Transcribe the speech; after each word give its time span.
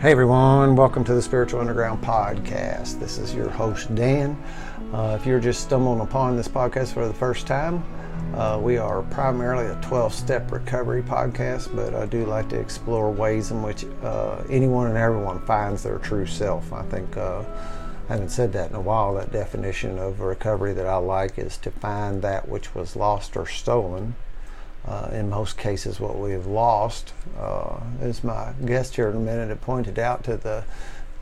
Hey 0.00 0.12
everyone, 0.12 0.76
welcome 0.76 1.02
to 1.02 1.14
the 1.14 1.20
Spiritual 1.20 1.58
Underground 1.58 2.00
Podcast. 2.04 3.00
This 3.00 3.18
is 3.18 3.34
your 3.34 3.50
host, 3.50 3.92
Dan. 3.96 4.40
Uh, 4.92 5.18
if 5.18 5.26
you're 5.26 5.40
just 5.40 5.60
stumbling 5.60 5.98
upon 5.98 6.36
this 6.36 6.46
podcast 6.46 6.92
for 6.92 7.08
the 7.08 7.12
first 7.12 7.48
time, 7.48 7.82
uh, 8.36 8.60
we 8.62 8.78
are 8.78 9.02
primarily 9.02 9.66
a 9.66 9.74
12 9.82 10.14
step 10.14 10.52
recovery 10.52 11.02
podcast, 11.02 11.74
but 11.74 11.96
I 11.96 12.06
do 12.06 12.26
like 12.26 12.48
to 12.50 12.60
explore 12.60 13.10
ways 13.10 13.50
in 13.50 13.60
which 13.60 13.86
uh, 14.04 14.44
anyone 14.48 14.86
and 14.86 14.96
everyone 14.96 15.44
finds 15.46 15.82
their 15.82 15.98
true 15.98 16.26
self. 16.26 16.72
I 16.72 16.84
think 16.84 17.16
uh, 17.16 17.42
I 18.08 18.12
haven't 18.12 18.28
said 18.28 18.52
that 18.52 18.70
in 18.70 18.76
a 18.76 18.80
while. 18.80 19.14
That 19.14 19.32
definition 19.32 19.98
of 19.98 20.20
recovery 20.20 20.74
that 20.74 20.86
I 20.86 20.98
like 20.98 21.40
is 21.40 21.56
to 21.56 21.72
find 21.72 22.22
that 22.22 22.48
which 22.48 22.72
was 22.72 22.94
lost 22.94 23.36
or 23.36 23.48
stolen. 23.48 24.14
Uh, 24.88 25.10
in 25.12 25.28
most 25.28 25.58
cases, 25.58 26.00
what 26.00 26.18
we 26.18 26.32
have 26.32 26.46
lost, 26.46 27.12
uh, 27.38 27.78
as 28.00 28.24
my 28.24 28.54
guest 28.64 28.96
here 28.96 29.10
in 29.10 29.16
a 29.16 29.20
minute 29.20 29.50
had 29.50 29.60
pointed 29.60 29.98
out 29.98 30.24
to 30.24 30.34
the 30.38 30.64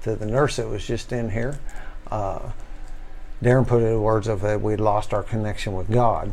to 0.02 0.14
the 0.14 0.24
nurse 0.24 0.54
that 0.54 0.68
was 0.68 0.86
just 0.86 1.10
in 1.10 1.30
here. 1.30 1.58
Uh, 2.08 2.52
Darren 3.42 3.66
put 3.66 3.82
it 3.82 3.86
in 3.86 4.00
words 4.00 4.28
of 4.28 4.40
that 4.42 4.60
we'd 4.60 4.78
lost 4.78 5.12
our 5.12 5.24
connection 5.24 5.74
with 5.74 5.90
God. 5.90 6.32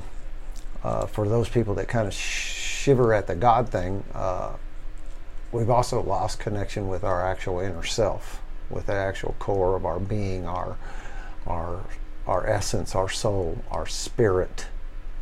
Uh, 0.84 1.08
for 1.08 1.28
those 1.28 1.50
people 1.50 1.74
that 1.74 1.88
kind 1.88 2.08
of 2.08 2.14
shiver 2.14 3.16
at 3.16 3.26
the 3.26 3.34
God 3.34 3.70
thing, 3.70 4.04
uh, 4.14 4.54
we've 5.52 5.72
also 5.72 6.04
lost 6.04 6.40
connection 6.40 6.88
with 6.88 7.04
our 7.04 7.28
actual 7.28 7.60
inner 7.60 7.84
self 7.84 8.44
with 8.70 8.86
the 8.86 8.94
actual 8.94 9.36
core 9.40 9.76
of 9.76 9.88
our 9.88 10.00
being, 10.00 10.46
our 10.46 10.78
our 11.48 11.84
our 12.28 12.48
essence, 12.48 12.94
our 12.94 13.10
soul, 13.10 13.64
our 13.72 13.88
spirit, 13.88 14.68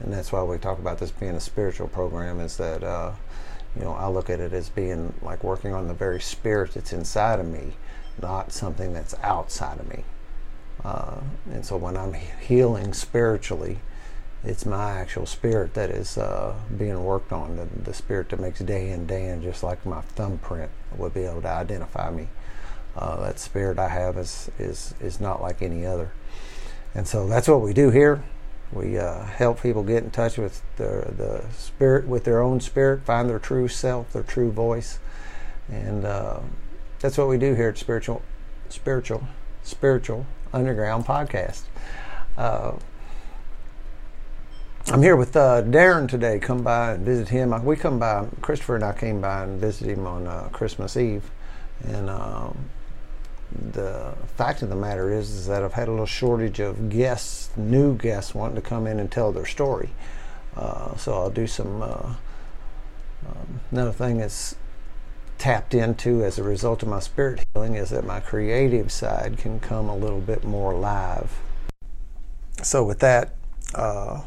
and 0.04 0.14
that's 0.14 0.32
why 0.32 0.44
we 0.44 0.58
talk 0.58 0.80
about 0.80 1.00
this 1.00 1.12
being 1.12 1.36
a 1.36 1.40
spiritual 1.40 1.88
program. 1.88 2.40
Is 2.40 2.58
that 2.58 2.84
uh, 2.84 3.14
you 3.76 3.84
know 3.84 3.94
I 3.94 4.08
look 4.08 4.30
at 4.30 4.40
it 4.40 4.54
as 4.54 4.70
being 4.70 5.14
like 5.22 5.44
working 5.44 5.74
on 5.74 5.88
the 5.88 5.94
very 5.94 6.22
spirit 6.22 6.74
that's 6.74 6.94
inside 6.94 7.40
of 7.40 7.48
me, 7.48 7.74
not 8.22 8.52
something 8.52 8.94
that's 8.94 9.16
outside 9.22 9.80
of 9.80 9.88
me. 9.90 10.04
Uh, 10.84 11.20
and 11.52 11.66
so 11.66 11.78
when 11.78 11.96
I'm 11.96 12.14
healing 12.14 12.94
spiritually, 12.94 13.80
it's 14.44 14.66
my 14.66 14.92
actual 14.92 15.28
spirit 15.28 15.76
that 15.76 15.92
is 15.92 16.18
uh, 16.18 16.56
being 16.78 17.04
worked 17.04 17.32
on. 17.32 17.58
The, 17.58 17.68
the 17.84 17.94
spirit 17.94 18.30
that 18.30 18.40
makes 18.40 18.60
Dan 18.60 19.06
Dan, 19.06 19.42
just 19.42 19.62
like 19.62 19.86
my 19.86 20.02
thumbprint 20.02 20.72
would 20.98 21.14
be 21.14 21.26
able 21.26 21.42
to 21.44 21.50
identify 21.50 22.10
me. 22.10 22.28
Uh, 22.96 23.22
that 23.22 23.40
spirit 23.40 23.78
I 23.80 23.88
have 23.88 24.18
is, 24.18 24.50
is, 24.58 24.96
is 25.00 25.22
not 25.22 25.42
like 25.42 25.62
any 25.62 25.86
other. 25.86 26.12
And 26.94 27.08
so 27.08 27.28
that's 27.28 27.48
what 27.48 27.62
we 27.62 27.72
do 27.72 27.90
here. 27.90 28.24
We 28.74 28.98
uh, 28.98 29.26
help 29.26 29.62
people 29.62 29.84
get 29.84 30.04
in 30.04 30.12
touch 30.12 30.38
with 30.38 30.62
the, 30.78 31.14
the 31.18 31.44
spirit, 31.54 32.08
with 32.08 32.24
their 32.24 32.42
own 32.42 32.62
spirit, 32.62 33.04
find 33.04 33.30
their 33.30 33.40
true 33.40 33.68
self, 33.68 34.14
their 34.14 34.24
true 34.24 34.52
voice. 34.52 35.00
And 35.70 36.06
uh, 36.06 36.40
that's 37.00 37.18
what 37.18 37.28
we 37.28 37.38
do 37.38 37.54
here 37.54 37.70
at 37.70 37.78
Spiritual, 37.78 38.22
Spiritual, 38.70 39.28
Spiritual 39.64 40.26
Underground 40.54 41.06
Podcast. 41.06 41.64
Uh, 42.38 42.74
I'm 44.88 45.02
here 45.02 45.16
with 45.16 45.36
uh, 45.36 45.62
Darren 45.62 46.10
today. 46.10 46.40
Come 46.40 46.64
by 46.64 46.94
and 46.94 47.06
visit 47.06 47.30
him. 47.30 47.64
We 47.64 47.76
come 47.76 48.00
by. 48.00 48.28
Christopher 48.42 48.76
and 48.76 48.84
I 48.84 48.94
came 48.94 49.22
by 49.22 49.44
and 49.44 49.60
visited 49.60 49.98
him 49.98 50.08
on 50.08 50.28
uh, 50.28 50.50
Christmas 50.52 50.98
Eve, 50.98 51.30
and 51.84 52.10
um, 52.10 52.70
the 53.52 54.14
fact 54.36 54.62
of 54.62 54.70
the 54.70 54.76
matter 54.76 55.12
is, 55.12 55.30
is 55.32 55.48
that 55.48 55.64
I've 55.64 55.74
had 55.74 55.88
a 55.88 55.92
little 55.92 56.06
shortage 56.06 56.60
of 56.60 56.90
guests, 56.90 57.50
new 57.58 57.96
guests 57.98 58.34
wanting 58.34 58.56
to 58.56 58.62
come 58.62 58.88
in 58.88 59.00
and 59.00 59.12
tell 59.12 59.32
their 59.32 59.46
story. 59.46 59.90
Uh, 60.56 60.96
so 60.98 61.14
I'll 61.14 61.30
do 61.30 61.48
some. 61.48 61.82
Uh, 61.82 62.14
um, 63.28 63.60
another 63.72 63.92
thing 63.92 64.18
that's 64.18 64.56
tapped 65.38 65.74
into 65.74 66.24
as 66.24 66.40
a 66.40 66.44
result 66.44 66.84
of 66.84 66.90
my 66.90 67.00
spirit 67.00 67.46
healing 67.54 67.76
is 67.76 67.90
that 67.90 68.06
my 68.06 68.20
creative 68.20 68.92
side 68.92 69.38
can 69.38 69.60
come 69.60 69.90
a 69.90 69.96
little 69.96 70.22
bit 70.22 70.44
more 70.44 70.74
alive. 70.74 71.40
So 72.64 72.84
with 72.84 73.00
that. 73.00 73.36
Uh, 73.74 74.22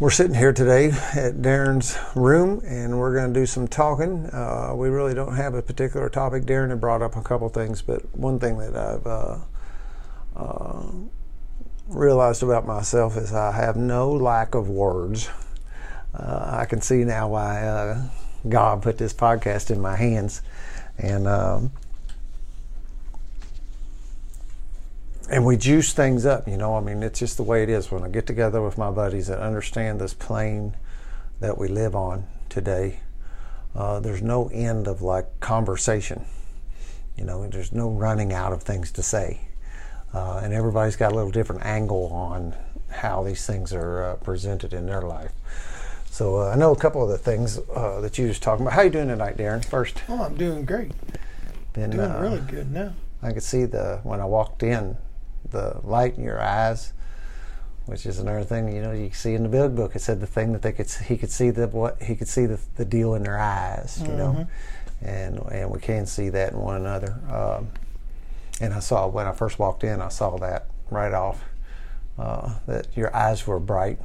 we're 0.00 0.10
sitting 0.10 0.34
here 0.34 0.52
today 0.52 0.86
at 1.14 1.34
Darren's 1.36 1.96
room 2.16 2.60
and 2.66 2.98
we're 2.98 3.14
going 3.14 3.32
to 3.32 3.40
do 3.40 3.46
some 3.46 3.68
talking. 3.68 4.26
Uh, 4.26 4.72
we 4.74 4.88
really 4.88 5.14
don't 5.14 5.36
have 5.36 5.54
a 5.54 5.62
particular 5.62 6.08
topic. 6.08 6.44
Darren 6.44 6.70
had 6.70 6.80
brought 6.80 7.00
up 7.00 7.14
a 7.14 7.22
couple 7.22 7.48
things, 7.48 7.80
but 7.80 8.02
one 8.16 8.40
thing 8.40 8.58
that 8.58 8.76
I've 8.76 9.06
uh, 9.06 9.38
uh, 10.34 10.86
realized 11.86 12.42
about 12.42 12.66
myself 12.66 13.16
is 13.16 13.32
I 13.32 13.52
have 13.52 13.76
no 13.76 14.10
lack 14.10 14.56
of 14.56 14.68
words. 14.68 15.30
Uh, 16.12 16.56
I 16.58 16.64
can 16.64 16.80
see 16.80 17.04
now 17.04 17.28
why 17.28 17.62
uh, 17.62 18.02
God 18.48 18.82
put 18.82 18.98
this 18.98 19.14
podcast 19.14 19.70
in 19.70 19.80
my 19.80 19.94
hands. 19.94 20.42
And 20.98 21.28
um, 21.28 21.70
and 25.30 25.44
we 25.44 25.56
juice 25.56 25.92
things 25.92 26.26
up, 26.26 26.46
you 26.46 26.56
know. 26.56 26.76
I 26.76 26.80
mean, 26.80 27.02
it's 27.02 27.18
just 27.18 27.36
the 27.36 27.42
way 27.42 27.62
it 27.62 27.68
is. 27.68 27.90
When 27.90 28.02
I 28.02 28.08
get 28.08 28.26
together 28.26 28.62
with 28.62 28.76
my 28.76 28.90
buddies 28.90 29.28
that 29.28 29.40
understand 29.40 30.00
this 30.00 30.14
plane 30.14 30.76
that 31.40 31.56
we 31.56 31.68
live 31.68 31.94
on 31.94 32.26
today, 32.48 33.00
uh, 33.74 34.00
there's 34.00 34.22
no 34.22 34.48
end 34.48 34.86
of 34.86 35.02
like 35.02 35.40
conversation. 35.40 36.24
You 37.16 37.24
know, 37.24 37.46
there's 37.48 37.72
no 37.72 37.88
running 37.90 38.32
out 38.32 38.52
of 38.52 38.62
things 38.62 38.90
to 38.92 39.02
say. 39.02 39.40
Uh, 40.12 40.40
and 40.42 40.52
everybody's 40.52 40.96
got 40.96 41.12
a 41.12 41.14
little 41.14 41.30
different 41.30 41.64
angle 41.64 42.06
on 42.12 42.54
how 42.90 43.22
these 43.24 43.46
things 43.46 43.72
are 43.72 44.04
uh, 44.04 44.16
presented 44.16 44.72
in 44.72 44.86
their 44.86 45.02
life. 45.02 45.32
So 46.06 46.36
uh, 46.36 46.50
I 46.50 46.56
know 46.56 46.70
a 46.70 46.76
couple 46.76 47.02
of 47.02 47.08
the 47.08 47.18
things 47.18 47.58
uh, 47.74 48.00
that 48.00 48.18
you 48.18 48.28
was 48.28 48.38
talking 48.38 48.64
about. 48.64 48.74
How 48.74 48.82
you 48.82 48.90
doing 48.90 49.08
tonight, 49.08 49.36
Darren? 49.36 49.64
First. 49.64 50.02
Oh, 50.08 50.22
I'm 50.22 50.36
doing 50.36 50.64
great. 50.64 50.92
Been, 51.72 51.90
doing 51.90 52.08
uh, 52.08 52.20
really 52.20 52.40
good 52.40 52.70
now. 52.70 52.92
I 53.20 53.32
could 53.32 53.42
see 53.42 53.64
the 53.64 53.98
when 54.04 54.20
I 54.20 54.24
walked 54.24 54.62
in 54.62 54.96
the 55.54 55.80
light 55.82 56.18
in 56.18 56.24
your 56.24 56.40
eyes, 56.40 56.92
which 57.86 58.04
is 58.04 58.18
another 58.18 58.44
thing 58.44 58.74
you 58.74 58.82
know 58.82 58.92
you 58.92 59.10
see 59.12 59.34
in 59.34 59.44
the 59.44 59.48
big 59.48 59.74
book. 59.74 59.96
It 59.96 60.00
said 60.00 60.20
the 60.20 60.26
thing 60.26 60.52
that 60.52 60.62
they 60.62 60.72
could 60.72 60.90
he 60.90 61.16
could 61.16 61.30
see 61.30 61.50
the 61.50 61.68
what 61.68 62.02
he 62.02 62.14
could 62.14 62.28
see 62.28 62.46
the, 62.46 62.60
the 62.76 62.84
deal 62.84 63.14
in 63.14 63.22
their 63.22 63.38
eyes, 63.38 63.98
you 64.00 64.08
mm-hmm. 64.08 64.18
know, 64.18 64.46
and 65.00 65.38
and 65.50 65.70
we 65.70 65.78
can 65.78 66.06
see 66.06 66.28
that 66.28 66.52
in 66.52 66.58
one 66.58 66.76
another. 66.76 67.18
Um, 67.30 67.68
and 68.60 68.74
I 68.74 68.80
saw 68.80 69.06
when 69.06 69.26
I 69.26 69.32
first 69.32 69.58
walked 69.58 69.84
in, 69.84 70.00
I 70.00 70.08
saw 70.08 70.36
that 70.38 70.66
right 70.90 71.14
off 71.14 71.42
uh, 72.18 72.54
that 72.66 72.88
your 72.96 73.14
eyes 73.14 73.46
were 73.46 73.60
bright, 73.60 73.98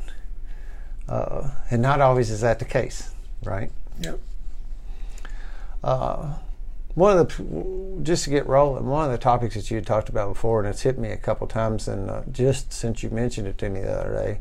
uh, 1.08 1.50
and 1.70 1.82
not 1.82 2.02
always 2.02 2.30
is 2.32 2.42
that 2.42 2.60
the 2.60 2.66
case, 2.66 3.12
right? 3.44 3.72
Yep. 4.02 4.20
Uh, 5.84 6.34
one 7.00 7.18
of 7.18 7.28
the 7.30 8.04
just 8.04 8.26
to 8.26 8.30
get 8.30 8.46
rolling, 8.46 8.86
one 8.86 9.06
of 9.06 9.12
the 9.12 9.18
topics 9.18 9.56
that 9.56 9.72
you 9.72 9.76
had 9.76 9.88
talked 9.88 10.10
about 10.10 10.34
before, 10.34 10.60
and 10.60 10.68
it's 10.70 10.82
hit 10.82 10.98
me 10.98 11.10
a 11.10 11.18
couple 11.18 11.48
times, 11.48 11.88
and 11.88 12.10
uh, 12.10 12.24
just 12.32 12.72
since 12.72 13.04
you 13.04 13.10
mentioned 13.10 13.48
it 13.48 13.58
to 13.58 13.70
me 13.70 13.82
the 13.82 13.92
other 13.92 14.14
day, 14.14 14.40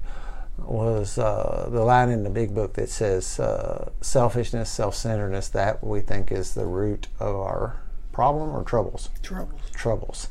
was 0.58 1.18
uh, 1.18 1.68
the 1.70 1.82
line 1.82 2.10
in 2.10 2.24
the 2.24 2.30
big 2.30 2.54
book 2.54 2.74
that 2.74 2.88
says 2.88 3.38
uh, 3.38 3.90
selfishness, 4.00 4.68
self-centeredness. 4.70 5.48
That 5.48 5.82
we 5.82 6.00
think 6.00 6.32
is 6.32 6.54
the 6.54 6.66
root 6.66 7.06
of 7.20 7.36
our 7.36 7.80
problem 8.12 8.50
or 8.50 8.64
troubles. 8.64 9.10
Troubles. 9.22 9.60
Troubles. 9.72 10.28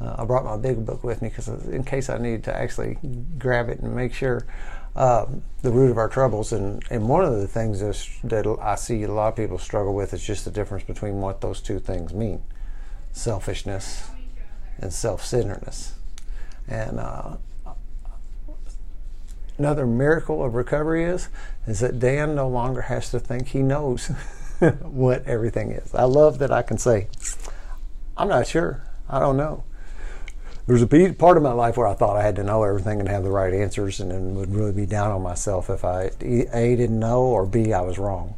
Uh, 0.00 0.16
I 0.18 0.24
brought 0.24 0.44
my 0.44 0.56
big 0.56 0.84
book 0.84 1.02
with 1.02 1.22
me 1.22 1.28
because 1.28 1.48
in 1.48 1.84
case 1.84 2.10
I 2.10 2.18
needed 2.18 2.44
to 2.44 2.56
actually 2.56 2.98
grab 3.38 3.68
it 3.68 3.80
and 3.80 3.94
make 3.94 4.14
sure 4.14 4.46
uh, 4.96 5.26
the 5.62 5.70
root 5.70 5.90
of 5.90 5.98
our 5.98 6.08
troubles. 6.08 6.52
And, 6.52 6.82
and 6.90 7.08
one 7.08 7.24
of 7.24 7.32
the 7.36 7.48
things 7.48 7.80
that 7.80 8.58
I 8.60 8.74
see 8.74 9.02
a 9.02 9.12
lot 9.12 9.28
of 9.28 9.36
people 9.36 9.58
struggle 9.58 9.94
with 9.94 10.12
is 10.14 10.24
just 10.24 10.44
the 10.44 10.50
difference 10.50 10.84
between 10.84 11.20
what 11.20 11.40
those 11.40 11.60
two 11.60 11.78
things 11.78 12.12
mean 12.12 12.42
selfishness 13.12 14.08
and 14.78 14.92
self 14.92 15.24
centeredness. 15.24 15.94
And 16.68 17.00
uh, 17.00 17.36
another 19.58 19.86
miracle 19.86 20.44
of 20.44 20.54
recovery 20.54 21.04
is 21.04 21.28
is 21.66 21.80
that 21.80 21.98
Dan 21.98 22.34
no 22.34 22.48
longer 22.48 22.82
has 22.82 23.10
to 23.10 23.20
think 23.20 23.48
he 23.48 23.62
knows 23.62 24.06
what 24.82 25.24
everything 25.26 25.72
is. 25.72 25.94
I 25.94 26.04
love 26.04 26.38
that 26.38 26.52
I 26.52 26.62
can 26.62 26.78
say, 26.78 27.08
I'm 28.16 28.28
not 28.28 28.46
sure. 28.46 28.84
I 29.08 29.18
don't 29.18 29.36
know 29.36 29.64
there's 30.70 30.82
a 30.82 31.12
part 31.14 31.36
of 31.36 31.42
my 31.42 31.50
life 31.50 31.76
where 31.76 31.88
I 31.88 31.94
thought 31.94 32.16
I 32.16 32.22
had 32.22 32.36
to 32.36 32.44
know 32.44 32.62
everything 32.62 33.00
and 33.00 33.08
have 33.08 33.24
the 33.24 33.30
right 33.30 33.52
answers, 33.52 33.98
and 33.98 34.12
then 34.12 34.36
would 34.36 34.54
really 34.54 34.70
be 34.70 34.86
down 34.86 35.10
on 35.10 35.20
myself 35.20 35.68
if 35.68 35.84
I 35.84 36.12
a 36.22 36.76
didn't 36.76 37.00
know 37.00 37.22
or 37.22 37.44
b 37.44 37.72
I 37.72 37.80
was 37.80 37.98
wrong. 37.98 38.36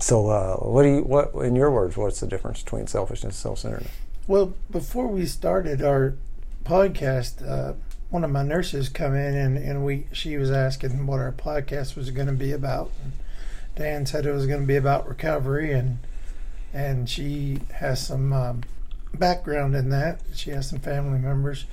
So, 0.00 0.28
uh, 0.28 0.56
what 0.56 0.82
do 0.82 0.88
you 0.90 1.00
what 1.00 1.34
in 1.46 1.56
your 1.56 1.70
words? 1.70 1.96
What's 1.96 2.20
the 2.20 2.26
difference 2.26 2.62
between 2.62 2.88
selfishness 2.88 3.24
and 3.24 3.34
self-centeredness? 3.34 3.90
Well, 4.26 4.52
before 4.70 5.06
we 5.06 5.24
started 5.24 5.80
our 5.80 6.14
podcast, 6.66 7.48
uh, 7.48 7.72
one 8.10 8.22
of 8.22 8.30
my 8.30 8.42
nurses 8.42 8.90
come 8.90 9.14
in 9.14 9.34
and, 9.34 9.56
and 9.56 9.86
we 9.86 10.08
she 10.12 10.36
was 10.36 10.50
asking 10.50 11.06
what 11.06 11.20
our 11.20 11.32
podcast 11.32 11.96
was 11.96 12.10
going 12.10 12.26
to 12.26 12.34
be 12.34 12.52
about. 12.52 12.90
And 13.02 13.12
Dan 13.76 14.04
said 14.04 14.26
it 14.26 14.32
was 14.32 14.46
going 14.46 14.60
to 14.60 14.66
be 14.66 14.76
about 14.76 15.08
recovery, 15.08 15.72
and 15.72 16.00
and 16.74 17.08
she 17.08 17.60
has 17.76 18.06
some. 18.06 18.34
Um, 18.34 18.62
background 19.18 19.74
in 19.76 19.90
that. 19.90 20.20
She 20.34 20.50
has 20.50 20.68
some 20.68 20.80
family 20.80 21.18
members, 21.18 21.66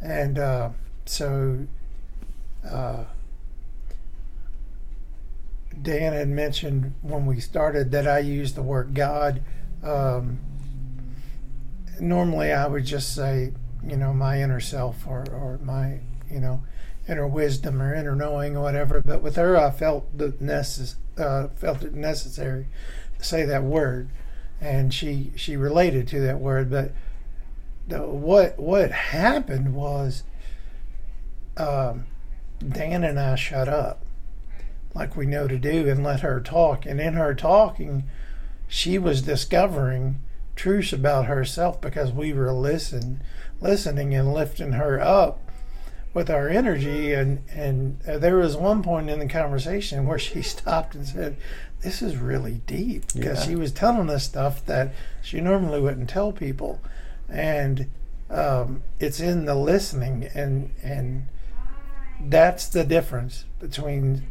and 0.00 0.38
uh, 0.38 0.70
so 1.06 1.66
uh, 2.68 3.04
Dan 5.80 6.12
had 6.12 6.28
mentioned 6.28 6.94
when 7.02 7.26
we 7.26 7.40
started 7.40 7.90
that 7.92 8.06
I 8.06 8.18
used 8.20 8.54
the 8.54 8.62
word 8.62 8.94
God 8.94 9.42
Um, 9.82 10.38
normally, 12.00 12.52
I 12.52 12.66
would 12.66 12.84
just 12.84 13.14
say, 13.14 13.52
you 13.86 13.96
know, 13.96 14.12
my 14.12 14.40
inner 14.42 14.60
self 14.60 15.06
or, 15.06 15.24
or 15.30 15.58
my, 15.62 16.00
you 16.30 16.40
know, 16.40 16.62
inner 17.08 17.26
wisdom 17.26 17.82
or 17.82 17.94
inner 17.94 18.14
knowing 18.14 18.56
or 18.56 18.62
whatever. 18.62 19.00
But 19.00 19.22
with 19.22 19.36
her, 19.36 19.56
I 19.56 19.70
felt 19.70 20.16
the 20.16 20.28
necess- 20.32 20.94
uh, 21.18 21.48
felt 21.48 21.82
it 21.82 21.94
necessary 21.94 22.66
to 23.18 23.24
say 23.24 23.44
that 23.44 23.62
word, 23.64 24.08
and 24.62 24.94
she 24.94 25.32
she 25.34 25.56
related 25.56 26.06
to 26.08 26.20
that 26.20 26.38
word. 26.40 26.70
But 26.70 26.92
the, 27.88 28.06
what 28.06 28.58
what 28.58 28.92
happened 28.92 29.74
was, 29.74 30.22
um, 31.56 32.06
Dan 32.66 33.02
and 33.02 33.18
I 33.18 33.34
shut 33.34 33.68
up, 33.68 34.00
like 34.94 35.16
we 35.16 35.26
know 35.26 35.48
to 35.48 35.58
do, 35.58 35.88
and 35.88 36.04
let 36.04 36.20
her 36.20 36.40
talk. 36.40 36.86
And 36.86 37.00
in 37.00 37.14
her 37.14 37.34
talking, 37.34 38.04
she 38.68 38.98
was 38.98 39.22
discovering 39.22 40.20
truths 40.54 40.92
about 40.92 41.26
herself 41.26 41.80
because 41.80 42.12
we 42.12 42.32
were 42.32 42.52
listen, 42.52 43.20
listening 43.60 44.14
and 44.14 44.32
lifting 44.32 44.72
her 44.72 45.00
up 45.00 45.40
with 46.14 46.28
our 46.28 46.48
energy 46.48 47.14
and 47.14 47.42
and 47.50 47.98
uh, 48.06 48.18
there 48.18 48.36
was 48.36 48.54
one 48.54 48.82
point 48.82 49.08
in 49.08 49.18
the 49.18 49.26
conversation 49.26 50.06
where 50.06 50.18
she 50.18 50.42
stopped 50.42 50.94
and 50.94 51.06
said 51.06 51.36
this 51.82 52.00
is 52.02 52.16
really 52.16 52.60
deep 52.66 53.04
because 53.14 53.40
Yeah. 53.40 53.44
she 53.44 53.56
was 53.56 53.72
telling 53.72 54.08
us 54.08 54.24
stuff 54.24 54.64
that 54.66 54.92
she 55.20 55.40
normally 55.40 55.80
wouldn't 55.80 56.08
tell 56.08 56.32
people. 56.32 56.80
And 57.28 57.86
um, 58.30 58.82
it's 59.00 59.20
in 59.20 59.44
the 59.46 59.54
listening 59.54 60.28
and 60.34 60.70
and 60.82 61.26
that's 62.20 62.66
the 62.68 62.84
difference 62.84 63.44
between 63.58 64.22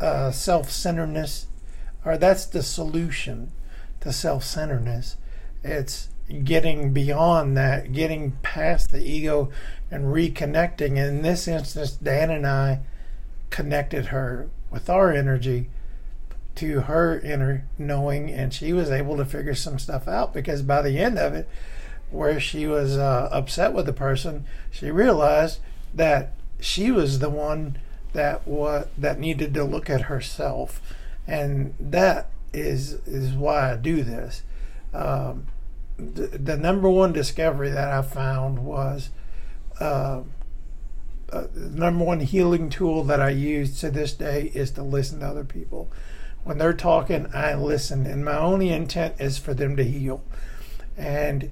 uh, 0.00 0.30
self-centeredness 0.30 1.46
or 2.04 2.16
that's 2.18 2.44
the 2.46 2.62
solution 2.62 3.50
to 4.00 4.12
self-centeredness. 4.12 5.16
It's 5.64 6.08
getting 6.44 6.92
beyond 6.92 7.56
that 7.56 7.92
getting 7.92 8.32
past 8.42 8.92
the 8.92 9.02
ego 9.02 9.50
and 9.90 10.04
reconnecting. 10.04 10.96
In 10.96 11.22
this 11.22 11.48
instance 11.48 11.92
dan 11.92 12.30
and 12.30 12.46
i 12.46 12.80
connected 13.50 14.06
her 14.06 14.48
with 14.70 14.88
our 14.88 15.10
energy 15.12 15.68
to 16.56 16.82
her 16.82 17.18
inner 17.20 17.64
knowing 17.78 18.30
and 18.30 18.52
she 18.52 18.72
was 18.72 18.90
able 18.90 19.16
to 19.16 19.24
figure 19.24 19.54
some 19.54 19.78
stuff 19.78 20.08
out 20.08 20.34
because 20.34 20.62
by 20.62 20.82
the 20.82 20.98
end 20.98 21.18
of 21.18 21.34
it 21.34 21.48
where 22.10 22.40
she 22.40 22.66
was 22.66 22.96
uh, 22.96 23.28
upset 23.32 23.72
with 23.72 23.86
the 23.86 23.92
person 23.92 24.44
she 24.70 24.90
realized 24.90 25.60
that 25.94 26.32
she 26.60 26.90
was 26.90 27.18
the 27.18 27.30
one 27.30 27.78
that 28.12 28.46
what 28.46 28.90
that 29.00 29.18
needed 29.18 29.54
to 29.54 29.64
look 29.64 29.88
at 29.88 30.02
herself 30.02 30.82
and 31.26 31.74
that 31.78 32.28
is 32.52 32.94
is 33.06 33.32
why 33.32 33.72
i 33.72 33.76
do 33.76 34.02
this 34.02 34.42
um, 34.92 35.46
the, 35.96 36.26
the 36.26 36.56
number 36.56 36.90
one 36.90 37.12
discovery 37.12 37.70
that 37.70 37.88
i 37.88 38.02
found 38.02 38.58
was 38.58 39.10
uh, 39.80 40.22
uh, 41.32 41.46
the 41.54 41.78
number 41.78 42.04
one 42.04 42.20
healing 42.20 42.68
tool 42.68 43.04
that 43.04 43.20
I 43.20 43.30
use 43.30 43.78
to 43.80 43.90
this 43.90 44.12
day 44.12 44.50
is 44.52 44.72
to 44.72 44.82
listen 44.82 45.20
to 45.20 45.26
other 45.26 45.44
people. 45.44 45.90
When 46.44 46.58
they're 46.58 46.72
talking, 46.72 47.28
I 47.34 47.54
listen, 47.54 48.06
and 48.06 48.24
my 48.24 48.36
only 48.36 48.70
intent 48.70 49.14
is 49.18 49.38
for 49.38 49.54
them 49.54 49.76
to 49.76 49.84
heal. 49.84 50.22
And 50.96 51.50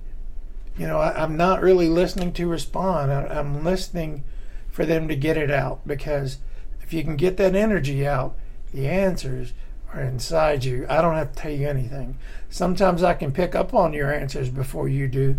you 0.79 0.87
know, 0.87 0.99
I, 0.99 1.23
I'm 1.23 1.37
not 1.37 1.61
really 1.61 1.89
listening 1.89 2.33
to 2.35 2.47
respond. 2.47 3.13
I, 3.13 3.27
I'm 3.27 3.65
listening 3.65 4.25
for 4.71 4.87
them 4.87 5.09
to 5.09 5.17
get 5.17 5.37
it 5.37 5.51
out 5.51 5.87
because 5.87 6.39
if 6.83 6.93
you 6.93 7.03
can 7.03 7.17
get 7.17 7.37
that 7.37 7.57
energy 7.57 8.07
out, 8.07 8.37
the 8.73 8.87
answers 8.87 9.53
are 9.93 10.01
inside 10.01 10.65
you. 10.65 10.87
I 10.89 11.03
don't 11.03 11.17
have 11.17 11.33
to 11.33 11.43
tell 11.43 11.53
you 11.53 11.69
anything. 11.69 12.17
Sometimes 12.49 13.03
I 13.03 13.15
can 13.15 13.33
pick 13.33 13.55
up 13.55 13.75
on 13.75 13.93
your 13.93 14.13
answers 14.13 14.51
before 14.51 14.89
you 14.89 15.09
do 15.09 15.37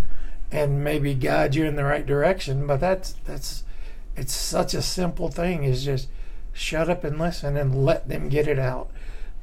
and 0.51 0.83
maybe 0.83 1.13
guide 1.13 1.55
you 1.55 1.65
in 1.65 1.75
the 1.75 1.83
right 1.83 2.05
direction, 2.05 2.67
but 2.67 2.79
that's 2.79 3.13
that's 3.25 3.63
it's 4.15 4.33
such 4.33 4.73
a 4.73 4.81
simple 4.81 5.29
thing 5.29 5.63
is 5.63 5.85
just 5.85 6.09
shut 6.51 6.89
up 6.89 7.03
and 7.03 7.17
listen 7.17 7.55
and 7.55 7.85
let 7.85 8.09
them 8.09 8.27
get 8.27 8.47
it 8.47 8.59
out. 8.59 8.89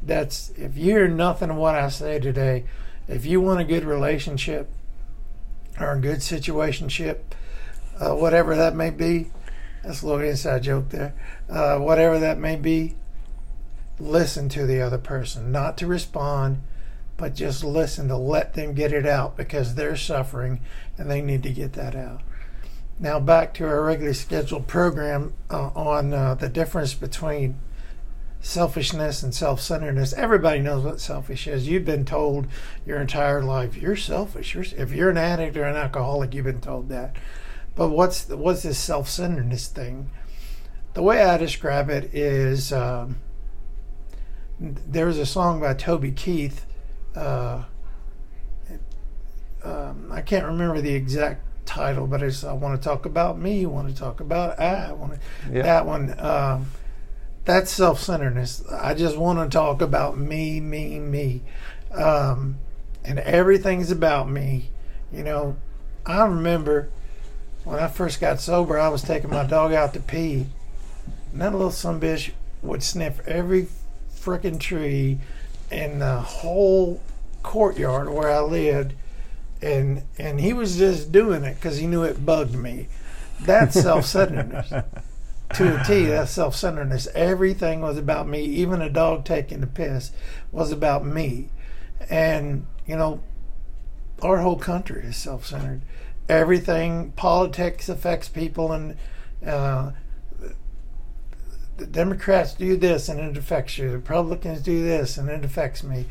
That's 0.07 0.51
if 0.51 0.77
you 0.77 0.85
hear 0.85 1.09
nothing 1.09 1.51
of 1.51 1.57
what 1.57 1.75
I 1.75 1.89
say 1.89 2.21
today, 2.21 2.65
if 3.09 3.27
you 3.27 3.41
want 3.41 3.61
a 3.61 3.65
good 3.65 3.85
relationship 3.85 4.71
or 5.81 5.93
a 5.93 6.01
good 6.01 6.19
situationship, 6.19 7.19
uh, 7.99 8.15
whatever 8.15 8.55
that 8.57 8.75
may 8.75 8.91
be, 8.91 9.31
that's 9.83 10.03
a 10.03 10.07
little 10.07 10.23
inside 10.23 10.63
joke 10.63 10.91
there. 10.91 11.15
Uh, 11.49 11.79
whatever 11.79 12.19
that 12.21 12.39
may 12.39 12.57
be, 12.57 12.95
listen 13.99 14.49
to 14.51 14.65
the 14.65 14.81
other 14.81 14.99
person, 14.99 15.51
not 15.51 15.77
to 15.79 15.87
respond, 15.87 16.63
but 17.17 17.35
just 17.35 17.65
listen 17.65 18.09
to 18.09 18.17
let 18.17 18.55
them 18.55 18.75
get 18.75 18.93
it 18.93 19.07
out 19.07 19.37
because 19.37 19.75
they're 19.75 19.97
suffering 19.97 20.61
and 20.99 21.11
they 21.11 21.21
need 21.21 21.43
to 21.43 21.51
get 21.51 21.73
that 21.73 21.97
out. 21.97 22.21
Now 22.99 23.19
back 23.19 23.55
to 23.55 23.65
our 23.67 23.83
regularly 23.83 24.15
scheduled 24.15 24.67
program 24.67 25.35
uh, 25.51 25.69
on 25.75 26.13
uh, 26.15 26.35
the 26.35 26.49
difference 26.49 26.95
between 26.95 27.59
selfishness 28.47 29.25
and 29.25 29.35
self-centeredness. 29.35 30.13
Everybody 30.13 30.61
knows 30.61 30.85
what 30.85 31.01
selfish 31.01 31.49
is. 31.49 31.67
You've 31.69 31.85
been 31.85 32.05
told 32.05 32.47
your 32.87 33.01
entire 33.01 33.43
life 33.43 33.77
you're 33.77 33.97
selfish. 33.97 34.55
You're, 34.55 34.65
if 34.77 34.93
you're 34.93 35.11
an 35.11 35.17
addict 35.17 35.57
or 35.57 35.65
an 35.65 35.75
alcoholic, 35.75 36.33
you've 36.33 36.45
been 36.45 36.61
told 36.61 36.89
that. 36.91 37.17
But 37.75 37.89
what's 37.89 38.29
what's 38.29 38.63
this 38.63 38.79
self-centeredness 38.79 39.67
thing? 39.69 40.11
The 40.95 41.03
way 41.03 41.23
I 41.23 41.37
describe 41.37 41.91
it 41.91 42.15
is 42.15 42.73
um, 42.73 43.17
there's 44.61 45.19
a 45.19 45.27
song 45.27 45.61
by 45.61 45.75
Toby 45.75 46.13
Keith. 46.13 46.65
Uh, 47.17 47.65
um, 49.65 50.11
I 50.13 50.23
can't 50.23 50.47
remember 50.47 50.81
the 50.81 50.95
exact 50.95 51.43
title, 51.67 52.07
but 52.07 52.23
it's 52.23 52.45
I 52.45 52.53
want 52.53 52.81
to 52.81 52.89
talk 52.89 53.07
about 53.07 53.39
me. 53.39 53.67
Want 53.67 53.89
to 53.89 53.95
talk 53.95 54.21
about 54.21 54.59
I. 54.61 54.91
I 54.91 54.93
want 54.93 55.15
to 55.15 55.19
Yeah. 55.53 55.63
that 55.63 55.85
one. 55.85 56.15
Um, 56.21 56.71
that's 57.47 57.71
self-centeredness. 57.71 58.65
I 58.71 58.93
just 58.95 59.17
want 59.17 59.39
to 59.39 59.57
talk 59.57 59.81
about 59.81 60.19
me, 60.19 60.61
me, 60.61 60.99
me, 60.99 61.43
um, 61.93 62.59
and 63.05 63.21
everything's 63.21 63.93
about 63.93 64.29
me. 64.29 64.71
You 65.13 65.23
know, 65.23 65.57
I 66.05 66.25
remember 66.25 66.89
when 67.63 67.79
I 67.79 67.87
first 67.87 68.21
got 68.21 68.41
sober, 68.41 68.79
I 68.79 68.89
was 68.89 69.03
taking 69.03 69.31
my 69.31 69.45
dog 69.47 69.73
out 69.73 69.95
to 69.95 70.01
pee, 70.01 70.47
and 71.33 71.41
that 71.41 71.53
little 71.53 71.71
son 71.71 72.01
bitch 72.01 72.33
would 72.63 72.83
sniff 72.83 73.27
every 73.29 73.69
frickin' 74.13 74.59
tree 74.59 75.21
in 75.71 76.01
the 76.01 76.21
whole 76.21 77.01
courtyard 77.45 78.11
where 78.11 78.29
I 78.29 78.41
lived, 78.41 78.95
and 79.63 80.03
and 80.19 80.41
he 80.41 80.53
was 80.53 80.77
just 80.77 81.13
doing 81.13 81.45
it 81.45 81.55
because 81.55 81.79
he 81.79 81.87
knew 81.87 82.03
it 82.03 82.27
bugged 82.27 82.57
me. 82.57 82.89
That's 83.41 83.81
self-centeredness 83.81 84.73
to 85.55 85.81
a 85.81 85.85
T. 85.85 86.07
That's 86.07 86.31
self-centeredness. 86.33 87.09
Everything 87.15 87.81
was 87.81 87.97
about 87.97 88.29
me. 88.29 88.43
Even 88.43 88.83
a 88.83 88.91
dog 88.91 89.25
taking 89.25 89.63
a 89.63 89.67
piss 89.67 90.13
was 90.53 90.73
about 90.73 91.05
me, 91.05 91.51
and 92.11 92.67
you 92.87 92.97
know, 92.97 93.21
our 94.23 94.39
whole 94.39 94.59
country 94.59 95.03
is 95.05 95.17
self-centered. 95.17 95.83
Everything 96.29 97.13
politics 97.13 97.89
affects 97.89 98.29
people, 98.29 98.73
and 98.73 98.97
uh, 99.47 99.93
the 101.77 101.87
Democrats 101.87 102.55
do 102.55 102.77
this 102.77 103.09
and 103.09 103.21
it 103.21 103.37
affects 103.37 103.79
you. 103.79 103.91
The 103.91 103.97
Republicans 103.97 104.63
do 104.63 104.83
this 104.83 105.19
and 105.19 105.29
it 105.29 105.45
affects 105.45 105.83
me. 105.83 106.07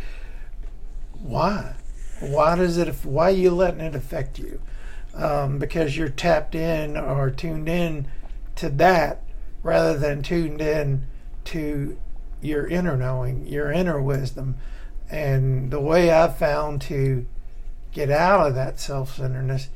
Why? 1.13 1.75
Why 2.19 2.55
does 2.55 2.77
it? 2.77 2.93
Why 3.03 3.29
are 3.29 3.31
you 3.31 3.51
letting 3.51 3.81
it 3.81 3.95
affect 3.95 4.37
you? 4.39 4.61
Um, 5.13 5.59
because 5.59 5.97
you're 5.97 6.09
tapped 6.09 6.55
in 6.55 6.97
or 6.97 7.29
tuned 7.31 7.69
in 7.69 8.07
to 8.55 8.69
that 8.69 9.21
rather 9.65 9.97
than 9.97 10.21
tuned 10.21 10.61
in 10.61 11.03
to 11.43 11.97
your 12.39 12.67
inner 12.67 12.95
knowing, 12.95 13.47
your 13.47 13.71
inner 13.71 13.99
wisdom. 13.99 14.55
And 15.09 15.71
the 15.71 15.79
way 15.79 16.11
I've 16.11 16.37
found 16.37 16.83
to 16.83 17.25
get 17.91 18.11
out 18.11 18.45
of 18.45 18.53
that 18.53 18.79
self 18.79 19.15
centeredness, 19.15 19.69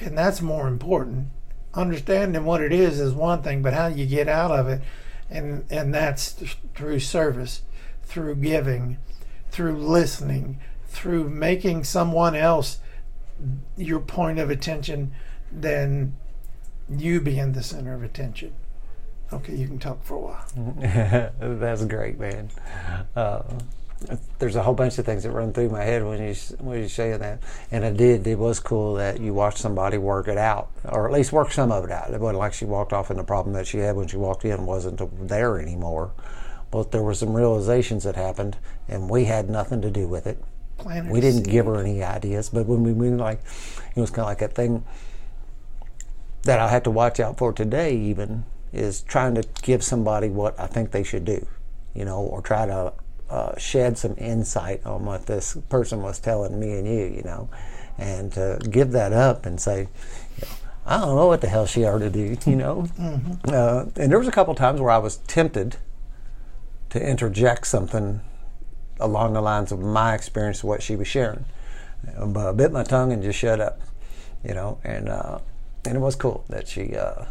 and 0.00 0.16
that's 0.16 0.40
more 0.40 0.68
important. 0.68 1.26
Understanding 1.74 2.44
what 2.44 2.62
it 2.62 2.72
is 2.72 3.00
is 3.00 3.14
one 3.14 3.42
thing, 3.42 3.62
but 3.62 3.72
how 3.72 3.88
you 3.88 4.06
get 4.06 4.28
out 4.28 4.52
of 4.52 4.68
it, 4.68 4.80
and 5.28 5.64
and 5.70 5.92
that's 5.92 6.32
th- 6.32 6.58
through 6.76 7.00
service, 7.00 7.62
through 8.04 8.36
giving, 8.36 8.96
through 9.50 9.76
listening, 9.76 10.60
through 10.86 11.28
making 11.28 11.82
someone 11.82 12.36
else 12.36 12.78
your 13.76 14.00
point 14.00 14.38
of 14.38 14.50
attention 14.50 15.10
than 15.50 16.14
you 16.88 17.20
being 17.20 17.52
the 17.52 17.62
center 17.62 17.92
of 17.92 18.04
attention. 18.04 18.54
Okay, 19.32 19.54
you 19.54 19.66
can 19.66 19.78
talk 19.78 20.02
for 20.04 20.14
a 20.14 20.20
while. 20.20 21.30
That's 21.58 21.84
great, 21.84 22.18
man. 22.18 22.50
Uh, 23.14 23.42
there's 24.38 24.56
a 24.56 24.62
whole 24.62 24.74
bunch 24.74 24.98
of 24.98 25.06
things 25.06 25.22
that 25.22 25.30
run 25.30 25.52
through 25.52 25.70
my 25.70 25.82
head 25.82 26.04
when 26.04 26.22
you 26.22 26.34
when 26.58 26.80
you 26.82 26.88
saying 26.88 27.18
that, 27.18 27.40
and 27.70 27.84
I 27.84 27.90
did. 27.90 28.26
It 28.26 28.38
was 28.38 28.60
cool 28.60 28.94
that 28.94 29.20
you 29.20 29.34
watched 29.34 29.58
somebody 29.58 29.98
work 29.98 30.28
it 30.28 30.38
out, 30.38 30.68
or 30.84 31.06
at 31.06 31.12
least 31.12 31.32
work 31.32 31.50
some 31.50 31.72
of 31.72 31.84
it 31.84 31.90
out. 31.90 32.10
It 32.12 32.20
wasn't 32.20 32.38
like 32.38 32.52
she 32.52 32.66
walked 32.66 32.92
off, 32.92 33.10
and 33.10 33.18
the 33.18 33.24
problem 33.24 33.54
that 33.54 33.66
she 33.66 33.78
had 33.78 33.96
when 33.96 34.06
she 34.06 34.16
walked 34.16 34.44
in 34.44 34.66
wasn't 34.66 35.00
there 35.28 35.58
anymore. 35.58 36.12
But 36.70 36.92
there 36.92 37.02
were 37.02 37.14
some 37.14 37.34
realizations 37.34 38.04
that 38.04 38.16
happened, 38.16 38.58
and 38.86 39.08
we 39.08 39.24
had 39.24 39.48
nothing 39.48 39.80
to 39.82 39.90
do 39.90 40.06
with 40.06 40.26
it. 40.26 40.42
We 40.84 41.20
didn't 41.20 41.44
seed. 41.44 41.50
give 41.50 41.66
her 41.66 41.80
any 41.80 42.02
ideas, 42.02 42.50
but 42.50 42.66
when 42.66 42.82
we 42.82 42.92
went 42.92 43.16
like, 43.16 43.40
it 43.94 44.00
was 44.00 44.10
kind 44.10 44.20
of 44.20 44.26
like 44.26 44.38
that 44.38 44.54
thing 44.54 44.84
that 46.42 46.60
I 46.60 46.68
had 46.68 46.84
to 46.84 46.90
watch 46.90 47.18
out 47.18 47.38
for 47.38 47.52
today. 47.52 47.96
Even 47.96 48.44
is 48.76 49.02
trying 49.02 49.34
to 49.34 49.44
give 49.62 49.82
somebody 49.82 50.28
what 50.28 50.58
I 50.60 50.66
think 50.66 50.90
they 50.90 51.02
should 51.02 51.24
do, 51.24 51.46
you 51.94 52.04
know, 52.04 52.20
or 52.20 52.42
try 52.42 52.66
to 52.66 52.92
uh, 53.30 53.56
shed 53.58 53.98
some 53.98 54.14
insight 54.18 54.84
on 54.86 55.04
what 55.04 55.26
this 55.26 55.56
person 55.68 56.02
was 56.02 56.18
telling 56.18 56.58
me 56.60 56.72
and 56.72 56.86
you, 56.86 57.04
you 57.06 57.22
know, 57.24 57.48
and 57.98 58.32
to 58.32 58.58
give 58.70 58.92
that 58.92 59.12
up 59.12 59.46
and 59.46 59.60
say, 59.60 59.80
you 59.80 60.42
know, 60.42 60.54
I 60.84 61.00
don't 61.00 61.16
know 61.16 61.26
what 61.26 61.40
the 61.40 61.48
hell 61.48 61.66
she 61.66 61.84
ought 61.84 61.98
to 61.98 62.10
do, 62.10 62.36
you 62.46 62.56
know. 62.56 62.86
Uh, 63.48 63.86
and 63.96 64.10
there 64.12 64.18
was 64.18 64.28
a 64.28 64.32
couple 64.32 64.54
times 64.54 64.80
where 64.80 64.90
I 64.90 64.98
was 64.98 65.16
tempted 65.16 65.76
to 66.90 67.04
interject 67.04 67.66
something 67.66 68.20
along 69.00 69.32
the 69.32 69.40
lines 69.40 69.72
of 69.72 69.80
my 69.80 70.14
experience 70.14 70.58
of 70.60 70.64
what 70.64 70.82
she 70.82 70.94
was 70.96 71.08
sharing. 71.08 71.44
Uh, 72.16 72.26
But 72.26 72.48
I 72.48 72.52
bit 72.52 72.72
my 72.72 72.84
tongue 72.84 73.12
and 73.12 73.22
just 73.22 73.38
shut 73.38 73.60
up, 73.60 73.80
you 74.44 74.54
know. 74.54 74.78
And 74.84 75.08
uh, 75.08 75.40
and 75.84 75.96
it 75.96 76.00
was 76.00 76.14
cool 76.14 76.44
that 76.48 76.68
she 76.68 76.96
uh, 76.96 77.24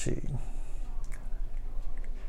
she. 0.00 0.20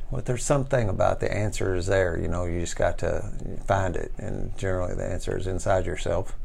Well, 0.09 0.21
there's 0.23 0.43
something 0.43 0.89
about 0.89 1.21
the 1.21 1.33
answer 1.33 1.73
is 1.73 1.87
there. 1.87 2.19
You 2.19 2.27
know, 2.27 2.43
you 2.45 2.59
just 2.59 2.75
got 2.75 2.97
to 2.99 3.31
find 3.65 3.95
it, 3.95 4.11
and 4.17 4.57
generally 4.57 4.93
the 4.93 5.05
answer 5.05 5.37
is 5.37 5.47
inside 5.47 5.85
yourself. 5.85 6.35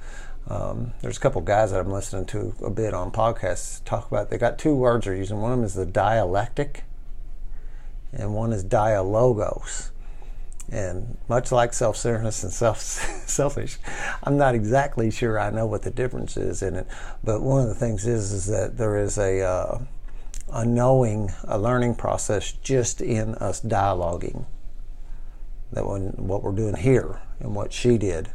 Um, 0.49 0.93
there's 1.03 1.17
a 1.17 1.21
couple 1.21 1.41
guys 1.41 1.73
that 1.73 1.81
I'm 1.81 1.91
listening 1.91 2.27
to 2.27 2.55
a 2.65 2.71
bit 2.71 2.95
on 2.95 3.11
podcasts 3.11 3.85
talk 3.85 4.07
about. 4.09 4.31
They 4.31 4.39
got 4.39 4.59
two 4.59 4.77
words 4.77 5.05
they're 5.05 5.15
using. 5.17 5.41
One 5.41 5.51
of 5.51 5.59
them 5.59 5.65
is 5.65 5.75
the 5.75 5.87
dialectic, 5.87 6.85
and 8.13 8.35
one 8.35 8.53
is 8.53 8.63
dialogos. 8.63 9.91
And 10.69 11.17
much 11.29 11.53
like 11.53 11.73
self-centeredness 11.73 12.43
and 12.45 12.53
self 12.53 12.81
selfish, 13.27 13.79
I'm 14.23 14.37
not 14.37 14.55
exactly 14.55 15.11
sure 15.11 15.39
I 15.39 15.51
know 15.51 15.67
what 15.67 15.83
the 15.83 15.91
difference 15.91 16.37
is 16.37 16.63
in 16.63 16.77
it. 16.77 16.87
But 17.25 17.43
one 17.43 17.63
of 17.63 17.69
the 17.69 17.75
things 17.75 18.07
is 18.07 18.33
is 18.33 18.47
that 18.47 18.77
there 18.77 18.97
is 18.97 19.19
a 19.19 19.43
uh, 19.43 19.79
a 20.53 20.65
knowing, 20.65 21.33
a 21.45 21.59
learning 21.59 21.95
process 21.97 22.53
just 22.53 23.01
in 23.01 23.35
us 23.37 23.61
dialoguing. 23.61 24.47
That 25.73 25.87
when 25.87 26.09
what 26.17 26.43
we're 26.43 26.53
doing 26.53 26.77
here 26.77 27.21
and 27.41 27.55
what 27.55 27.73
she 27.73 27.99
did, 27.99 28.31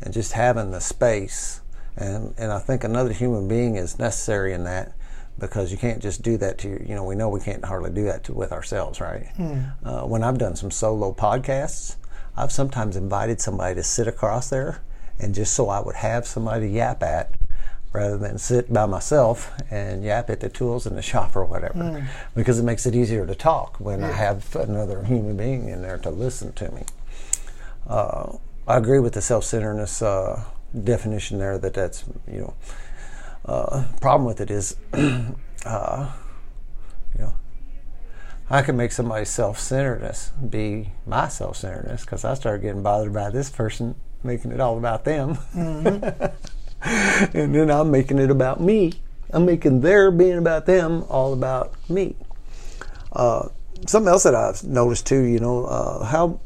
and 0.00 0.14
just 0.14 0.32
having 0.32 0.70
the 0.70 0.80
space, 0.80 1.60
and 1.96 2.34
and 2.38 2.52
I 2.52 2.58
think 2.58 2.84
another 2.84 3.12
human 3.12 3.48
being 3.48 3.76
is 3.76 3.98
necessary 3.98 4.52
in 4.52 4.64
that 4.64 4.92
because 5.38 5.70
you 5.70 5.78
can't 5.78 6.00
just 6.00 6.22
do 6.22 6.36
that 6.38 6.58
to 6.58 6.68
your, 6.68 6.82
you 6.82 6.94
know 6.94 7.04
we 7.04 7.14
know 7.14 7.28
we 7.28 7.40
can't 7.40 7.64
hardly 7.64 7.90
do 7.90 8.04
that 8.04 8.24
to, 8.24 8.32
with 8.32 8.52
ourselves 8.52 9.00
right 9.00 9.28
uh, 9.84 10.02
when 10.02 10.22
i've 10.22 10.38
done 10.38 10.56
some 10.56 10.70
solo 10.70 11.12
podcasts 11.12 11.96
i've 12.36 12.52
sometimes 12.52 12.96
invited 12.96 13.40
somebody 13.40 13.74
to 13.74 13.82
sit 13.82 14.08
across 14.08 14.48
there 14.50 14.80
and 15.18 15.34
just 15.34 15.52
so 15.52 15.68
i 15.68 15.78
would 15.80 15.96
have 15.96 16.26
somebody 16.26 16.66
to 16.68 16.72
yap 16.72 17.02
at 17.02 17.34
rather 17.92 18.18
than 18.18 18.36
sit 18.38 18.72
by 18.72 18.84
myself 18.86 19.50
and 19.70 20.04
yap 20.04 20.28
at 20.28 20.40
the 20.40 20.48
tools 20.48 20.86
in 20.86 20.94
the 20.96 21.02
shop 21.02 21.34
or 21.34 21.44
whatever. 21.44 22.06
Because 22.34 22.58
it 22.58 22.64
makes 22.64 22.84
it 22.86 22.94
easier 22.94 23.26
to 23.26 23.34
talk 23.34 23.78
when 23.80 24.02
i 24.04 24.12
have 24.12 24.54
another 24.56 25.02
human 25.04 25.36
being 25.36 25.68
in 25.68 25.82
there 25.82 25.98
to 25.98 26.10
listen 26.10 26.52
to 26.52 26.70
me. 26.72 26.82
Uh, 27.88 28.36
i 28.66 28.76
agree 28.76 28.98
with 28.98 29.14
the 29.14 29.22
self-centeredness 29.22 30.02
uh, 30.02 30.42
definition 30.84 31.38
there 31.38 31.56
that 31.56 31.72
that's 31.72 32.04
you 32.30 32.40
know 32.40 32.54
uh, 33.46 33.84
problem 34.00 34.26
with 34.26 34.40
it 34.40 34.50
is, 34.50 34.76
uh, 34.92 36.12
you 37.14 37.20
know, 37.20 37.34
I 38.50 38.62
can 38.62 38.76
make 38.76 38.92
somebody's 38.92 39.30
self-centeredness 39.30 40.32
be 40.50 40.90
my 41.06 41.28
self-centeredness 41.28 42.02
because 42.02 42.24
I 42.24 42.34
started 42.34 42.62
getting 42.62 42.82
bothered 42.82 43.12
by 43.12 43.30
this 43.30 43.50
person 43.50 43.94
making 44.22 44.50
it 44.50 44.60
all 44.60 44.76
about 44.78 45.04
them, 45.04 45.38
and 47.34 47.54
then 47.54 47.70
I'm 47.70 47.90
making 47.90 48.18
it 48.18 48.30
about 48.30 48.60
me. 48.60 48.92
I'm 49.30 49.44
making 49.44 49.80
their 49.80 50.10
being 50.10 50.38
about 50.38 50.66
them 50.66 51.04
all 51.08 51.32
about 51.32 51.74
me. 51.90 52.14
Uh, 53.12 53.48
something 53.86 54.08
else 54.08 54.22
that 54.22 54.34
I've 54.34 54.62
noticed 54.62 55.06
too, 55.06 55.22
you 55.22 55.40
know, 55.40 55.64
uh, 55.64 56.04
how 56.04 56.40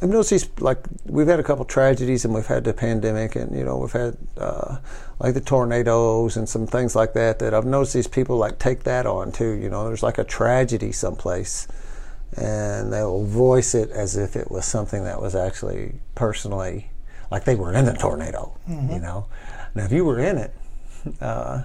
I've 0.00 0.08
noticed 0.08 0.30
these 0.30 0.48
like 0.60 0.78
we've 1.06 1.26
had 1.26 1.40
a 1.40 1.42
couple 1.42 1.64
tragedies 1.64 2.24
and 2.24 2.32
we've 2.32 2.46
had 2.46 2.64
the 2.64 2.72
pandemic 2.72 3.36
and 3.36 3.54
you 3.54 3.64
know 3.64 3.78
we've 3.78 3.92
had 3.92 4.16
uh, 4.38 4.78
like 5.18 5.34
the 5.34 5.40
tornadoes 5.40 6.36
and 6.36 6.48
some 6.48 6.66
things 6.66 6.94
like 6.94 7.12
that 7.14 7.40
that 7.40 7.52
I've 7.52 7.66
noticed 7.66 7.92
these 7.94 8.06
people 8.06 8.36
like 8.36 8.58
take 8.58 8.84
that 8.84 9.06
on 9.06 9.32
too. 9.32 9.50
You 9.50 9.68
know, 9.68 9.86
there's 9.86 10.02
like 10.02 10.18
a 10.18 10.24
tragedy 10.24 10.92
someplace 10.92 11.66
and 12.36 12.92
they'll 12.92 13.24
voice 13.24 13.74
it 13.74 13.90
as 13.90 14.16
if 14.16 14.36
it 14.36 14.50
was 14.50 14.64
something 14.64 15.02
that 15.04 15.20
was 15.20 15.34
actually 15.34 15.94
personally 16.14 16.90
like 17.30 17.44
they 17.44 17.56
were 17.56 17.74
in 17.74 17.84
the 17.84 17.92
tornado. 17.92 18.56
You 18.94 19.00
know, 19.00 19.26
now 19.74 19.84
if 19.84 19.92
you 19.92 20.04
were 20.04 20.18
in 20.18 20.38
it. 20.38 20.54
Uh, 21.20 21.64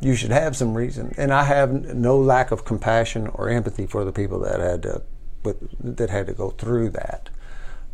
you 0.00 0.16
should 0.16 0.32
have 0.32 0.56
some 0.56 0.74
reason, 0.74 1.14
and 1.16 1.32
I 1.32 1.44
have 1.44 1.70
no 1.94 2.18
lack 2.18 2.50
of 2.50 2.64
compassion 2.64 3.28
or 3.28 3.48
empathy 3.48 3.86
for 3.86 4.04
the 4.04 4.12
people 4.12 4.40
that 4.40 4.58
had 4.58 4.82
to 4.82 5.02
that 5.80 6.10
had 6.10 6.26
to 6.26 6.32
go 6.34 6.50
through 6.50 6.90
that. 6.90 7.30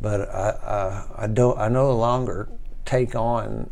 But 0.00 0.22
I, 0.22 1.06
I, 1.16 1.24
I 1.24 1.26
don't. 1.26 1.58
I 1.58 1.68
no 1.68 1.94
longer 1.94 2.48
take 2.84 3.14
on 3.14 3.70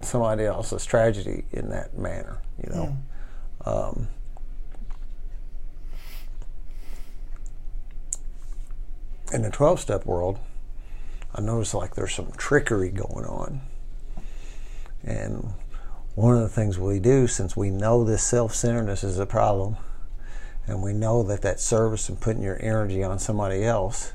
somebody 0.00 0.44
else's 0.44 0.84
tragedy 0.84 1.44
in 1.52 1.70
that 1.70 1.96
manner. 1.96 2.42
You 2.62 2.70
know. 2.74 2.96
Um, 3.64 4.08
in 9.32 9.42
the 9.42 9.50
twelve-step 9.50 10.04
world, 10.06 10.40
I 11.34 11.40
notice 11.40 11.72
like 11.72 11.94
there's 11.94 12.14
some 12.14 12.32
trickery 12.36 12.90
going 12.90 13.26
on, 13.26 13.60
and 15.04 15.52
one 16.14 16.36
of 16.36 16.42
the 16.42 16.48
things 16.48 16.78
we 16.78 16.98
do, 16.98 17.26
since 17.26 17.56
we 17.56 17.70
know 17.70 18.04
this 18.04 18.22
self-centeredness 18.22 19.04
is 19.04 19.18
a 19.18 19.26
problem, 19.26 19.76
and 20.66 20.82
we 20.82 20.92
know 20.92 21.22
that 21.22 21.42
that 21.42 21.60
service 21.60 22.08
and 22.08 22.20
putting 22.20 22.42
your 22.42 22.58
energy 22.60 23.02
on 23.02 23.18
somebody 23.18 23.64
else, 23.64 24.12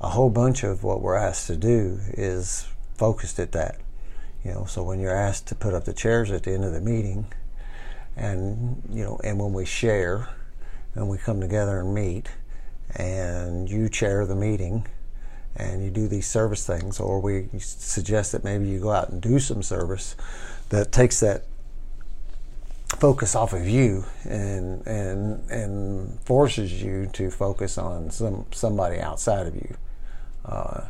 a 0.00 0.08
whole 0.08 0.30
bunch 0.30 0.62
of 0.64 0.82
what 0.82 1.02
we're 1.02 1.16
asked 1.16 1.46
to 1.46 1.56
do 1.56 1.98
is 2.08 2.66
focused 2.94 3.38
at 3.38 3.52
that. 3.52 3.78
You 4.44 4.52
know, 4.52 4.64
so 4.64 4.82
when 4.82 5.00
you're 5.00 5.14
asked 5.14 5.46
to 5.48 5.54
put 5.54 5.74
up 5.74 5.84
the 5.84 5.92
chairs 5.92 6.30
at 6.30 6.42
the 6.44 6.52
end 6.52 6.64
of 6.64 6.72
the 6.72 6.80
meeting, 6.80 7.26
and 8.16 8.82
you 8.90 9.04
know, 9.04 9.20
and 9.22 9.38
when 9.38 9.52
we 9.52 9.64
share, 9.64 10.28
and 10.94 11.08
we 11.08 11.18
come 11.18 11.40
together 11.40 11.80
and 11.80 11.94
meet, 11.94 12.28
and 12.96 13.70
you 13.70 13.88
chair 13.88 14.26
the 14.26 14.34
meeting, 14.34 14.86
and 15.56 15.84
you 15.84 15.90
do 15.90 16.08
these 16.08 16.26
service 16.26 16.66
things, 16.66 17.00
or 17.00 17.20
we 17.20 17.48
suggest 17.58 18.32
that 18.32 18.44
maybe 18.44 18.68
you 18.68 18.80
go 18.80 18.90
out 18.90 19.10
and 19.10 19.20
do 19.20 19.38
some 19.38 19.62
service 19.62 20.16
that 20.70 20.92
takes 20.92 21.20
that 21.20 21.44
focus 22.98 23.34
off 23.36 23.52
of 23.52 23.68
you 23.68 24.04
and 24.24 24.84
and 24.86 25.48
and 25.50 26.20
forces 26.22 26.82
you 26.82 27.08
to 27.12 27.30
focus 27.30 27.78
on 27.78 28.10
some 28.10 28.46
somebody 28.52 28.98
outside 28.98 29.46
of 29.46 29.54
you. 29.54 29.76
Uh, 30.44 30.82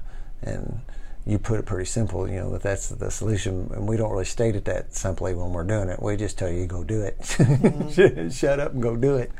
and 0.42 0.80
you 1.26 1.38
put 1.38 1.60
it 1.60 1.66
pretty 1.66 1.84
simple 1.84 2.28
you 2.28 2.36
know 2.36 2.50
that 2.50 2.62
that's 2.62 2.88
the 2.88 3.10
solution 3.10 3.70
and 3.74 3.86
we 3.86 3.96
don't 3.96 4.10
really 4.10 4.24
state 4.24 4.56
it 4.56 4.64
that 4.64 4.94
simply 4.94 5.34
when 5.34 5.52
we're 5.52 5.64
doing 5.64 5.88
it 5.88 6.02
we 6.02 6.16
just 6.16 6.38
tell 6.38 6.50
you 6.50 6.66
go 6.66 6.82
do 6.82 7.02
it 7.02 7.18
mm-hmm. 7.18 8.28
shut 8.30 8.58
up 8.58 8.72
and 8.72 8.82
go 8.82 8.96
do 8.96 9.16
it 9.16 9.30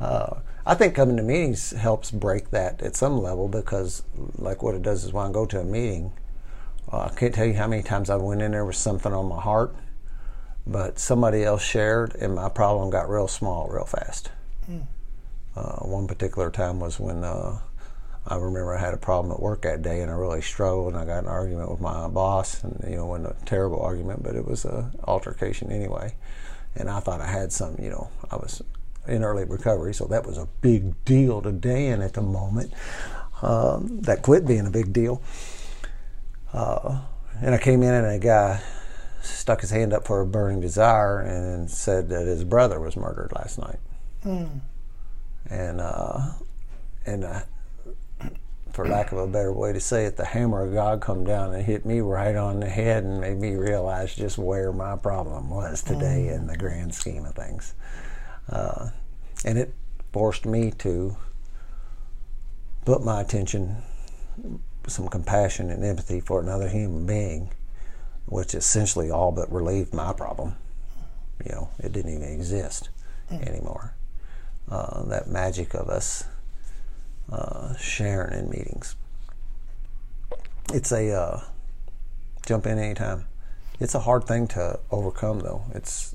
uh, 0.00 0.36
I 0.64 0.74
think 0.74 0.94
coming 0.94 1.16
to 1.16 1.22
meetings 1.22 1.70
helps 1.70 2.10
break 2.10 2.50
that 2.50 2.82
at 2.82 2.96
some 2.96 3.18
level 3.18 3.48
because 3.48 4.02
like 4.36 4.62
what 4.62 4.74
it 4.74 4.82
does 4.82 5.04
is 5.04 5.12
when 5.12 5.26
I 5.26 5.32
go 5.32 5.46
to 5.46 5.60
a 5.60 5.64
meeting 5.64 6.12
uh, 6.92 7.08
I 7.10 7.14
can't 7.14 7.34
tell 7.34 7.46
you 7.46 7.54
how 7.54 7.66
many 7.66 7.82
times 7.82 8.10
I 8.10 8.16
went 8.16 8.42
in 8.42 8.52
there 8.52 8.64
with 8.64 8.76
something 8.76 9.12
on 9.12 9.26
my 9.26 9.40
heart 9.40 9.74
but 10.66 10.98
somebody 10.98 11.44
else 11.44 11.62
shared, 11.62 12.14
and 12.16 12.34
my 12.34 12.48
problem 12.48 12.90
got 12.90 13.08
real 13.08 13.28
small 13.28 13.68
real 13.68 13.84
fast. 13.84 14.30
Mm. 14.68 14.86
Uh, 15.54 15.76
one 15.86 16.06
particular 16.06 16.50
time 16.50 16.80
was 16.80 16.98
when 16.98 17.22
uh, 17.22 17.58
I 18.28 18.36
remember 18.36 18.74
I 18.74 18.80
had 18.80 18.94
a 18.94 18.98
problem 18.98 19.32
at 19.32 19.40
work 19.40 19.62
that 19.62 19.82
day, 19.82 20.00
and 20.00 20.10
I 20.10 20.14
really 20.14 20.42
struggled, 20.42 20.94
and 20.94 20.96
I 21.00 21.04
got 21.04 21.22
an 21.22 21.28
argument 21.28 21.70
with 21.70 21.80
my 21.80 22.08
boss, 22.08 22.62
and 22.64 22.82
you 22.88 22.96
know, 22.96 23.04
it 23.04 23.20
wasn't 23.20 23.36
a 23.40 23.44
terrible 23.44 23.80
argument, 23.80 24.22
but 24.22 24.34
it 24.34 24.46
was 24.46 24.64
an 24.64 24.90
altercation 25.04 25.70
anyway. 25.70 26.14
And 26.74 26.90
I 26.90 27.00
thought 27.00 27.20
I 27.20 27.26
had 27.26 27.52
some, 27.52 27.76
you 27.78 27.88
know, 27.88 28.10
I 28.30 28.36
was 28.36 28.62
in 29.06 29.22
early 29.22 29.44
recovery, 29.44 29.94
so 29.94 30.06
that 30.06 30.26
was 30.26 30.38
a 30.38 30.48
big 30.60 31.04
deal 31.04 31.40
to 31.42 31.52
Dan 31.52 32.02
at 32.02 32.14
the 32.14 32.22
moment. 32.22 32.72
Um, 33.42 34.00
that 34.02 34.22
quit 34.22 34.46
being 34.46 34.66
a 34.66 34.70
big 34.70 34.92
deal. 34.92 35.22
Uh, 36.52 37.02
and 37.40 37.54
I 37.54 37.58
came 37.58 37.82
in, 37.82 37.94
and 37.94 38.06
a 38.06 38.18
guy 38.18 38.60
stuck 39.22 39.60
his 39.60 39.70
hand 39.70 39.92
up 39.92 40.06
for 40.06 40.20
a 40.20 40.26
burning 40.26 40.60
desire 40.60 41.20
and 41.20 41.70
said 41.70 42.08
that 42.08 42.26
his 42.26 42.44
brother 42.44 42.80
was 42.80 42.96
murdered 42.96 43.32
last 43.34 43.58
night. 43.58 43.78
Mm. 44.24 44.60
And 45.48 45.80
uh, 45.80 46.32
and 47.04 47.24
uh, 47.24 47.42
for 48.76 48.86
lack 48.86 49.10
of 49.10 49.16
a 49.16 49.26
better 49.26 49.54
way 49.54 49.72
to 49.72 49.80
say 49.80 50.04
it, 50.04 50.18
the 50.18 50.24
hammer 50.26 50.62
of 50.62 50.74
God 50.74 51.00
come 51.00 51.24
down 51.24 51.54
and 51.54 51.64
hit 51.64 51.86
me 51.86 52.00
right 52.00 52.36
on 52.36 52.60
the 52.60 52.68
head 52.68 53.04
and 53.04 53.22
made 53.22 53.38
me 53.38 53.54
realize 53.54 54.14
just 54.14 54.36
where 54.36 54.70
my 54.70 54.94
problem 54.96 55.48
was 55.48 55.82
today 55.82 56.28
mm. 56.28 56.36
in 56.36 56.46
the 56.46 56.58
grand 56.58 56.94
scheme 56.94 57.24
of 57.24 57.34
things. 57.34 57.72
Uh, 58.50 58.90
and 59.46 59.56
it 59.56 59.72
forced 60.12 60.44
me 60.44 60.70
to 60.72 61.16
put 62.84 63.02
my 63.02 63.22
attention 63.22 63.76
some 64.86 65.08
compassion 65.08 65.70
and 65.70 65.82
empathy 65.82 66.20
for 66.20 66.38
another 66.38 66.68
human 66.68 67.06
being, 67.06 67.48
which 68.26 68.54
essentially 68.54 69.10
all 69.10 69.32
but 69.32 69.50
relieved 69.50 69.94
my 69.94 70.12
problem. 70.12 70.54
You 71.46 71.52
know, 71.52 71.70
it 71.78 71.92
didn't 71.92 72.14
even 72.14 72.28
exist 72.28 72.90
mm. 73.32 73.42
anymore. 73.48 73.94
Uh, 74.70 75.02
that 75.04 75.28
magic 75.28 75.72
of 75.72 75.88
us 75.88 76.24
uh, 77.30 77.76
sharing 77.76 78.38
in 78.38 78.50
meetings. 78.50 78.96
It's 80.72 80.92
a 80.92 81.12
uh, 81.12 81.40
jump 82.44 82.66
in 82.66 82.78
anytime. 82.78 83.26
It's 83.78 83.94
a 83.94 84.00
hard 84.00 84.24
thing 84.24 84.48
to 84.48 84.80
overcome, 84.90 85.40
though. 85.40 85.64
It's 85.74 86.14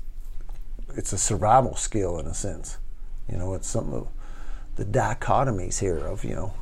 it's 0.94 1.12
a 1.12 1.18
survival 1.18 1.76
skill 1.76 2.18
in 2.18 2.26
a 2.26 2.34
sense. 2.34 2.78
You 3.30 3.38
know, 3.38 3.54
it's 3.54 3.68
some 3.68 3.92
of 3.92 4.08
the 4.76 4.84
dichotomies 4.84 5.80
here 5.80 5.98
of 5.98 6.24
you 6.24 6.34
know 6.34 6.54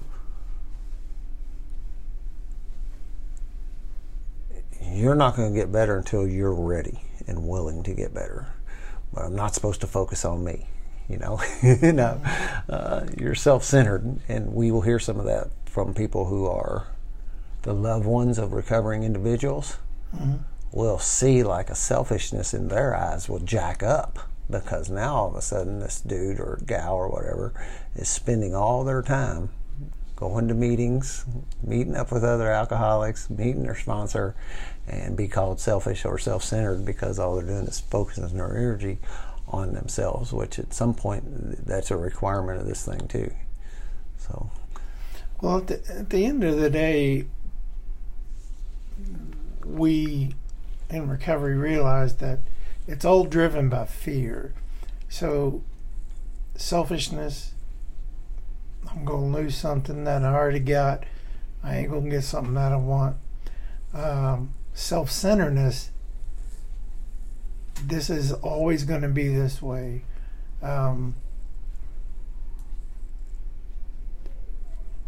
you're 4.83 5.15
not 5.15 5.37
going 5.37 5.53
to 5.53 5.59
get 5.59 5.71
better 5.71 5.97
until 5.97 6.27
you're 6.27 6.55
ready 6.55 7.01
and 7.27 7.47
willing 7.47 7.83
to 7.85 7.95
get 7.95 8.13
better. 8.13 8.53
But 9.13 9.25
I'm 9.25 9.35
not 9.35 9.55
supposed 9.55 9.81
to 9.83 9.87
focus 9.87 10.25
on 10.25 10.45
me. 10.45 10.67
You 11.11 11.19
know, 11.19 11.41
you 11.63 11.93
know, 11.93 12.21
uh, 12.69 13.07
you're 13.19 13.35
self-centered, 13.35 14.21
and 14.29 14.55
we 14.55 14.71
will 14.71 14.83
hear 14.83 14.99
some 14.99 15.19
of 15.19 15.27
that 15.27 15.49
from 15.67 15.93
people 15.93 16.27
who 16.27 16.47
are 16.47 16.87
the 17.63 17.75
loved 17.75 18.07
ones 18.07 18.39
of 18.39 18.53
recovering 18.53 19.03
individuals. 19.03 19.79
Mm-hmm. 20.15 20.37
Will 20.73 21.01
see 21.01 21.43
like 21.43 21.69
a 21.69 21.75
selfishness 21.75 22.55
in 22.55 22.69
their 22.69 22.95
eyes 22.95 23.29
will 23.29 23.41
jack 23.41 23.83
up 23.83 24.21
because 24.49 24.89
now 24.89 25.17
all 25.17 25.29
of 25.29 25.35
a 25.35 25.43
sudden 25.43 25.81
this 25.81 26.01
dude 26.01 26.39
or 26.39 26.61
gal 26.65 26.95
or 26.95 27.09
whatever 27.09 27.53
is 27.97 28.09
spending 28.09 28.55
all 28.55 28.85
their 28.85 29.03
time 29.03 29.51
going 30.21 30.47
to 30.49 30.55
meetings, 30.55 31.25
meeting 31.63 31.97
up 31.97 32.13
with 32.13 32.23
other 32.23 32.53
alcoholics, 32.53 33.31
meeting 33.31 33.63
their 33.63 33.75
sponsor, 33.75 34.37
and 34.87 35.17
be 35.17 35.27
called 35.27 35.59
selfish 35.59 36.05
or 36.05 36.19
self 36.19 36.45
centered 36.45 36.85
because 36.85 37.19
all 37.19 37.35
they're 37.37 37.47
doing 37.47 37.67
is 37.67 37.81
focusing 37.81 38.37
their 38.37 38.57
energy 38.57 38.99
on 39.51 39.75
themselves, 39.75 40.33
which 40.33 40.59
at 40.59 40.73
some 40.73 40.95
point 40.95 41.67
that's 41.67 41.91
a 41.91 41.97
requirement 41.97 42.61
of 42.61 42.67
this 42.67 42.85
thing 42.85 43.09
too. 43.09 43.33
So, 44.19 44.51
well, 45.41 45.59
at 45.59 45.67
the, 45.67 45.83
at 45.89 46.11
the 46.11 46.25
end 46.25 46.45
of 46.45 46.59
the 46.59 46.71
day, 46.71 47.27
we 49.65 50.35
in 50.89 51.09
recovery 51.09 51.57
realize 51.57 52.17
that 52.17 52.41
it's 52.87 53.05
all 53.05 53.25
driven 53.25 53.69
by 53.69 53.85
fear. 53.87 54.55
So, 55.09 55.63
selfishness, 56.55 57.53
I'm 58.91 59.05
going 59.05 59.33
to 59.33 59.39
lose 59.39 59.57
something 59.57 60.05
that 60.05 60.25
I 60.25 60.33
already 60.33 60.61
got. 60.61 61.05
I 61.63 61.77
ain't 61.77 61.91
going 61.91 62.05
to 62.05 62.11
get 62.11 62.25
something 62.25 62.55
that 62.55 62.73
I 62.73 62.77
want. 62.77 63.17
Um, 63.93 64.55
Self 64.73 65.11
centeredness, 65.11 65.91
this 67.87 68.11
is 68.11 68.33
always 68.33 68.85
going 68.85 69.03
to 69.03 69.09
be 69.09 69.29
this 69.29 69.61
way. 69.61 70.03
Um, 70.63 71.15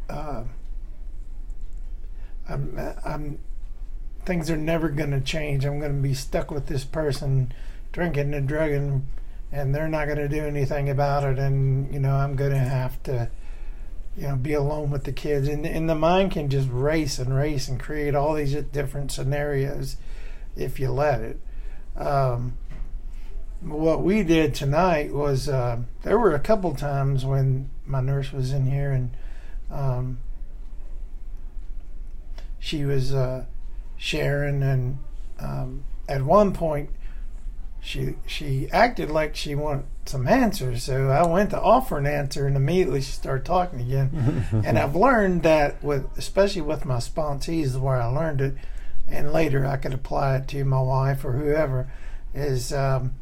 uh, 0.08 0.44
I'm, 2.48 2.94
I'm, 3.04 3.38
things 4.24 4.50
are 4.50 4.56
never 4.56 4.88
going 4.88 5.10
to 5.10 5.20
change. 5.20 5.64
I'm 5.64 5.78
going 5.78 5.96
to 5.96 6.02
be 6.02 6.14
stuck 6.14 6.50
with 6.50 6.66
this 6.66 6.84
person 6.84 7.52
drinking 7.92 8.34
and 8.34 8.48
drugging, 8.48 9.06
and 9.50 9.74
they're 9.74 9.88
not 9.88 10.06
going 10.06 10.18
to 10.18 10.28
do 10.28 10.44
anything 10.44 10.88
about 10.88 11.24
it. 11.24 11.38
And, 11.38 11.92
you 11.92 12.00
know, 12.00 12.14
I'm 12.14 12.36
going 12.36 12.52
to 12.52 12.58
have 12.58 13.02
to 13.04 13.30
you 14.16 14.28
know, 14.28 14.36
be 14.36 14.52
alone 14.52 14.90
with 14.90 15.04
the 15.04 15.12
kids, 15.12 15.48
and 15.48 15.64
and 15.64 15.88
the 15.88 15.94
mind 15.94 16.32
can 16.32 16.50
just 16.50 16.68
race 16.70 17.18
and 17.18 17.34
race 17.34 17.68
and 17.68 17.80
create 17.80 18.14
all 18.14 18.34
these 18.34 18.54
different 18.54 19.10
scenarios 19.10 19.96
if 20.54 20.78
you 20.78 20.90
let 20.90 21.20
it. 21.20 21.40
Um, 21.96 22.58
what 23.64 24.02
we 24.02 24.22
did 24.22 24.54
tonight 24.54 25.12
was 25.12 25.48
uh, 25.48 25.78
there 26.02 26.18
were 26.18 26.34
a 26.34 26.40
couple 26.40 26.74
times 26.74 27.24
when 27.24 27.70
my 27.86 28.00
nurse 28.00 28.32
was 28.32 28.52
in 28.52 28.66
here 28.66 28.90
and 28.90 29.16
um, 29.70 30.18
she 32.62 32.84
was 32.84 33.12
uh, 33.12 33.44
sharing, 33.96 34.62
and 34.62 34.98
um, 35.40 35.82
at 36.08 36.22
one 36.22 36.52
point 36.52 36.90
she 37.80 38.14
she 38.24 38.68
acted 38.70 39.10
like 39.10 39.34
she 39.34 39.56
wanted 39.56 39.84
some 40.04 40.28
answers. 40.28 40.84
So 40.84 41.08
I 41.10 41.26
went 41.26 41.50
to 41.50 41.60
offer 41.60 41.98
an 41.98 42.06
answer, 42.06 42.46
and 42.46 42.54
immediately 42.54 43.00
she 43.00 43.10
started 43.10 43.44
talking 43.44 43.80
again. 43.80 44.46
and 44.64 44.78
I've 44.78 44.94
learned 44.94 45.42
that 45.42 45.82
with 45.82 46.06
especially 46.16 46.62
with 46.62 46.84
my 46.84 46.98
sponsees, 46.98 47.76
where 47.76 48.00
I 48.00 48.06
learned 48.06 48.40
it, 48.40 48.54
and 49.08 49.32
later 49.32 49.66
I 49.66 49.76
could 49.76 49.92
apply 49.92 50.36
it 50.36 50.48
to 50.48 50.64
my 50.64 50.80
wife 50.80 51.24
or 51.24 51.32
whoever, 51.32 51.92
is 52.32 52.72
um, 52.72 53.14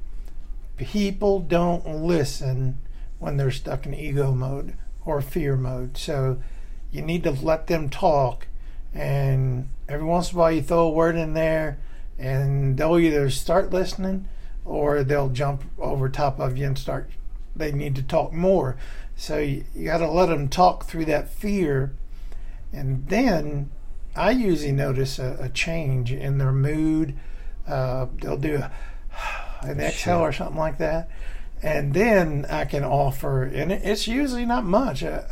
people 0.81 1.40
don't 1.40 1.87
listen 1.87 2.79
when 3.19 3.37
they're 3.37 3.51
stuck 3.51 3.85
in 3.85 3.93
ego 3.93 4.33
mode 4.33 4.75
or 5.05 5.21
fear 5.21 5.55
mode. 5.55 5.99
So 5.99 6.43
you 6.90 7.03
need 7.03 7.23
to 7.25 7.31
let 7.31 7.66
them 7.66 7.90
talk, 7.90 8.47
and 8.95 9.69
every 9.88 10.07
once 10.07 10.33
in 10.33 10.37
a 10.37 10.40
while 10.40 10.53
you 10.53 10.62
throw 10.62 10.87
a 10.87 10.90
word 10.90 11.16
in 11.16 11.35
there, 11.35 11.79
and 12.19 12.79
they'll 12.79 12.99
either 12.99 13.29
start 13.29 13.71
listening 13.71 14.27
or 14.64 15.05
they'll 15.05 15.29
jump 15.29 15.64
over 15.79 16.09
top 16.09 16.40
of 16.40 16.57
you 16.57 16.66
and 16.66 16.79
start 16.79 17.11
they 17.55 17.73
need 17.73 17.95
to 17.97 18.03
talk 18.03 18.33
more. 18.33 18.77
So 19.16 19.38
you, 19.38 19.64
you 19.75 19.85
got 19.87 19.99
to 19.99 20.11
let 20.11 20.27
them 20.27 20.49
talk 20.49 20.87
through 20.87 21.05
that 21.07 21.29
fear. 21.29 21.93
And 22.73 23.07
then 23.09 23.71
i 24.16 24.31
usually 24.31 24.73
notice 24.73 25.19
a, 25.19 25.37
a 25.40 25.49
change 25.51 26.11
in 26.11 26.38
their 26.38 26.53
mood. 26.53 27.19
Uh, 27.66 28.07
they'll 28.21 28.38
do 28.38 28.62
an 29.62 29.81
exhale 29.81 30.20
or 30.20 30.33
something 30.33 30.57
like 30.57 30.79
that 30.79 31.09
and 31.62 31.94
then 31.94 32.46
i 32.49 32.64
can 32.64 32.85
offer 32.85 33.44
and 33.44 33.70
it's 33.70 34.09
usually 34.09 34.46
not 34.46 34.64
much 34.64 35.03
uh, 35.03 35.23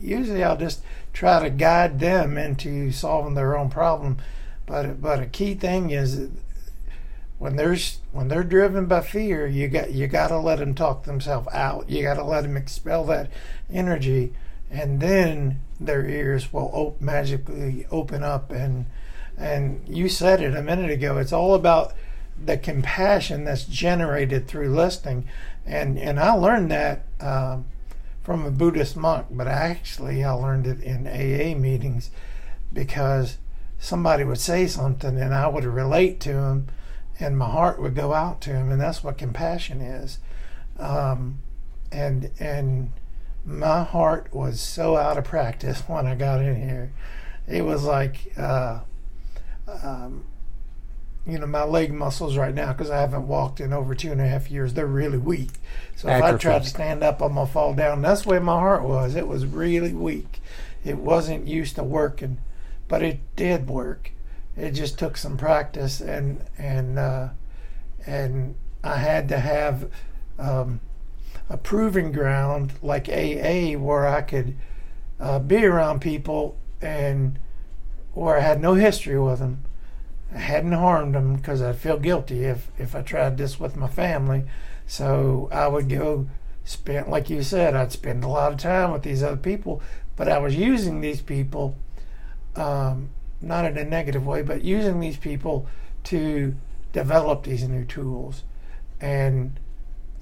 usually 0.00 0.44
i'll 0.44 0.56
just 0.56 0.82
try 1.12 1.42
to 1.42 1.50
guide 1.50 1.98
them 1.98 2.36
into 2.36 2.92
solving 2.92 3.34
their 3.34 3.56
own 3.56 3.70
problem 3.70 4.18
but 4.66 5.00
but 5.00 5.20
a 5.20 5.26
key 5.26 5.54
thing 5.54 5.90
is 5.90 6.28
when 7.38 7.56
there's 7.56 8.00
when 8.12 8.28
they're 8.28 8.42
driven 8.42 8.86
by 8.86 9.00
fear, 9.00 9.46
you 9.46 9.68
got 9.68 9.92
you 9.92 10.06
got 10.08 10.28
to 10.28 10.38
let 10.38 10.58
them 10.58 10.74
talk 10.74 11.04
themselves 11.04 11.48
out. 11.52 11.88
You 11.88 12.02
got 12.02 12.14
to 12.14 12.24
let 12.24 12.42
them 12.42 12.56
expel 12.56 13.04
that 13.04 13.30
energy, 13.72 14.34
and 14.70 15.00
then 15.00 15.60
their 15.78 16.04
ears 16.04 16.52
will 16.52 16.70
op- 16.72 17.00
magically 17.00 17.86
open 17.90 18.24
up. 18.24 18.50
And 18.50 18.86
and 19.36 19.82
you 19.88 20.08
said 20.08 20.42
it 20.42 20.56
a 20.56 20.62
minute 20.62 20.90
ago. 20.90 21.18
It's 21.18 21.32
all 21.32 21.54
about 21.54 21.94
the 22.44 22.56
compassion 22.56 23.44
that's 23.44 23.64
generated 23.64 24.46
through 24.46 24.74
listening, 24.74 25.28
and 25.66 25.98
and 25.98 26.18
I 26.20 26.32
learned 26.32 26.70
that. 26.70 27.04
Um, 27.20 27.66
from 28.22 28.44
a 28.44 28.50
Buddhist 28.50 28.94
monk, 28.94 29.28
but 29.30 29.48
actually 29.48 30.22
I 30.22 30.32
learned 30.32 30.66
it 30.66 30.82
in 30.82 31.06
AA 31.06 31.58
meetings 31.58 32.10
because 32.70 33.38
somebody 33.78 34.22
would 34.22 34.38
say 34.38 34.66
something 34.66 35.18
and 35.18 35.34
I 35.34 35.48
would 35.48 35.64
relate 35.64 36.20
to 36.20 36.34
them 36.34 36.68
and 37.20 37.36
my 37.36 37.48
heart 37.48 37.80
would 37.80 37.94
go 37.94 38.14
out 38.14 38.40
to 38.42 38.50
him, 38.50 38.70
and 38.70 38.80
that's 38.80 39.02
what 39.02 39.18
compassion 39.18 39.80
is. 39.80 40.18
Um, 40.78 41.40
and 41.90 42.30
and 42.38 42.92
my 43.44 43.82
heart 43.82 44.32
was 44.32 44.60
so 44.60 44.96
out 44.96 45.18
of 45.18 45.24
practice 45.24 45.80
when 45.86 46.06
I 46.06 46.14
got 46.14 46.40
in 46.40 46.56
here. 46.56 46.92
It 47.46 47.64
was 47.64 47.84
like, 47.84 48.32
uh, 48.36 48.80
um, 49.82 50.24
you 51.28 51.38
know, 51.38 51.46
my 51.46 51.64
leg 51.64 51.92
muscles 51.92 52.36
right 52.36 52.54
now 52.54 52.72
because 52.72 52.90
I 52.90 53.00
haven't 53.00 53.28
walked 53.28 53.60
in 53.60 53.72
over 53.72 53.94
two 53.94 54.10
and 54.10 54.20
a 54.20 54.26
half 54.26 54.50
years. 54.50 54.74
They're 54.74 54.86
really 54.86 55.18
weak. 55.18 55.50
So 55.96 56.08
if 56.08 56.22
I 56.22 56.36
try 56.36 56.58
to 56.58 56.64
stand 56.64 57.04
up, 57.04 57.20
I'm 57.20 57.34
gonna 57.34 57.46
fall 57.46 57.74
down. 57.74 58.02
That's 58.02 58.22
the 58.22 58.30
way 58.30 58.38
my 58.38 58.58
heart 58.58 58.82
was. 58.82 59.14
It 59.14 59.28
was 59.28 59.46
really 59.46 59.92
weak. 59.92 60.40
It 60.84 60.96
wasn't 60.96 61.46
used 61.46 61.76
to 61.76 61.84
working, 61.84 62.38
but 62.88 63.02
it 63.02 63.20
did 63.36 63.68
work 63.68 64.12
it 64.58 64.72
just 64.72 64.98
took 64.98 65.16
some 65.16 65.36
practice 65.36 66.00
and 66.00 66.44
and 66.58 66.98
uh, 66.98 67.28
and 68.06 68.56
I 68.82 68.96
had 68.96 69.28
to 69.28 69.38
have 69.38 69.90
um, 70.38 70.80
a 71.48 71.56
proving 71.56 72.12
ground 72.12 72.72
like 72.82 73.08
AA 73.08 73.78
where 73.78 74.06
I 74.06 74.22
could 74.22 74.56
uh, 75.20 75.38
be 75.38 75.64
around 75.64 76.00
people 76.00 76.56
and 76.80 77.38
where 78.14 78.36
I 78.36 78.40
had 78.40 78.60
no 78.60 78.74
history 78.74 79.18
with 79.18 79.38
them. 79.38 79.64
I 80.34 80.38
hadn't 80.38 80.72
harmed 80.72 81.14
them 81.14 81.36
because 81.36 81.62
I'd 81.62 81.76
feel 81.76 81.98
guilty 81.98 82.44
if 82.44 82.70
if 82.78 82.94
I 82.94 83.02
tried 83.02 83.38
this 83.38 83.58
with 83.58 83.76
my 83.76 83.88
family. 83.88 84.44
So 84.86 85.48
I 85.52 85.68
would 85.68 85.88
go 85.88 86.28
spend 86.64 87.08
like 87.08 87.30
you 87.30 87.42
said, 87.42 87.74
I'd 87.74 87.92
spend 87.92 88.24
a 88.24 88.28
lot 88.28 88.52
of 88.52 88.58
time 88.58 88.92
with 88.92 89.02
these 89.02 89.22
other 89.22 89.36
people, 89.36 89.82
but 90.16 90.28
I 90.28 90.38
was 90.38 90.54
using 90.54 91.00
these 91.00 91.22
people 91.22 91.76
um, 92.56 93.10
not 93.40 93.64
in 93.64 93.78
a 93.78 93.84
negative 93.84 94.26
way, 94.26 94.42
but 94.42 94.62
using 94.62 95.00
these 95.00 95.16
people 95.16 95.66
to 96.04 96.54
develop 96.92 97.44
these 97.44 97.66
new 97.68 97.84
tools. 97.84 98.42
And 99.00 99.58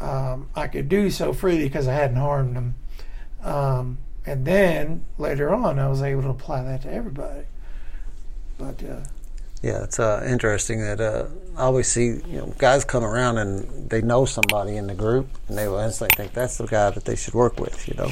um, 0.00 0.50
I 0.54 0.66
could 0.68 0.88
do 0.88 1.10
so 1.10 1.32
freely 1.32 1.64
because 1.64 1.88
I 1.88 1.94
hadn't 1.94 2.16
harmed 2.16 2.56
them. 2.56 2.74
Um, 3.42 3.98
and 4.26 4.44
then 4.44 5.04
later 5.18 5.54
on, 5.54 5.78
I 5.78 5.88
was 5.88 6.02
able 6.02 6.22
to 6.22 6.28
apply 6.30 6.62
that 6.64 6.82
to 6.82 6.92
everybody. 6.92 7.44
But 8.58 8.82
uh, 8.82 9.00
Yeah, 9.62 9.82
it's 9.84 9.98
uh, 9.98 10.24
interesting 10.28 10.80
that 10.80 11.00
uh, 11.00 11.26
I 11.56 11.62
always 11.62 11.88
see 11.88 12.06
you 12.06 12.38
know 12.38 12.54
guys 12.58 12.84
come 12.84 13.04
around 13.04 13.38
and 13.38 13.88
they 13.90 14.02
know 14.02 14.24
somebody 14.24 14.76
in 14.76 14.86
the 14.86 14.94
group 14.94 15.28
and 15.48 15.56
they 15.56 15.66
will 15.66 15.78
instantly 15.78 16.14
think 16.16 16.34
that's 16.34 16.58
the 16.58 16.66
guy 16.66 16.90
that 16.90 17.04
they 17.04 17.16
should 17.16 17.34
work 17.34 17.58
with. 17.58 17.88
You 17.88 17.94
know, 17.94 18.10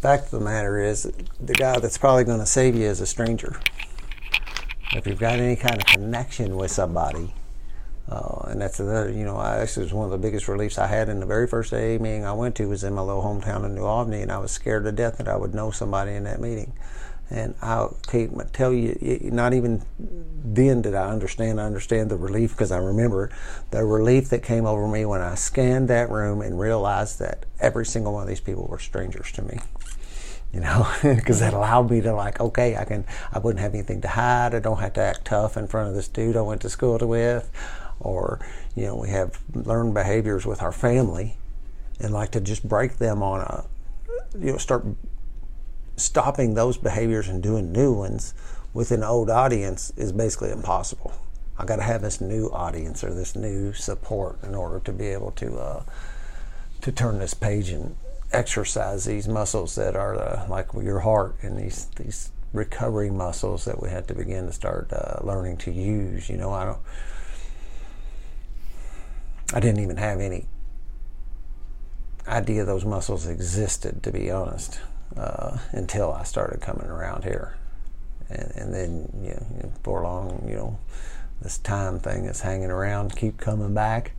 fact 0.00 0.24
of 0.24 0.30
the 0.30 0.40
matter 0.40 0.80
is 0.80 1.12
the 1.40 1.54
guy 1.54 1.78
that's 1.78 1.98
probably 1.98 2.24
going 2.24 2.40
to 2.40 2.46
save 2.46 2.74
you 2.74 2.86
is 2.86 3.00
a 3.00 3.06
stranger. 3.06 3.60
If 4.94 5.06
you've 5.06 5.20
got 5.20 5.38
any 5.38 5.56
kind 5.56 5.76
of 5.76 5.86
connection 5.86 6.56
with 6.56 6.70
somebody, 6.70 7.32
uh, 8.08 8.46
and 8.48 8.60
that's 8.60 8.78
another, 8.80 9.10
you 9.10 9.24
know, 9.24 9.36
I 9.36 9.58
actually 9.58 9.84
was 9.84 9.94
one 9.94 10.04
of 10.04 10.10
the 10.10 10.18
biggest 10.18 10.48
reliefs 10.48 10.76
I 10.76 10.86
had 10.86 11.08
in 11.08 11.20
the 11.20 11.26
very 11.26 11.46
first 11.46 11.72
AA 11.72 11.96
meeting 11.98 12.26
I 12.26 12.32
went 12.32 12.56
to 12.56 12.68
was 12.68 12.84
in 12.84 12.94
my 12.94 13.00
little 13.00 13.22
hometown 13.22 13.64
in 13.64 13.74
New 13.74 13.84
Albany, 13.84 14.20
and 14.20 14.30
I 14.30 14.38
was 14.38 14.50
scared 14.50 14.84
to 14.84 14.92
death 14.92 15.18
that 15.18 15.28
I 15.28 15.36
would 15.36 15.54
know 15.54 15.70
somebody 15.70 16.12
in 16.12 16.24
that 16.24 16.40
meeting. 16.40 16.74
And 17.32 17.54
I 17.62 17.88
can't 18.06 18.52
tell 18.52 18.74
you, 18.74 18.94
not 19.32 19.54
even 19.54 19.82
then 19.98 20.82
did 20.82 20.94
I 20.94 21.08
understand. 21.08 21.58
I 21.58 21.64
understand 21.64 22.10
the 22.10 22.16
relief 22.16 22.50
because 22.50 22.70
I 22.70 22.76
remember 22.76 23.30
the 23.70 23.86
relief 23.86 24.28
that 24.28 24.42
came 24.42 24.66
over 24.66 24.86
me 24.86 25.06
when 25.06 25.22
I 25.22 25.34
scanned 25.34 25.88
that 25.88 26.10
room 26.10 26.42
and 26.42 26.60
realized 26.60 27.18
that 27.20 27.46
every 27.58 27.86
single 27.86 28.12
one 28.12 28.22
of 28.22 28.28
these 28.28 28.40
people 28.40 28.66
were 28.66 28.78
strangers 28.78 29.32
to 29.32 29.42
me 29.42 29.58
you 30.52 30.60
know, 30.60 30.86
because 31.02 31.40
that 31.40 31.54
allowed 31.54 31.90
me 31.90 32.00
to 32.02 32.14
like, 32.14 32.40
okay, 32.40 32.76
I 32.76 32.84
can, 32.84 33.04
I 33.32 33.38
wouldn't 33.38 33.60
have 33.60 33.74
anything 33.74 34.02
to 34.02 34.08
hide. 34.08 34.54
I 34.54 34.60
don't 34.60 34.78
have 34.78 34.92
to 34.94 35.00
act 35.00 35.24
tough 35.24 35.56
in 35.56 35.66
front 35.66 35.88
of 35.88 35.94
this 35.94 36.08
dude 36.08 36.36
I 36.36 36.42
went 36.42 36.60
to 36.62 36.68
school 36.68 36.98
with, 36.98 37.50
or 38.00 38.38
you 38.74 38.84
know, 38.84 38.96
we 38.96 39.08
have 39.08 39.38
learned 39.54 39.94
behaviors 39.94 40.44
with 40.44 40.62
our 40.62 40.72
family, 40.72 41.36
and 42.00 42.12
like 42.12 42.30
to 42.32 42.40
just 42.40 42.68
break 42.68 42.98
them 42.98 43.22
on 43.22 43.40
a, 43.40 43.64
you 44.38 44.52
know, 44.52 44.58
start 44.58 44.84
stopping 45.96 46.54
those 46.54 46.76
behaviors 46.76 47.28
and 47.28 47.42
doing 47.42 47.72
new 47.72 47.92
ones 47.92 48.34
with 48.74 48.90
an 48.90 49.02
old 49.02 49.30
audience 49.30 49.92
is 49.96 50.12
basically 50.12 50.50
impossible. 50.50 51.12
I 51.58 51.64
got 51.64 51.76
to 51.76 51.82
have 51.82 52.02
this 52.02 52.20
new 52.20 52.48
audience 52.48 53.04
or 53.04 53.12
this 53.12 53.36
new 53.36 53.72
support 53.72 54.42
in 54.42 54.54
order 54.54 54.80
to 54.80 54.92
be 54.92 55.06
able 55.08 55.32
to 55.32 55.58
uh, 55.58 55.82
to 56.80 56.90
turn 56.90 57.18
this 57.18 57.34
page 57.34 57.68
and 57.68 57.94
exercise 58.32 59.04
these 59.04 59.28
muscles 59.28 59.74
that 59.74 59.94
are 59.94 60.18
uh, 60.18 60.46
like 60.48 60.68
your 60.74 61.00
heart 61.00 61.36
and 61.42 61.58
these 61.58 61.86
these 61.96 62.32
recovery 62.52 63.10
muscles 63.10 63.64
that 63.64 63.82
we 63.82 63.88
had 63.88 64.08
to 64.08 64.14
begin 64.14 64.46
to 64.46 64.52
start 64.52 64.92
uh, 64.92 65.20
learning 65.22 65.56
to 65.58 65.70
use. 65.70 66.28
You 66.28 66.36
know, 66.36 66.52
I 66.52 66.64
don't. 66.64 66.80
I 69.54 69.60
didn't 69.60 69.82
even 69.82 69.98
have 69.98 70.20
any 70.20 70.46
idea 72.26 72.64
those 72.64 72.84
muscles 72.84 73.26
existed, 73.26 74.02
to 74.02 74.10
be 74.10 74.30
honest, 74.30 74.80
uh, 75.16 75.58
until 75.72 76.12
I 76.12 76.24
started 76.24 76.60
coming 76.60 76.86
around 76.86 77.24
here, 77.24 77.56
and, 78.28 78.52
and 78.54 78.74
then 78.74 79.08
you 79.22 79.30
know, 79.30 79.72
for 79.82 80.02
long, 80.02 80.46
you 80.48 80.56
know, 80.56 80.78
this 81.40 81.58
time 81.58 81.98
thing 81.98 82.24
is 82.24 82.40
hanging 82.40 82.70
around, 82.70 83.16
keep 83.16 83.38
coming 83.38 83.74
back. 83.74 84.12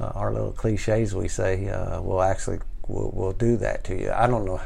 Uh, 0.00 0.12
our 0.14 0.32
little 0.32 0.52
cliches 0.52 1.14
we 1.14 1.28
say 1.28 1.68
uh, 1.68 2.00
will 2.00 2.22
actually 2.22 2.58
will, 2.88 3.10
will 3.10 3.32
do 3.32 3.56
that 3.58 3.84
to 3.84 3.94
you. 3.94 4.10
I 4.10 4.26
don't 4.26 4.44
know 4.44 4.60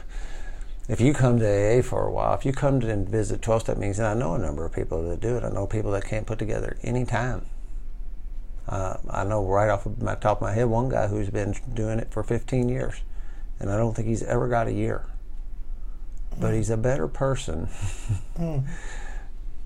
if 0.88 1.01
you 1.01 1.14
come 1.14 1.38
to 1.38 1.47
AA 1.47 1.83
for 1.83 2.07
a 2.07 2.12
while, 2.12 2.35
if 2.35 2.44
you 2.44 2.53
come 2.53 2.81
to 2.81 2.90
and 2.90 3.09
visit 3.09 3.40
12 3.40 3.62
step 3.62 3.79
meetings, 3.79 3.99
and 3.99 4.07
I 4.07 4.14
know 4.14 4.35
a 4.35 4.38
number 4.38 4.66
of 4.66 4.73
people 4.73 5.03
that 5.09 5.20
do 5.20 5.37
it, 5.37 5.44
I 5.44 5.49
know 5.49 5.66
people 5.66 5.90
that 5.92 6.05
can't 6.05 6.27
put 6.27 6.38
together 6.38 6.77
any 6.83 7.07
time. 7.07 7.47
Uh, 8.68 8.99
I 9.11 9.25
know 9.25 9.44
right 9.44 9.70
off 9.70 9.87
of 9.87 10.03
my 10.03 10.14
top 10.14 10.38
of 10.38 10.42
my 10.42 10.53
head 10.53 10.66
one 10.66 10.88
guy 10.88 11.07
who's 11.07 11.31
been 11.31 11.55
doing 11.73 11.99
it 11.99 12.11
for 12.11 12.23
15 12.23 12.68
years, 12.68 13.01
and 13.59 13.70
I 13.70 13.77
don't 13.77 13.94
think 13.94 14.09
he's 14.09 14.23
ever 14.23 14.47
got 14.49 14.66
a 14.66 14.73
year. 14.73 15.07
But 16.40 16.55
he's 16.55 16.70
a 16.70 16.77
better 16.77 17.09
person. 17.09 17.68
mm. 18.38 18.64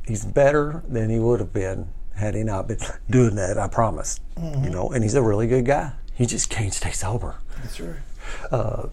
he's 0.06 0.24
better 0.24 0.82
than 0.88 1.10
he 1.10 1.18
would 1.18 1.40
have 1.40 1.52
been 1.52 1.88
had 2.14 2.34
he 2.34 2.42
not 2.42 2.68
been 2.68 2.78
doing 3.08 3.36
that. 3.36 3.58
I 3.58 3.68
promise. 3.68 4.20
Mm-hmm. 4.36 4.64
You 4.64 4.70
know, 4.70 4.90
and 4.90 5.02
he's 5.02 5.14
a 5.14 5.22
really 5.22 5.46
good 5.46 5.64
guy. 5.64 5.92
He 6.14 6.26
just 6.26 6.50
can't 6.50 6.74
stay 6.74 6.90
sober. 6.90 7.36
That's 7.62 7.80
right. 7.80 7.96
Uh, 8.50 8.88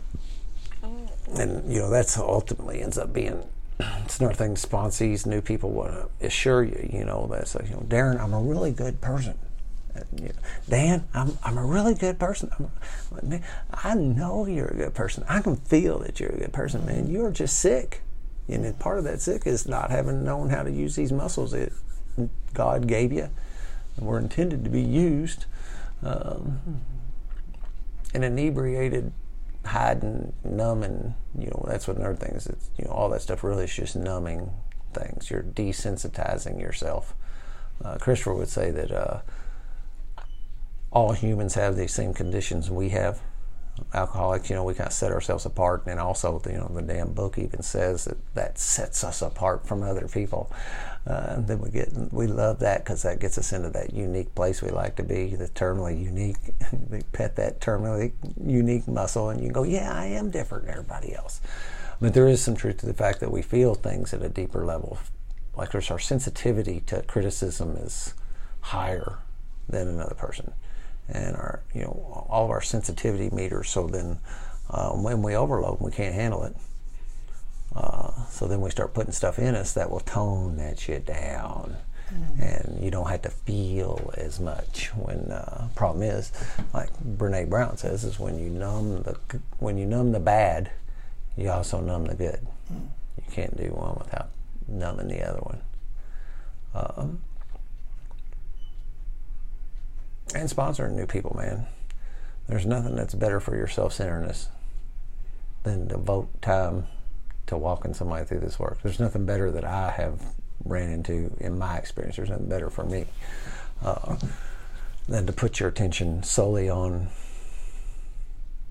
and 1.38 1.72
you 1.72 1.80
know 1.80 1.90
that's 1.90 2.18
ultimately 2.18 2.82
ends 2.82 2.98
up 2.98 3.12
being 3.12 3.44
it's 3.80 4.20
another 4.20 4.36
thing 4.36 4.56
sponsees 4.56 5.26
new 5.26 5.42
people 5.42 5.72
want 5.72 5.92
to 5.92 6.26
assure 6.26 6.64
you 6.64 6.90
you 6.94 7.04
know 7.04 7.28
that's 7.30 7.56
like, 7.56 7.68
you 7.68 7.74
know 7.74 7.82
darren 7.82 8.20
i'm 8.22 8.34
a 8.34 8.40
really 8.40 8.72
good 8.72 9.02
person 9.02 9.34
and, 9.34 9.34
you 9.34 9.42
know, 9.42 9.45
dan 10.70 11.08
i'm, 11.14 11.38
I'm 11.44 11.58
a 11.58 11.66
really 11.66 11.94
good 11.94 12.20
person 12.20 12.50
I'm, 12.58 13.42
i 13.74 13.94
know 13.94 14.46
you're 14.46 14.68
a 14.68 14.76
good 14.76 14.94
person 14.94 15.24
i 15.28 15.42
can 15.42 15.56
feel 15.56 16.00
that 16.00 16.20
you're 16.20 16.32
a 16.32 16.40
good 16.40 16.54
person 16.54 16.86
man 16.86 17.08
you're 17.08 17.32
just 17.32 17.60
sick 17.60 18.02
and 18.48 18.78
part 18.80 18.98
of 18.98 19.04
that 19.06 19.22
sick 19.22 19.48
is 19.48 19.68
not 19.68 19.90
having 19.92 20.24
known 20.24 20.50
how 20.50 20.64
to 20.64 20.72
use 20.72 20.96
these 20.96 21.12
muscles 21.12 21.52
that 21.52 21.72
god 22.54 22.88
gave 22.88 23.12
you 23.12 23.30
and 23.98 24.06
were 24.06 24.20
intended 24.20 24.64
to 24.64 24.70
be 24.70 24.82
used 24.82 25.46
um, 26.04 26.82
an 28.14 28.24
inebriated 28.24 29.12
hiding, 29.66 30.34
numbing, 30.44 31.16
you 31.38 31.48
know, 31.48 31.66
that's 31.68 31.88
what 31.88 31.98
another 31.98 32.16
thing 32.16 32.36
is. 32.36 32.48
It's, 32.48 32.70
you 32.78 32.86
know, 32.86 32.92
all 32.92 33.10
that 33.10 33.22
stuff 33.22 33.44
really 33.44 33.66
is 33.66 33.76
just 33.76 33.96
numbing 33.96 34.52
things. 34.94 35.30
You're 35.30 35.44
desensitizing 35.44 36.60
yourself. 36.60 37.14
Uh, 37.84 37.98
Christopher 37.98 38.36
would 38.36 38.48
say 38.48 38.72
that 38.72 38.92
uh, 38.92 39.20
all 40.96 41.12
humans 41.12 41.54
have 41.56 41.76
these 41.76 41.94
same 41.94 42.14
conditions 42.14 42.72
we 42.72 42.90
have. 42.90 43.22
Alcoholics, 43.94 44.50
you 44.50 44.56
know, 44.56 44.64
we 44.64 44.74
kind 44.74 44.88
of 44.88 44.94
set 44.94 45.12
ourselves 45.12 45.46
apart, 45.46 45.84
and 45.86 46.00
also, 46.00 46.42
you 46.46 46.54
know, 46.54 46.72
the 46.74 46.82
damn 46.82 47.12
book 47.12 47.38
even 47.38 47.62
says 47.62 48.06
that 48.06 48.18
that 48.34 48.58
sets 48.58 49.04
us 49.04 49.22
apart 49.22 49.68
from 49.68 49.84
other 49.84 50.08
people. 50.08 50.50
Uh, 51.06 51.42
then 51.42 51.60
we 51.60 51.70
get 51.70 51.92
we 52.12 52.26
love 52.26 52.60
that 52.60 52.84
because 52.84 53.02
that 53.04 53.20
gets 53.20 53.38
us 53.38 53.52
into 53.52 53.70
that 53.70 53.94
unique 53.94 54.34
place 54.34 54.62
we 54.62 54.70
like 54.70 54.96
to 54.96 55.04
be, 55.04 55.36
the 55.36 55.50
terminally 55.50 56.02
unique. 56.02 56.38
we 56.90 57.02
pet 57.12 57.36
that 57.36 57.60
terminally 57.60 58.14
unique 58.42 58.88
muscle, 58.88 59.30
and 59.30 59.44
you 59.44 59.52
go, 59.52 59.64
yeah, 59.64 59.94
I 59.94 60.06
am 60.06 60.32
different 60.32 60.66
than 60.66 60.76
everybody 60.76 61.14
else. 61.14 61.42
But 62.00 62.14
there 62.14 62.30
is 62.30 62.42
some 62.42 62.56
truth 62.56 62.78
to 62.78 62.86
the 62.86 62.94
fact 62.94 63.20
that 63.20 63.32
we 63.32 63.42
feel 63.42 63.76
things 63.76 64.14
at 64.14 64.22
a 64.22 64.30
deeper 64.30 64.66
level. 64.66 64.98
Like 65.58 65.74
there's 65.74 65.92
our 65.92 66.00
sensitivity 66.00 66.80
to 66.88 67.02
criticism 67.02 67.76
is 67.76 68.14
higher 68.62 69.20
than 69.68 69.90
another 69.90 70.16
person, 70.16 70.54
and 71.10 71.36
our 71.36 71.62
you 71.74 71.82
know 71.82 72.26
all 72.30 72.46
of 72.46 72.52
our 72.52 72.62
sensitivity 72.62 73.30
meters. 73.36 73.70
So 73.70 73.88
then 73.88 74.20
uh, 74.70 74.92
when 74.92 75.22
we 75.22 75.36
overload, 75.36 75.80
we 75.80 75.92
can't 75.92 76.16
handle 76.16 76.44
it 76.44 76.56
uh, 77.76 78.26
so 78.30 78.48
then 78.48 78.62
we 78.62 78.70
start 78.70 78.94
putting 78.94 79.12
stuff 79.12 79.38
in 79.38 79.54
us 79.54 79.74
that 79.74 79.92
will 79.92 80.00
tone 80.00 80.58
that 80.58 80.80
shit 80.80 81.06
down. 81.06 81.76
Mm-hmm. 82.14 82.42
And 82.42 82.84
you 82.84 82.92
don't 82.92 83.10
have 83.10 83.24
to 83.24 83.30
feel 83.30 84.14
as 84.16 84.40
much. 84.40 84.92
When 84.96 85.32
uh, 85.32 85.70
problem 85.76 86.04
is, 86.04 86.32
like 86.74 86.92
Brene 87.04 87.50
Brown 87.50 87.78
says, 87.78 88.04
is 88.04 88.20
when 88.20 88.38
you 88.40 88.50
numb 88.50 89.02
the 89.02 89.18
when 89.58 89.78
you 89.78 89.86
numb 89.86 90.12
the 90.12 90.20
bad, 90.20 90.72
you 91.36 91.50
also 91.50 91.82
numb 91.82 92.06
the 92.06 92.14
good. 92.14 92.46
Mm-hmm. 92.72 92.86
You 93.18 93.32
can't 93.32 93.58
do 93.58 93.70
one 93.72 93.96
without 93.96 94.30
numbing 94.68 95.08
the 95.08 95.28
other 95.28 95.40
one. 95.40 95.62
Um, 96.76 97.22
and 100.34 100.50
sponsoring 100.50 100.94
new 100.94 101.06
people, 101.06 101.36
man. 101.38 101.68
There's 102.48 102.66
nothing 102.66 102.96
that's 102.96 103.14
better 103.14 103.40
for 103.40 103.56
your 103.56 103.68
self-centeredness 103.68 104.50
than 105.64 105.88
to 105.88 105.96
devote 105.96 106.42
time 106.42 106.88
to 107.48 107.58
walking 107.58 107.94
somebody 107.94 108.26
through 108.26 108.40
this 108.40 108.60
work. 108.60 108.82
There's 108.82 109.00
nothing 109.00 109.26
better 109.26 109.52
that 109.52 109.64
I 109.64 109.92
have 109.92 110.22
ran 110.64 110.90
into 110.90 111.36
in 111.40 111.58
my 111.58 111.78
experience. 111.78 112.16
There's 112.16 112.30
nothing 112.30 112.50
better 112.50 112.70
for 112.70 112.84
me 112.84 113.06
uh, 113.84 114.18
than 115.08 115.28
to 115.28 115.34
put 115.34 115.60
your 115.60 115.70
attention 115.70 116.24
solely 116.24 116.70
on 116.70 117.08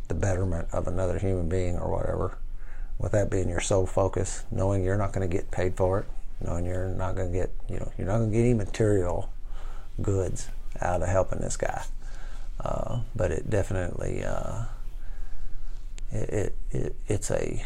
the 0.08 0.14
betterment 0.14 0.68
of 0.72 0.86
another 0.86 1.18
human 1.18 1.48
being 1.48 1.78
or 1.78 1.90
whatever, 1.90 2.38
with 2.98 3.12
that 3.12 3.30
being 3.30 3.48
your 3.48 3.60
sole 3.60 3.86
focus, 3.86 4.44
knowing 4.50 4.84
you're 4.84 4.98
not 4.98 5.12
going 5.12 5.28
to 5.28 5.36
get 5.36 5.50
paid 5.50 5.76
for 5.76 6.00
it, 6.00 6.06
knowing 6.40 6.66
you're 6.66 6.88
not 6.88 7.14
going 7.14 7.32
to 7.32 7.38
get, 7.38 7.50
you 7.68 7.78
know, 7.78 7.90
you're 7.96 8.06
not 8.06 8.18
going 8.18 8.30
to 8.30 8.36
get 8.36 8.42
any 8.42 8.54
material 8.54 9.30
goods 10.02 10.48
out 10.80 11.02
of 11.02 11.08
helping 11.08 11.40
this 11.40 11.56
guy. 11.56 11.84
Uh, 12.60 13.00
but 13.14 13.30
it 13.30 13.50
definitely, 13.50 14.24
uh, 14.24 14.64
it, 16.12 16.28
it, 16.30 16.56
it, 16.70 16.96
it's 17.08 17.30
a 17.30 17.64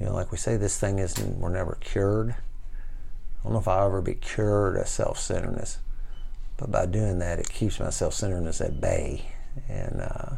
you 0.00 0.06
know, 0.06 0.14
like 0.14 0.32
we 0.32 0.38
say, 0.38 0.56
this 0.56 0.78
thing 0.78 0.98
isn't, 0.98 1.38
we're 1.38 1.50
never 1.50 1.76
cured. 1.78 2.30
I 2.30 3.42
don't 3.44 3.52
know 3.52 3.58
if 3.58 3.68
I'll 3.68 3.86
ever 3.86 4.00
be 4.00 4.14
cured 4.14 4.76
of 4.76 4.88
self 4.88 5.18
centeredness, 5.18 5.78
but 6.56 6.70
by 6.70 6.86
doing 6.86 7.18
that, 7.18 7.38
it 7.38 7.50
keeps 7.50 7.78
my 7.78 7.90
self 7.90 8.14
centeredness 8.14 8.62
at 8.62 8.80
bay. 8.80 9.26
And 9.68 10.00
uh, 10.00 10.36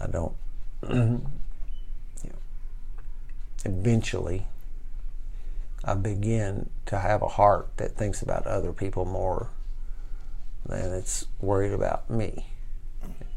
I 0.00 0.06
don't, 0.08 0.34
you 0.88 0.94
know, 0.94 1.22
eventually, 3.64 4.46
I 5.84 5.94
begin 5.94 6.68
to 6.86 6.98
have 6.98 7.22
a 7.22 7.28
heart 7.28 7.68
that 7.76 7.92
thinks 7.92 8.20
about 8.20 8.48
other 8.48 8.72
people 8.72 9.04
more 9.04 9.48
than 10.66 10.92
it's 10.92 11.26
worried 11.40 11.72
about 11.72 12.08
me. 12.10 12.46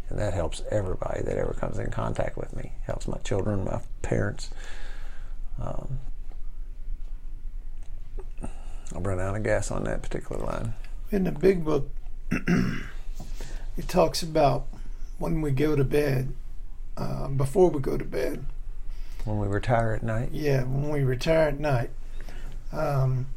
And 0.10 0.20
that 0.20 0.34
helps 0.34 0.62
everybody 0.70 1.22
that 1.24 1.38
ever 1.38 1.54
comes 1.54 1.80
in 1.80 1.90
contact 1.90 2.38
with 2.38 2.56
me. 2.56 2.74
Helps 2.86 3.08
my 3.08 3.18
children, 3.20 3.64
my 3.64 3.80
parents, 4.02 4.50
um, 5.62 6.00
I'll 8.94 9.02
run 9.02 9.20
out 9.20 9.36
of 9.36 9.44
gas 9.44 9.72
on 9.72 9.84
that 9.86 10.02
particular 10.02 10.44
line. 10.44 10.74
In 11.12 11.24
the 11.24 11.32
big 11.32 11.64
book, 11.64 11.90
it 12.32 13.88
talks 13.88 14.22
about 14.22 14.68
when 15.18 15.42
we 15.42 15.52
go 15.52 15.76
to 15.76 15.84
bed, 15.84 16.34
uh, 16.98 17.28
before 17.30 17.70
we 17.70 17.80
go 17.80 17.98
to 17.98 18.04
bed. 18.04 18.46
When 19.24 19.38
we 19.38 19.48
retire 19.48 19.94
at 19.94 20.04
night. 20.04 20.30
Yeah, 20.32 20.64
when 20.64 20.90
we 20.90 21.04
retire 21.04 21.50
at 21.50 21.60
night, 21.60 21.92
um, 22.74 23.28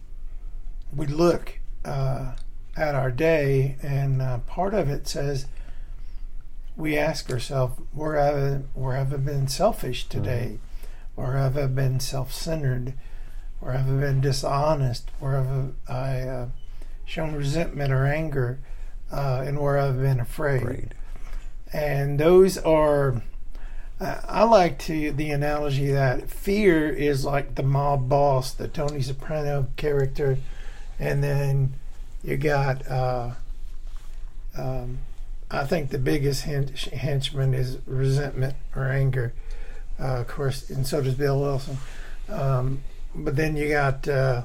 we 0.94 1.06
look 1.06 1.58
uh, 1.84 2.32
at 2.76 2.94
our 2.94 3.10
day, 3.10 3.76
and 3.82 4.20
uh, 4.20 4.38
part 4.38 4.74
of 4.74 4.88
it 4.88 5.06
says 5.06 5.46
we 6.76 6.98
ask 6.98 7.30
ourselves, 7.30 7.80
where 7.92 8.16
have 8.16 8.36
I, 8.36 8.78
where 8.78 8.96
have 8.96 9.12
I 9.12 9.16
been 9.18 9.46
selfish 9.46 10.08
today? 10.08 10.58
Where 11.14 11.36
have 11.36 11.56
I 11.56 11.66
been 11.66 12.00
self-centered? 12.00 12.94
Where 13.60 13.72
have 13.72 13.88
I 13.88 14.00
been 14.00 14.20
dishonest? 14.20 15.08
Where 15.20 15.42
have 15.42 15.72
I 15.88 16.20
uh, 16.22 16.48
shown 17.04 17.34
resentment 17.34 17.92
or 17.92 18.06
anger? 18.06 18.58
Uh, 19.12 19.44
and 19.46 19.60
where 19.60 19.76
have 19.76 19.98
I 19.98 20.02
been 20.02 20.18
afraid? 20.20 20.62
Afraid. 20.62 20.94
And 21.72 22.18
those 22.18 22.58
are, 22.58 23.22
I 24.00 24.18
I 24.28 24.42
like 24.44 24.78
to 24.80 25.12
the 25.12 25.30
analogy 25.30 25.92
that 25.92 26.28
fear 26.28 26.88
is 26.88 27.24
like 27.24 27.54
the 27.54 27.62
mob 27.62 28.08
boss, 28.08 28.52
the 28.52 28.66
Tony 28.66 29.00
Soprano 29.00 29.68
character, 29.76 30.38
and 30.98 31.22
then 31.22 31.74
you 32.24 32.36
got, 32.36 32.86
uh, 32.90 33.30
um, 34.56 34.98
I 35.50 35.64
think 35.64 35.90
the 35.90 35.98
biggest 35.98 36.44
hench- 36.46 36.90
henchman 36.90 37.54
is 37.54 37.78
resentment 37.86 38.54
or 38.74 38.88
anger, 38.90 39.32
uh, 40.00 40.20
of 40.20 40.28
course, 40.28 40.70
and 40.70 40.86
so 40.86 41.00
does 41.00 41.14
Bill 41.14 41.38
Wilson. 41.40 41.76
Um, 42.28 42.82
but 43.14 43.36
then 43.36 43.56
you 43.56 43.68
got 43.68 44.08
uh, 44.08 44.42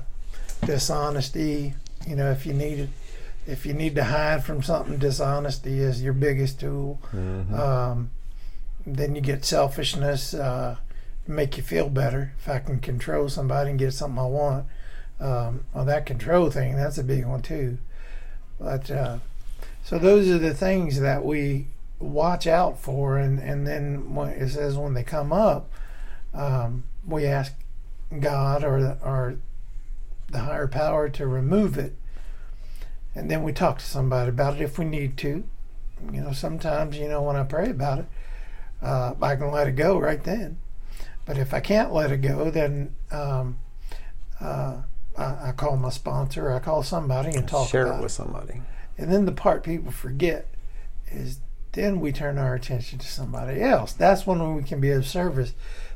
dishonesty. 0.65 1.73
You 2.07 2.15
know, 2.15 2.31
if 2.31 2.45
you 2.45 2.53
need 2.53 2.79
it, 2.79 2.89
if 3.47 3.65
you 3.65 3.73
need 3.73 3.95
to 3.95 4.03
hide 4.03 4.43
from 4.43 4.61
something, 4.61 4.97
dishonesty 4.97 5.79
is 5.79 6.03
your 6.03 6.13
biggest 6.13 6.59
tool. 6.59 6.99
Mhm. 7.13 7.57
Um, 7.57 8.11
then 8.85 9.15
you 9.15 9.21
get 9.21 9.45
selfishness, 9.45 10.33
uh, 10.33 10.75
make 11.27 11.57
you 11.57 11.63
feel 11.63 11.89
better. 11.89 12.33
If 12.39 12.49
I 12.49 12.59
can 12.59 12.79
control 12.79 13.29
somebody 13.29 13.69
and 13.71 13.79
get 13.79 13.93
something 13.93 14.19
I 14.19 14.25
want, 14.25 14.65
um, 15.19 15.65
well, 15.73 15.85
that 15.85 16.05
control 16.05 16.49
thing, 16.49 16.75
that's 16.75 16.97
a 16.97 17.03
big 17.03 17.25
one 17.25 17.41
too. 17.41 17.77
But 18.59 18.89
uh, 18.89 19.19
so 19.83 19.97
those 19.97 20.29
are 20.29 20.37
the 20.37 20.53
things 20.53 20.99
that 20.99 21.23
we 21.25 21.67
watch 21.99 22.47
out 22.47 22.79
for, 22.79 23.17
and 23.17 23.39
and 23.39 23.67
then 23.67 24.15
when 24.15 24.29
it 24.29 24.49
says 24.49 24.77
when 24.77 24.93
they 24.93 25.03
come 25.03 25.33
up, 25.33 25.69
um, 26.33 26.83
we 27.05 27.25
ask 27.25 27.53
God 28.19 28.63
or 28.63 28.97
or 29.03 29.37
the 30.31 30.39
higher 30.39 30.67
power 30.67 31.09
to 31.09 31.27
remove 31.27 31.77
it, 31.77 31.95
and 33.15 33.29
then 33.29 33.43
we 33.43 33.51
talk 33.51 33.79
to 33.79 33.85
somebody 33.85 34.29
about 34.29 34.55
it 34.55 34.61
if 34.61 34.77
we 34.77 34.85
need 34.85 35.17
to. 35.17 35.43
You 36.13 36.21
know, 36.21 36.31
sometimes 36.31 36.97
you 36.97 37.09
know 37.09 37.21
when 37.21 37.35
I 37.35 37.43
pray 37.43 37.69
about 37.69 37.99
it, 37.99 38.05
uh, 38.81 39.15
I 39.21 39.35
can 39.35 39.51
let 39.51 39.67
it 39.67 39.75
go 39.75 39.97
right 39.97 40.23
then. 40.23 40.57
But 41.25 41.37
if 41.37 41.53
I 41.53 41.59
can't 41.59 41.93
let 41.93 42.11
it 42.11 42.21
go, 42.21 42.49
then 42.49 42.95
um, 43.11 43.59
uh, 44.39 44.77
I, 45.19 45.49
I 45.49 45.51
call 45.51 45.75
my 45.77 45.89
sponsor. 45.89 46.51
I 46.51 46.59
call 46.59 46.83
somebody 46.83 47.35
and 47.35 47.47
talk 47.47 47.69
Share 47.69 47.87
it 47.93 48.01
with 48.01 48.11
somebody. 48.11 48.61
and 48.97 49.11
then 49.11 49.25
the 49.25 49.31
part 49.31 49.63
people 49.63 49.91
forget 49.91 50.47
is 51.11 51.39
then 51.73 51.99
we 51.99 52.11
turn 52.11 52.37
our 52.37 52.55
attention 52.55 52.97
to 52.99 53.07
somebody 53.07 53.61
else. 53.61 53.93
That's 53.93 54.25
when 54.25 54.55
we 54.55 54.63
can 54.63 54.79
be 54.81 54.91
of 54.91 55.05
service 55.05 55.53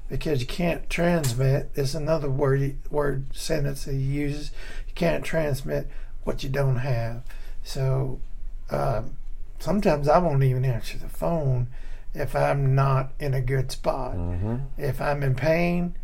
because 0.09 0.41
you 0.41 0.47
can't 0.47 0.89
transmit. 0.89 1.71
It's 1.75 1.95
another 1.95 2.29
word 2.29 2.77
word 2.91 3.25
sentence 3.35 3.85
that 3.85 3.93
he 3.93 3.97
uses. 3.99 4.51
You 4.87 4.93
can't 4.93 5.23
transmit 5.23 5.87
what 6.23 6.43
you 6.43 6.49
don't 6.49 6.77
have. 6.77 7.23
So 7.63 8.19
um, 8.69 9.17
sometimes 9.59 10.07
I 10.07 10.17
won't 10.19 10.43
even 10.43 10.65
answer 10.65 10.97
the 10.97 11.09
phone 11.09 11.67
if 12.13 12.35
I'm 12.35 12.75
not 12.75 13.11
in 13.19 13.33
a 13.33 13.41
good 13.41 13.71
spot. 13.71 14.13
hmm 14.13 14.57
If 14.77 15.01
I'm 15.01 15.23
in 15.23 15.33
pain, 15.35 15.95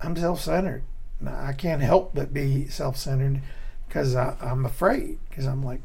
I'm 0.00 0.14
self-centered. 0.16 0.82
I 1.26 1.52
can't 1.52 1.82
help 1.82 2.14
but 2.14 2.32
be 2.32 2.66
self-centered 2.68 3.40
because 3.86 4.14
I'm 4.14 4.64
afraid. 4.64 5.18
Because 5.28 5.46
I'm 5.46 5.62
like, 5.62 5.80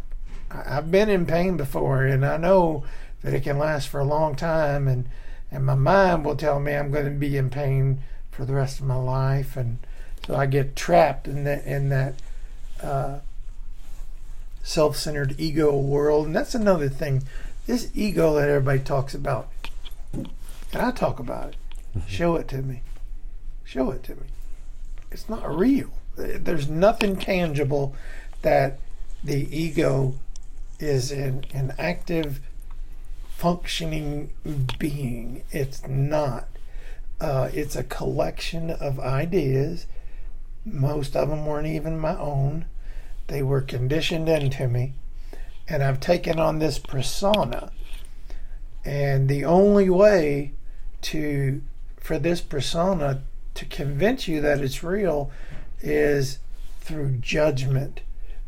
I- 0.52 0.78
I've 0.78 0.92
been 0.92 1.10
in 1.10 1.26
pain 1.26 1.58
before, 1.58 2.04
and 2.06 2.26
I 2.26 2.38
know 2.38 2.84
that 3.22 3.34
it 3.34 3.44
can 3.44 3.58
last 3.58 3.88
for 3.88 4.00
a 4.00 4.06
long 4.06 4.36
time, 4.36 4.88
and 4.88 5.10
and 5.52 5.66
my 5.66 5.76
mind 5.76 6.26
will 6.26 6.36
tell 6.36 6.60
me 6.60 6.74
I'm 6.74 6.92
going 6.92 7.06
to 7.06 7.12
be 7.12 7.38
in 7.38 7.50
pain 7.50 8.02
for 8.32 8.46
the 8.46 8.54
rest 8.54 8.80
of 8.80 8.86
my 8.86 8.96
life, 8.96 9.56
and 9.56 9.78
so 10.26 10.36
I 10.36 10.46
get 10.46 10.76
trapped 10.76 11.28
in 11.28 11.44
that 11.46 11.66
in 11.66 11.90
that 11.90 12.16
uh, 12.82 13.20
self-centered 14.64 15.36
ego 15.40 15.76
world, 15.78 16.28
and 16.28 16.36
that's 16.36 16.56
another 16.56 16.90
thing. 16.90 17.24
This 17.68 17.90
ego 17.96 18.36
that 18.36 18.50
everybody 18.50 18.80
talks 18.80 19.14
about, 19.14 19.50
and 20.14 20.30
I 20.74 20.92
talk 20.92 21.20
about 21.20 21.50
it. 21.50 21.56
Show 22.08 22.36
it 22.36 22.48
to 22.50 22.58
me. 22.58 22.82
Show 23.64 23.92
it 23.92 24.04
to 24.04 24.16
me. 24.16 24.28
It's 25.16 25.30
not 25.30 25.58
real. 25.58 25.92
There's 26.18 26.68
nothing 26.68 27.16
tangible 27.16 27.96
that 28.42 28.80
the 29.24 29.48
ego 29.50 30.16
is 30.78 31.10
an, 31.10 31.46
an 31.54 31.74
active, 31.80 32.42
functioning 33.30 34.32
being. 34.78 35.44
It's 35.52 35.88
not. 35.88 36.50
Uh, 37.22 37.50
it's 37.54 37.78
a 37.78 37.86
collection 37.86 38.70
of 38.70 39.00
ideas. 39.00 39.88
Most 40.66 41.16
of 41.16 41.30
them 41.30 41.46
weren't 41.46 41.68
even 41.68 41.98
my 41.98 42.18
own. 42.18 42.66
They 43.28 43.42
were 43.42 43.62
conditioned 43.62 44.28
into 44.28 44.68
me. 44.68 44.92
And 45.70 45.82
I've 45.82 46.02
taken 46.02 46.42
on 46.42 46.60
this 46.60 46.78
persona. 46.78 47.72
And 48.84 49.30
the 49.30 49.46
only 49.46 49.90
way 49.90 50.52
to 51.04 51.62
for 52.02 52.20
this 52.20 52.42
persona 52.42 53.22
to 53.56 53.66
convince 53.66 54.28
you 54.28 54.42
that 54.42 54.62
it's 54.62 54.84
real 54.84 55.32
is 55.82 56.40
through 56.82 57.18
judgment. 57.18 58.02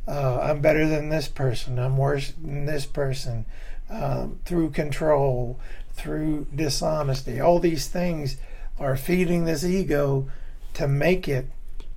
Uh, 0.08 0.40
I'm 0.42 0.62
better 0.62 0.88
than 0.88 1.10
this 1.10 1.28
person. 1.28 1.80
I'm 1.80 1.98
worse 1.98 2.32
than 2.32 2.66
this 2.66 2.86
person. 2.86 3.46
Um, 3.90 4.40
through 4.46 4.72
control, 4.72 5.60
through 5.94 6.48
dishonesty. 6.54 7.40
All 7.40 7.60
these 7.60 7.88
things 7.88 8.38
are 8.80 8.98
feeding 8.98 9.46
this 9.46 9.64
ego 9.64 10.30
to 10.74 10.88
make 10.88 11.28
it. 11.28 11.48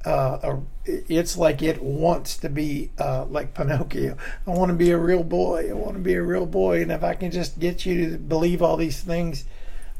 Uh, 0.04 0.38
a, 0.42 0.58
it's 0.86 1.36
like 1.36 1.62
it 1.62 1.82
wants 1.82 2.36
to 2.38 2.48
be 2.48 2.90
uh, 2.98 3.26
like 3.26 3.54
Pinocchio. 3.54 4.16
I 4.46 4.50
want 4.50 4.70
to 4.70 4.76
be 4.76 4.92
a 4.92 4.98
real 4.98 5.24
boy. 5.24 5.68
I 5.68 5.74
want 5.74 5.94
to 5.94 6.00
be 6.00 6.14
a 6.14 6.22
real 6.22 6.46
boy. 6.46 6.80
And 6.80 6.90
if 6.90 7.04
I 7.04 7.14
can 7.14 7.30
just 7.30 7.58
get 7.58 7.84
you 7.84 8.10
to 8.10 8.18
believe 8.18 8.62
all 8.62 8.76
these 8.76 9.02
things, 9.02 9.44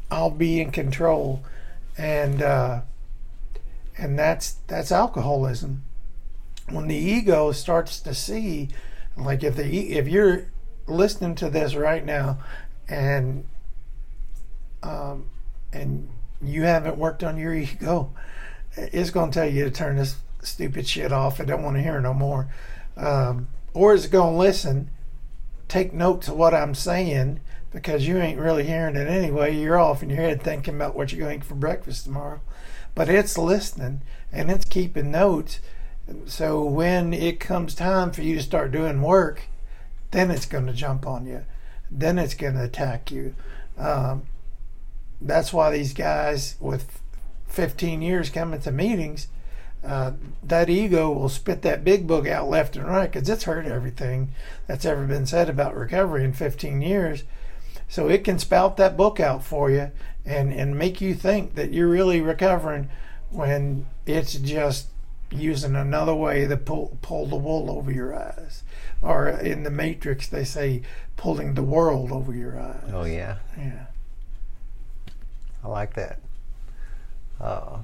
I'll 0.09 0.31
be 0.31 0.59
in 0.59 0.71
control, 0.71 1.43
and 1.97 2.41
uh, 2.41 2.81
and 4.01 4.17
that's 4.17 4.53
that's 4.67 4.91
alcoholism. 4.91 5.83
When 6.69 6.87
the 6.87 6.95
ego 6.95 7.51
starts 7.51 7.99
to 8.01 8.13
see, 8.13 8.69
like 9.15 9.43
if 9.43 9.55
the 9.55 9.91
if 9.91 10.07
you're 10.07 10.47
listening 10.87 11.35
to 11.35 11.49
this 11.49 11.75
right 11.75 12.03
now, 12.03 12.39
and 12.89 13.45
um, 14.81 15.29
and 15.71 16.09
you 16.41 16.63
haven't 16.63 16.97
worked 16.97 17.23
on 17.23 17.37
your 17.37 17.53
ego, 17.55 18.11
it's 18.75 19.11
going 19.11 19.31
to 19.31 19.39
tell 19.39 19.49
you 19.49 19.65
to 19.65 19.71
turn 19.71 19.97
this 19.97 20.15
stupid 20.41 20.87
shit 20.87 21.11
off. 21.11 21.39
I 21.39 21.45
don't 21.45 21.63
want 21.63 21.77
to 21.77 21.83
hear 21.83 22.01
no 22.01 22.13
more, 22.13 22.49
um, 22.97 23.49
or 23.73 23.93
it's 23.93 24.07
going 24.07 24.33
to 24.33 24.39
listen, 24.39 24.89
take 25.67 25.93
notes 25.93 26.27
of 26.27 26.35
what 26.35 26.55
I'm 26.55 26.73
saying 26.73 27.39
because 27.71 28.07
you 28.07 28.17
ain't 28.17 28.39
really 28.39 28.65
hearing 28.65 28.95
it 28.95 29.07
anyway. 29.07 29.55
You're 29.55 29.79
off 29.79 30.03
in 30.03 30.09
your 30.09 30.19
head 30.19 30.41
thinking 30.41 30.75
about 30.75 30.95
what 30.95 31.11
you're 31.11 31.25
going 31.25 31.41
for 31.41 31.55
breakfast 31.55 32.03
tomorrow. 32.03 32.41
But 32.93 33.09
it's 33.09 33.37
listening 33.37 34.01
and 34.31 34.51
it's 34.51 34.65
keeping 34.65 35.11
notes. 35.11 35.59
So 36.25 36.63
when 36.63 37.13
it 37.13 37.39
comes 37.39 37.73
time 37.73 38.11
for 38.11 38.21
you 38.21 38.35
to 38.35 38.43
start 38.43 38.71
doing 38.71 39.01
work, 39.01 39.43
then 40.11 40.29
it's 40.29 40.45
going 40.45 40.67
to 40.67 40.73
jump 40.73 41.07
on 41.07 41.25
you. 41.25 41.45
Then 41.89 42.19
it's 42.19 42.33
going 42.33 42.55
to 42.55 42.63
attack 42.63 43.11
you. 43.11 43.35
Um, 43.77 44.23
that's 45.21 45.53
why 45.53 45.71
these 45.71 45.93
guys 45.93 46.55
with 46.59 46.99
15 47.47 48.01
years 48.01 48.29
coming 48.29 48.59
to 48.61 48.71
meetings, 48.71 49.27
uh, 49.85 50.11
that 50.43 50.69
ego 50.69 51.09
will 51.11 51.29
spit 51.29 51.61
that 51.61 51.83
big 51.83 52.05
book 52.05 52.27
out 52.27 52.49
left 52.49 52.75
and 52.75 52.85
right 52.85 53.11
because 53.11 53.27
it's 53.29 53.45
heard 53.45 53.65
everything 53.65 54.31
that's 54.67 54.85
ever 54.85 55.05
been 55.05 55.25
said 55.25 55.49
about 55.49 55.75
recovery 55.75 56.23
in 56.23 56.33
15 56.33 56.81
years. 56.81 57.23
So 57.91 58.07
it 58.07 58.23
can 58.23 58.39
spout 58.39 58.77
that 58.77 58.95
book 58.95 59.19
out 59.19 59.43
for 59.43 59.69
you 59.69 59.91
and, 60.25 60.53
and 60.53 60.77
make 60.77 61.01
you 61.01 61.13
think 61.13 61.55
that 61.55 61.73
you're 61.73 61.89
really 61.89 62.21
recovering 62.21 62.89
when 63.31 63.85
it's 64.05 64.35
just 64.35 64.87
using 65.29 65.75
another 65.75 66.15
way 66.15 66.47
to 66.47 66.55
pull, 66.55 66.97
pull 67.01 67.25
the 67.25 67.35
wool 67.35 67.69
over 67.69 67.91
your 67.91 68.17
eyes. 68.17 68.63
Or 69.01 69.27
in 69.27 69.63
the 69.63 69.69
Matrix, 69.69 70.25
they 70.25 70.45
say 70.45 70.83
pulling 71.17 71.55
the 71.55 71.63
world 71.63 72.13
over 72.13 72.33
your 72.33 72.57
eyes. 72.57 72.89
Oh 72.93 73.03
yeah, 73.03 73.39
Yeah. 73.57 73.87
I 75.61 75.67
like 75.67 75.93
that. 75.95 76.19
Uh, 77.41 77.79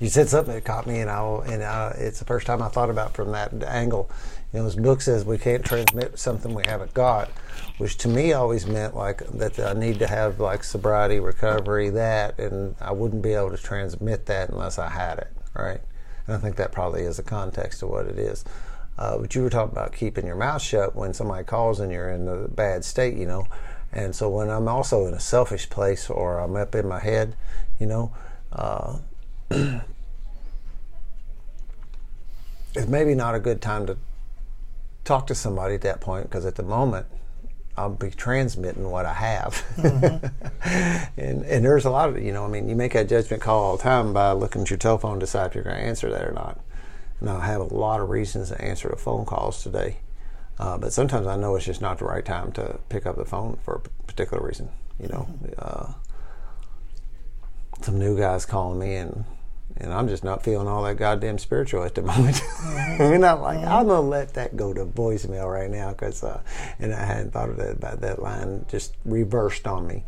you 0.00 0.08
said 0.08 0.28
something 0.28 0.52
that 0.52 0.64
caught 0.64 0.88
me, 0.88 0.98
and 0.98 1.08
I 1.08 1.22
and 1.46 1.62
I, 1.62 1.90
it's 1.96 2.18
the 2.18 2.24
first 2.24 2.46
time 2.46 2.60
I 2.60 2.68
thought 2.68 2.90
about 2.90 3.14
from 3.14 3.30
that 3.30 3.52
angle. 3.62 4.10
You 4.54 4.60
know, 4.60 4.66
this 4.66 4.76
book 4.76 5.00
says 5.00 5.24
we 5.24 5.36
can't 5.36 5.64
transmit 5.64 6.16
something 6.16 6.54
we 6.54 6.62
haven't 6.64 6.94
got, 6.94 7.28
which 7.78 7.96
to 7.98 8.08
me 8.08 8.34
always 8.34 8.68
meant 8.68 8.94
like 8.94 9.26
that 9.32 9.58
I 9.58 9.72
need 9.72 9.98
to 9.98 10.06
have 10.06 10.38
like 10.38 10.62
sobriety, 10.62 11.18
recovery, 11.18 11.90
that, 11.90 12.38
and 12.38 12.76
I 12.80 12.92
wouldn't 12.92 13.20
be 13.20 13.32
able 13.32 13.50
to 13.50 13.56
transmit 13.56 14.26
that 14.26 14.50
unless 14.50 14.78
I 14.78 14.90
had 14.90 15.18
it, 15.18 15.32
right? 15.56 15.80
And 16.28 16.36
I 16.36 16.38
think 16.38 16.54
that 16.54 16.70
probably 16.70 17.02
is 17.02 17.16
the 17.16 17.24
context 17.24 17.82
of 17.82 17.88
what 17.88 18.06
it 18.06 18.16
is. 18.16 18.44
Uh, 18.96 19.18
but 19.18 19.34
you 19.34 19.42
were 19.42 19.50
talking 19.50 19.72
about 19.72 19.92
keeping 19.92 20.24
your 20.24 20.36
mouth 20.36 20.62
shut 20.62 20.94
when 20.94 21.14
somebody 21.14 21.42
calls 21.42 21.80
and 21.80 21.90
you're 21.90 22.10
in 22.10 22.28
a 22.28 22.46
bad 22.46 22.84
state, 22.84 23.16
you 23.16 23.26
know. 23.26 23.48
And 23.90 24.14
so 24.14 24.28
when 24.28 24.50
I'm 24.50 24.68
also 24.68 25.04
in 25.06 25.14
a 25.14 25.20
selfish 25.20 25.68
place 25.68 26.08
or 26.08 26.38
I'm 26.38 26.54
up 26.54 26.76
in 26.76 26.86
my 26.86 27.00
head, 27.00 27.34
you 27.80 27.86
know, 27.86 28.14
uh, 28.52 28.98
it's 29.50 29.80
maybe 32.86 33.16
not 33.16 33.34
a 33.34 33.40
good 33.40 33.60
time 33.60 33.86
to 33.86 33.96
talk 35.04 35.26
to 35.28 35.34
somebody 35.34 35.74
at 35.74 35.82
that 35.82 36.00
point 36.00 36.24
because 36.24 36.44
at 36.44 36.56
the 36.56 36.62
moment 36.62 37.06
I'll 37.76 37.90
be 37.90 38.10
transmitting 38.10 38.88
what 38.88 39.04
I 39.04 39.14
have. 39.14 39.64
Mm-hmm. 39.76 41.18
and, 41.20 41.44
and 41.44 41.64
there's 41.64 41.84
a 41.84 41.90
lot 41.90 42.08
of, 42.08 42.22
you 42.22 42.32
know, 42.32 42.44
I 42.44 42.48
mean, 42.48 42.68
you 42.68 42.76
make 42.76 42.92
that 42.92 43.08
judgment 43.08 43.42
call 43.42 43.62
all 43.62 43.76
the 43.76 43.82
time 43.82 44.12
by 44.12 44.32
looking 44.32 44.62
at 44.62 44.70
your 44.70 44.78
telephone 44.78 45.14
to 45.14 45.20
decide 45.20 45.48
if 45.48 45.54
you're 45.56 45.64
going 45.64 45.76
to 45.76 45.82
answer 45.82 46.10
that 46.10 46.26
or 46.26 46.32
not. 46.32 46.60
And 47.20 47.28
I 47.28 47.44
have 47.46 47.60
a 47.60 47.74
lot 47.74 48.00
of 48.00 48.10
reasons 48.10 48.50
to 48.50 48.60
answer 48.60 48.88
the 48.88 48.96
phone 48.96 49.24
calls 49.24 49.62
today. 49.62 49.98
Uh, 50.58 50.78
but 50.78 50.92
sometimes 50.92 51.26
I 51.26 51.36
know 51.36 51.56
it's 51.56 51.64
just 51.64 51.80
not 51.80 51.98
the 51.98 52.04
right 52.04 52.24
time 52.24 52.52
to 52.52 52.78
pick 52.88 53.06
up 53.06 53.16
the 53.16 53.24
phone 53.24 53.58
for 53.64 53.82
a 53.84 54.02
particular 54.04 54.46
reason. 54.46 54.68
You 55.00 55.08
know, 55.08 55.28
uh, 55.58 55.92
some 57.82 57.98
new 57.98 58.16
guys 58.16 58.46
calling 58.46 58.78
me 58.78 58.94
and 58.94 59.24
and 59.76 59.92
I'm 59.92 60.08
just 60.08 60.24
not 60.24 60.42
feeling 60.42 60.68
all 60.68 60.82
that 60.84 60.96
goddamn 60.96 61.38
spiritual 61.38 61.82
at 61.84 61.94
the 61.94 62.02
moment. 62.12 62.36
Mm-hmm. 62.36 63.02
and 63.02 63.26
I'm 63.26 63.40
like, 63.40 63.58
mm-hmm. 63.58 63.68
I'm 63.68 63.86
gonna 63.86 64.00
let 64.00 64.34
that 64.34 64.56
go 64.56 64.72
to 64.72 64.84
voicemail 64.84 65.52
right 65.52 65.70
now 65.70 65.90
because, 65.90 66.22
uh, 66.22 66.40
and 66.78 66.94
I 66.94 67.04
hadn't 67.04 67.32
thought 67.32 67.50
of 67.50 67.56
that 67.56 67.72
about 67.72 68.00
that 68.00 68.22
line 68.22 68.66
just 68.68 68.94
reversed 69.04 69.66
on 69.66 69.86
me. 69.86 70.04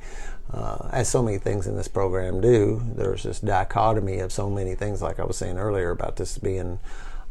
Uh, 0.52 0.88
as 0.92 1.08
so 1.08 1.22
many 1.22 1.38
things 1.38 1.66
in 1.66 1.76
this 1.76 1.88
program 1.88 2.40
do, 2.40 2.80
there's 2.94 3.24
this 3.24 3.40
dichotomy 3.40 4.20
of 4.20 4.30
so 4.30 4.48
many 4.48 4.76
things, 4.76 5.02
like 5.02 5.18
I 5.18 5.24
was 5.24 5.36
saying 5.36 5.58
earlier 5.58 5.90
about 5.90 6.16
this 6.16 6.38
being 6.38 6.78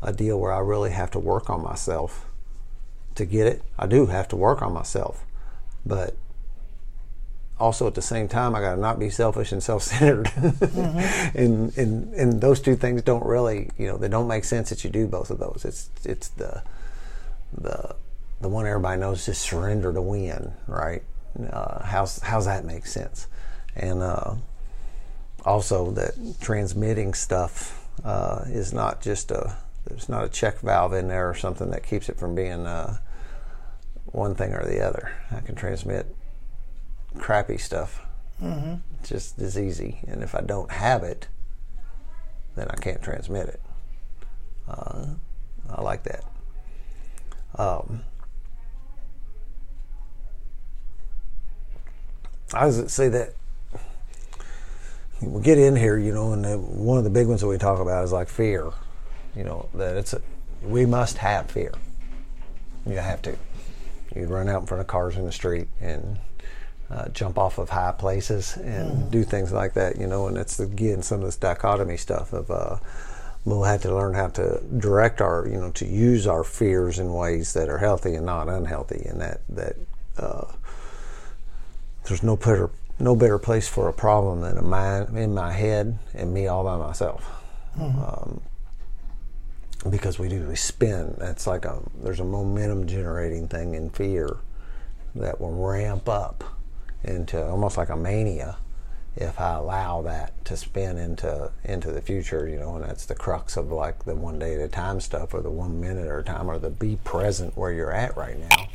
a 0.02 0.12
deal 0.12 0.40
where 0.40 0.52
I 0.52 0.60
really 0.60 0.92
have 0.92 1.12
to 1.12 1.20
work 1.20 1.50
on 1.50 1.64
myself 1.64 2.26
to 3.16 3.26
get 3.26 3.48
it. 3.48 3.64
I 3.80 3.88
do 3.88 4.08
have 4.08 4.28
to 4.30 4.36
work 4.36 4.62
on 4.62 4.74
myself, 4.74 5.24
but 5.86 6.16
also 7.60 7.88
at 7.88 7.96
the 7.96 8.02
same 8.02 8.28
time, 8.28 8.56
I 8.56 8.62
got 8.62 8.76
to 8.76 8.82
not 8.82 9.00
be 9.00 9.10
selfish 9.10 9.52
and 9.52 9.64
self-centered. 9.64 10.26
mm-hmm. 10.26 11.38
and, 11.38 11.78
and 11.78 12.14
and 12.14 12.42
those 12.42 12.60
two 12.60 12.76
things 12.76 13.02
don't 13.02 13.26
really, 13.26 13.70
you 13.78 13.88
know, 13.88 13.98
they 13.98 14.10
don't 14.10 14.28
make 14.28 14.44
sense 14.44 14.70
that 14.70 14.84
you 14.84 14.90
do 14.90 15.08
both 15.08 15.30
of 15.30 15.40
those. 15.40 15.64
It's 15.66 15.90
it's 16.04 16.30
the 16.30 16.64
the 17.54 17.96
the 18.42 18.50
one 18.50 18.66
everybody 18.66 19.00
knows 19.00 19.28
is 19.28 19.38
surrender 19.38 19.94
to 19.94 20.02
win, 20.02 20.54
right? 20.68 21.04
Uh, 21.50 21.84
how's 21.84 22.20
how's 22.20 22.46
that 22.46 22.66
make 22.66 22.86
sense? 22.86 23.28
And 23.76 24.02
uh, 24.02 24.36
also 25.46 25.92
that 25.92 26.14
transmitting 26.42 27.14
stuff 27.14 27.86
uh, 28.04 28.44
is 28.48 28.74
not 28.74 29.02
just 29.02 29.32
a 29.32 29.58
there's 29.86 30.10
not 30.10 30.26
a 30.26 30.30
check 30.30 30.60
valve 30.60 30.94
in 30.94 31.08
there 31.08 31.30
or 31.30 31.36
something 31.36 31.70
that 31.70 31.84
keeps 31.84 32.10
it 32.10 32.18
from 32.18 32.36
being 32.36 32.66
uh, 32.66 32.98
one 34.06 34.36
thing 34.36 34.54
or 34.54 34.66
the 34.66 34.82
other. 34.82 35.12
I 35.32 35.40
can 35.42 35.56
transmit 35.56 36.14
crappy 37.18 37.58
stuff 37.58 38.06
mm-hmm. 38.42 38.76
just 39.04 39.40
as 39.40 39.58
easy. 39.58 40.00
And 40.08 40.24
if 40.24 40.36
I 40.36 40.42
don't 40.42 40.72
have 40.72 41.04
it, 41.04 41.28
then 42.56 42.68
I 42.70 42.76
can't 42.76 43.02
transmit 43.02 43.48
it. 43.48 43.62
Uh, 44.68 45.06
I 45.70 45.82
like 45.82 46.04
that. 46.04 46.24
Um, 47.58 48.04
I 52.54 52.66
was 52.66 52.92
say 52.92 53.10
that 53.10 53.34
we 55.22 55.42
get 55.42 55.58
in 55.58 55.76
here, 55.76 55.98
you 55.98 56.14
know, 56.14 56.34
and 56.34 56.46
the, 56.46 56.58
one 56.58 56.98
of 56.98 57.04
the 57.04 57.10
big 57.10 57.28
ones 57.28 57.42
that 57.42 57.48
we 57.48 57.58
talk 57.58 57.80
about 57.80 58.04
is 58.04 58.12
like 58.12 58.30
fear. 58.30 58.72
You 59.36 59.44
know 59.44 59.70
that 59.74 59.98
it's 59.98 60.14
a, 60.14 60.22
we 60.64 60.86
must 60.86 61.18
have 61.18 61.50
fear. 61.50 61.74
You 62.86 62.98
have 62.98 63.22
to. 63.24 63.36
You'd 64.16 64.30
run 64.30 64.48
out 64.48 64.62
in 64.62 64.68
front 64.68 64.82
of 64.82 64.88
cars 64.88 65.18
in 65.18 65.26
the 65.26 65.32
street 65.32 65.68
and 65.82 66.18
uh, 66.90 67.10
jump 67.10 67.38
off 67.38 67.58
of 67.58 67.70
high 67.70 67.92
places 67.92 68.58
and 68.58 68.92
mm. 68.92 69.12
do 69.12 69.24
things 69.24 69.52
like 69.52 69.74
that, 69.74 69.98
you 69.98 70.08
know. 70.08 70.28
And 70.28 70.38
it's 70.38 70.60
again 70.60 71.02
some 71.02 71.20
of 71.20 71.26
this 71.26 71.38
dichotomy 71.38 71.98
stuff 71.98 72.34
of 72.34 72.52
uh, 72.52 72.78
we'll 73.44 73.64
have 73.64 73.82
to 73.84 73.94
learn 73.94 74.14
how 74.14 74.28
to 74.30 74.62
direct 74.78 75.22
our, 75.22 75.48
you 75.48 75.58
know, 75.58 75.72
to 75.72 75.86
use 75.86 76.28
our 76.28 76.44
fears 76.44 77.00
in 77.00 77.14
ways 77.14 77.54
that 77.54 77.70
are 77.70 77.78
healthy 77.78 78.16
and 78.16 78.26
not 78.26 78.50
unhealthy, 78.50 79.06
and 79.10 79.22
that 79.22 79.42
that 79.50 79.76
uh, 80.18 80.52
there's 82.06 82.24
no 82.24 82.36
better 82.36 82.70
no 83.00 83.16
better 83.16 83.40
place 83.40 83.68
for 83.68 83.90
a 83.90 83.94
problem 83.94 84.42
than 84.42 84.58
a 84.58 84.62
mind 84.62 85.18
in 85.18 85.34
my 85.34 85.52
head 85.52 85.98
and 86.14 86.34
me 86.34 86.48
all 86.48 86.64
by 86.64 86.78
myself. 86.78 87.30
Mm-hmm. 87.78 88.00
Um, 88.00 88.42
because 89.90 90.18
we 90.18 90.30
do 90.30 90.48
we 90.48 90.56
spin. 90.56 91.16
It's 91.22 91.48
like 91.48 91.66
a 91.66 91.80
there's 92.04 92.20
a 92.20 92.24
momentum 92.24 92.88
generating 92.88 93.48
thing 93.48 93.76
in 93.76 93.90
fear 93.90 94.38
that 95.16 95.40
will 95.40 95.54
ramp 95.54 96.10
up 96.10 96.44
into 97.06 97.44
almost 97.48 97.78
like 97.78 97.90
a 97.90 97.96
mania 97.96 98.58
if 99.18 99.40
I 99.40 99.54
allow 99.54 100.02
that 100.02 100.44
to 100.46 100.58
spin 100.58 100.98
into 100.98 101.52
into 101.64 101.92
the 101.92 102.02
future, 102.02 102.48
you 102.48 102.60
know, 102.60 102.76
and 102.76 102.84
that's 102.84 103.06
the 103.06 103.16
crux 103.16 103.56
of 103.56 103.72
like 103.72 104.04
the 104.04 104.16
one 104.16 104.40
day 104.40 104.56
at 104.56 104.60
a 104.60 104.68
time 104.68 105.00
stuff 105.00 105.34
or 105.34 105.42
the 105.42 105.50
one 105.50 105.80
minute 105.80 106.08
at 106.08 106.20
a 106.20 106.24
time 106.24 106.50
or 106.50 106.60
the 106.60 106.70
be 106.70 106.98
present 107.04 107.56
where 107.56 107.72
you're 107.72 107.94
at 107.94 108.16
right 108.18 108.38
now. 108.38 108.68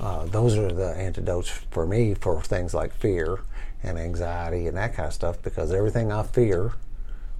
Uh, 0.00 0.26
those 0.26 0.58
are 0.58 0.72
the 0.72 0.94
antidotes 0.96 1.48
for 1.48 1.86
me 1.86 2.14
for 2.14 2.42
things 2.42 2.74
like 2.74 2.92
fear 2.92 3.38
and 3.82 3.98
anxiety 3.98 4.66
and 4.66 4.76
that 4.76 4.94
kind 4.94 5.06
of 5.06 5.14
stuff 5.14 5.40
because 5.42 5.72
everything 5.72 6.12
I 6.12 6.24
fear, 6.24 6.72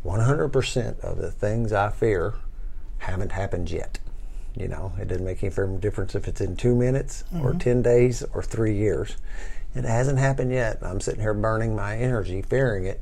100% 0.05 1.01
of 1.01 1.19
the 1.19 1.31
things 1.31 1.73
I 1.73 1.91
fear 1.91 2.35
haven't 2.99 3.33
happened 3.33 3.71
yet. 3.71 3.99
You 4.57 4.69
know, 4.69 4.93
it 5.01 5.09
doesn't 5.09 5.25
make 5.25 5.43
any 5.43 5.77
difference 5.79 6.15
if 6.15 6.29
it's 6.29 6.41
in 6.41 6.57
two 6.57 6.77
minutes 6.77 7.25
mm-hmm. 7.35 7.45
or 7.45 7.55
10 7.55 7.83
days 7.83 8.23
or 8.33 8.43
three 8.43 8.77
years 8.77 9.17
it 9.75 9.85
hasn't 9.85 10.19
happened 10.19 10.53
yet. 10.53 10.79
I'm 10.83 11.01
sitting 11.01 11.21
here 11.21 11.35
burning 11.35 11.75
my 11.75 11.97
energy, 11.97 12.43
fearing 12.43 12.87
it, 12.87 13.01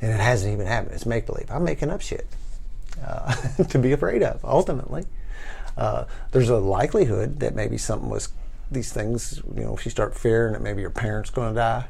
and 0.00 0.10
it 0.12 0.20
hasn't 0.20 0.52
even 0.52 0.66
happened. 0.66 0.94
It's 0.94 1.06
make 1.06 1.26
believe. 1.26 1.50
I'm 1.50 1.64
making 1.64 1.90
up 1.90 2.00
shit 2.00 2.26
uh, 3.04 3.34
to 3.68 3.78
be 3.78 3.92
afraid 3.92 4.22
of. 4.22 4.44
Ultimately, 4.44 5.04
uh, 5.76 6.04
there's 6.32 6.48
a 6.48 6.58
likelihood 6.58 7.40
that 7.40 7.54
maybe 7.54 7.78
something 7.78 8.08
was 8.08 8.30
these 8.70 8.92
things. 8.92 9.40
You 9.54 9.64
know, 9.64 9.76
if 9.76 9.84
you 9.84 9.90
start 9.90 10.16
fearing 10.16 10.52
that 10.52 10.62
maybe 10.62 10.80
your 10.80 10.90
parents 10.90 11.30
going 11.30 11.54
to 11.54 11.54
die, 11.54 11.86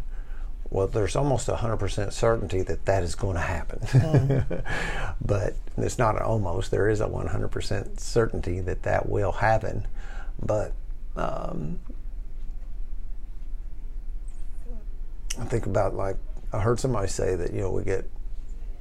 well, 0.70 0.86
there's 0.86 1.16
almost 1.16 1.48
a 1.48 1.56
hundred 1.56 1.78
percent 1.78 2.12
certainty 2.12 2.62
that 2.62 2.84
that 2.84 3.02
is 3.02 3.14
going 3.14 3.34
to 3.34 3.42
happen. 3.42 3.80
Mm. 3.80 4.64
but 5.24 5.54
it's 5.78 5.98
not 5.98 6.16
an 6.16 6.22
almost. 6.22 6.70
There 6.70 6.88
is 6.88 7.00
a 7.00 7.08
100 7.08 7.48
percent 7.48 8.00
certainty 8.00 8.60
that 8.60 8.82
that 8.82 9.08
will 9.08 9.32
happen. 9.32 9.86
But 10.40 10.72
um, 11.16 11.80
I 15.40 15.44
think 15.44 15.66
about 15.66 15.94
like 15.94 16.16
I 16.52 16.60
heard 16.60 16.80
somebody 16.80 17.08
say 17.08 17.36
that 17.36 17.52
you 17.52 17.60
know 17.60 17.70
we 17.70 17.84
get 17.84 18.08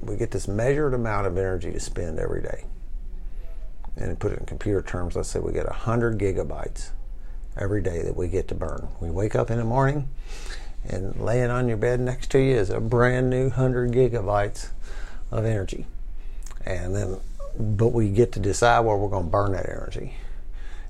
we 0.00 0.16
get 0.16 0.30
this 0.30 0.48
measured 0.48 0.94
amount 0.94 1.26
of 1.26 1.36
energy 1.36 1.72
to 1.72 1.80
spend 1.80 2.18
every 2.18 2.42
day. 2.42 2.64
And 3.96 4.18
put 4.18 4.32
it 4.32 4.38
in 4.38 4.46
computer 4.46 4.80
terms, 4.80 5.16
let's 5.16 5.28
say 5.28 5.40
we 5.40 5.52
get 5.52 5.66
100 5.66 6.18
gigabytes 6.18 6.90
every 7.56 7.82
day 7.82 8.02
that 8.02 8.16
we 8.16 8.28
get 8.28 8.46
to 8.48 8.54
burn. 8.54 8.86
We 9.00 9.10
wake 9.10 9.34
up 9.34 9.50
in 9.50 9.58
the 9.58 9.64
morning 9.64 10.08
and 10.88 11.20
laying 11.20 11.50
on 11.50 11.66
your 11.66 11.76
bed 11.76 11.98
next 11.98 12.30
to 12.30 12.38
you 12.38 12.54
is 12.54 12.70
a 12.70 12.80
brand 12.80 13.28
new 13.28 13.48
100 13.48 13.90
gigabytes 13.90 14.68
of 15.32 15.44
energy. 15.44 15.86
And 16.64 16.94
then, 16.94 17.20
but 17.58 17.88
we 17.88 18.10
get 18.10 18.32
to 18.32 18.40
decide 18.40 18.80
where 18.80 18.96
we're 18.96 19.08
going 19.08 19.24
to 19.24 19.30
burn 19.30 19.52
that 19.52 19.68
energy. 19.68 20.14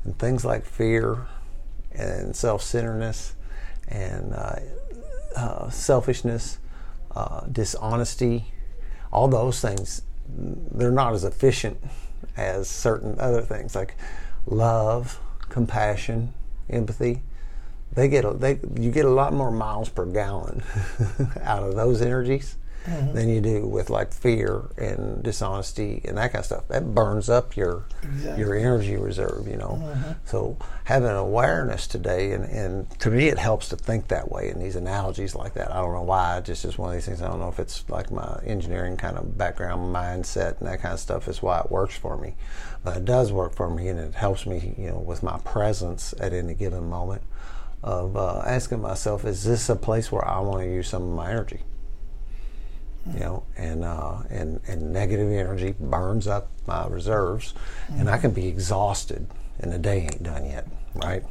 And 0.04 0.18
things 0.18 0.44
like 0.44 0.66
fear 0.66 1.26
and 1.92 2.36
self 2.36 2.62
centeredness 2.62 3.34
and 3.88 4.34
uh, 4.34 4.56
uh, 5.38 5.70
selfishness, 5.70 6.58
uh, 7.14 7.42
dishonesty, 7.46 8.52
all 9.12 9.28
those 9.28 9.60
things, 9.60 10.02
they're 10.28 10.90
not 10.90 11.14
as 11.14 11.24
efficient 11.24 11.78
as 12.36 12.68
certain 12.68 13.18
other 13.20 13.40
things 13.40 13.74
like 13.74 13.94
love, 14.46 15.18
compassion, 15.48 16.34
empathy. 16.68 17.22
They 17.92 18.08
get 18.08 18.24
a, 18.24 18.32
they 18.32 18.58
you 18.78 18.90
get 18.90 19.04
a 19.04 19.10
lot 19.10 19.32
more 19.32 19.50
miles 19.50 19.88
per 19.88 20.04
gallon 20.06 20.62
out 21.42 21.62
of 21.62 21.74
those 21.74 22.02
energies 22.02 22.56
mm-hmm. 22.88 23.14
than 23.14 23.28
you 23.28 23.40
do 23.40 23.66
with 23.66 23.90
like 23.90 24.12
fear 24.12 24.70
and 24.76 25.22
dishonesty 25.22 26.00
and 26.04 26.16
that 26.18 26.32
kind 26.32 26.40
of 26.40 26.46
stuff. 26.46 26.68
That 26.68 26.94
burns 26.94 27.28
up 27.28 27.56
your 27.56 27.84
exactly. 28.02 28.40
your 28.40 28.54
energy 28.54 28.96
reserve, 28.96 29.46
you 29.46 29.56
know. 29.56 29.80
Mm-hmm. 29.82 30.12
So 30.24 30.56
having 30.84 31.10
awareness 31.10 31.86
today, 31.86 32.32
and, 32.32 32.44
and 32.44 32.90
to 33.00 33.10
me, 33.10 33.28
it 33.28 33.38
helps 33.38 33.68
to 33.70 33.76
think 33.76 34.08
that 34.08 34.30
way 34.30 34.50
in 34.50 34.58
these 34.58 34.76
analogies 34.76 35.34
like 35.34 35.54
that. 35.54 35.70
I 35.70 35.76
don't 35.76 35.92
know 35.92 36.02
why. 36.02 36.38
It's 36.38 36.46
just 36.46 36.62
just 36.62 36.78
one 36.78 36.90
of 36.90 36.94
these 36.94 37.06
things. 37.06 37.22
I 37.22 37.28
don't 37.28 37.40
know 37.40 37.48
if 37.48 37.58
it's 37.58 37.88
like 37.88 38.10
my 38.10 38.40
engineering 38.44 38.96
kind 38.96 39.16
of 39.16 39.36
background 39.36 39.94
mindset 39.94 40.58
and 40.58 40.68
that 40.68 40.80
kind 40.80 40.94
of 40.94 41.00
stuff 41.00 41.28
is 41.28 41.42
why 41.42 41.60
it 41.60 41.70
works 41.70 41.96
for 41.96 42.16
me. 42.16 42.34
But 42.84 42.96
it 42.96 43.04
does 43.04 43.32
work 43.32 43.54
for 43.54 43.68
me, 43.68 43.88
and 43.88 43.98
it 43.98 44.14
helps 44.14 44.46
me, 44.46 44.74
you 44.78 44.88
know, 44.88 44.98
with 44.98 45.22
my 45.22 45.38
presence 45.38 46.14
at 46.20 46.32
any 46.32 46.54
given 46.54 46.88
moment 46.88 47.22
of 47.82 48.16
uh, 48.16 48.42
asking 48.44 48.80
myself, 48.80 49.24
is 49.24 49.44
this 49.44 49.68
a 49.68 49.76
place 49.76 50.10
where 50.10 50.26
I 50.26 50.40
want 50.40 50.62
to 50.62 50.66
use 50.66 50.88
some 50.88 51.02
of 51.02 51.10
my 51.10 51.30
energy? 51.30 51.60
You 53.14 53.20
know, 53.20 53.42
and 53.56 53.84
uh, 53.84 54.18
and 54.30 54.60
and 54.68 54.92
negative 54.92 55.32
energy 55.32 55.74
burns 55.78 56.26
up 56.26 56.50
my 56.66 56.86
reserves, 56.86 57.54
mm-hmm. 57.86 58.00
and 58.00 58.10
I 58.10 58.18
can 58.18 58.32
be 58.32 58.46
exhausted, 58.46 59.26
and 59.60 59.72
the 59.72 59.78
day 59.78 60.02
ain't 60.02 60.22
done 60.22 60.44
yet, 60.44 60.66
right? 60.94 61.24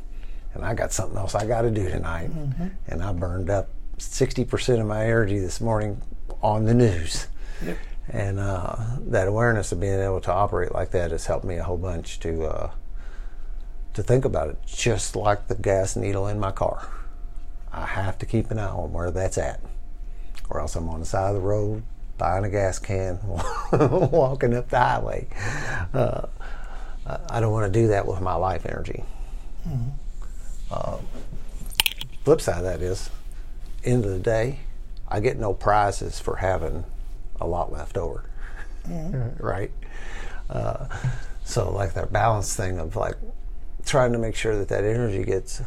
And 0.54 0.66
I 0.66 0.74
got 0.74 0.92
something 0.92 1.18
else 1.18 1.36
I 1.36 1.46
got 1.46 1.62
to 1.62 1.72
do 1.72 1.88
tonight, 1.90 2.32
mm-hmm. 2.32 2.68
and 2.88 3.04
I 3.04 3.14
burned 3.14 3.50
up 3.50 3.70
sixty 4.00 4.44
percent 4.44 4.82
of 4.82 4.88
my 4.88 5.04
energy 5.04 5.40
this 5.40 5.62
morning 5.62 6.02
on 6.42 6.66
the 6.66 6.74
news. 6.74 7.28
Yep. 7.64 7.78
And 8.10 8.40
uh, 8.40 8.76
that 9.10 9.28
awareness 9.28 9.72
of 9.72 9.80
being 9.80 10.00
able 10.00 10.22
to 10.22 10.32
operate 10.32 10.74
like 10.74 10.92
that 10.92 11.12
has 11.12 11.26
helped 11.26 11.46
me 11.46 11.58
a 11.58 11.64
whole 11.64 11.78
bunch 11.78 12.20
to 12.22 12.46
uh, 12.46 12.72
to 13.94 14.02
think 14.02 14.26
about 14.26 14.50
it, 14.50 14.58
just 14.66 15.16
like 15.16 15.48
the 15.48 15.56
gas 15.56 15.96
needle 15.96 16.28
in 16.28 16.40
my 16.40 16.52
car. 16.52 16.90
I 17.72 17.86
have 17.86 18.18
to 18.20 18.26
keep 18.26 18.50
an 18.50 18.60
eye 18.60 18.70
on 18.70 18.94
where 18.94 19.12
that's 19.12 19.38
at, 19.38 19.60
or 20.50 20.60
else 20.60 20.76
I'm 20.76 20.90
on 20.90 21.00
the 21.00 21.06
side 21.06 21.30
of 21.30 21.36
the 21.36 21.42
road 21.42 21.84
buying 22.18 22.44
a 22.46 22.50
gas 22.50 22.80
can, 22.80 23.20
walking 23.72 24.56
up 24.56 24.70
the 24.70 24.80
highway. 24.80 25.28
Uh, 25.94 26.28
I 27.30 27.40
don't 27.40 27.52
want 27.52 27.72
to 27.72 27.80
do 27.80 27.88
that 27.88 28.08
with 28.08 28.22
my 28.22 28.34
life 28.34 28.66
energy. 28.66 29.04
Mm-hmm. 29.68 29.90
Uh, 30.72 30.98
flip 32.24 32.42
side 32.42 32.58
of 32.58 32.64
that 32.64 32.82
is, 32.82 33.10
end 33.84 34.04
of 34.04 34.12
the 34.12 34.20
day, 34.20 34.60
I 35.08 35.20
get 35.20 35.38
no 35.38 35.54
prizes 35.54 36.20
for 36.20 36.38
having 36.38 36.84
a 37.40 37.48
lot 37.48 37.72
left 37.72 37.98
over, 37.98 38.24
mm-hmm. 38.88 39.44
right? 39.46 39.72
Uh, 40.50 40.88
so 41.46 41.72
like 41.72 41.94
that 41.94 42.12
balance 42.12 42.56
thing 42.56 42.80
of 42.80 42.96
like 42.96 43.16
trying 43.86 44.12
to 44.12 44.18
make 44.18 44.36
sure 44.36 44.58
that 44.58 44.68
that 44.70 44.84
energy 44.84 45.24
gets. 45.24 45.62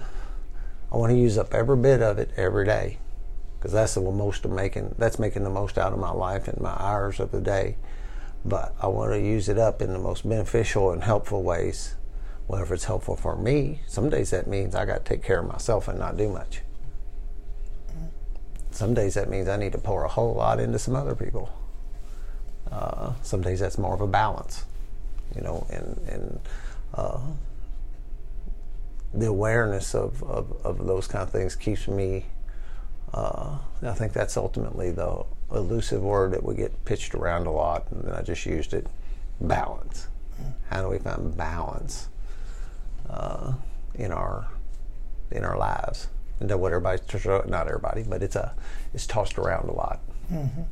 I 0.93 0.97
want 0.97 1.11
to 1.13 1.17
use 1.17 1.39
up 1.39 1.55
every 1.55 1.77
bit 1.77 2.03
of 2.03 2.19
it 2.19 2.31
every 2.37 2.67
day, 2.67 2.99
because 3.61 3.73
that's 3.73 3.95
the 3.95 4.01
most 4.01 4.47
of 4.47 4.51
making. 4.51 4.95
That's 4.97 5.19
making 5.19 5.45
the 5.45 5.51
most 5.51 5.77
out 5.77 5.93
of 5.93 5.99
my 5.99 6.13
life 6.13 6.49
and 6.49 6.59
my 6.61 6.75
hours 6.79 7.21
of 7.21 7.31
the 7.31 7.43
day. 7.43 7.77
But 8.43 8.75
I 8.81 8.87
want 8.87 9.13
to 9.13 9.21
use 9.21 9.51
it 9.51 9.59
up 9.59 9.83
in 9.83 9.93
the 9.93 9.99
most 9.99 10.27
beneficial 10.27 10.91
and 10.93 11.05
helpful 11.05 11.43
ways. 11.43 11.95
Whatever 12.47 12.75
it's 12.75 12.85
helpful 12.85 13.17
for 13.17 13.37
me. 13.37 13.83
Some 13.87 14.09
days 14.09 14.31
that 14.31 14.47
means 14.47 14.75
I 14.75 14.87
got 14.87 15.05
to 15.05 15.09
take 15.09 15.23
care 15.23 15.41
of 15.41 15.47
myself 15.47 15.89
and 15.89 15.99
not 15.99 16.17
do 16.17 16.31
much. 16.31 16.63
Some 18.71 18.95
days 18.95 19.15
that 19.15 19.29
means 19.29 19.47
I 19.47 19.59
need 19.59 19.73
to 19.73 19.79
pour 19.79 20.05
a 20.05 20.09
whole 20.09 20.35
lot 20.35 20.59
into 20.59 20.79
some 20.79 20.97
other 20.97 21.15
people. 21.15 21.53
Uh, 22.73 23.13
some 23.23 23.43
days 23.43 23.61
that's 23.61 23.77
more 23.77 23.95
of 23.95 24.01
a 24.01 24.07
balance, 24.07 24.65
you 25.35 25.43
know, 25.43 25.67
and 25.71 26.01
and 26.09 26.41
uh, 26.95 27.19
the 29.13 29.27
awareness 29.27 29.95
of, 29.95 30.23
of, 30.23 30.55
of, 30.65 30.87
those 30.87 31.07
kind 31.07 31.23
of 31.23 31.31
things 31.31 31.57
keeps 31.57 31.89
me. 31.89 32.27
Uh, 33.13 33.59
I 33.83 33.93
think 33.93 34.13
that's 34.13 34.37
ultimately 34.37 34.91
the 34.91 35.25
elusive 35.53 36.03
word 36.03 36.33
that 36.33 36.45
we 36.45 36.55
get 36.55 36.85
pitched 36.85 37.15
around 37.15 37.47
a 37.47 37.51
lot, 37.51 37.91
and 37.91 38.13
I 38.13 38.23
just 38.23 38.47
used 38.47 38.73
it 38.73 38.87
balance. 39.41 40.09
How 40.71 40.83
do 40.83 40.89
we 40.89 40.99
find 40.99 41.37
balance 41.37 42.09
uh, 43.09 43.55
in 43.95 44.13
our 44.13 44.49
in 45.31 45.45
our 45.45 45.59
lives? 45.59 46.09
And 46.39 46.51
what 46.59 46.73
everybody, 46.73 47.03
not 47.47 47.67
everybody, 47.67 48.03
but 48.03 48.23
it's 48.23 48.37
a 48.37 48.55
it's 48.95 49.07
tossed 49.07 49.39
around 49.39 49.69
a 49.69 49.73
lot. 49.73 50.01
Mm-hmm. 50.33 50.63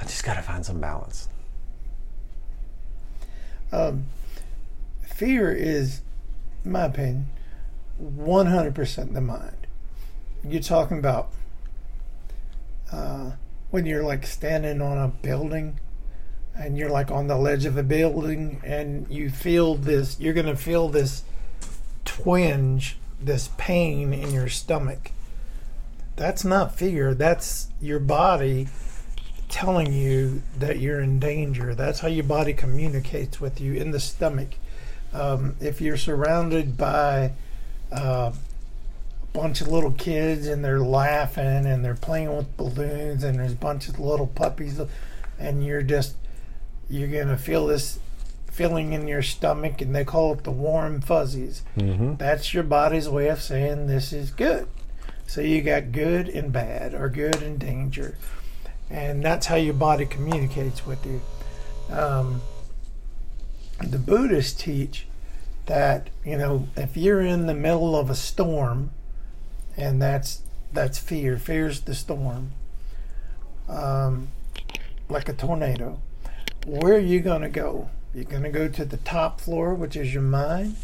I 0.00 0.02
just 0.02 0.24
got 0.24 0.34
to 0.34 0.42
find 0.42 0.64
some 0.64 0.80
balance. 0.80 1.28
Um, 3.70 4.06
fear 5.02 5.52
is, 5.52 6.00
in 6.64 6.72
my 6.72 6.84
opinion, 6.84 7.26
100% 8.02 9.12
the 9.12 9.20
mind. 9.20 9.66
You're 10.44 10.62
talking 10.62 10.98
about 10.98 11.32
uh, 12.92 13.32
when 13.70 13.86
you're 13.86 14.02
like 14.02 14.26
standing 14.26 14.80
on 14.80 14.98
a 14.98 15.08
building 15.08 15.78
and 16.56 16.76
you're 16.76 16.90
like 16.90 17.10
on 17.10 17.26
the 17.26 17.36
ledge 17.36 17.64
of 17.64 17.76
a 17.76 17.82
building 17.82 18.60
and 18.64 19.06
you 19.10 19.30
feel 19.30 19.74
this, 19.74 20.18
you're 20.18 20.34
going 20.34 20.46
to 20.46 20.56
feel 20.56 20.88
this 20.88 21.22
twinge, 22.04 22.98
this 23.20 23.50
pain 23.56 24.12
in 24.12 24.32
your 24.32 24.48
stomach. 24.48 25.12
That's 26.16 26.44
not 26.44 26.76
fear, 26.76 27.14
that's 27.14 27.68
your 27.80 28.00
body 28.00 28.68
telling 29.48 29.92
you 29.92 30.42
that 30.58 30.78
you're 30.78 31.00
in 31.00 31.18
danger. 31.18 31.74
That's 31.74 32.00
how 32.00 32.08
your 32.08 32.24
body 32.24 32.52
communicates 32.52 33.40
with 33.40 33.60
you 33.60 33.74
in 33.74 33.92
the 33.92 34.00
stomach. 34.00 34.54
Um, 35.12 35.56
if 35.60 35.80
you're 35.80 35.96
surrounded 35.96 36.76
by 36.76 37.32
uh, 37.90 38.32
bunch 39.32 39.60
of 39.60 39.68
little 39.68 39.92
kids 39.92 40.46
and 40.46 40.64
they're 40.64 40.80
laughing 40.80 41.66
and 41.66 41.84
they're 41.84 41.94
playing 41.94 42.34
with 42.36 42.56
balloons 42.56 43.22
and 43.22 43.38
there's 43.38 43.52
a 43.52 43.56
bunch 43.56 43.88
of 43.88 43.98
little 43.98 44.26
puppies 44.26 44.80
and 45.38 45.64
you're 45.64 45.82
just 45.82 46.16
you're 46.88 47.08
gonna 47.08 47.36
feel 47.36 47.66
this 47.66 47.98
feeling 48.50 48.92
in 48.92 49.06
your 49.06 49.22
stomach 49.22 49.80
and 49.80 49.94
they 49.94 50.04
call 50.04 50.32
it 50.32 50.44
the 50.44 50.50
warm 50.50 51.00
fuzzies. 51.00 51.62
Mm-hmm. 51.76 52.16
that's 52.16 52.52
your 52.52 52.64
body's 52.64 53.08
way 53.08 53.28
of 53.28 53.40
saying 53.40 53.86
this 53.86 54.12
is 54.12 54.30
good. 54.30 54.66
So 55.26 55.40
you 55.42 55.62
got 55.62 55.92
good 55.92 56.28
and 56.28 56.50
bad 56.52 56.94
or 56.94 57.08
good 57.08 57.42
and 57.42 57.58
danger. 57.58 58.16
And 58.90 59.22
that's 59.22 59.46
how 59.46 59.56
your 59.56 59.74
body 59.74 60.06
communicates 60.06 60.86
with 60.86 61.04
you. 61.04 61.20
Um, 61.94 62.40
the 63.80 63.98
buddhists 63.98 64.60
teach 64.60 65.06
that 65.66 66.08
you 66.24 66.36
know 66.36 66.66
if 66.76 66.96
you're 66.96 67.20
in 67.20 67.46
the 67.46 67.54
middle 67.54 67.94
of 67.94 68.10
a 68.10 68.14
storm 68.14 68.90
and 69.78 70.02
that's 70.02 70.42
that's 70.72 70.98
fear. 70.98 71.38
Fear's 71.38 71.80
the 71.80 71.94
storm. 71.94 72.50
Um, 73.68 74.28
like 75.08 75.28
a 75.28 75.32
tornado. 75.32 76.00
Where 76.66 76.96
are 76.96 76.98
you 76.98 77.20
going 77.20 77.42
to 77.42 77.48
go? 77.48 77.88
You're 78.14 78.24
going 78.24 78.42
to 78.42 78.50
go 78.50 78.68
to 78.68 78.84
the 78.84 78.96
top 78.98 79.40
floor 79.40 79.74
which 79.74 79.96
is 79.96 80.12
your 80.12 80.22
mind? 80.22 80.76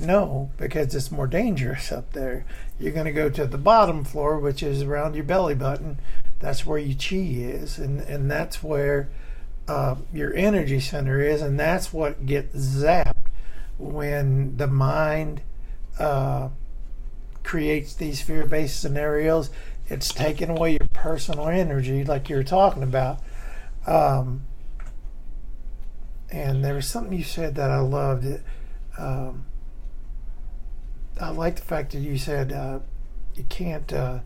No 0.00 0.50
because 0.56 0.94
it's 0.94 1.10
more 1.10 1.26
dangerous 1.26 1.90
up 1.90 2.12
there. 2.12 2.46
You're 2.78 2.92
going 2.92 3.06
to 3.06 3.12
go 3.12 3.28
to 3.28 3.46
the 3.46 3.58
bottom 3.58 4.04
floor 4.04 4.38
which 4.38 4.62
is 4.62 4.82
around 4.82 5.14
your 5.14 5.24
belly 5.24 5.54
button. 5.54 5.98
That's 6.38 6.64
where 6.64 6.78
your 6.78 6.96
chi 6.96 7.16
is 7.16 7.78
and 7.78 8.00
and 8.00 8.30
that's 8.30 8.62
where 8.62 9.10
uh, 9.68 9.96
your 10.14 10.34
energy 10.34 10.80
center 10.80 11.20
is 11.20 11.42
and 11.42 11.58
that's 11.58 11.92
what 11.92 12.24
gets 12.26 12.56
zapped 12.56 13.26
when 13.78 14.56
the 14.56 14.66
mind 14.66 15.42
uh, 15.98 16.48
creates 17.50 17.94
these 17.94 18.22
fear 18.22 18.46
based 18.46 18.78
scenarios, 18.78 19.50
it's 19.88 20.14
taking 20.14 20.50
away 20.50 20.70
your 20.70 20.88
personal 20.92 21.48
energy, 21.48 22.04
like 22.04 22.30
you 22.30 22.36
were 22.36 22.44
talking 22.44 22.84
about. 22.84 23.18
Um, 23.88 24.42
and 26.30 26.64
there 26.64 26.74
was 26.74 26.86
something 26.86 27.12
you 27.12 27.24
said 27.24 27.56
that 27.56 27.68
I 27.68 27.80
loved. 27.80 28.24
It. 28.24 28.42
Um, 28.96 29.46
I 31.20 31.30
like 31.30 31.56
the 31.56 31.62
fact 31.62 31.90
that 31.90 31.98
you 31.98 32.18
said 32.18 32.52
uh, 32.52 32.78
you 33.34 33.42
can't, 33.48 33.92
uh, 33.92 34.20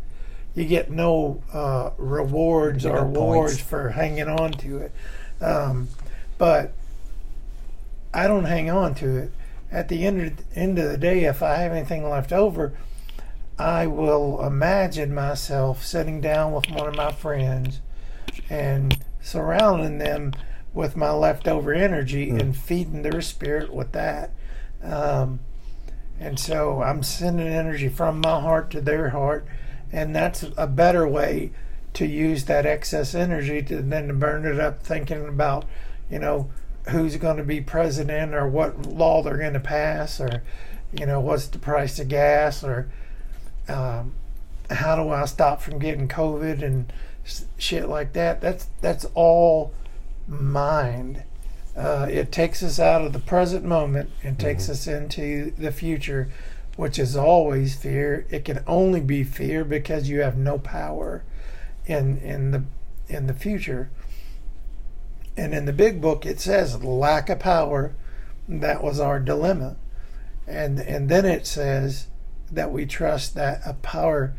you 0.54 0.66
get 0.66 0.90
no 0.90 1.42
uh, 1.50 1.92
rewards 1.96 2.84
or 2.84 3.06
rewards 3.06 3.58
for 3.58 3.88
hanging 3.88 4.28
on 4.28 4.52
to 4.52 4.76
it. 4.76 4.92
Um, 5.40 5.88
but 6.36 6.74
I 8.12 8.26
don't 8.26 8.44
hang 8.44 8.68
on 8.68 8.94
to 8.96 9.16
it 9.16 9.32
at 9.72 9.88
the 9.88 10.04
end 10.04 10.20
of, 10.20 10.32
end 10.54 10.78
of 10.78 10.90
the 10.90 10.98
day, 10.98 11.24
if 11.24 11.42
I 11.42 11.56
have 11.56 11.72
anything 11.72 12.06
left 12.06 12.30
over, 12.30 12.74
I 13.59 13.86
will 13.86 14.44
imagine 14.44 15.14
myself 15.14 15.84
sitting 15.84 16.20
down 16.20 16.52
with 16.52 16.70
one 16.70 16.88
of 16.88 16.96
my 16.96 17.12
friends 17.12 17.80
and 18.50 18.98
surrounding 19.20 19.98
them 19.98 20.32
with 20.72 20.96
my 20.96 21.11
leftover 21.11 21.72
energy 21.72 22.30
mm. 22.30 22.40
and 22.40 22.57
feeding 22.57 23.02
their 23.02 23.20
spirit 23.20 23.72
with 23.72 23.92
that. 23.92 24.30
Um, 24.82 25.40
and 26.18 26.38
so 26.38 26.82
I'm 26.82 27.02
sending 27.02 27.46
energy 27.46 27.88
from 27.88 28.20
my 28.20 28.40
heart 28.40 28.70
to 28.72 28.80
their 28.80 29.11
heart, 29.11 29.46
and 29.92 30.14
that's 30.14 30.44
a 30.57 30.66
better 30.66 31.07
way 31.07 31.52
to 31.94 32.07
use 32.07 32.44
that 32.46 32.66
excess 32.66 33.14
energy 33.14 33.62
to 33.62 33.80
than 33.80 34.09
to 34.09 34.14
burn 34.14 34.44
it 34.44 34.59
up 34.59 34.82
thinking 34.82 35.28
about, 35.28 35.64
you 36.11 36.18
know, 36.18 36.50
who's 36.88 37.16
going 37.16 37.36
to 37.36 37.44
be 37.44 37.61
president 37.61 38.34
or 38.34 38.48
what 38.48 38.86
law 38.86 39.22
they're 39.22 39.38
going 39.38 39.55
to 39.55 39.61
pass 39.61 40.20
or 40.20 40.42
you 40.92 41.07
know 41.07 41.18
what's 41.20 41.46
the 41.46 41.59
price 41.59 41.98
of 41.98 42.09
gas 42.09 42.62
or 42.62 42.90
um, 43.68 44.14
how 44.70 44.96
do 44.96 45.10
I 45.10 45.24
stop 45.26 45.60
from 45.60 45.78
getting 45.78 46.08
COVID 46.08 46.62
and 46.62 46.92
shit 47.58 47.88
like 47.88 48.12
that. 48.12 48.40
That's 48.40 48.68
that's 48.80 49.06
all 49.14 49.72
mind. 50.26 51.22
Uh, 51.76 52.06
it 52.08 52.30
takes 52.30 52.62
us 52.62 52.78
out 52.78 53.02
of 53.02 53.12
the 53.12 53.18
present 53.18 53.64
moment 53.64 54.10
and 54.22 54.38
takes 54.38 54.68
us 54.68 54.86
into 54.86 55.50
the 55.58 55.72
future, 55.72 56.28
which 56.76 56.98
is 56.98 57.16
always 57.16 57.74
fear. 57.74 58.26
It 58.30 58.44
can 58.44 58.62
only 58.66 59.00
be 59.00 59.24
fear 59.24 59.64
because 59.64 60.08
you 60.08 60.20
have 60.20 60.36
no 60.36 60.58
power 60.58 61.24
in 61.86 62.18
in 62.18 62.50
the 62.52 62.64
in 63.08 63.26
the 63.26 63.34
future. 63.34 63.90
And 65.36 65.52
in 65.52 65.64
the 65.64 65.72
big 65.72 66.00
book, 66.00 66.24
it 66.24 66.40
says 66.40 66.82
lack 66.84 67.28
of 67.28 67.40
power. 67.40 67.92
That 68.48 68.84
was 68.84 69.00
our 69.00 69.18
dilemma, 69.18 69.76
and 70.46 70.78
and 70.78 71.08
then 71.08 71.24
it 71.24 71.46
says 71.46 72.06
that 72.51 72.72
we 72.72 72.86
trust 72.86 73.34
that 73.34 73.61
a 73.64 73.74
power 73.74 74.34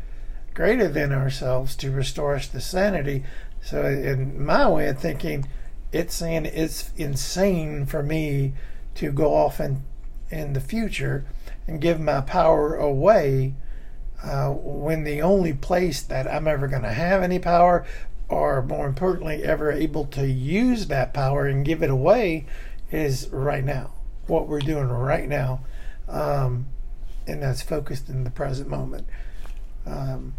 greater 0.54 0.88
than 0.88 1.12
ourselves 1.12 1.76
to 1.76 1.90
restore 1.90 2.34
us 2.34 2.48
to 2.48 2.60
sanity. 2.60 3.24
So, 3.62 3.84
in 3.84 4.44
my 4.44 4.68
way 4.68 4.88
of 4.88 4.98
thinking, 4.98 5.46
it's 5.92 6.14
saying 6.14 6.46
it's 6.46 6.92
insane 6.96 7.86
for 7.86 8.02
me 8.02 8.54
to 8.94 9.12
go 9.12 9.34
off 9.34 9.60
in 9.60 9.82
in 10.30 10.52
the 10.52 10.60
future 10.60 11.24
and 11.66 11.80
give 11.80 12.00
my 12.00 12.20
power 12.20 12.74
away 12.74 13.54
uh, 14.22 14.50
when 14.50 15.04
the 15.04 15.22
only 15.22 15.52
place 15.52 16.02
that 16.02 16.26
I'm 16.26 16.48
ever 16.48 16.68
going 16.68 16.82
to 16.82 16.92
have 16.92 17.22
any 17.22 17.38
power, 17.38 17.84
or 18.28 18.62
more 18.62 18.86
importantly, 18.86 19.44
ever 19.44 19.70
able 19.70 20.06
to 20.06 20.26
use 20.26 20.86
that 20.86 21.14
power 21.14 21.46
and 21.46 21.64
give 21.64 21.82
it 21.82 21.90
away, 21.90 22.46
is 22.90 23.28
right 23.30 23.64
now. 23.64 23.92
What 24.26 24.48
we're 24.48 24.60
doing 24.60 24.88
right 24.88 25.28
now, 25.28 25.60
um, 26.08 26.66
and 27.26 27.42
that's 27.42 27.62
focused 27.62 28.08
in 28.08 28.24
the 28.24 28.30
present 28.30 28.68
moment. 28.68 29.06
Um, 29.86 30.34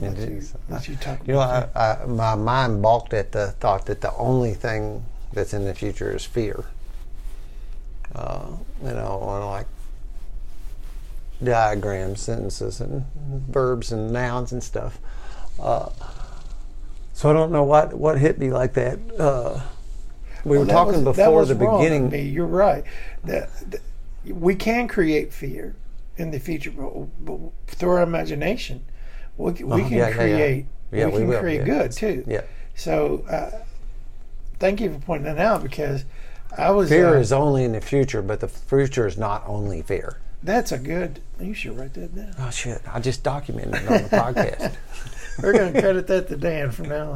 let 0.00 0.16
you, 0.16 0.42
let 0.68 0.88
you 0.88 0.96
talk. 0.96 1.18
You 1.26 1.34
know, 1.34 1.40
I, 1.40 1.68
I, 1.74 2.06
my 2.06 2.34
mind 2.34 2.80
balked 2.80 3.12
at 3.12 3.32
the 3.32 3.48
thought 3.52 3.86
that 3.86 4.00
the 4.00 4.14
only 4.14 4.54
thing 4.54 5.04
that's 5.32 5.52
in 5.52 5.64
the 5.64 5.74
future 5.74 6.14
is 6.14 6.24
fear. 6.24 6.64
Uh, 8.14 8.46
you 8.82 8.90
know, 8.92 9.18
on 9.20 9.46
like 9.50 9.66
diagrams, 11.42 12.20
sentences, 12.22 12.80
and 12.80 13.04
verbs 13.48 13.92
and 13.92 14.10
nouns 14.12 14.52
and 14.52 14.62
stuff. 14.62 14.98
Uh, 15.60 15.90
so 17.12 17.28
I 17.30 17.32
don't 17.32 17.52
know 17.52 17.64
what 17.64 17.92
what 17.94 18.18
hit 18.18 18.38
me 18.38 18.50
like 18.50 18.72
that. 18.74 18.98
Uh, 19.18 19.60
we 20.44 20.56
Well, 20.56 20.66
were 20.66 20.72
talking 20.72 21.04
was- 21.04 21.16
before 21.16 21.44
the 21.44 21.54
beginning. 21.54 22.08
me. 22.10 22.22
You're 22.22 22.46
right. 22.46 22.84
That, 23.24 23.50
that- 23.70 23.80
we 24.24 24.54
can 24.54 24.88
create 24.88 25.32
fear 25.32 25.74
in 26.16 26.30
the 26.30 26.38
future, 26.38 26.70
but, 26.70 26.90
but 27.24 27.38
through 27.66 27.90
our 27.90 28.02
imagination, 28.02 28.84
we, 29.36 29.52
can- 29.54 29.68
we 29.68 29.82
Oh, 29.82 29.88
can 29.88 29.96
yeah, 29.96 29.98
yeah, 29.98 30.08
yeah. 30.08 30.14
create. 30.14 30.66
Yeah, 30.92 31.06
we 31.06 31.12
we 31.12 31.18
can 31.18 31.28
will, 31.28 31.40
create 31.40 31.64
good 31.64 31.92
too. 31.92 32.24
Yeah, 32.26 32.42
So, 32.74 33.24
uh, 33.30 33.50
thank 34.58 34.80
you 34.80 34.92
for 34.92 34.98
pointing 34.98 35.34
that 35.34 35.38
out 35.44 35.62
because 35.62 36.04
I 36.56 36.70
was. 36.70 36.88
fear 36.88 37.14
uh, 37.16 37.20
is 37.20 37.32
only 37.32 37.64
in 37.64 37.72
the 37.72 37.80
future, 37.80 38.22
but 38.22 38.40
the 38.40 38.48
future 38.48 39.06
is 39.06 39.16
not 39.16 39.44
only 39.46 39.82
fear. 39.82 40.18
That's 40.42 40.72
a 40.72 40.78
good. 40.78 41.20
You 41.38 41.54
should 41.54 41.78
write 41.78 41.94
that 41.94 42.14
down. 42.14 42.34
Oh 42.38 42.50
shit! 42.50 42.80
I 42.92 42.98
just 42.98 43.22
documented 43.22 43.74
it 43.82 43.88
on 43.88 44.02
the 44.02 44.08
podcast. 44.08 44.74
We're 45.42 45.52
going 45.52 45.72
to 45.72 45.80
credit 45.80 46.06
that 46.08 46.28
to 46.28 46.36
Dan 46.36 46.70
from 46.70 46.88
now 46.88 47.10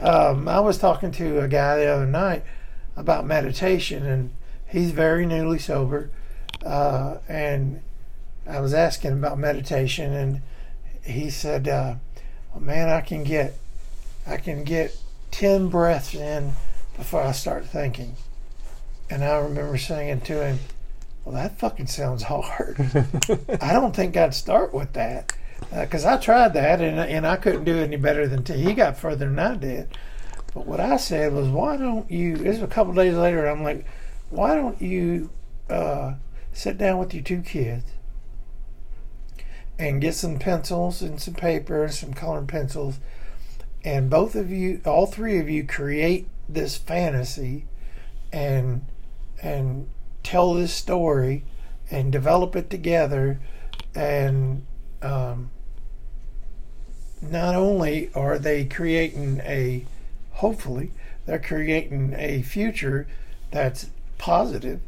on. 0.00 0.06
Um, 0.36 0.48
I 0.48 0.60
was 0.60 0.78
talking 0.78 1.10
to 1.12 1.40
a 1.40 1.48
guy 1.48 1.78
the 1.78 1.86
other 1.86 2.06
night 2.06 2.44
about 2.96 3.26
meditation, 3.26 4.06
and 4.06 4.30
he's 4.66 4.90
very 4.92 5.26
newly 5.26 5.58
sober. 5.58 6.10
Uh, 6.64 7.18
and 7.28 7.82
I 8.46 8.60
was 8.60 8.74
asking 8.74 9.12
about 9.12 9.38
meditation, 9.38 10.12
and 10.12 10.42
he 11.04 11.30
said, 11.30 11.68
uh, 11.68 11.94
oh, 12.54 12.60
"Man, 12.60 12.88
I 12.88 13.00
can 13.00 13.24
get, 13.24 13.54
I 14.26 14.36
can 14.36 14.64
get 14.64 14.96
ten 15.30 15.68
breaths 15.68 16.14
in 16.14 16.52
before 16.96 17.22
I 17.22 17.32
start 17.32 17.66
thinking." 17.66 18.16
And 19.10 19.24
I 19.24 19.38
remember 19.38 19.78
saying 19.78 20.22
to 20.22 20.44
him, 20.44 20.58
"Well, 21.24 21.34
that 21.34 21.58
fucking 21.58 21.86
sounds 21.86 22.22
hard. 22.24 22.76
I 23.60 23.72
don't 23.72 23.94
think 23.94 24.16
I'd 24.16 24.34
start 24.34 24.74
with 24.74 24.92
that." 24.94 25.32
because 25.70 26.04
I 26.04 26.16
tried 26.16 26.54
that 26.54 26.80
and 26.80 26.98
and 26.98 27.26
I 27.26 27.36
couldn't 27.36 27.64
do 27.64 27.78
any 27.78 27.96
better 27.96 28.26
than 28.26 28.44
T. 28.44 28.54
He 28.54 28.74
got 28.74 28.96
further 28.96 29.26
than 29.26 29.38
I 29.38 29.56
did. 29.56 29.88
But 30.54 30.66
what 30.66 30.80
I 30.80 30.96
said 30.96 31.32
was, 31.32 31.48
why 31.48 31.76
don't 31.76 32.10
you? 32.10 32.36
This 32.36 32.56
was 32.56 32.62
a 32.62 32.66
couple 32.72 32.94
days 32.94 33.14
later. 33.14 33.46
I'm 33.46 33.62
like, 33.62 33.84
why 34.30 34.54
don't 34.54 34.80
you 34.80 35.30
uh, 35.68 36.14
sit 36.58 36.76
down 36.76 36.98
with 36.98 37.14
your 37.14 37.22
two 37.22 37.40
kids 37.40 37.84
and 39.78 40.00
get 40.00 40.12
some 40.12 40.40
pencils 40.40 41.00
and 41.00 41.20
some 41.20 41.34
paper 41.34 41.84
and 41.84 41.94
some 41.94 42.12
colored 42.12 42.48
pencils, 42.48 42.98
and 43.84 44.10
both 44.10 44.34
of 44.34 44.50
you, 44.50 44.80
all 44.84 45.06
three 45.06 45.38
of 45.38 45.48
you, 45.48 45.64
create 45.64 46.26
this 46.48 46.76
fantasy 46.76 47.64
and 48.32 48.84
and 49.40 49.88
tell 50.24 50.52
this 50.52 50.72
story 50.72 51.44
and 51.92 52.10
develop 52.10 52.56
it 52.56 52.68
together. 52.68 53.38
And 53.94 54.66
um, 55.00 55.50
not 57.22 57.54
only 57.54 58.10
are 58.16 58.36
they 58.36 58.64
creating 58.64 59.40
a 59.44 59.84
hopefully 60.32 60.90
they're 61.24 61.38
creating 61.38 62.14
a 62.16 62.42
future 62.42 63.06
that's 63.52 63.90
positive 64.18 64.80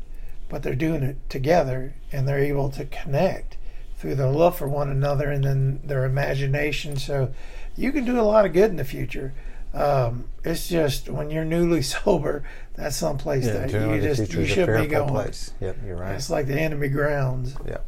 but 0.51 0.63
they're 0.63 0.75
doing 0.75 1.03
it 1.03 1.17
together 1.31 1.95
and 2.13 2.29
they're 2.29 2.39
able 2.39 2.69
to 2.69 2.85
connect 2.85 3.57
through 3.97 4.15
their 4.15 4.31
love 4.31 4.57
for 4.59 4.69
one 4.69 4.91
another 4.91 5.31
and 5.31 5.45
then 5.45 5.81
their 5.85 6.05
imagination 6.05 6.97
so 6.97 7.33
you 7.77 7.93
can 7.93 8.05
do 8.05 8.21
a 8.21 8.23
lot 8.23 8.45
of 8.45 8.53
good 8.53 8.71
in 8.71 8.77
the 8.77 8.85
future 8.85 9.33
um, 9.73 10.25
it's 10.45 10.69
just 10.69 11.09
when 11.09 11.31
you're 11.31 11.45
newly 11.45 11.81
sober 11.97 12.43
that's 12.75 12.97
someplace 12.97 13.47
Yeah, 13.47 13.67
that 13.67 13.73
you 13.73 14.01
just 14.03 14.33
you 14.35 14.45
should 14.45 14.67
be 14.67 14.87
going 14.87 15.09
place. 15.09 15.53
Yep, 15.61 15.77
you're 15.87 15.97
right. 15.97 16.15
it's 16.15 16.29
like 16.29 16.47
the 16.47 16.61
enemy 16.61 16.89
grounds 16.89 17.55
Yep. 17.67 17.85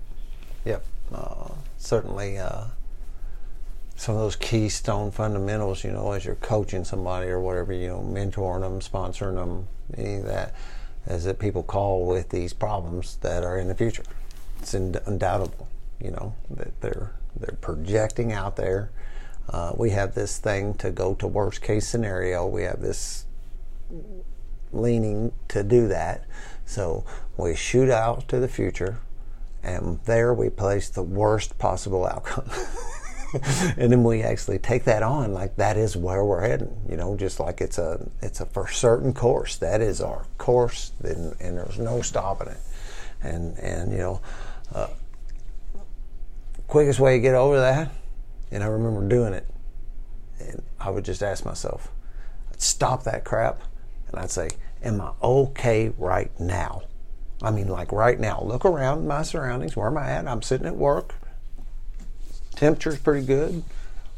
Yep. 0.65 0.85
Uh, 1.13 1.49
certainly, 1.77 2.39
uh, 2.39 2.65
some 3.97 4.15
of 4.17 4.21
those 4.21 4.37
keystone 4.37 5.11
fundamentals, 5.11 5.85
you 5.85 5.91
know, 5.91 6.13
as 6.13 6.25
you're 6.25 6.35
coaching 6.37 6.85
somebody 6.85 7.29
or 7.29 7.41
whatever, 7.41 7.73
you 7.73 7.89
know, 7.89 8.01
mentoring 8.01 8.61
them, 8.63 8.81
sponsoring 8.81 9.35
them, 9.37 9.69
any 9.97 10.17
of 10.17 10.25
that, 10.25 10.55
is 11.07 11.25
that 11.25 11.39
people 11.39 11.63
call 11.63 12.07
with 12.07 12.29
these 12.29 12.53
problems 12.53 13.17
that 13.23 13.45
are 13.45 13.59
in 13.59 13.69
the 13.69 13.75
future. 13.75 14.05
It's 14.61 14.75
undoubtable, 14.75 15.69
you 16.01 16.11
know, 16.11 16.35
that 16.51 16.81
they're 16.81 17.13
they're 17.37 17.57
projecting 17.61 18.33
out 18.33 18.57
there. 18.57 18.91
Uh, 19.49 19.73
we 19.77 19.91
have 19.91 20.15
this 20.15 20.39
thing 20.39 20.75
to 20.75 20.91
go 20.91 21.15
to 21.15 21.27
worst 21.27 21.63
case 21.63 21.87
scenario. 21.89 22.47
We 22.47 22.63
have 22.63 22.81
this 22.81 23.27
leaning 24.73 25.33
to 25.49 25.63
do 25.63 25.89
that. 25.89 26.25
So 26.65 27.05
we 27.37 27.55
shoot 27.55 27.91
out 27.91 28.29
to 28.29 28.39
the 28.39 28.49
future, 28.49 28.99
and 29.63 29.99
there 30.05 30.33
we 30.33 30.49
place 30.49 30.89
the 30.89 31.03
worst 31.03 31.59
possible 31.59 32.07
outcome. 32.07 32.49
and 33.77 33.91
then 33.91 34.05
we 34.05 34.23
actually 34.23 34.59
take 34.59 34.85
that 34.85 35.03
on 35.03 35.33
like 35.33 35.57
that 35.57 35.77
is 35.77 35.97
where 35.97 36.25
we're 36.25 36.43
heading 36.43 36.75
you 36.89 36.97
know 36.97 37.17
just 37.17 37.41
like 37.41 37.61
it's 37.61 37.79
a 37.79 38.09
it's 38.21 38.41
a 38.41 38.47
for 38.47 38.69
certain 38.69 39.13
course. 39.13 39.57
That 39.57 39.81
is 39.81 40.01
our 40.01 40.27
course 40.39 40.93
and, 41.03 41.35
and 41.41 41.59
there's 41.59 41.79
no 41.79 42.03
stopping 42.03 42.49
it. 42.49 42.61
And 43.23 43.59
and 43.59 43.93
you 43.93 43.99
know 43.99 44.21
uh, 44.75 44.89
quickest 46.67 47.01
way 47.01 47.17
to 47.17 47.21
get 47.21 47.35
over 47.35 47.61
that 47.61 47.91
and 48.51 48.63
i 48.63 48.67
remember 48.67 49.07
doing 49.07 49.35
it 49.35 49.47
and 50.41 50.63
i 50.81 50.89
would 50.89 51.05
just 51.05 51.23
ask 51.23 51.45
myself 51.45 51.91
i'd 52.51 52.63
stop 52.63 53.05
that 53.05 53.25
crap 53.25 53.61
and 54.09 54.19
i'd 54.19 54.31
say 54.31 54.49
am 54.83 55.01
i 55.01 55.11
okay 55.23 55.93
right 55.99 56.31
now? 56.41 56.83
I 57.43 57.51
mean 57.51 57.69
like 57.69 57.91
right 57.91 58.21
now. 58.21 58.41
Look 58.45 58.65
around 58.65 59.07
my 59.07 59.23
surroundings 59.23 59.77
where 59.77 59.89
am 59.89 59.99
i 59.99 60.11
at? 60.11 60.29
I'm 60.29 60.43
sitting 60.43 60.67
at 60.67 60.77
work 60.77 61.15
temperature's 62.55 62.99
pretty 62.99 63.27
good. 63.27 63.63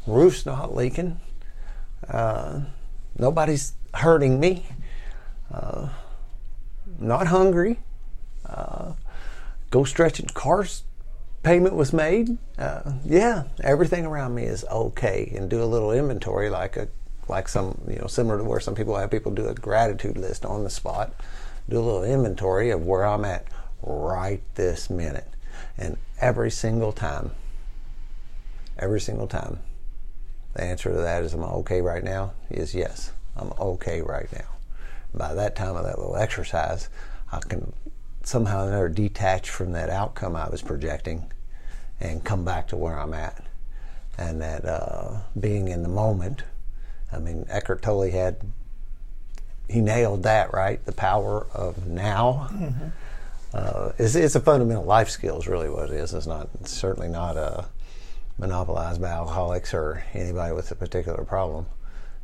Roof's 0.07 0.45
not 0.45 0.75
leaking. 0.75 1.19
Uh, 2.07 2.61
nobody's 3.17 3.73
hurting 3.93 4.39
me. 4.39 4.65
Uh, 5.51 5.89
not 6.99 7.27
hungry. 7.27 7.79
Uh, 8.45 8.93
go 9.71 9.83
stretching 9.83 10.27
cars 10.27 10.83
payment 11.43 11.75
was 11.75 11.93
made. 11.93 12.37
Uh, 12.57 12.93
yeah 13.05 13.43
everything 13.61 14.05
around 14.05 14.33
me 14.33 14.43
is 14.43 14.65
okay 14.65 15.31
and 15.35 15.49
do 15.49 15.63
a 15.63 15.65
little 15.65 15.91
inventory 15.91 16.49
like 16.49 16.75
a 16.75 16.87
like 17.27 17.47
some 17.47 17.79
you 17.87 17.97
know 17.97 18.07
similar 18.07 18.37
to 18.37 18.43
where 18.43 18.59
some 18.59 18.75
people 18.75 18.95
have. 18.95 19.11
People 19.11 19.31
do 19.31 19.47
a 19.47 19.53
gratitude 19.53 20.17
list 20.17 20.45
on 20.45 20.63
the 20.63 20.69
spot 20.69 21.13
do 21.69 21.79
a 21.79 21.81
little 21.81 22.03
inventory 22.03 22.69
of 22.69 22.85
where 22.85 23.05
i'm 23.05 23.25
at 23.25 23.45
right 23.81 24.41
this 24.55 24.89
minute. 24.89 25.27
And 25.77 25.97
every 26.19 26.51
single 26.51 26.91
time 26.91 27.31
every 28.77 28.99
single 28.99 29.27
time 29.27 29.59
the 30.53 30.63
answer 30.63 30.91
to 30.91 30.97
that 30.97 31.23
is 31.23 31.33
am 31.33 31.43
i 31.43 31.47
okay 31.47 31.81
right 31.81 32.03
now 32.03 32.31
is 32.49 32.73
yes 32.75 33.11
i'm 33.37 33.51
okay 33.59 34.01
right 34.01 34.31
now 34.31 34.47
by 35.13 35.33
that 35.33 35.55
time 35.55 35.75
of 35.75 35.83
that 35.83 35.97
little 35.97 36.15
exercise 36.15 36.89
i 37.31 37.39
can 37.39 37.73
somehow 38.23 38.63
or 38.63 38.67
another 38.67 38.89
detach 38.89 39.49
from 39.49 39.71
that 39.71 39.89
outcome 39.89 40.35
i 40.35 40.49
was 40.49 40.61
projecting 40.61 41.31
and 41.99 42.23
come 42.23 42.43
back 42.43 42.67
to 42.67 42.75
where 42.75 42.99
i'm 42.99 43.13
at 43.13 43.45
and 44.17 44.41
that 44.41 44.65
uh, 44.65 45.17
being 45.39 45.67
in 45.67 45.83
the 45.83 45.89
moment. 45.89 46.43
I 47.11 47.19
mean, 47.19 47.45
Eckhart 47.49 47.81
Tolle 47.81 48.09
had 48.11 48.37
he 49.69 49.81
nailed 49.81 50.23
that 50.23 50.53
right. 50.53 50.83
The 50.85 50.91
power 50.91 51.47
of 51.53 51.87
now. 51.87 52.47
Mm-hmm. 52.51 52.87
Uh, 53.53 53.91
it's, 53.97 54.15
it's, 54.15 54.35
a 54.35 54.39
fundamental 54.39 54.83
life 54.83 55.09
skill. 55.09 55.39
Is 55.39 55.47
really 55.47 55.69
what 55.69 55.89
it 55.89 55.95
is. 55.95 56.13
It's 56.13 56.27
not 56.27 56.49
it's 56.59 56.71
certainly 56.71 57.07
not 57.07 57.37
uh, 57.37 57.63
monopolized 58.37 59.01
by 59.01 59.09
alcoholics 59.09 59.73
or 59.73 60.03
anybody 60.13 60.53
with 60.53 60.71
a 60.71 60.75
particular 60.75 61.23
problem. 61.23 61.65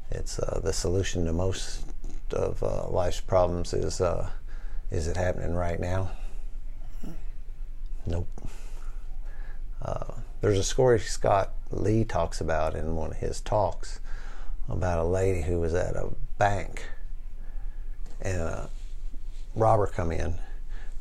It's 0.09 0.39
uh, 0.39 0.59
the 0.63 0.73
solution 0.73 1.25
to 1.25 1.33
most 1.33 1.85
of 2.33 2.61
uh, 2.63 2.87
life's 2.89 3.21
problems 3.21 3.73
is 3.73 4.01
uh, 4.01 4.29
is 4.89 5.07
it 5.07 5.15
happening 5.15 5.55
right 5.55 5.79
now? 5.79 6.11
Nope. 8.05 8.27
Uh, 9.81 10.13
there's 10.41 10.57
a 10.57 10.63
story 10.63 10.99
Scott 10.99 11.53
Lee 11.69 12.03
talks 12.03 12.41
about 12.41 12.75
in 12.75 12.95
one 12.95 13.11
of 13.11 13.17
his 13.17 13.39
talks 13.41 13.99
about 14.67 14.99
a 14.99 15.03
lady 15.03 15.41
who 15.41 15.59
was 15.59 15.73
at 15.73 15.95
a 15.95 16.09
bank 16.37 16.83
and 18.21 18.41
a 18.41 18.69
robber 19.55 19.87
come 19.87 20.11
in 20.11 20.35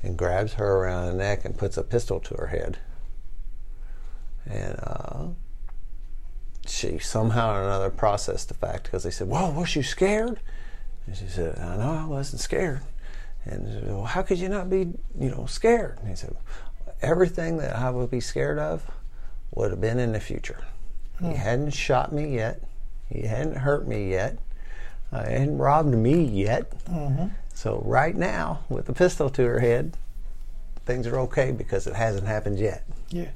and 0.03 0.17
grabs 0.17 0.55
her 0.55 0.77
around 0.77 1.07
the 1.07 1.15
neck 1.15 1.45
and 1.45 1.59
puts 1.59 1.77
a 1.77 1.83
pistol 1.83 2.21
to 2.21 2.35
her 2.35 2.49
head. 2.49 2.79
And 4.47 4.79
uh, 4.83 5.27
she 6.67 6.99
somehow 6.99 7.55
or 7.55 7.63
another 7.63 7.91
processed 7.91 8.49
the 8.49 8.55
fact 8.55 8.85
because 8.85 9.03
they 9.03 9.11
said, 9.11 9.29
"Whoa, 9.29 9.51
was 9.51 9.77
you 9.77 9.83
scared?" 9.83 10.41
And 11.07 11.17
she 11.17 11.27
said, 11.27 11.59
"I 11.59 11.77
know 11.77 11.93
I 11.93 12.07
wasn't 12.07 12.41
scared." 12.41 12.81
And 13.45 13.67
said, 13.67 13.87
well, 13.87 14.05
how 14.05 14.23
could 14.23 14.39
you 14.39 14.49
not 14.49 14.69
be, 14.69 14.93
you 15.19 15.31
know, 15.31 15.47
scared? 15.47 15.99
And 16.01 16.09
he 16.09 16.15
said, 16.15 16.37
everything 17.01 17.57
that 17.59 17.77
I 17.77 17.91
would 17.91 18.11
be 18.11 18.21
scared 18.21 18.59
of 18.59 18.85
would 19.55 19.71
have 19.71 19.81
been 19.81 19.99
in 19.99 20.13
the 20.13 20.21
future. 20.21 20.63
Hmm. 21.19 21.31
He 21.31 21.37
hadn't 21.37 21.71
shot 21.71 22.13
me 22.13 22.35
yet. 22.35 22.63
He 23.09 23.23
hadn't 23.23 23.57
hurt 23.57 23.89
me 23.89 24.11
yet. 24.11 24.39
Uh, 25.13 25.27
he 25.27 25.33
hadn't 25.33 25.59
robbed 25.59 25.95
me 25.95 26.23
yet. 26.23 26.71
Mm-hmm. 26.85 27.29
So 27.55 27.83
right 27.85 28.15
now, 28.15 28.61
with 28.69 28.87
the 28.87 28.93
pistol 28.93 29.29
to 29.31 29.43
her 29.43 29.59
head, 29.59 29.97
things 30.87 31.07
are 31.07 31.19
okay 31.21 31.51
because 31.51 31.87
it 31.87 31.95
hasn't 31.97 32.27
happened 32.27 32.59
yet. 32.59 32.85
Yeah. 33.09 33.31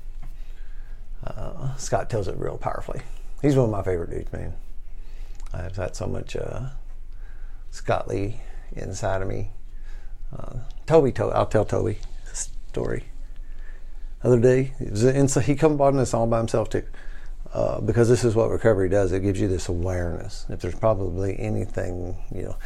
Uh, 1.25 1.75
Scott 1.77 2.11
tells 2.11 2.29
it 2.29 2.37
real 2.39 2.59
powerfully. 2.59 3.01
He's 3.41 3.57
one 3.57 3.66
of 3.66 3.70
my 3.70 3.83
favorite 3.83 4.11
dudes, 4.11 4.33
man. 4.33 4.55
I've 5.53 5.77
had 5.77 5.97
so 5.97 6.07
much 6.07 6.37
uh, 6.37 6.68
Scott 7.70 8.09
Lee 8.09 8.41
inside 8.72 9.22
of 9.22 9.29
me. 9.29 9.51
Uh, 10.37 10.59
Toby, 10.87 11.12
told, 11.12 11.33
I'll 11.33 11.47
tell 11.47 11.64
Toby 11.64 11.99
a 12.31 12.35
story. 12.35 13.05
Other 14.22 14.41
day, 14.41 14.72
he 14.79 15.55
come 15.55 15.81
on 15.81 15.97
this 15.97 16.14
all 16.14 16.27
by 16.27 16.39
himself 16.39 16.70
too. 16.70 16.85
Uh, 17.53 17.81
because 17.81 18.09
this 18.09 18.25
is 18.25 18.35
what 18.35 18.51
recovery 18.51 18.89
does. 18.89 19.12
It 19.12 19.20
gives 19.20 19.41
you 19.41 19.47
this 19.47 19.68
awareness. 19.68 20.45
If 20.49 20.61
there's 20.61 20.75
probably 20.75 21.39
anything, 21.39 22.16
you 22.35 22.43
know, 22.43 22.57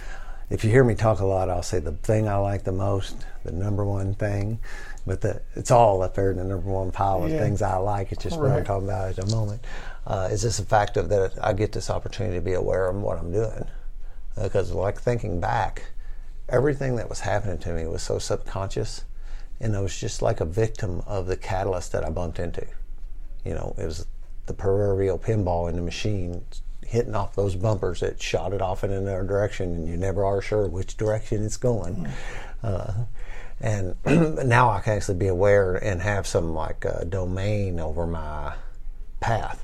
if 0.51 0.65
you 0.65 0.71
hear 0.71 0.85
me 0.85 0.95
talk 0.95 1.21
a 1.21 1.27
lot, 1.27 1.51
I'll 1.51 1.63
say 1.63 1.79
the 1.79 1.93
thing 1.93 2.29
I 2.29 2.37
like 2.37 2.65
the 2.65 2.73
most, 2.73 3.17
the 3.45 3.53
number 3.53 3.85
one 3.85 4.15
thing, 4.15 4.61
but 5.07 5.21
the, 5.21 5.43
it's 5.55 5.71
all 5.71 6.03
up 6.03 6.15
there 6.15 6.31
in 6.31 6.39
the 6.39 6.45
number 6.45 6.71
one 6.71 6.91
pile 6.91 7.25
of 7.25 7.31
yeah. 7.31 7.39
things 7.39 7.61
I 7.61 7.77
like. 7.77 8.13
It's 8.13 8.23
just 8.23 8.37
right. 8.37 8.51
what 8.51 8.59
I'm 8.59 8.65
talking 8.65 8.89
about 8.89 9.11
at 9.11 9.17
the 9.17 9.35
moment. 9.35 9.65
Uh, 10.07 10.29
is 10.31 10.43
this 10.43 10.57
the 10.57 10.65
fact 10.65 10.97
of 10.97 11.11
that 11.11 11.33
I 11.43 11.53
get 11.53 11.73
this 11.73 11.91
opportunity 11.91 12.37
to 12.37 12.41
be 12.41 12.55
aware 12.55 12.89
of 12.89 12.97
what 12.97 13.19
I'm 13.19 13.31
doing? 13.31 13.67
Because, 14.41 14.71
uh, 14.71 14.77
like 14.77 15.01
thinking 15.01 15.41
back, 15.41 15.91
everything 16.49 16.97
that 16.97 17.11
was 17.11 17.21
happening 17.21 17.59
to 17.59 17.73
me 17.73 17.87
was 17.87 18.03
so 18.03 18.19
subconscious, 18.19 19.05
and 19.61 19.77
I 19.77 19.81
was 19.81 19.99
just 19.99 20.23
like 20.23 20.41
a 20.41 20.47
victim 20.47 21.03
of 21.07 21.27
the 21.27 21.37
catalyst 21.37 21.93
that 21.93 22.05
I 22.05 22.11
bumped 22.11 22.39
into. 22.39 22.67
You 23.45 23.55
know, 23.55 23.75
it 23.77 23.85
was 23.85 24.07
the 24.47 24.55
proverbial 24.55 25.19
pinball 25.19 25.69
in 25.69 25.77
the 25.77 25.83
machine 25.83 26.43
hitting 26.89 27.15
off 27.15 27.37
those 27.37 27.55
bumpers 27.55 28.01
that 28.01 28.21
shot 28.21 28.55
it 28.55 28.63
off 28.63 28.83
in 28.83 28.91
another 28.91 29.23
direction, 29.23 29.75
and 29.75 29.87
you 29.87 29.95
never 29.95 30.25
are 30.25 30.41
sure 30.41 30.67
which 30.67 30.97
direction 30.97 31.45
it's 31.45 31.59
going. 31.59 31.95
Mm. 31.95 32.11
Uh, 32.63 32.93
and 33.61 33.97
now 34.49 34.71
I 34.71 34.81
can 34.81 34.95
actually 34.95 35.19
be 35.19 35.27
aware 35.27 35.75
and 35.75 36.01
have 36.01 36.27
some 36.27 36.55
like 36.55 36.87
uh, 36.87 37.05
domain 37.05 37.79
over 37.79 38.07
my 38.07 38.55
path. 39.21 39.63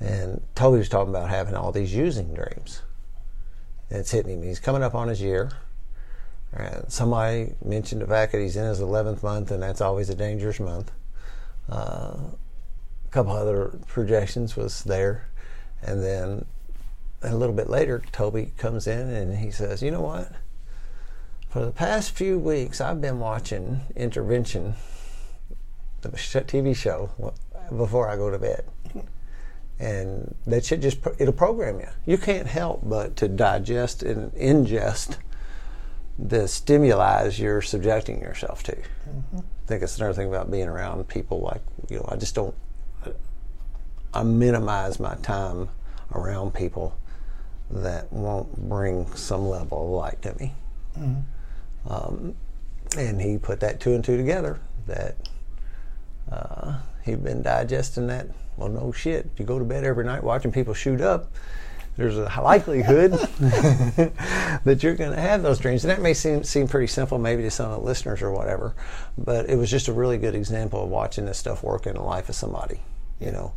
And 0.00 0.42
Toby 0.54 0.78
was 0.78 0.90
talking 0.90 1.14
about 1.14 1.30
having 1.30 1.54
all 1.54 1.72
these 1.72 1.94
using 1.94 2.34
dreams. 2.34 2.82
And 3.88 4.00
it's 4.00 4.10
hitting 4.10 4.34
him. 4.34 4.42
He's 4.42 4.60
coming 4.60 4.82
up 4.82 4.94
on 4.94 5.08
his 5.08 5.22
year. 5.22 5.50
And 6.52 6.92
somebody 6.92 7.54
mentioned 7.64 8.02
the 8.02 8.06
fact 8.06 8.32
that 8.32 8.40
he's 8.40 8.56
in 8.56 8.66
his 8.66 8.80
11th 8.80 9.22
month, 9.22 9.50
and 9.50 9.62
that's 9.62 9.80
always 9.80 10.10
a 10.10 10.14
dangerous 10.14 10.60
month. 10.60 10.92
Uh, 11.70 12.16
couple 13.14 13.32
other 13.32 13.70
projections 13.86 14.56
was 14.56 14.82
there. 14.82 15.28
And 15.84 16.02
then 16.02 16.44
a 17.22 17.34
little 17.34 17.54
bit 17.54 17.68
later, 17.68 18.02
Toby 18.12 18.52
comes 18.56 18.86
in 18.86 19.08
and 19.08 19.38
he 19.38 19.50
says, 19.50 19.82
You 19.82 19.90
know 19.90 20.00
what? 20.00 20.32
For 21.48 21.64
the 21.64 21.72
past 21.72 22.10
few 22.12 22.38
weeks, 22.38 22.80
I've 22.80 23.00
been 23.00 23.20
watching 23.20 23.82
Intervention, 23.94 24.74
the 26.00 26.08
TV 26.08 26.74
show, 26.74 27.32
before 27.76 28.08
I 28.08 28.16
go 28.16 28.30
to 28.30 28.38
bed. 28.38 28.64
And 29.78 30.34
that 30.46 30.64
should 30.64 30.82
just, 30.82 30.98
it'll 31.18 31.32
program 31.32 31.80
you. 31.80 31.88
You 32.06 32.18
can't 32.18 32.46
help 32.46 32.80
but 32.84 33.16
to 33.16 33.28
digest 33.28 34.02
and 34.02 34.32
ingest 34.32 35.16
the 36.18 36.46
stimuli 36.46 37.28
you're 37.34 37.62
subjecting 37.62 38.20
yourself 38.20 38.62
to. 38.64 38.72
Mm-hmm. 38.72 39.38
I 39.38 39.66
think 39.66 39.82
it's 39.82 39.96
another 39.96 40.12
thing 40.12 40.28
about 40.28 40.50
being 40.50 40.68
around 40.68 41.06
people 41.08 41.40
like, 41.40 41.62
you 41.88 41.96
know, 41.96 42.08
I 42.08 42.16
just 42.16 42.34
don't 42.34 42.54
I 44.14 44.22
minimize 44.22 45.00
my 45.00 45.16
time 45.16 45.68
around 46.12 46.54
people 46.54 46.96
that 47.70 48.12
won't 48.12 48.68
bring 48.68 49.12
some 49.14 49.48
level 49.48 49.84
of 49.84 49.90
light 49.90 50.22
to 50.22 50.34
me. 50.38 50.52
Mm-hmm. 50.98 51.92
Um, 51.92 52.36
and 52.96 53.20
he 53.20 53.38
put 53.38 53.60
that 53.60 53.80
two 53.80 53.94
and 53.94 54.04
two 54.04 54.16
together 54.16 54.60
that 54.86 55.16
uh, 56.30 56.78
he'd 57.04 57.24
been 57.24 57.42
digesting 57.42 58.06
that. 58.06 58.28
Well, 58.56 58.68
no 58.68 58.92
shit. 58.92 59.30
You 59.36 59.44
go 59.44 59.58
to 59.58 59.64
bed 59.64 59.84
every 59.84 60.04
night 60.04 60.22
watching 60.22 60.52
people 60.52 60.74
shoot 60.74 61.00
up. 61.00 61.32
There's 61.96 62.16
a 62.16 62.28
likelihood 62.42 63.12
that 63.44 64.80
you're 64.82 64.96
going 64.96 65.12
to 65.12 65.20
have 65.20 65.42
those 65.42 65.60
dreams, 65.60 65.84
and 65.84 65.92
that 65.92 66.02
may 66.02 66.12
seem 66.12 66.42
seem 66.42 66.66
pretty 66.66 66.88
simple, 66.88 67.18
maybe 67.18 67.42
to 67.42 67.50
some 67.52 67.70
of 67.70 67.80
the 67.80 67.86
listeners 67.86 68.20
or 68.20 68.32
whatever. 68.32 68.74
But 69.16 69.48
it 69.48 69.56
was 69.56 69.70
just 69.70 69.86
a 69.86 69.92
really 69.92 70.18
good 70.18 70.34
example 70.34 70.82
of 70.82 70.88
watching 70.88 71.24
this 71.24 71.38
stuff 71.38 71.62
work 71.62 71.86
in 71.86 71.94
the 71.94 72.02
life 72.02 72.28
of 72.28 72.34
somebody. 72.34 72.80
You 73.20 73.30
know, 73.30 73.52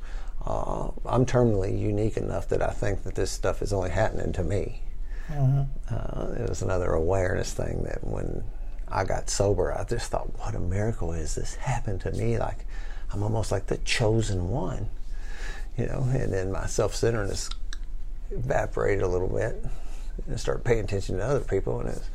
uh, 0.47 0.91
I'm 1.05 1.25
terminally 1.25 1.77
unique 1.77 2.15
enough 2.17 2.47
that 2.49 2.61
I 2.61 2.71
think 2.71 3.03
that 3.03 3.15
this 3.15 3.31
stuff 3.31 3.61
is 3.61 3.73
only 3.73 3.89
happening 3.89 4.31
to 4.33 4.43
me. 4.43 4.81
Mm-hmm. 5.29 5.93
Uh, 5.93 6.43
it 6.43 6.49
was 6.49 6.61
another 6.61 6.93
awareness 6.93 7.53
thing 7.53 7.83
that 7.83 8.01
when 8.03 8.43
I 8.87 9.03
got 9.03 9.29
sober, 9.29 9.77
I 9.77 9.83
just 9.83 10.09
thought, 10.09 10.39
what 10.39 10.55
a 10.55 10.59
miracle 10.59 11.11
is 11.11 11.35
this 11.35 11.55
happened 11.55 11.99
to 12.01 12.11
me? 12.11 12.37
Like, 12.37 12.65
I'm 13.11 13.23
almost 13.23 13.51
like 13.51 13.67
the 13.67 13.77
chosen 13.79 14.47
one, 14.49 14.89
you 15.77 15.85
know, 15.87 16.07
and 16.13 16.31
then 16.31 16.51
my 16.51 16.65
self 16.65 16.95
centeredness 16.95 17.49
evaporated 18.31 19.03
a 19.03 19.07
little 19.07 19.27
bit 19.27 19.65
and 20.25 20.33
I 20.33 20.37
started 20.37 20.63
paying 20.63 20.79
attention 20.79 21.17
to 21.17 21.25
other 21.25 21.41
people, 21.41 21.79
and 21.79 21.89
it's, 21.89 22.09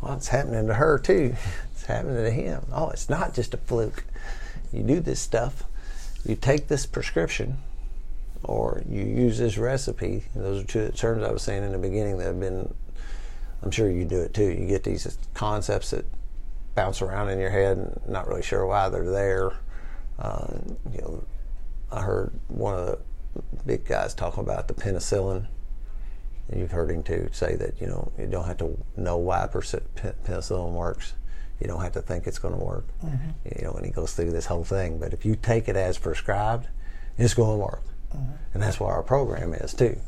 well, 0.00 0.14
it's 0.14 0.28
happening 0.28 0.66
to 0.68 0.74
her 0.74 0.98
too. 0.98 1.34
It's 1.72 1.88
happening 1.88 2.22
to 2.22 2.30
him. 2.30 2.64
Oh, 2.72 2.90
it's 2.90 3.08
not 3.08 3.34
just 3.34 3.54
a 3.54 3.56
fluke. 3.56 4.04
You 4.72 4.84
do 4.84 5.00
this 5.00 5.18
stuff, 5.18 5.64
you 6.24 6.36
take 6.36 6.68
this 6.68 6.86
prescription, 6.86 7.58
or 8.44 8.82
you 8.88 9.02
use 9.02 9.38
this 9.38 9.58
recipe. 9.58 10.24
Those 10.34 10.62
are 10.62 10.66
two 10.66 10.88
terms 10.90 11.24
I 11.24 11.30
was 11.30 11.42
saying 11.42 11.62
in 11.62 11.72
the 11.72 11.78
beginning 11.78 12.18
that 12.18 12.24
have 12.24 12.40
been, 12.40 12.74
I'm 13.62 13.70
sure 13.70 13.90
you 13.90 14.04
do 14.04 14.20
it 14.20 14.34
too. 14.34 14.50
You 14.50 14.66
get 14.66 14.84
these 14.84 15.18
concepts 15.34 15.90
that 15.90 16.04
bounce 16.74 17.02
around 17.02 17.28
in 17.28 17.38
your 17.38 17.50
head 17.50 17.78
and 17.78 18.00
not 18.08 18.26
really 18.26 18.42
sure 18.42 18.66
why 18.66 18.88
they're 18.88 19.10
there. 19.10 19.52
Uh, 20.18 20.54
you 20.92 21.00
know, 21.00 21.24
I 21.90 22.00
heard 22.00 22.32
one 22.48 22.74
of 22.74 22.86
the 22.86 22.98
big 23.66 23.86
guys 23.86 24.14
talk 24.14 24.36
about 24.38 24.68
the 24.68 24.74
penicillin. 24.74 25.46
And 26.48 26.60
you've 26.60 26.72
heard 26.72 26.90
him 26.90 27.02
too 27.02 27.28
say 27.32 27.54
that 27.56 27.80
you 27.80 27.86
know 27.86 28.12
you 28.18 28.26
don't 28.26 28.44
have 28.44 28.58
to 28.58 28.76
know 28.96 29.16
why 29.16 29.46
penicillin 29.46 30.72
works. 30.72 31.14
You 31.60 31.68
don't 31.68 31.80
have 31.80 31.92
to 31.92 32.02
think 32.02 32.26
it's 32.26 32.40
going 32.40 32.58
to 32.58 32.64
work. 32.64 32.86
Mm-hmm. 33.04 33.30
You 33.56 33.64
know, 33.64 33.72
and 33.74 33.86
he 33.86 33.92
goes 33.92 34.14
through 34.14 34.32
this 34.32 34.46
whole 34.46 34.64
thing. 34.64 34.98
But 34.98 35.14
if 35.14 35.24
you 35.24 35.36
take 35.36 35.68
it 35.68 35.76
as 35.76 35.96
prescribed, 35.96 36.66
it's 37.16 37.34
going 37.34 37.58
to 37.58 37.64
work. 37.64 37.82
Mm-hmm. 38.14 38.32
And 38.54 38.62
that's 38.62 38.78
what 38.78 38.90
our 38.90 39.02
program 39.02 39.54
is 39.54 39.74
too. 39.74 39.98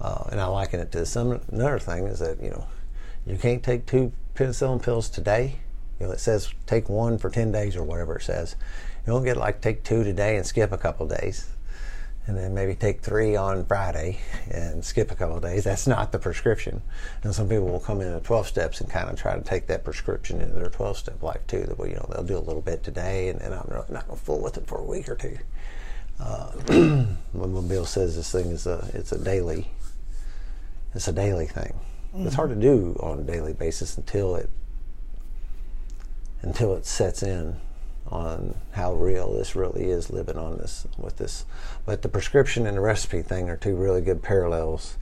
Uh, 0.00 0.24
and 0.32 0.40
I 0.40 0.46
liken 0.46 0.80
it 0.80 0.90
to 0.92 1.06
some 1.06 1.40
another 1.48 1.78
thing 1.78 2.06
is 2.06 2.18
that 2.18 2.42
you 2.42 2.50
know 2.50 2.66
you 3.24 3.36
can't 3.36 3.62
take 3.62 3.86
two 3.86 4.12
penicillin 4.34 4.82
pills 4.82 5.08
today. 5.08 5.60
You 6.00 6.06
know 6.06 6.12
it 6.12 6.20
says 6.20 6.52
take 6.66 6.88
one 6.88 7.18
for 7.18 7.30
ten 7.30 7.52
days 7.52 7.76
or 7.76 7.84
whatever 7.84 8.16
it 8.16 8.22
says. 8.22 8.56
You 9.06 9.12
don't 9.12 9.24
get 9.24 9.36
like 9.36 9.60
take 9.60 9.84
two 9.84 10.02
today 10.02 10.36
and 10.36 10.44
skip 10.44 10.72
a 10.72 10.78
couple 10.78 11.06
days, 11.06 11.48
and 12.26 12.36
then 12.36 12.52
maybe 12.52 12.74
take 12.74 13.00
three 13.00 13.36
on 13.36 13.64
Friday 13.64 14.18
and 14.50 14.84
skip 14.84 15.12
a 15.12 15.14
couple 15.14 15.38
days. 15.38 15.62
That's 15.62 15.86
not 15.86 16.10
the 16.10 16.18
prescription. 16.18 16.82
And 17.22 17.32
some 17.32 17.48
people 17.48 17.68
will 17.68 17.80
come 17.80 18.00
in 18.00 18.12
at 18.12 18.24
twelve 18.24 18.48
steps 18.48 18.80
and 18.80 18.90
kind 18.90 19.08
of 19.08 19.16
try 19.16 19.36
to 19.36 19.42
take 19.42 19.68
that 19.68 19.84
prescription 19.84 20.40
into 20.40 20.54
their 20.54 20.70
twelve 20.70 20.96
step 20.96 21.22
life 21.22 21.46
too. 21.46 21.62
That 21.62 21.78
you 21.88 21.94
know 21.94 22.08
they'll 22.12 22.24
do 22.24 22.38
a 22.38 22.40
little 22.40 22.62
bit 22.62 22.82
today 22.82 23.28
and 23.28 23.40
then 23.40 23.52
I'm 23.52 23.68
not 23.70 23.88
going 23.88 24.18
to 24.18 24.24
fool 24.24 24.40
with 24.40 24.56
it 24.56 24.66
for 24.66 24.78
a 24.78 24.84
week 24.84 25.08
or 25.08 25.14
two. 25.14 25.38
Uh, 26.22 26.50
when 27.32 27.68
Bill 27.68 27.84
says 27.84 28.16
this 28.16 28.30
thing 28.30 28.50
is 28.50 28.66
a 28.66 28.88
it's 28.94 29.12
a 29.12 29.18
daily 29.18 29.68
it's 30.94 31.08
a 31.08 31.12
daily 31.12 31.46
thing. 31.46 31.74
Mm-hmm. 32.14 32.26
It's 32.26 32.36
hard 32.36 32.50
to 32.50 32.56
do 32.56 32.96
on 33.00 33.18
a 33.18 33.22
daily 33.22 33.54
basis 33.54 33.96
until 33.96 34.36
it 34.36 34.50
until 36.42 36.74
it 36.74 36.86
sets 36.86 37.22
in 37.22 37.56
on 38.08 38.54
how 38.72 38.92
real 38.92 39.32
this 39.32 39.56
really 39.56 39.84
is 39.84 40.10
living 40.10 40.36
on 40.36 40.58
this 40.58 40.86
with 40.98 41.16
this. 41.16 41.46
But 41.86 42.02
the 42.02 42.08
prescription 42.08 42.66
and 42.66 42.76
the 42.76 42.80
recipe 42.80 43.22
thing 43.22 43.48
are 43.48 43.56
two 43.56 43.74
really 43.74 44.02
good 44.02 44.22
parallels, 44.22 44.96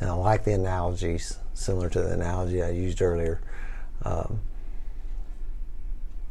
and 0.00 0.10
I 0.10 0.14
like 0.14 0.44
the 0.44 0.52
analogies 0.52 1.38
similar 1.54 1.88
to 1.90 2.02
the 2.02 2.12
analogy 2.12 2.62
I 2.62 2.70
used 2.70 3.00
earlier. 3.00 3.40
Um, 4.02 4.40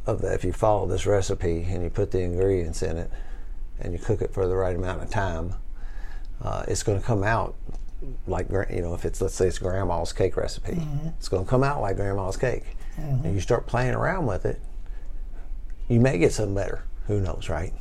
of 0.04 0.22
that, 0.22 0.34
if 0.34 0.44
you 0.44 0.52
follow 0.52 0.86
this 0.86 1.04
recipe 1.04 1.66
and 1.68 1.82
you 1.82 1.90
put 1.90 2.12
the 2.12 2.20
ingredients 2.20 2.82
in 2.82 2.96
it, 2.96 3.10
and 3.80 3.92
you 3.92 3.98
cook 3.98 4.22
it 4.22 4.32
for 4.32 4.46
the 4.46 4.54
right 4.54 4.74
amount 4.74 5.02
of 5.02 5.10
time, 5.10 5.54
uh, 6.42 6.64
it's 6.68 6.82
going 6.82 6.98
to 7.00 7.04
come 7.04 7.22
out 7.22 7.54
like 8.26 8.48
you 8.50 8.82
know 8.82 8.94
if 8.94 9.04
it's 9.04 9.20
let's 9.20 9.34
say 9.34 9.46
it's 9.48 9.58
grandma's 9.58 10.12
cake 10.12 10.36
recipe, 10.36 10.72
mm-hmm. 10.72 11.08
it's 11.08 11.28
going 11.28 11.44
to 11.44 11.48
come 11.48 11.62
out 11.62 11.80
like 11.80 11.96
grandma's 11.96 12.36
cake. 12.36 12.76
Mm-hmm. 12.98 13.26
And 13.26 13.34
you 13.34 13.40
start 13.40 13.66
playing 13.66 13.94
around 13.94 14.26
with 14.26 14.46
it, 14.46 14.60
you 15.88 16.00
may 16.00 16.18
get 16.18 16.32
something 16.32 16.54
better. 16.54 16.84
Who 17.06 17.20
knows, 17.20 17.48
right? 17.48 17.72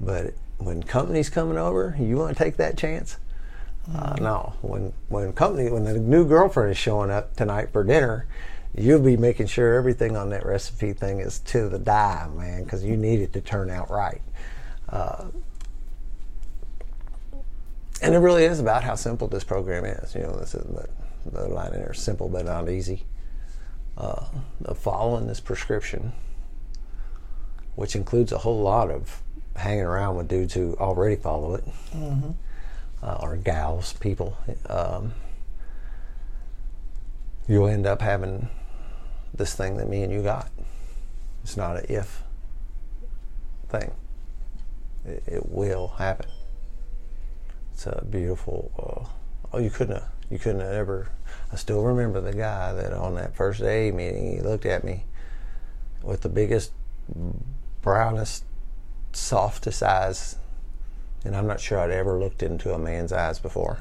But 0.00 0.34
when 0.58 0.82
company's 0.82 1.30
coming 1.30 1.58
over, 1.58 1.96
you 1.98 2.16
want 2.16 2.36
to 2.36 2.42
take 2.42 2.56
that 2.56 2.76
chance? 2.76 3.18
Uh, 3.88 4.14
mm-hmm. 4.14 4.24
no. 4.24 4.54
When 4.62 4.92
when 5.08 5.32
company 5.32 5.70
when 5.70 5.84
the 5.84 5.98
new 5.98 6.26
girlfriend 6.26 6.70
is 6.70 6.78
showing 6.78 7.10
up 7.10 7.36
tonight 7.36 7.70
for 7.72 7.84
dinner, 7.84 8.26
you'll 8.76 9.02
be 9.02 9.16
making 9.16 9.46
sure 9.46 9.74
everything 9.74 10.16
on 10.16 10.30
that 10.30 10.44
recipe 10.44 10.92
thing 10.92 11.20
is 11.20 11.38
to 11.40 11.68
the 11.68 11.78
die, 11.78 12.28
man, 12.34 12.64
because 12.64 12.84
you 12.84 12.96
need 12.96 13.20
it 13.20 13.32
to 13.32 13.40
turn 13.40 13.70
out 13.70 13.90
right. 13.90 14.20
Uh, 14.88 15.26
and 18.02 18.14
it 18.14 18.18
really 18.18 18.44
is 18.44 18.60
about 18.60 18.84
how 18.84 18.94
simple 18.94 19.28
this 19.28 19.44
program 19.44 19.84
is. 19.84 20.14
You 20.14 20.22
know, 20.22 20.36
this 20.36 20.54
is 20.54 20.64
the, 20.64 20.88
the 21.30 21.48
line 21.48 21.72
in 21.72 21.80
there: 21.80 21.94
simple 21.94 22.28
but 22.28 22.44
not 22.44 22.68
easy. 22.68 23.04
Uh, 23.96 24.26
of 24.66 24.76
following 24.76 25.26
this 25.26 25.40
prescription 25.40 26.12
which 27.76 27.94
includes 27.94 28.32
a 28.32 28.38
whole 28.38 28.60
lot 28.60 28.90
of 28.90 29.22
hanging 29.54 29.84
around 29.84 30.16
with 30.16 30.28
dudes 30.28 30.54
who 30.54 30.74
already 30.80 31.14
follow 31.14 31.54
it, 31.54 31.64
mm-hmm. 31.94 32.30
uh, 33.02 33.18
or 33.20 33.36
gals, 33.36 33.92
people. 33.94 34.36
Um, 34.68 35.12
you'll 37.46 37.68
end 37.68 37.86
up 37.86 38.02
having 38.02 38.48
this 39.32 39.54
thing 39.54 39.76
that 39.76 39.88
me 39.88 40.02
and 40.02 40.12
you 40.12 40.22
got. 40.22 40.50
It's 41.44 41.56
not 41.56 41.76
an 41.76 41.86
if 41.88 42.22
thing. 43.68 43.92
It, 45.06 45.22
it 45.26 45.48
will 45.48 45.88
happen. 45.98 46.26
It's 47.72 47.86
a 47.86 48.04
beautiful. 48.08 48.70
Uh, 48.78 49.08
oh, 49.52 49.58
you 49.58 49.70
couldn't 49.70 49.96
have. 49.96 50.08
You 50.30 50.38
couldn't 50.38 50.60
have 50.60 50.72
ever. 50.72 51.08
I 51.52 51.56
still 51.56 51.82
remember 51.82 52.20
the 52.20 52.32
guy 52.32 52.72
that 52.72 52.92
on 52.92 53.14
that 53.14 53.36
first 53.36 53.60
day 53.60 53.92
meeting, 53.92 54.32
he 54.36 54.40
looked 54.40 54.66
at 54.66 54.82
me 54.82 55.04
with 56.02 56.22
the 56.22 56.28
biggest 56.28 56.72
brownest, 57.82 58.44
softest 59.12 59.82
eyes. 59.82 60.36
And 61.24 61.36
I'm 61.36 61.46
not 61.46 61.60
sure 61.60 61.78
I'd 61.78 61.90
ever 61.90 62.18
looked 62.18 62.42
into 62.42 62.72
a 62.72 62.78
man's 62.78 63.12
eyes 63.12 63.38
before 63.38 63.80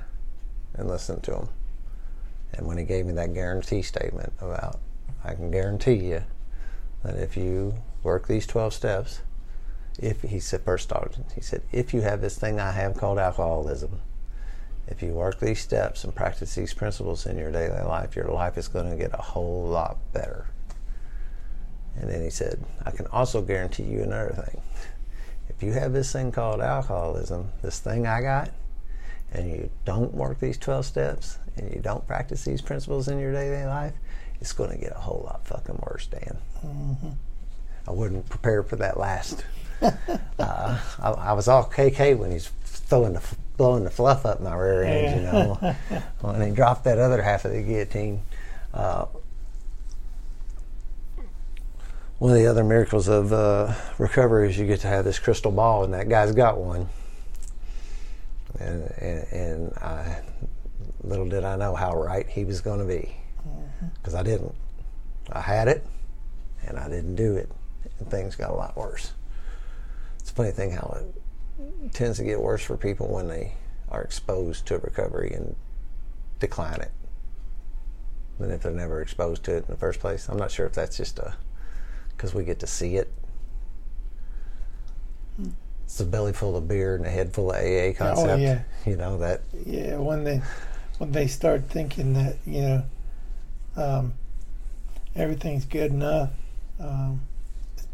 and 0.76 0.88
listened 0.88 1.24
to 1.24 1.36
him. 1.36 1.50
And 2.54 2.68
when 2.68 2.78
he 2.78 2.84
gave 2.84 3.06
me 3.06 3.14
that 3.14 3.34
guarantee 3.34 3.82
statement 3.82 4.34
about, 4.40 4.80
I 5.24 5.34
can 5.34 5.52
guarantee 5.52 5.96
you 5.96 6.24
that 7.04 7.18
if 7.18 7.36
you 7.36 7.76
work 8.04 8.28
these 8.28 8.48
12 8.48 8.74
steps, 8.74 9.22
if 10.00 10.22
he 10.22 10.40
said, 10.40 10.62
first 10.64 10.92
off, 10.92 11.16
he 11.34 11.42
said, 11.42 11.62
if 11.72 11.94
you 11.94 12.02
have 12.02 12.22
this 12.22 12.38
thing 12.38 12.60
I 12.60 12.72
have 12.72 12.98
called 12.98 13.18
alcoholism, 13.18 14.02
if 14.88 15.02
you 15.02 15.14
work 15.14 15.40
these 15.40 15.62
steps 15.62 16.04
and 16.04 16.14
practice 16.14 16.54
these 16.56 16.74
principles 16.74 17.26
in 17.26 17.38
your 17.38 17.52
daily 17.52 17.82
life, 17.84 18.16
your 18.16 18.28
life 18.28 18.58
is 18.58 18.68
going 18.68 18.90
to 18.90 18.96
get 18.96 19.14
a 19.14 19.22
whole 19.22 19.66
lot 19.66 19.98
better. 20.14 20.48
And 21.98 22.10
then 22.10 22.22
he 22.22 22.30
said, 22.30 22.64
I 22.86 22.92
can 22.92 23.08
also 23.08 23.42
guarantee 23.42 23.84
you 23.84 24.04
another 24.04 24.34
thing. 24.34 24.62
If 25.50 25.64
you 25.64 25.72
have 25.72 25.94
this 25.94 26.12
thing 26.12 26.32
called 26.32 26.62
alcoholism, 26.62 27.50
this 27.62 27.80
thing 27.80 28.06
I 28.06 28.22
got, 28.22 28.52
and 29.32 29.50
you 29.50 29.70
don't 29.86 30.14
work 30.14 30.40
these 30.40 30.58
12 30.58 30.86
steps 30.86 31.40
and 31.56 31.74
you 31.74 31.80
don't 31.82 32.06
practice 32.06 32.44
these 32.44 32.62
principles 32.62 33.08
in 33.08 33.20
your 33.20 33.32
daily 33.32 33.66
life, 33.66 33.94
it's 34.42 34.54
going 34.54 34.72
to 34.72 34.78
get 34.78 34.92
a 34.92 35.00
whole 35.00 35.24
lot 35.26 35.48
fucking 35.48 35.80
worse, 35.88 36.08
Dan. 36.08 36.38
Mm-hmm. 36.64 37.10
I 37.88 37.92
wasn't 37.92 38.30
prepared 38.30 38.68
for 38.68 38.76
that 38.78 39.00
last. 39.00 39.46
Uh, 39.82 40.80
I, 41.00 41.10
I, 41.10 41.34
was 41.34 41.48
all 41.48 41.66
KK 41.66 42.18
when 42.18 42.32
he's 42.32 42.48
throwing 42.64 43.14
the 43.14 43.22
blowing 43.58 43.84
the 43.84 43.90
fluff 43.90 44.26
up 44.26 44.42
my 44.42 44.56
rear 44.56 44.84
end, 44.84 45.20
you 45.20 45.32
know, 45.32 45.76
when 46.22 46.42
he 46.42 46.52
dropped 46.52 46.84
that 46.84 46.98
other 46.98 47.22
half 47.22 47.46
of 47.46 47.52
the 47.52 47.62
guillotine. 47.62 48.22
Uh, 48.74 49.06
one 52.18 52.32
of 52.32 52.38
the 52.38 52.48
other 52.48 52.64
miracles 52.64 53.08
of 53.08 53.34
uh, 53.34 53.74
recovery 53.98 54.50
is 54.50 54.58
you 54.58 54.66
get 54.66 54.80
to 54.82 54.88
have 54.88 55.06
this 55.06 55.20
crystal 55.20 55.52
ball, 55.52 55.84
and 55.84 55.94
that 55.94 56.08
guy's 56.10 56.32
got 56.32 56.58
one. 56.58 56.88
And, 58.60 58.84
and, 58.98 59.28
and 59.32 59.74
I, 59.78 60.22
little 61.04 61.28
did 61.28 61.44
I 61.44 61.58
know 61.58 61.76
how 61.76 61.96
right 61.96 62.28
he 62.28 62.46
was 62.46 62.62
going 62.62 62.80
to 62.80 62.86
be, 62.86 63.16
because 64.02 64.14
mm-hmm. 64.14 64.18
I 64.18 64.24
didn't. 64.24 64.56
I 65.32 65.42
had 65.42 65.68
it, 65.68 65.86
and 66.66 66.78
I 66.78 66.88
didn't 66.88 67.16
do 67.16 67.36
it, 67.36 67.52
and 68.00 68.10
things 68.10 68.36
got 68.36 68.52
a 68.52 68.56
lot 68.56 68.78
worse. 68.78 69.12
It's 70.26 70.32
a 70.32 70.34
funny 70.34 70.50
thing 70.50 70.72
how 70.72 70.98
it 71.84 71.94
tends 71.94 72.18
to 72.18 72.24
get 72.24 72.42
worse 72.42 72.64
for 72.64 72.76
people 72.78 73.08
when 73.08 73.28
they 73.28 73.54
are 73.90 74.02
exposed 74.02 74.66
to 74.66 74.80
recovery 74.80 75.32
and 75.36 75.56
decline 76.40 76.82
it 76.82 76.92
than 78.40 78.50
if 78.50 78.64
they're 78.64 78.72
never 78.72 79.04
exposed 79.04 79.44
to 79.44 79.56
it 79.56 79.58
in 79.58 79.68
the 79.68 79.78
first 79.78 80.00
place. 80.00 80.28
I'm 80.28 80.40
not 80.40 80.50
sure 80.50 80.66
if 80.66 80.74
that's 80.74 80.98
just 80.98 81.20
a 81.20 81.36
because 82.10 82.34
we 82.34 82.44
get 82.44 82.58
to 82.62 82.66
see 82.66 82.96
it. 82.96 83.14
Hmm. 85.38 85.50
It's 85.84 86.00
a 86.00 86.06
belly 86.06 86.34
full 86.34 86.58
of 86.58 86.68
beer 86.68 86.96
and 86.96 87.06
a 87.06 87.10
head 87.12 87.32
full 87.32 87.52
of 87.52 87.58
AA 87.58 87.96
concept. 87.96 88.28
Oh, 88.28 88.36
yeah. 88.38 88.64
You 88.84 88.96
know 88.96 89.20
that. 89.20 89.42
Yeah, 89.64 89.98
when 89.98 90.24
they 90.24 90.42
when 90.98 91.12
they 91.12 91.28
start 91.28 91.70
thinking 91.70 92.14
that 92.14 92.38
you 92.48 92.62
know 92.64 92.84
um, 93.76 94.16
everything's 95.16 95.66
good 95.66 95.92
enough, 95.92 96.32
um, 96.80 97.22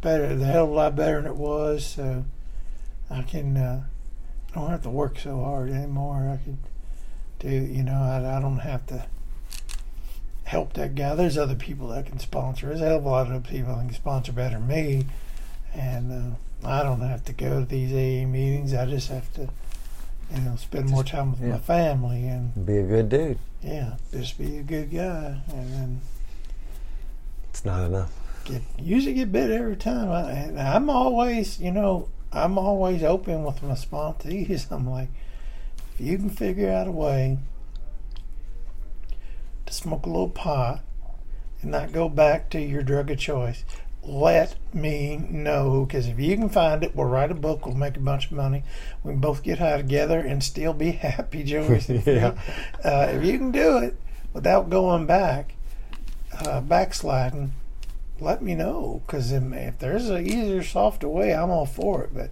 better. 0.01 0.35
the 0.35 0.45
hell 0.45 0.65
of 0.65 0.71
a 0.71 0.73
lot 0.73 0.95
better 0.95 1.21
than 1.21 1.31
it 1.31 1.37
was. 1.37 1.85
So 1.85 2.25
I 3.09 3.21
can. 3.21 3.57
Uh, 3.57 3.83
I 4.51 4.59
don't 4.59 4.69
have 4.69 4.83
to 4.83 4.89
work 4.89 5.17
so 5.17 5.41
hard 5.41 5.69
anymore. 5.69 6.29
I 6.29 6.43
can 6.43 6.57
do. 7.39 7.49
You 7.49 7.83
know, 7.83 7.93
I, 7.93 8.37
I 8.37 8.41
don't 8.41 8.59
have 8.59 8.85
to 8.87 9.05
help 10.43 10.73
that 10.73 10.95
guy. 10.95 11.15
There's 11.15 11.37
other 11.37 11.55
people 11.55 11.87
that 11.89 12.07
can 12.07 12.19
sponsor. 12.19 12.67
There's 12.67 12.81
a 12.81 12.85
hell 12.85 12.97
of 12.97 13.05
a 13.05 13.09
lot 13.09 13.31
of 13.31 13.43
people 13.45 13.73
that 13.75 13.85
can 13.85 13.93
sponsor 13.93 14.33
better 14.33 14.59
than 14.59 14.67
me. 14.67 15.05
And 15.73 16.11
uh, 16.11 16.67
I 16.67 16.83
don't 16.83 16.99
have 16.99 17.23
to 17.25 17.33
go 17.33 17.61
to 17.61 17.65
these 17.65 17.91
AA 17.91 18.27
meetings. 18.27 18.73
I 18.73 18.85
just 18.85 19.07
have 19.09 19.31
to, 19.35 19.49
you 20.35 20.41
know, 20.41 20.57
spend 20.57 20.85
just, 20.85 20.93
more 20.93 21.03
time 21.03 21.31
with 21.31 21.41
yeah. 21.41 21.51
my 21.51 21.57
family 21.59 22.27
and 22.27 22.65
be 22.65 22.77
a 22.77 22.83
good 22.83 23.07
dude. 23.07 23.39
Yeah, 23.63 23.95
just 24.11 24.37
be 24.37 24.57
a 24.57 24.63
good 24.63 24.91
guy, 24.91 25.39
and 25.53 25.73
then 25.73 26.01
it's 27.49 27.63
not 27.63 27.83
enough. 27.85 28.11
Get 28.51 28.63
usually 28.77 29.13
get 29.13 29.31
bit 29.31 29.49
every 29.49 29.77
time. 29.77 30.11
I, 30.11 30.75
I'm 30.75 30.89
always, 30.89 31.57
you 31.59 31.71
know, 31.71 32.09
I'm 32.33 32.57
always 32.57 33.01
open 33.01 33.45
with 33.45 33.63
my 33.63 33.75
sponsees. 33.75 34.69
I'm 34.71 34.89
like, 34.89 35.07
if 35.93 36.01
you 36.05 36.17
can 36.17 36.29
figure 36.29 36.69
out 36.69 36.87
a 36.87 36.91
way 36.91 37.37
to 39.65 39.73
smoke 39.73 40.05
a 40.05 40.09
little 40.09 40.29
pot 40.29 40.81
and 41.61 41.71
not 41.71 41.93
go 41.93 42.09
back 42.09 42.49
to 42.49 42.59
your 42.59 42.83
drug 42.83 43.09
of 43.09 43.19
choice, 43.19 43.63
let 44.03 44.57
me 44.73 45.15
know 45.29 45.85
because 45.85 46.07
if 46.07 46.19
you 46.19 46.35
can 46.35 46.49
find 46.49 46.83
it, 46.83 46.93
we'll 46.93 47.07
write 47.07 47.31
a 47.31 47.35
book. 47.35 47.65
We'll 47.65 47.75
make 47.75 47.95
a 47.95 48.01
bunch 48.01 48.25
of 48.25 48.33
money. 48.33 48.63
We 49.01 49.13
can 49.13 49.21
both 49.21 49.43
get 49.43 49.59
high 49.59 49.77
together 49.77 50.19
and 50.19 50.43
still 50.43 50.73
be 50.73 50.91
happy, 51.07 51.43
Joey. 51.43 51.79
yeah. 52.05 52.37
Uh, 52.83 53.07
if 53.11 53.23
you 53.23 53.37
can 53.37 53.51
do 53.51 53.77
it 53.77 53.95
without 54.33 54.69
going 54.69 55.05
back, 55.05 55.53
uh, 56.37 56.59
backsliding, 56.59 57.53
let 58.21 58.41
me 58.41 58.55
know 58.55 59.01
because 59.05 59.31
if 59.31 59.79
there's 59.79 60.09
an 60.09 60.25
easier, 60.25 60.63
softer 60.63 61.09
way, 61.09 61.33
I'm 61.33 61.49
all 61.49 61.65
for 61.65 62.03
it. 62.03 62.13
But 62.13 62.29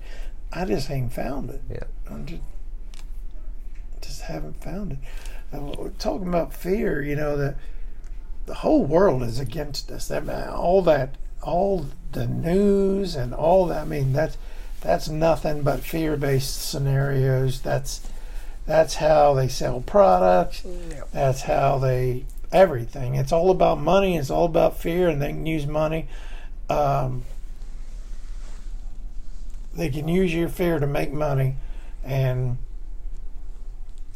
I 0.54 0.66
just 0.66 0.90
ain't 0.90 1.14
found 1.14 1.50
it. 1.50 1.62
Yeah. 1.70 1.84
I 2.10 2.20
just, 2.20 2.42
just 4.02 4.22
haven't 4.22 4.64
found 4.64 4.94
it 4.94 5.00
uh, 5.54 5.60
we're 5.60 5.90
talking 5.92 6.28
about 6.28 6.54
fear, 6.54 7.02
you 7.02 7.16
know, 7.16 7.38
that 7.38 7.56
the 8.46 8.56
whole 8.56 8.86
world 8.86 9.24
is 9.24 9.40
against 9.40 9.92
us. 9.92 10.12
I 10.12 10.20
mean, 10.20 10.48
all 10.48 10.82
that, 10.84 11.16
all 11.42 11.88
the 12.12 12.28
news 12.28 13.16
and 13.16 13.34
all 13.34 13.66
that. 13.68 13.82
I 13.82 13.86
mean, 13.86 14.14
that's 14.14 14.38
that's 14.82 15.10
nothing 15.10 15.62
but 15.62 15.82
fear-based 15.82 16.70
scenarios. 16.70 17.62
That's 17.62 18.02
that's 18.66 18.96
how 18.96 19.34
they 19.34 19.48
sell 19.48 19.82
products. 19.82 20.64
Yep. 20.66 21.12
That's 21.12 21.42
how 21.42 21.80
they 21.80 22.26
everything. 22.52 23.16
It's 23.16 23.32
all 23.32 23.52
about 23.52 23.80
money. 23.80 24.18
It's 24.18 24.30
all 24.30 24.46
about 24.46 24.78
fear, 24.78 25.10
and 25.10 25.22
they 25.22 25.30
can 25.30 25.46
use 25.46 25.68
money. 25.68 26.08
Um, 26.70 27.24
they 29.76 29.90
can 29.90 30.08
use 30.08 30.34
your 30.34 30.50
fear 30.50 30.80
to 30.80 30.88
make 30.88 31.12
money 31.12 31.56
and 32.04 32.58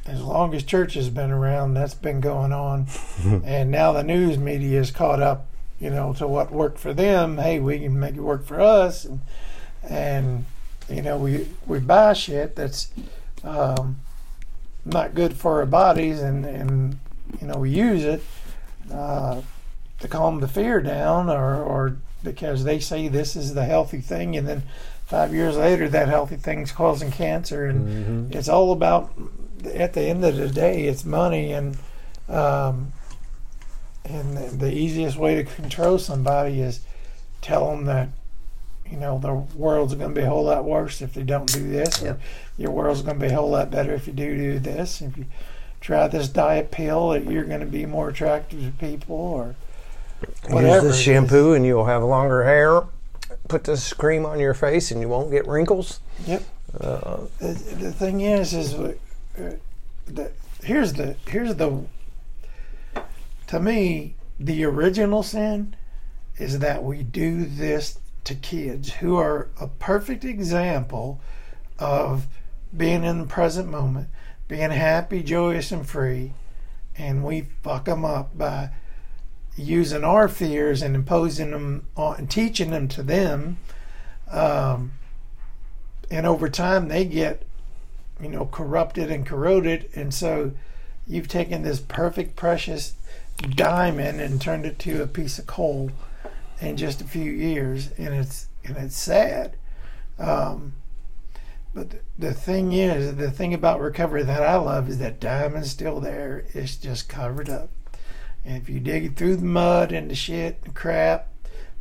as 0.05 0.21
long 0.21 0.53
as 0.53 0.63
church 0.63 0.95
has 0.95 1.09
been 1.09 1.31
around, 1.31 1.73
that's 1.73 1.93
been 1.93 2.19
going 2.19 2.51
on. 2.51 2.87
and 3.45 3.71
now 3.71 3.93
the 3.93 4.03
news 4.03 4.37
media 4.37 4.81
is 4.81 4.91
caught 4.91 5.21
up, 5.21 5.47
you 5.79 5.89
know, 5.89 6.13
to 6.13 6.27
what 6.27 6.51
worked 6.51 6.79
for 6.79 6.93
them. 6.93 7.37
Hey, 7.37 7.59
we 7.59 7.79
can 7.79 7.99
make 7.99 8.15
it 8.15 8.21
work 8.21 8.45
for 8.45 8.59
us, 8.59 9.05
and, 9.05 9.21
and 9.87 10.45
you 10.89 11.01
know, 11.01 11.17
we 11.17 11.47
we 11.65 11.79
buy 11.79 12.13
shit 12.13 12.55
that's 12.55 12.89
um, 13.43 13.99
not 14.83 15.15
good 15.15 15.33
for 15.35 15.59
our 15.59 15.65
bodies, 15.65 16.19
and 16.19 16.45
and 16.45 16.99
you 17.41 17.47
know, 17.47 17.57
we 17.57 17.69
use 17.69 18.03
it 18.03 18.21
uh, 18.91 19.41
to 19.99 20.07
calm 20.07 20.39
the 20.39 20.47
fear 20.47 20.81
down, 20.81 21.29
or 21.29 21.55
or 21.63 21.97
because 22.23 22.63
they 22.63 22.79
say 22.79 23.07
this 23.07 23.35
is 23.35 23.53
the 23.53 23.65
healthy 23.65 23.99
thing, 24.01 24.35
and 24.37 24.47
then 24.47 24.63
five 25.05 25.33
years 25.33 25.57
later, 25.57 25.89
that 25.89 26.07
healthy 26.07 26.35
thing's 26.37 26.71
causing 26.71 27.11
cancer, 27.11 27.65
and 27.65 27.87
Mm-hmm. 28.29 28.37
it's 28.37 28.49
all 28.49 28.71
about 28.71 29.13
at 29.73 29.93
the 29.93 30.01
end 30.01 30.23
of 30.25 30.35
the 30.35 30.49
day, 30.49 30.83
it's 30.85 31.05
money, 31.05 31.51
and 31.53 31.77
um, 32.29 32.91
and 34.05 34.37
the, 34.37 34.57
the 34.57 34.73
easiest 34.73 35.17
way 35.17 35.35
to 35.35 35.43
control 35.43 35.97
somebody 35.97 36.59
is 36.61 36.81
tell 37.41 37.69
them 37.71 37.85
that 37.85 38.09
you 38.89 38.97
know 38.97 39.17
the 39.19 39.33
world's 39.57 39.95
going 39.95 40.13
to 40.13 40.19
be 40.21 40.25
a 40.25 40.29
whole 40.29 40.43
lot 40.45 40.65
worse 40.65 41.01
if 41.01 41.13
they 41.13 41.23
don't 41.23 41.51
do 41.51 41.69
this, 41.69 42.01
Yep. 42.01 42.17
or 42.17 42.19
your 42.61 42.71
world's 42.71 43.01
going 43.01 43.19
to 43.19 43.25
be 43.27 43.31
a 43.31 43.35
whole 43.35 43.49
lot 43.49 43.71
better 43.71 43.93
if 43.93 44.07
you 44.07 44.13
do 44.13 44.35
do 44.35 44.59
this. 44.59 45.01
If 45.01 45.17
you 45.17 45.25
try 45.83 46.07
this 46.07 46.29
diet 46.29 46.71
pill, 46.71 47.09
that 47.09 47.29
you're 47.29 47.43
going 47.43 47.59
to 47.59 47.65
be 47.65 47.85
more 47.85 48.09
attractive 48.09 48.59
to 48.61 48.71
people, 48.71 49.15
or 49.15 49.55
whatever. 50.49 50.87
Use 50.87 50.95
this 50.95 51.01
shampoo 51.01 51.53
and 51.53 51.65
you'll 51.65 51.85
have 51.85 52.01
longer 52.03 52.43
hair. 52.43 52.83
Put 53.49 53.65
this 53.65 53.91
cream 53.91 54.25
on 54.25 54.39
your 54.39 54.53
face 54.53 54.89
and 54.89 55.01
you 55.01 55.09
won't 55.09 55.29
get 55.29 55.45
wrinkles. 55.45 55.99
Yep. 56.25 56.43
Uh, 56.79 57.17
the, 57.39 57.53
the 57.79 57.91
thing 57.91 58.21
is, 58.21 58.53
is 58.53 58.73
uh, 58.73 58.93
the, 60.07 60.31
here's 60.63 60.93
the 60.93 61.15
here's 61.27 61.55
the 61.55 61.83
to 63.47 63.59
me 63.59 64.15
the 64.39 64.63
original 64.63 65.21
sin 65.21 65.75
is 66.37 66.59
that 66.59 66.83
we 66.83 67.03
do 67.03 67.45
this 67.45 67.99
to 68.23 68.33
kids 68.33 68.93
who 68.93 69.17
are 69.17 69.49
a 69.59 69.67
perfect 69.67 70.23
example 70.23 71.19
of 71.77 72.25
being 72.75 73.03
in 73.03 73.19
the 73.19 73.25
present 73.25 73.69
moment, 73.69 74.07
being 74.47 74.71
happy, 74.71 75.23
joyous, 75.23 75.71
and 75.71 75.87
free, 75.87 76.33
and 76.97 77.23
we 77.23 77.47
fuck 77.61 77.85
them 77.85 78.05
up 78.05 78.37
by 78.37 78.69
using 79.55 80.03
our 80.03 80.27
fears 80.27 80.81
and 80.81 80.95
imposing 80.95 81.51
them 81.51 81.87
on 81.95 82.17
and 82.17 82.29
teaching 82.29 82.71
them 82.71 82.87
to 82.87 83.03
them. 83.03 83.57
Um, 84.31 84.93
and 86.09 86.25
over 86.25 86.49
time 86.49 86.87
they 86.87 87.05
get 87.05 87.43
you 88.21 88.29
know 88.29 88.45
corrupted 88.45 89.11
and 89.11 89.25
corroded 89.25 89.89
and 89.95 90.13
so 90.13 90.51
you've 91.07 91.27
taken 91.27 91.63
this 91.63 91.79
perfect 91.79 92.35
precious 92.35 92.93
diamond 93.55 94.21
and 94.21 94.39
turned 94.39 94.65
it 94.65 94.79
to 94.79 95.01
a 95.01 95.07
piece 95.07 95.39
of 95.39 95.47
coal 95.47 95.91
in 96.61 96.77
just 96.77 97.01
a 97.01 97.05
few 97.05 97.31
years 97.31 97.89
and 97.97 98.13
it's 98.13 98.47
and 98.63 98.77
it's 98.77 98.97
sad 98.97 99.55
um, 100.19 100.73
but 101.73 101.95
the, 102.17 102.33
thing 102.33 102.71
is 102.73 103.15
the 103.15 103.31
thing 103.31 103.53
about 103.53 103.79
recovery 103.79 104.23
that 104.23 104.43
i 104.43 104.55
love 104.55 104.89
is 104.89 104.99
that 104.99 105.19
diamond's 105.19 105.71
still 105.71 105.99
there 105.99 106.45
it's 106.53 106.75
just 106.75 107.09
covered 107.09 107.49
up 107.49 107.69
and 108.45 108.61
if 108.61 108.69
you 108.69 108.79
dig 108.79 109.15
through 109.15 109.35
the 109.35 109.45
mud 109.45 109.91
and 109.91 110.11
the 110.11 110.15
shit 110.15 110.59
and 110.63 110.75
crap 110.75 111.29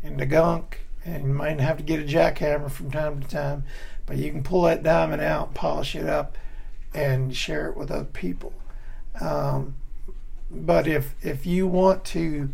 and 0.02 0.18
the 0.18 0.26
gunk 0.26 0.86
and 1.04 1.26
you 1.26 1.34
might 1.34 1.60
have 1.60 1.76
to 1.76 1.82
get 1.82 2.00
a 2.00 2.04
jackhammer 2.04 2.70
from 2.70 2.90
time 2.90 3.20
to 3.20 3.28
time 3.28 3.64
but 4.06 4.16
you 4.16 4.30
can 4.30 4.42
pull 4.42 4.62
that 4.62 4.82
diamond 4.82 5.22
out, 5.22 5.54
polish 5.54 5.94
it 5.94 6.06
up, 6.06 6.36
and 6.94 7.34
share 7.34 7.68
it 7.68 7.76
with 7.76 7.90
other 7.90 8.04
people. 8.04 8.52
Um, 9.20 9.74
but 10.50 10.86
if 10.86 11.14
if 11.22 11.46
you 11.46 11.66
want 11.66 12.04
to 12.06 12.50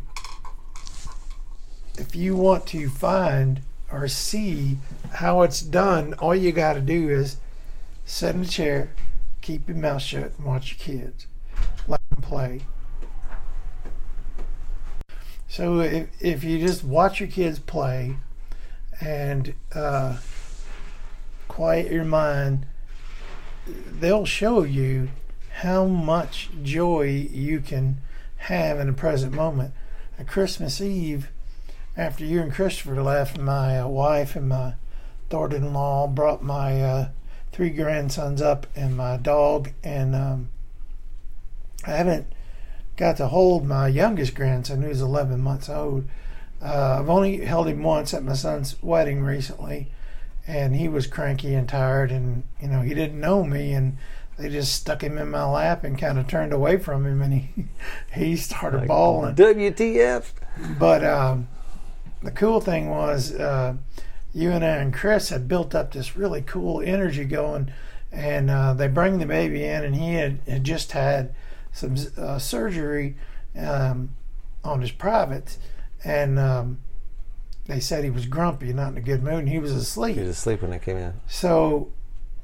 if 1.96 2.14
you 2.14 2.36
want 2.36 2.66
to 2.68 2.88
find 2.88 3.62
or 3.90 4.08
see 4.08 4.78
how 5.14 5.42
it's 5.42 5.60
done, 5.60 6.14
all 6.14 6.34
you 6.34 6.52
got 6.52 6.74
to 6.74 6.80
do 6.80 7.08
is 7.08 7.38
sit 8.04 8.34
in 8.34 8.42
a 8.42 8.46
chair, 8.46 8.90
keep 9.40 9.68
your 9.68 9.76
mouth 9.76 10.02
shut, 10.02 10.32
and 10.36 10.46
watch 10.46 10.72
your 10.72 10.78
kids. 10.78 11.26
Let 11.86 12.00
them 12.10 12.22
play. 12.22 12.62
So 15.48 15.80
if 15.80 16.08
if 16.20 16.44
you 16.44 16.58
just 16.58 16.84
watch 16.84 17.20
your 17.20 17.28
kids 17.28 17.58
play, 17.58 18.16
and 19.00 19.54
uh, 19.74 20.18
quiet 21.48 21.90
your 21.90 22.04
mind, 22.04 22.66
they'll 23.66 24.26
show 24.26 24.62
you 24.62 25.08
how 25.60 25.86
much 25.86 26.50
joy 26.62 27.28
you 27.30 27.60
can 27.60 27.98
have 28.36 28.78
in 28.78 28.86
the 28.86 28.92
present 28.92 29.32
moment. 29.32 29.72
At 30.18 30.28
Christmas 30.28 30.80
Eve, 30.80 31.28
after 31.98 32.24
you 32.24 32.40
and 32.40 32.52
Christopher 32.52 33.02
left, 33.02 33.38
my 33.38 33.80
uh, 33.80 33.88
wife 33.88 34.36
and 34.36 34.48
my 34.48 34.74
daughter-in-law 35.30 36.06
brought 36.06 36.42
my 36.44 36.80
uh, 36.80 37.08
three 37.50 37.70
grandsons 37.70 38.40
up 38.40 38.68
and 38.76 38.96
my 38.96 39.16
dog, 39.16 39.72
and 39.82 40.14
um, 40.14 40.48
I 41.84 41.90
haven't 41.90 42.28
got 42.96 43.16
to 43.16 43.26
hold 43.26 43.66
my 43.66 43.88
youngest 43.88 44.36
grandson, 44.36 44.82
who's 44.82 45.00
11 45.00 45.40
months 45.40 45.68
old. 45.68 46.08
Uh, 46.62 46.98
I've 47.00 47.10
only 47.10 47.44
held 47.44 47.66
him 47.66 47.82
once 47.82 48.14
at 48.14 48.22
my 48.22 48.34
son's 48.34 48.80
wedding 48.80 49.22
recently, 49.22 49.90
and 50.46 50.76
he 50.76 50.88
was 50.88 51.08
cranky 51.08 51.52
and 51.54 51.68
tired, 51.68 52.12
and 52.12 52.44
you 52.60 52.68
know 52.68 52.82
he 52.82 52.94
didn't 52.94 53.20
know 53.20 53.42
me, 53.42 53.72
and 53.72 53.98
they 54.38 54.48
just 54.48 54.72
stuck 54.72 55.02
him 55.02 55.18
in 55.18 55.30
my 55.30 55.44
lap 55.44 55.82
and 55.82 55.98
kind 55.98 56.16
of 56.16 56.28
turned 56.28 56.52
away 56.52 56.76
from 56.76 57.06
him, 57.06 57.22
and 57.22 57.34
he 57.34 57.64
he 58.12 58.36
started 58.36 58.86
bawling. 58.86 59.34
WTF? 59.34 60.30
But 60.78 61.04
um, 61.04 61.48
the 62.22 62.30
cool 62.30 62.60
thing 62.60 62.90
was, 62.90 63.32
uh, 63.34 63.74
you 64.34 64.50
and 64.50 64.64
I 64.64 64.76
and 64.76 64.92
Chris 64.92 65.30
had 65.30 65.48
built 65.48 65.74
up 65.74 65.92
this 65.92 66.16
really 66.16 66.42
cool 66.42 66.80
energy 66.80 67.24
going, 67.24 67.72
and 68.12 68.50
uh, 68.50 68.74
they 68.74 68.88
bring 68.88 69.18
the 69.18 69.26
baby 69.26 69.64
in, 69.64 69.84
and 69.84 69.94
he 69.94 70.14
had, 70.14 70.40
had 70.46 70.64
just 70.64 70.92
had 70.92 71.34
some 71.72 71.96
uh, 72.16 72.38
surgery 72.38 73.16
um, 73.58 74.10
on 74.64 74.80
his 74.80 74.92
privates, 74.92 75.58
and 76.04 76.38
um, 76.38 76.78
they 77.66 77.80
said 77.80 78.04
he 78.04 78.10
was 78.10 78.26
grumpy, 78.26 78.72
not 78.72 78.92
in 78.92 78.98
a 78.98 79.02
good 79.02 79.22
mood, 79.22 79.40
and 79.40 79.48
he 79.48 79.58
was 79.58 79.72
asleep. 79.72 80.16
He 80.16 80.22
was 80.22 80.30
asleep 80.30 80.62
when 80.62 80.72
I 80.72 80.78
came 80.78 80.96
in. 80.96 81.14
So 81.26 81.92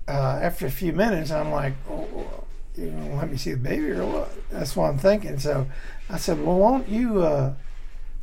uh, 0.07 0.39
after 0.43 0.67
a 0.67 0.71
few 0.71 0.93
minutes, 0.93 1.31
I'm 1.31 1.51
like, 1.51 1.75
oh, 1.89 2.45
you 2.77 2.91
know, 2.91 3.17
let 3.17 3.31
me 3.31 3.37
see 3.37 3.53
the 3.53 3.59
baby 3.59 3.91
or 3.93 4.05
what? 4.05 4.51
That's 4.51 4.77
what 4.77 4.91
I'm 4.91 4.99
thinking. 4.99 5.39
So 5.39 5.67
I 6.11 6.19
said, 6.19 6.45
well, 6.45 6.59
won't 6.59 6.89
you 6.89 7.23
uh, 7.23 7.55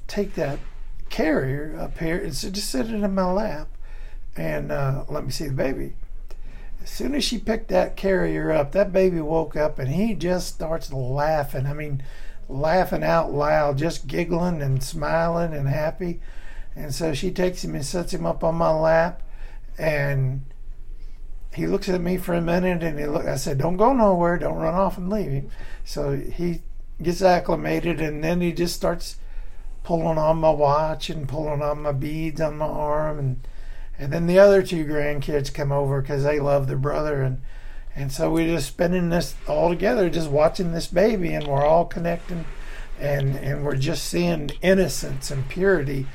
take 0.08 0.36
that 0.36 0.60
carrier 1.12 1.78
up 1.80 1.98
here 2.00 2.18
and 2.18 2.36
so 2.36 2.50
just 2.50 2.72
sit 2.72 2.88
it 2.88 3.04
in 3.04 3.14
my 3.14 3.32
lap 3.32 3.68
and 4.36 4.72
uh, 4.72 5.04
let 5.10 5.26
me 5.26 5.32
see 5.32 5.48
the 5.48 5.54
baby. 5.54 5.94
As 6.82 6.90
soon 6.90 7.14
as 7.14 7.24
she 7.24 7.38
picked 7.38 7.68
that 7.68 7.96
carrier 7.96 8.52
up, 8.52 8.72
that 8.72 8.92
baby 8.92 9.22
woke 9.22 9.56
up 9.56 9.78
and 9.78 9.90
he 9.90 10.16
just 10.16 10.56
starts 10.56 10.92
laughing. 10.92 11.68
I 11.68 11.74
mean, 11.74 12.02
laughing 12.50 13.04
out 13.04 13.32
loud, 13.32 13.78
just 13.78 14.08
giggling 14.08 14.62
and 14.62 14.82
smiling 14.82 15.54
and 15.54 15.68
happy. 15.68 16.22
And 16.76 16.96
so 16.96 17.14
she 17.14 17.30
takes 17.30 17.64
him 17.64 17.76
and 17.76 17.86
sets 17.86 18.14
him 18.14 18.26
up 18.26 18.44
on 18.44 18.56
my 18.56 18.72
lap 18.72 19.22
and 19.78 20.46
he 21.54 21.68
looks 21.68 21.90
at 21.90 22.02
me 22.02 22.18
for 22.18 22.34
a 22.34 22.42
minute 22.42 22.82
and 22.82 22.98
he 22.98 23.06
look 23.06 23.26
I 23.26 23.36
said, 23.36 23.58
Don't 23.58 23.78
go 23.78 23.94
nowhere, 23.94 24.38
don't 24.38 24.58
run 24.58 24.74
off 24.74 24.98
and 24.98 25.10
leave 25.10 25.32
him. 25.32 25.52
So 25.84 26.16
he 26.16 26.62
gets 27.02 27.22
acclimated 27.22 28.00
and 28.00 28.24
then 28.24 28.42
he 28.42 28.54
just 28.54 28.76
starts 28.76 29.18
pulling 29.84 30.18
on 30.18 30.38
my 30.38 30.52
watch 30.52 31.10
and 31.10 31.28
pulling 31.28 31.62
on 31.62 31.82
my 31.82 31.92
beads 31.92 32.42
on 32.42 32.58
my 32.58 32.66
arm. 32.66 33.20
And 33.20 33.48
and 33.98 34.12
then 34.12 34.28
the 34.28 34.40
other 34.40 34.64
two 34.64 34.86
grandkids 34.86 35.54
come 35.54 35.72
over 35.72 36.02
because 36.02 36.24
they 36.24 36.40
love 36.40 36.68
their 36.68 36.78
brother. 36.78 37.22
And 37.22 37.42
and 37.96 38.12
so 38.12 38.32
we're 38.32 38.56
just 38.56 38.68
spending 38.68 39.10
this 39.10 39.36
all 39.48 39.70
together 39.70 40.10
just 40.10 40.30
watching 40.30 40.72
this 40.72 40.88
baby 40.88 41.34
and 41.34 41.48
we're 41.48 41.66
all 41.66 41.86
connecting. 41.86 42.46
And 43.00 43.36
and 43.36 43.64
we're 43.64 43.76
just 43.76 44.06
seeing 44.06 44.52
innocence 44.62 45.32
and 45.32 45.50
purity. 45.50 46.08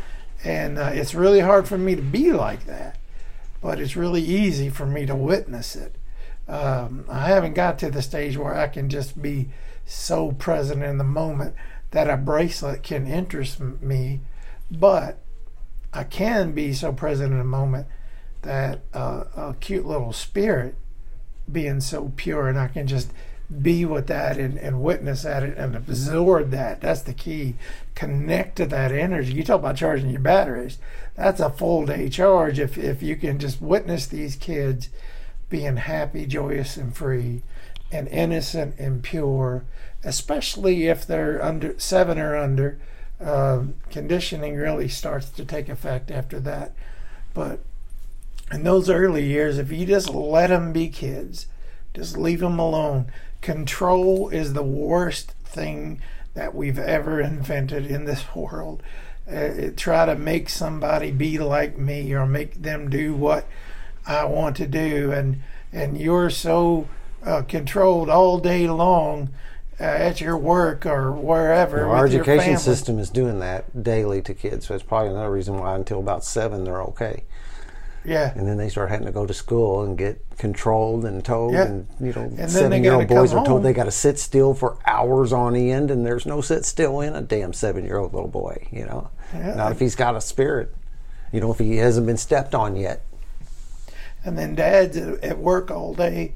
And 0.44 0.78
uh, 0.78 0.90
it's 0.92 1.14
really 1.14 1.40
hard 1.40 1.66
for 1.66 1.78
me 1.78 1.94
to 1.96 2.02
be 2.02 2.32
like 2.32 2.66
that 2.66 2.98
but 3.66 3.80
it's 3.80 3.96
really 3.96 4.22
easy 4.22 4.68
for 4.68 4.86
me 4.86 5.04
to 5.06 5.14
witness 5.16 5.74
it. 5.74 5.96
Um, 6.48 7.04
I 7.08 7.26
haven't 7.26 7.54
got 7.54 7.80
to 7.80 7.90
the 7.90 8.00
stage 8.00 8.36
where 8.36 8.54
I 8.54 8.68
can 8.68 8.88
just 8.88 9.20
be 9.20 9.48
so 9.84 10.30
present 10.30 10.84
in 10.84 10.98
the 10.98 11.04
moment 11.04 11.56
that 11.90 12.10
a 12.10 12.16
bracelet 12.16 12.82
can 12.82 13.06
interest 13.06 13.60
me, 13.60 14.20
but 14.70 15.18
I 15.92 16.04
can 16.04 16.52
be 16.52 16.72
so 16.72 16.92
present 16.92 17.32
in 17.32 17.40
a 17.40 17.44
moment 17.44 17.86
that 18.42 18.80
uh, 18.92 19.24
a 19.36 19.56
cute 19.60 19.86
little 19.86 20.12
spirit 20.12 20.74
being 21.50 21.80
so 21.80 22.12
pure 22.16 22.48
and 22.48 22.58
I 22.58 22.68
can 22.68 22.86
just 22.86 23.10
be 23.62 23.84
with 23.84 24.08
that 24.08 24.38
and, 24.38 24.58
and 24.58 24.82
witness 24.82 25.24
at 25.24 25.42
it 25.42 25.56
and 25.56 25.76
absorb 25.76 26.50
that. 26.50 26.80
That's 26.80 27.02
the 27.02 27.14
key. 27.14 27.54
Connect 27.94 28.56
to 28.56 28.66
that 28.66 28.92
energy. 28.92 29.32
You 29.32 29.44
talk 29.44 29.60
about 29.60 29.76
charging 29.76 30.10
your 30.10 30.20
batteries. 30.20 30.78
That's 31.14 31.40
a 31.40 31.50
full 31.50 31.86
day 31.86 32.08
charge 32.08 32.58
if, 32.58 32.76
if 32.76 33.02
you 33.02 33.16
can 33.16 33.38
just 33.38 33.62
witness 33.62 34.06
these 34.06 34.36
kids 34.36 34.88
being 35.48 35.76
happy, 35.76 36.26
joyous, 36.26 36.76
and 36.76 36.94
free, 36.96 37.42
and 37.92 38.08
innocent 38.08 38.74
and 38.78 39.02
pure, 39.02 39.64
especially 40.06 40.86
if 40.86 41.04
they're 41.04 41.44
under 41.44 41.78
seven 41.78 42.18
or 42.18 42.36
under. 42.36 42.78
Um, 43.20 43.74
conditioning 43.90 44.54
really 44.54 44.88
starts 44.88 45.30
to 45.30 45.44
take 45.44 45.68
effect 45.68 46.10
after 46.10 46.38
that. 46.40 46.72
But 47.34 47.60
in 48.52 48.62
those 48.62 48.88
early 48.88 49.24
years, 49.24 49.58
if 49.58 49.72
you 49.72 49.84
just 49.84 50.10
let 50.10 50.46
them 50.48 50.72
be 50.72 50.88
kids, 50.88 51.48
just 51.92 52.16
leave 52.16 52.40
them 52.40 52.58
alone. 52.58 53.06
Control 53.40 54.28
is 54.28 54.52
the 54.52 54.62
worst 54.62 55.32
thing 55.44 56.00
that 56.34 56.54
we've 56.54 56.78
ever 56.78 57.20
invented 57.32 57.86
in 57.86 58.04
this 58.04 58.24
world. 58.34 58.82
Uh, 59.30 59.70
try 59.76 60.06
to 60.06 60.14
make 60.14 60.48
somebody 60.48 61.10
be 61.10 61.36
like 61.36 61.76
me 61.76 62.14
or 62.14 62.26
make 62.26 62.62
them 62.62 62.88
do 62.88 63.12
what 63.12 63.44
I 64.06 64.24
want 64.24 64.54
to 64.58 64.68
do, 64.68 65.10
and 65.10 65.42
and 65.72 65.98
you're 66.00 66.30
so 66.30 66.86
uh, 67.24 67.42
controlled 67.42 68.08
all 68.08 68.38
day 68.38 68.68
long 68.68 69.30
uh, 69.80 69.84
at 69.84 70.20
your 70.20 70.36
work 70.36 70.86
or 70.86 71.12
wherever. 71.12 71.86
Well, 71.88 71.96
our 71.96 72.06
education 72.06 72.56
system 72.58 72.98
is 72.98 73.10
doing 73.10 73.40
that 73.40 73.82
daily 73.82 74.22
to 74.22 74.34
kids, 74.34 74.66
so 74.66 74.74
it's 74.74 74.82
probably 74.84 75.10
another 75.10 75.30
reason 75.30 75.58
why 75.58 75.74
until 75.74 76.00
about 76.00 76.24
seven 76.24 76.64
they're 76.64 76.82
okay, 76.82 77.24
Yeah, 78.04 78.32
and 78.34 78.46
then 78.48 78.56
they 78.56 78.68
start 78.68 78.88
having 78.90 79.06
to 79.06 79.12
go 79.12 79.26
to 79.26 79.34
school 79.34 79.82
and 79.82 79.98
get 79.98 80.24
controlled 80.38 81.04
and 81.04 81.24
told, 81.24 81.52
Yeah. 81.52 81.64
and 81.66 81.86
you 82.00 82.12
know, 82.14 82.28
they 82.28 82.46
seven-year-old 82.46 83.08
boys 83.08 83.32
are 83.32 83.36
told 83.44 83.48
home. 83.48 83.62
they 83.62 83.72
got 83.72 83.84
to 83.84 83.90
sit 83.90 84.18
still 84.18 84.54
for 84.54 84.78
hours 84.86 85.32
on 85.32 85.54
end, 85.56 85.90
and 85.90 86.06
there's 86.06 86.24
no 86.26 86.40
sit 86.40 86.64
still 86.64 87.00
in 87.00 87.14
a 87.14 87.20
damn 87.22 87.52
seven-year-old 87.52 88.14
little 88.14 88.28
boy, 88.28 88.68
you 88.70 88.86
know, 88.86 89.10
Yeah. 89.34 89.54
not 89.56 89.72
if 89.72 89.80
he's 89.80 89.94
got 89.96 90.16
a 90.16 90.20
spirit, 90.20 90.74
you 91.32 91.40
know, 91.40 91.50
if 91.52 91.58
he 91.58 91.76
hasn't 91.76 92.06
been 92.06 92.16
stepped 92.16 92.54
on 92.54 92.76
yet. 92.76 93.02
and 94.24 94.36
then 94.38 94.54
dad's 94.54 94.96
at 94.96 95.38
work 95.38 95.70
all 95.70 95.94
day, 95.94 96.34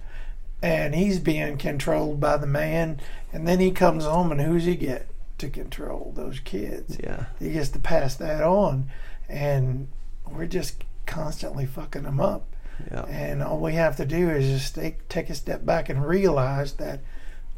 and 0.63 0.95
he's 0.95 1.19
being 1.19 1.57
controlled 1.57 2.21
by 2.21 2.37
the 2.37 2.47
man, 2.47 3.01
and 3.33 3.47
then 3.47 3.61
he 3.61 3.71
comes 3.71 4.05
home 4.05 4.31
and 4.31 4.41
who's 4.41 4.65
he 4.65 4.77
get 4.77 5.09
to 5.39 5.49
control 5.49 6.13
those 6.15 6.41
kids? 6.41 6.99
Yeah. 7.03 7.27
he 7.39 7.53
gets 7.53 7.71
to 7.71 7.79
pass 7.79 8.15
that 8.17 8.43
on, 8.43 8.91
and 9.29 9.89
we're 10.31 10.47
just 10.47 10.85
constantly 11.07 11.67
fucking 11.67 12.03
them 12.03 12.21
up. 12.21 12.47
Yeah. 12.91 13.05
And 13.07 13.43
all 13.43 13.59
we 13.59 13.75
have 13.75 13.97
to 13.97 14.07
do 14.07 14.31
is 14.31 14.61
just 14.61 14.75
take, 14.75 15.07
take 15.09 15.29
a 15.29 15.35
step 15.35 15.67
back 15.67 15.89
and 15.89 16.07
realize 16.07 16.75
that 16.75 17.01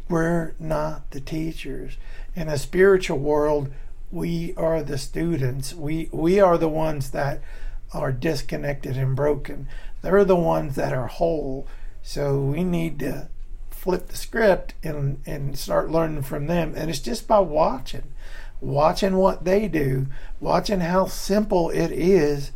we're 0.09 0.55
not 0.59 1.11
the 1.11 1.21
teachers. 1.21 1.97
In 2.35 2.49
a 2.49 2.59
spiritual 2.59 3.19
world, 3.19 3.73
we 4.11 4.53
are 4.57 4.83
the 4.83 4.99
students. 4.99 5.75
We 5.75 6.09
we 6.13 6.39
are 6.39 6.59
the 6.59 6.69
ones 6.69 7.11
that 7.11 7.41
are 7.95 8.13
disconnected 8.13 8.97
and 8.97 9.17
broken. 9.17 9.69
They're 10.03 10.25
the 10.25 10.37
ones 10.37 10.75
that 10.77 10.93
are 10.93 11.07
whole. 11.07 11.67
So 12.03 12.39
we 12.39 12.65
need 12.65 12.99
to 13.01 13.29
flip 13.71 14.09
the 14.09 14.17
script 14.17 14.75
and 14.83 15.21
and 15.27 15.59
start 15.59 15.91
learning 15.91 16.23
from 16.23 16.47
them. 16.47 16.75
And 16.77 16.91
it's 16.91 16.99
just 16.99 17.27
by 17.27 17.41
watching, 17.41 18.13
watching 18.61 19.17
what 19.17 19.45
they 19.45 19.69
do, 19.69 20.07
watching 20.41 20.81
how 20.81 21.07
simple 21.07 21.71
it 21.71 21.91
is 21.91 22.53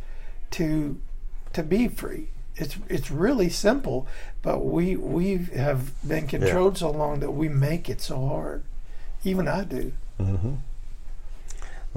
to 0.51 0.99
to 1.53 1.63
be 1.63 1.87
free. 1.87 2.29
It's 2.55 2.77
it's 2.89 3.11
really 3.11 3.49
simple, 3.49 4.07
but 4.41 4.65
we 4.65 4.95
we 4.95 5.37
have 5.55 5.91
been 6.07 6.27
controlled 6.27 6.77
so 6.77 6.91
long 6.91 7.19
that 7.19 7.31
we 7.31 7.49
make 7.49 7.89
it 7.89 8.01
so 8.01 8.27
hard. 8.27 8.63
Even 9.23 9.47
I 9.47 9.63
do. 9.63 9.93
Mm-hmm. 10.19 10.55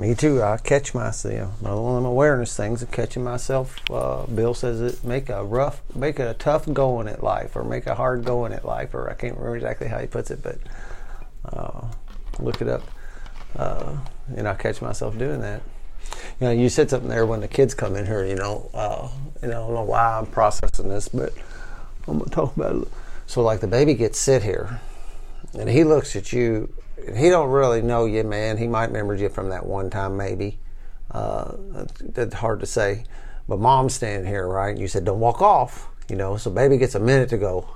Me 0.00 0.14
too. 0.14 0.42
I 0.42 0.56
catch 0.56 0.94
myself. 0.94 1.60
One 1.60 1.72
of 1.72 1.94
them 1.96 2.06
awareness 2.06 2.56
things 2.56 2.80
of 2.80 2.90
catching 2.90 3.22
myself. 3.22 3.76
Uh, 3.90 4.24
Bill 4.24 4.54
says 4.54 4.80
it 4.80 5.04
make 5.04 5.28
a 5.28 5.44
rough, 5.44 5.82
make 5.94 6.18
a 6.18 6.32
tough 6.32 6.64
going 6.72 7.06
at 7.06 7.22
life, 7.22 7.54
or 7.54 7.64
make 7.64 7.86
a 7.86 7.94
hard 7.94 8.24
going 8.24 8.54
at 8.54 8.64
life, 8.64 8.94
or 8.94 9.10
I 9.10 9.12
can't 9.12 9.34
remember 9.34 9.56
exactly 9.56 9.88
how 9.88 9.98
he 9.98 10.06
puts 10.06 10.30
it, 10.30 10.42
but 10.42 10.56
uh, 11.44 11.82
look 12.38 12.62
it 12.62 12.68
up. 12.68 12.82
Uh, 13.54 13.98
and 14.34 14.48
I 14.48 14.54
catch 14.54 14.80
myself 14.80 15.18
doing 15.18 15.42
that. 15.42 15.60
You 16.40 16.46
know, 16.46 16.50
you 16.50 16.70
said 16.70 16.88
something 16.88 17.10
there 17.10 17.26
when 17.26 17.42
the 17.42 17.48
kids 17.48 17.74
come 17.74 17.94
in 17.94 18.06
here. 18.06 18.24
You 18.24 18.36
know, 18.36 18.70
uh, 18.72 19.06
you 19.42 19.48
know, 19.48 19.64
I 19.64 19.66
don't 19.66 19.74
know 19.74 19.84
why 19.84 20.16
I'm 20.16 20.24
processing 20.24 20.88
this, 20.88 21.10
but 21.10 21.34
I'm 22.08 22.20
gonna 22.20 22.30
talk 22.30 22.56
about 22.56 22.74
it. 22.74 22.88
So, 23.26 23.42
like 23.42 23.60
the 23.60 23.66
baby 23.66 23.92
gets 23.92 24.18
sit 24.18 24.44
here, 24.44 24.80
and 25.52 25.68
he 25.68 25.84
looks 25.84 26.16
at 26.16 26.32
you 26.32 26.72
he 27.16 27.28
don't 27.28 27.50
really 27.50 27.82
know 27.82 28.06
you 28.06 28.24
man. 28.24 28.56
He 28.56 28.66
might 28.66 28.86
remember 28.86 29.14
you 29.14 29.28
from 29.28 29.50
that 29.50 29.66
one 29.66 29.90
time 29.90 30.16
maybe. 30.16 30.58
Uh, 31.10 31.56
that's, 32.00 32.34
hard 32.34 32.60
to 32.60 32.66
say. 32.66 33.04
But 33.48 33.58
mom's 33.58 33.94
standing 33.94 34.26
here 34.26 34.46
right? 34.46 34.70
And 34.70 34.78
you 34.78 34.88
said 34.88 35.04
don't 35.04 35.20
walk 35.20 35.42
off 35.42 35.88
you 36.08 36.16
know 36.16 36.36
so 36.36 36.50
baby 36.50 36.78
gets 36.78 36.94
a 36.94 37.00
minute 37.00 37.28
to 37.30 37.38
go. 37.38 37.68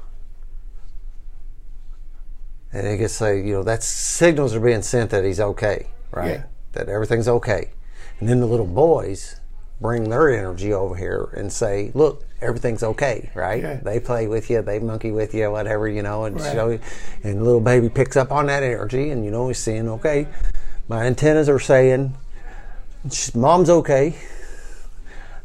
And 2.73 2.87
he 2.87 2.97
gets 2.97 3.15
say 3.15 3.39
you 3.39 3.55
know 3.55 3.63
that 3.63 3.83
signals 3.83 4.55
are 4.55 4.61
being 4.61 4.83
sent 4.83 5.11
that 5.11 5.25
he's 5.25 5.41
okay 5.41 5.89
right? 6.15 6.31
Yeah. 6.31 6.45
that 6.73 6.89
everything's 6.89 7.29
okay. 7.29 7.71
And 8.21 8.29
then 8.29 8.41
the 8.41 8.47
little 8.47 8.67
boys 8.67 9.41
bring 9.81 10.09
their 10.09 10.31
energy 10.31 10.73
over 10.73 10.95
here 10.95 11.29
and 11.37 11.53
say 11.53 11.91
look 11.95 12.25
everything's 12.41 12.83
okay 12.83 13.31
right 13.35 13.63
Yeah. 13.63 13.75
they 13.83 13.99
play 14.01 14.29
with 14.29 14.49
you 14.49 14.63
they 14.63 14.79
monkey 14.79 15.11
with 15.11 15.35
you 15.35 15.51
whatever 15.51 15.89
you 15.89 16.03
know 16.03 16.25
and 16.25 16.41
Right. 16.41 16.53
show 16.53 16.69
you 16.71 16.81
and 17.23 17.43
little 17.45 17.61
baby 17.61 17.89
picks 17.89 18.17
up 18.17 18.31
on 18.31 18.47
that 18.47 18.63
energy 18.63 19.11
and 19.11 19.25
you 19.25 19.31
know 19.31 19.49
he's 19.49 19.59
saying 19.59 19.89
okay 19.89 20.27
my 20.89 21.05
antennas 21.05 21.49
are 21.49 21.59
saying 21.59 22.15
mom's 23.35 23.69
okay 23.69 24.15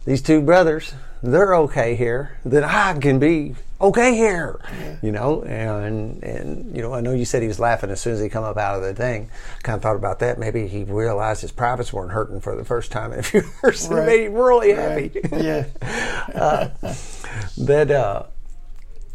these 0.05 0.21
two 0.21 0.41
brothers 0.41 0.93
they're 1.21 1.55
okay 1.55 1.95
here 1.95 2.37
then 2.45 2.63
i 2.63 2.97
can 2.99 3.19
be 3.19 3.53
okay 3.81 4.15
here 4.15 4.59
you 5.01 5.11
know 5.11 5.41
and 5.43 6.21
and 6.23 6.75
you 6.75 6.81
know 6.81 6.93
i 6.93 7.01
know 7.01 7.11
you 7.13 7.25
said 7.25 7.41
he 7.41 7.47
was 7.47 7.59
laughing 7.59 7.89
as 7.89 7.99
soon 8.01 8.13
as 8.13 8.19
he 8.21 8.27
come 8.29 8.43
up 8.43 8.57
out 8.57 8.75
of 8.75 8.81
the 8.81 8.93
thing 8.93 9.29
kind 9.63 9.75
of 9.75 9.81
thought 9.81 9.95
about 9.95 10.19
that 10.19 10.37
maybe 10.39 10.67
he 10.67 10.83
realized 10.85 11.41
his 11.41 11.51
privates 11.51 11.91
weren't 11.93 12.11
hurting 12.11 12.39
for 12.41 12.55
the 12.55 12.63
first 12.65 12.91
time 12.91 13.11
in 13.13 13.19
a 13.19 13.23
few 13.23 13.41
years 13.63 13.85
and 13.89 13.95
Right. 13.95 14.05
made 14.05 14.25
him 14.27 14.33
really 14.33 14.73
Right. 14.73 15.13
happy 15.13 15.29
Yeah. 15.43 15.65
that 17.57 17.91
uh, 17.91 18.23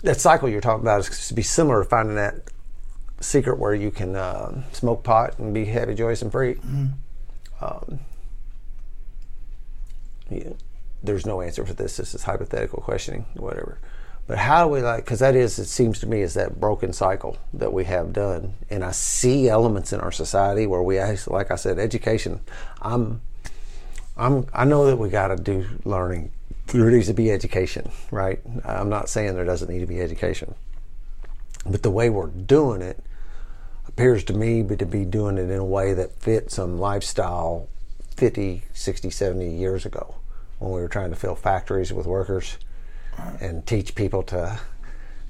that 0.02 0.20
cycle 0.20 0.48
you're 0.48 0.60
talking 0.60 0.82
about 0.82 1.00
is 1.00 1.28
to 1.28 1.34
be 1.34 1.42
similar 1.42 1.82
to 1.82 1.88
finding 1.88 2.16
that 2.16 2.34
secret 3.20 3.58
where 3.58 3.74
you 3.74 3.90
can 3.90 4.14
uh, 4.16 4.62
smoke 4.72 5.02
pot 5.02 5.38
and 5.38 5.54
be 5.54 5.64
happy, 5.64 5.94
joyous, 5.94 6.20
and 6.20 6.30
free. 6.30 6.56
Um, 7.62 8.00
yeah, 10.30 10.50
there's 11.04 11.26
no 11.26 11.40
answer 11.40 11.64
for 11.64 11.74
this. 11.74 11.96
This 11.96 12.14
is 12.14 12.24
hypothetical 12.24 12.82
questioning, 12.82 13.26
whatever. 13.34 13.78
But 14.26 14.38
how 14.38 14.64
do 14.64 14.70
we 14.70 14.80
like? 14.80 15.04
Because 15.04 15.18
that 15.18 15.36
is, 15.36 15.58
it 15.58 15.66
seems 15.66 16.00
to 16.00 16.06
me, 16.06 16.22
is 16.22 16.34
that 16.34 16.58
broken 16.58 16.94
cycle 16.94 17.36
that 17.52 17.72
we 17.72 17.84
have 17.84 18.12
done, 18.12 18.54
and 18.70 18.82
I 18.82 18.92
see 18.92 19.48
elements 19.48 19.92
in 19.92 20.00
our 20.00 20.12
society 20.12 20.66
where 20.66 20.82
we, 20.82 20.98
actually, 20.98 21.34
like 21.34 21.50
I 21.50 21.56
said, 21.56 21.78
education. 21.78 22.40
I'm 22.80 23.20
I'm, 24.16 24.46
I 24.54 24.64
know 24.64 24.86
that 24.86 24.96
we 24.96 25.08
got 25.08 25.28
to 25.28 25.36
do 25.36 25.66
learning. 25.84 26.30
There 26.68 26.90
needs 26.90 27.08
to 27.08 27.14
be 27.14 27.30
education, 27.30 27.90
right? 28.10 28.40
I'm 28.64 28.88
not 28.88 29.08
saying 29.08 29.34
there 29.34 29.44
doesn't 29.44 29.68
need 29.68 29.80
to 29.80 29.86
be 29.86 30.00
education, 30.00 30.54
but 31.66 31.82
the 31.82 31.90
way 31.90 32.08
we're 32.10 32.28
doing 32.28 32.80
it 32.80 33.04
appears 33.86 34.24
to 34.24 34.32
me 34.32 34.62
to 34.62 34.86
be 34.86 35.04
doing 35.04 35.36
it 35.36 35.50
in 35.50 35.58
a 35.58 35.64
way 35.64 35.92
that 35.94 36.12
fits 36.20 36.54
some 36.54 36.78
lifestyle 36.78 37.68
50, 38.16 38.62
60, 38.72 39.10
70 39.10 39.50
years 39.50 39.84
ago 39.84 40.14
when 40.64 40.72
we 40.72 40.80
were 40.80 40.88
trying 40.88 41.10
to 41.10 41.16
fill 41.16 41.34
factories 41.34 41.92
with 41.92 42.06
workers 42.06 42.58
and 43.40 43.66
teach 43.66 43.94
people 43.94 44.22
to 44.22 44.58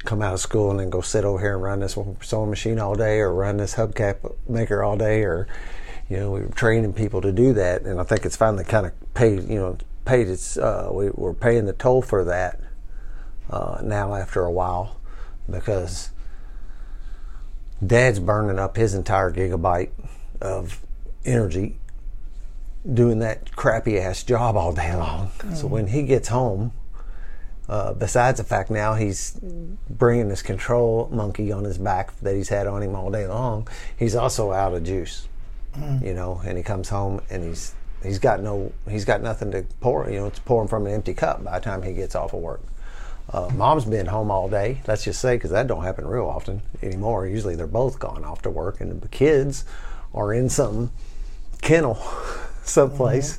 come 0.05 0.23
out 0.23 0.35
of 0.35 0.41
school 0.41 0.71
and 0.71 0.81
then 0.81 0.91
go 0.91 1.01
sit 1.01 1.25
over 1.25 1.41
here 1.41 1.55
and 1.55 1.63
run 1.63 1.81
this 1.81 1.99
sewing 2.21 2.51
machine 2.51 2.79
all 2.79 2.95
day 2.95 3.19
or 3.19 3.33
run 3.33 3.57
this 3.57 3.75
hubcap 3.75 4.35
maker 4.49 4.83
all 4.83 4.97
day 4.97 5.23
or 5.23 5.49
you 6.09 6.17
know 6.17 6.31
we 6.31 6.41
were 6.41 6.49
training 6.49 6.93
people 6.93 7.21
to 7.21 7.33
do 7.33 7.53
that. 7.55 7.83
And 7.83 8.01
i 8.01 8.05
think 8.05 8.25
it's 8.25 8.37
finally 8.37 8.65
kind 8.65 8.87
of 8.87 9.15
paid 9.15 9.49
you 9.49 9.59
know 9.59 9.77
paid 10.05 10.29
its 10.29 10.57
uh, 10.57 10.89
we, 10.93 11.11
we're 11.11 11.35
paying 11.35 11.65
the 11.65 11.73
toll 11.73 12.03
for 12.03 12.25
that 12.25 12.61
uh, 13.51 13.81
now 13.83 14.15
after 14.15 14.45
a 14.45 14.53
while 14.53 15.01
because 15.51 16.11
dad's 17.85 18.21
burning 18.21 18.59
up 18.59 18.77
his 18.77 18.95
entire 18.95 19.31
gigabyte 19.31 19.91
of 20.41 20.81
energy 21.25 21.79
doing 22.93 23.19
that 23.21 23.55
crappy 23.57 23.99
ass 23.99 24.23
job 24.23 24.57
all 24.57 24.73
day 24.73 24.95
long 24.95 25.31
so 25.55 25.67
when 25.67 25.87
he 25.87 26.03
gets 26.03 26.29
home 26.29 26.73
uh, 27.69 27.95
besides 27.95 28.39
the 28.39 28.45
fact 28.45 28.71
now 28.71 28.95
he's 28.95 29.41
bringing 29.89 30.29
this 30.29 30.43
control 30.43 31.09
monkey 31.11 31.51
on 31.51 31.65
his 31.65 31.79
back 31.79 32.19
that 32.21 32.35
he's 32.35 32.51
had 32.51 32.67
on 32.67 32.83
him 32.83 32.95
all 32.95 33.11
day 33.11 33.27
long, 33.27 33.67
he's 33.97 34.15
also 34.15 34.53
out 34.53 34.75
of 34.75 34.85
juice. 34.85 35.29
You 36.03 36.15
know, 36.15 36.41
and 36.45 36.57
he 36.57 36.63
comes 36.63 36.89
home 36.89 37.21
and 37.31 37.43
he's 37.43 37.75
he's 38.03 38.21
got 38.21 38.41
no 38.41 38.73
he's 38.89 39.05
got 39.05 39.23
nothing 39.23 39.51
to 39.53 39.65
pour. 39.81 40.09
You 40.09 40.21
know, 40.21 40.27
it's 40.27 40.39
pouring 40.39 40.69
from 40.69 40.87
an 40.87 40.93
empty 40.93 41.15
cup 41.15 41.43
by 41.43 41.59
the 41.59 41.65
time 41.65 41.83
he 41.83 41.93
gets 41.95 42.15
off 42.15 42.33
of 42.33 42.41
work. 42.41 42.63
Uh, 43.33 43.51
mom's 43.55 43.85
been 43.85 44.07
home 44.07 44.31
all 44.31 44.49
day. 44.49 44.83
Let's 44.87 45.03
just 45.03 45.21
say 45.21 45.37
because 45.37 45.51
that 45.51 45.67
don't 45.67 45.83
happen 45.83 46.07
real 46.07 46.27
often 46.27 46.63
anymore. 46.83 47.27
Usually 47.27 47.57
they're 47.57 47.67
both 47.67 47.99
gone 47.99 48.25
off 48.25 48.43
to 48.43 48.51
work, 48.51 48.81
and 48.81 49.01
the 49.01 49.09
kids 49.09 49.65
are 50.13 50.33
in 50.33 50.49
some 50.49 50.93
kennel 51.61 51.95
someplace 52.69 53.39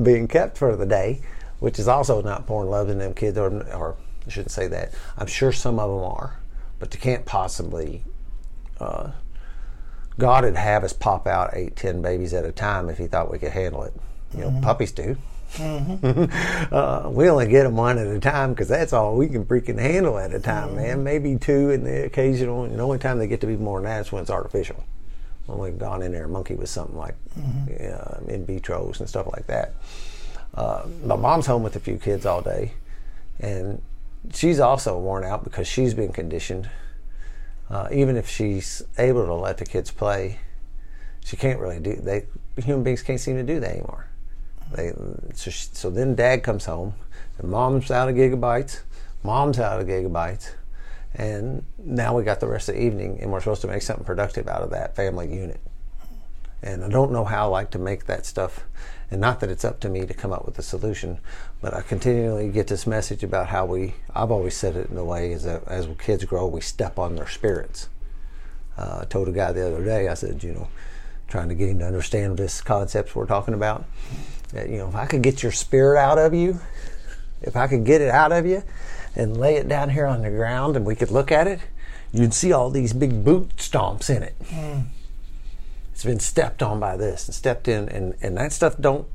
being 0.00 0.28
kept 0.28 0.58
for 0.58 0.76
the 0.76 0.86
day, 0.86 1.20
which 1.58 1.78
is 1.78 1.88
also 1.88 2.22
not 2.22 2.46
pouring 2.46 2.70
love 2.70 2.88
in 2.88 2.98
them 2.98 3.14
kids 3.14 3.38
or, 3.38 3.50
or 3.72 3.96
I 4.26 4.30
shouldn't 4.30 4.50
say 4.50 4.66
that. 4.68 4.92
I'm 5.16 5.26
sure 5.26 5.52
some 5.52 5.78
of 5.78 5.90
them 5.90 6.10
are, 6.10 6.38
but 6.78 6.90
they 6.90 6.98
can't 6.98 7.24
possibly. 7.24 8.04
Uh, 8.80 9.12
God 10.18 10.44
would 10.44 10.56
have 10.56 10.82
us 10.82 10.92
pop 10.92 11.26
out 11.26 11.50
eight, 11.52 11.76
ten 11.76 12.02
babies 12.02 12.34
at 12.34 12.44
a 12.44 12.52
time 12.52 12.88
if 12.88 12.98
He 12.98 13.06
thought 13.06 13.30
we 13.30 13.38
could 13.38 13.52
handle 13.52 13.84
it. 13.84 13.94
You 14.34 14.40
know, 14.42 14.60
puppies 14.62 14.92
do. 14.92 15.16
uh, 15.58 17.08
we 17.10 17.30
only 17.30 17.46
get 17.46 17.62
them 17.62 17.76
one 17.76 17.98
at 17.98 18.06
a 18.06 18.18
time 18.18 18.50
because 18.50 18.68
that's 18.68 18.92
all 18.92 19.16
we 19.16 19.28
can 19.28 19.44
freaking 19.44 19.78
handle 19.78 20.18
at 20.18 20.34
a 20.34 20.40
time, 20.40 20.76
man. 20.76 21.04
Maybe 21.04 21.36
two, 21.36 21.70
and 21.70 21.86
the 21.86 22.04
occasional. 22.04 22.64
And 22.64 22.78
the 22.78 22.82
only 22.82 22.98
time 22.98 23.18
they 23.18 23.26
get 23.26 23.40
to 23.42 23.46
be 23.46 23.56
more 23.56 23.80
than 23.80 23.88
that 23.88 24.06
is 24.06 24.12
when 24.12 24.22
it's 24.22 24.30
artificial. 24.30 24.84
When 25.46 25.58
we've 25.58 25.78
gone 25.78 26.02
in 26.02 26.12
there 26.12 26.24
and 26.24 26.32
monkey 26.32 26.54
with 26.54 26.68
something 26.68 26.96
like 26.96 27.14
uh, 27.36 28.18
in 28.28 28.44
vitros 28.46 29.00
and 29.00 29.08
stuff 29.08 29.28
like 29.32 29.46
that. 29.46 29.74
Uh, 30.54 30.86
my 31.04 31.16
mom's 31.16 31.46
home 31.46 31.62
with 31.62 31.76
a 31.76 31.80
few 31.80 31.98
kids 31.98 32.26
all 32.26 32.42
day, 32.42 32.72
and 33.40 33.80
she's 34.32 34.58
also 34.58 34.98
worn 34.98 35.24
out 35.24 35.44
because 35.44 35.68
she's 35.68 35.94
been 35.94 36.12
conditioned. 36.12 36.68
Uh, 37.68 37.88
even 37.92 38.16
if 38.16 38.28
she's 38.28 38.82
able 38.98 39.26
to 39.26 39.34
let 39.34 39.58
the 39.58 39.66
kids 39.66 39.90
play, 39.90 40.38
she 41.24 41.36
can't 41.36 41.58
really 41.58 41.80
do. 41.80 41.94
They 41.96 42.26
human 42.56 42.82
beings 42.82 43.02
can't 43.02 43.20
seem 43.20 43.36
to 43.36 43.42
do 43.42 43.60
that 43.60 43.70
anymore. 43.70 44.06
They 44.72 44.92
so, 45.34 45.50
she, 45.50 45.68
so 45.72 45.90
then 45.90 46.14
dad 46.14 46.42
comes 46.42 46.64
home, 46.64 46.94
and 47.38 47.50
mom's 47.50 47.90
out 47.90 48.08
of 48.08 48.14
gigabytes, 48.14 48.80
mom's 49.22 49.58
out 49.58 49.80
of 49.80 49.86
gigabytes, 49.86 50.52
and 51.16 51.64
now 51.78 52.14
we 52.14 52.24
got 52.24 52.40
the 52.40 52.46
rest 52.46 52.68
of 52.68 52.74
the 52.74 52.82
evening, 52.82 53.18
and 53.20 53.32
we're 53.32 53.40
supposed 53.40 53.62
to 53.62 53.68
make 53.68 53.82
something 53.82 54.04
productive 54.04 54.48
out 54.48 54.62
of 54.62 54.70
that 54.70 54.94
family 54.94 55.34
unit. 55.34 55.60
And 56.62 56.84
I 56.84 56.88
don't 56.88 57.10
know 57.10 57.24
how 57.24 57.46
I 57.46 57.48
like 57.48 57.70
to 57.70 57.78
make 57.78 58.04
that 58.04 58.26
stuff, 58.26 58.64
and 59.10 59.20
not 59.20 59.40
that 59.40 59.50
it's 59.50 59.64
up 59.64 59.80
to 59.80 59.88
me 59.88 60.04
to 60.04 60.12
come 60.12 60.32
up 60.32 60.44
with 60.44 60.58
a 60.58 60.62
solution, 60.62 61.18
but 61.62 61.72
I 61.72 61.80
continually 61.80 62.50
get 62.50 62.66
this 62.66 62.86
message 62.86 63.24
about 63.24 63.48
how 63.48 63.64
we. 63.64 63.94
I've 64.14 64.30
always 64.30 64.54
said 64.54 64.76
it 64.76 64.90
in 64.90 64.96
the 64.96 65.04
way 65.04 65.32
is 65.32 65.44
that 65.44 65.66
as 65.66 65.88
kids 65.98 66.24
grow, 66.24 66.46
we 66.46 66.60
step 66.60 66.98
on 66.98 67.16
their 67.16 67.28
spirits. 67.28 67.88
Uh, 68.76 69.00
I 69.02 69.04
told 69.06 69.28
a 69.28 69.32
guy 69.32 69.52
the 69.52 69.66
other 69.66 69.84
day, 69.84 70.08
I 70.08 70.14
said, 70.14 70.44
you 70.44 70.52
know, 70.52 70.68
trying 71.28 71.48
to 71.48 71.54
get 71.54 71.70
him 71.70 71.78
to 71.78 71.86
understand 71.86 72.36
this 72.36 72.60
concepts 72.60 73.14
we're 73.14 73.26
talking 73.26 73.54
about. 73.54 73.86
That 74.52 74.68
you 74.68 74.78
know, 74.78 74.88
if 74.88 74.94
I 74.94 75.06
could 75.06 75.22
get 75.22 75.42
your 75.42 75.52
spirit 75.52 75.98
out 75.98 76.18
of 76.18 76.34
you, 76.34 76.60
if 77.40 77.56
I 77.56 77.68
could 77.68 77.84
get 77.84 78.02
it 78.02 78.10
out 78.10 78.32
of 78.32 78.44
you, 78.44 78.62
and 79.16 79.36
lay 79.36 79.56
it 79.56 79.68
down 79.68 79.90
here 79.90 80.06
on 80.06 80.22
the 80.22 80.30
ground, 80.30 80.76
and 80.76 80.84
we 80.84 80.94
could 80.94 81.10
look 81.10 81.32
at 81.32 81.46
it, 81.46 81.60
you'd 82.12 82.34
see 82.34 82.52
all 82.52 82.70
these 82.70 82.92
big 82.92 83.24
boot 83.24 83.56
stomps 83.56 84.14
in 84.14 84.22
it. 84.22 84.34
It's 85.92 86.04
been 86.04 86.20
stepped 86.20 86.62
on 86.62 86.78
by 86.78 86.96
this 86.96 87.26
and 87.26 87.34
stepped 87.34 87.68
in, 87.68 87.88
and 87.88 88.14
and 88.20 88.36
that 88.36 88.52
stuff 88.52 88.76
don't. 88.78 89.06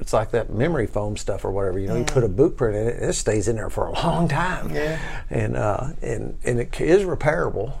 It's 0.00 0.14
like 0.14 0.30
that 0.30 0.50
memory 0.50 0.86
foam 0.86 1.16
stuff 1.16 1.44
or 1.44 1.50
whatever. 1.50 1.78
You 1.78 1.88
know, 1.88 1.96
you 1.96 2.04
put 2.04 2.24
a 2.24 2.28
boot 2.28 2.56
print 2.56 2.74
in 2.74 2.88
it, 2.88 3.02
it 3.02 3.12
stays 3.12 3.46
in 3.46 3.56
there 3.56 3.68
for 3.68 3.86
a 3.86 3.92
long 3.92 4.26
time. 4.28 4.74
Yeah. 4.74 4.98
And 5.28 5.56
uh, 5.56 5.88
and 6.00 6.38
and 6.42 6.58
it 6.58 6.80
is 6.80 7.02
repairable, 7.02 7.74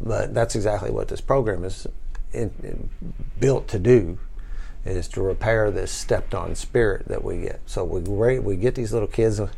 but 0.00 0.34
that's 0.34 0.56
exactly 0.56 0.90
what 0.90 1.08
this 1.08 1.20
program 1.20 1.64
is 1.64 1.86
in, 2.32 2.50
in, 2.62 2.90
built 3.38 3.68
to 3.68 3.78
do 3.78 4.18
is 4.84 5.08
to 5.08 5.20
repair 5.20 5.70
this 5.70 5.90
stepped 5.90 6.34
on 6.34 6.54
spirit 6.54 7.06
that 7.08 7.22
we 7.22 7.42
get. 7.42 7.60
So 7.66 7.84
we 7.84 8.38
we 8.38 8.56
get 8.56 8.74
these 8.74 8.92
little 8.92 9.08
kids, 9.08 9.38
uh, 9.38 9.48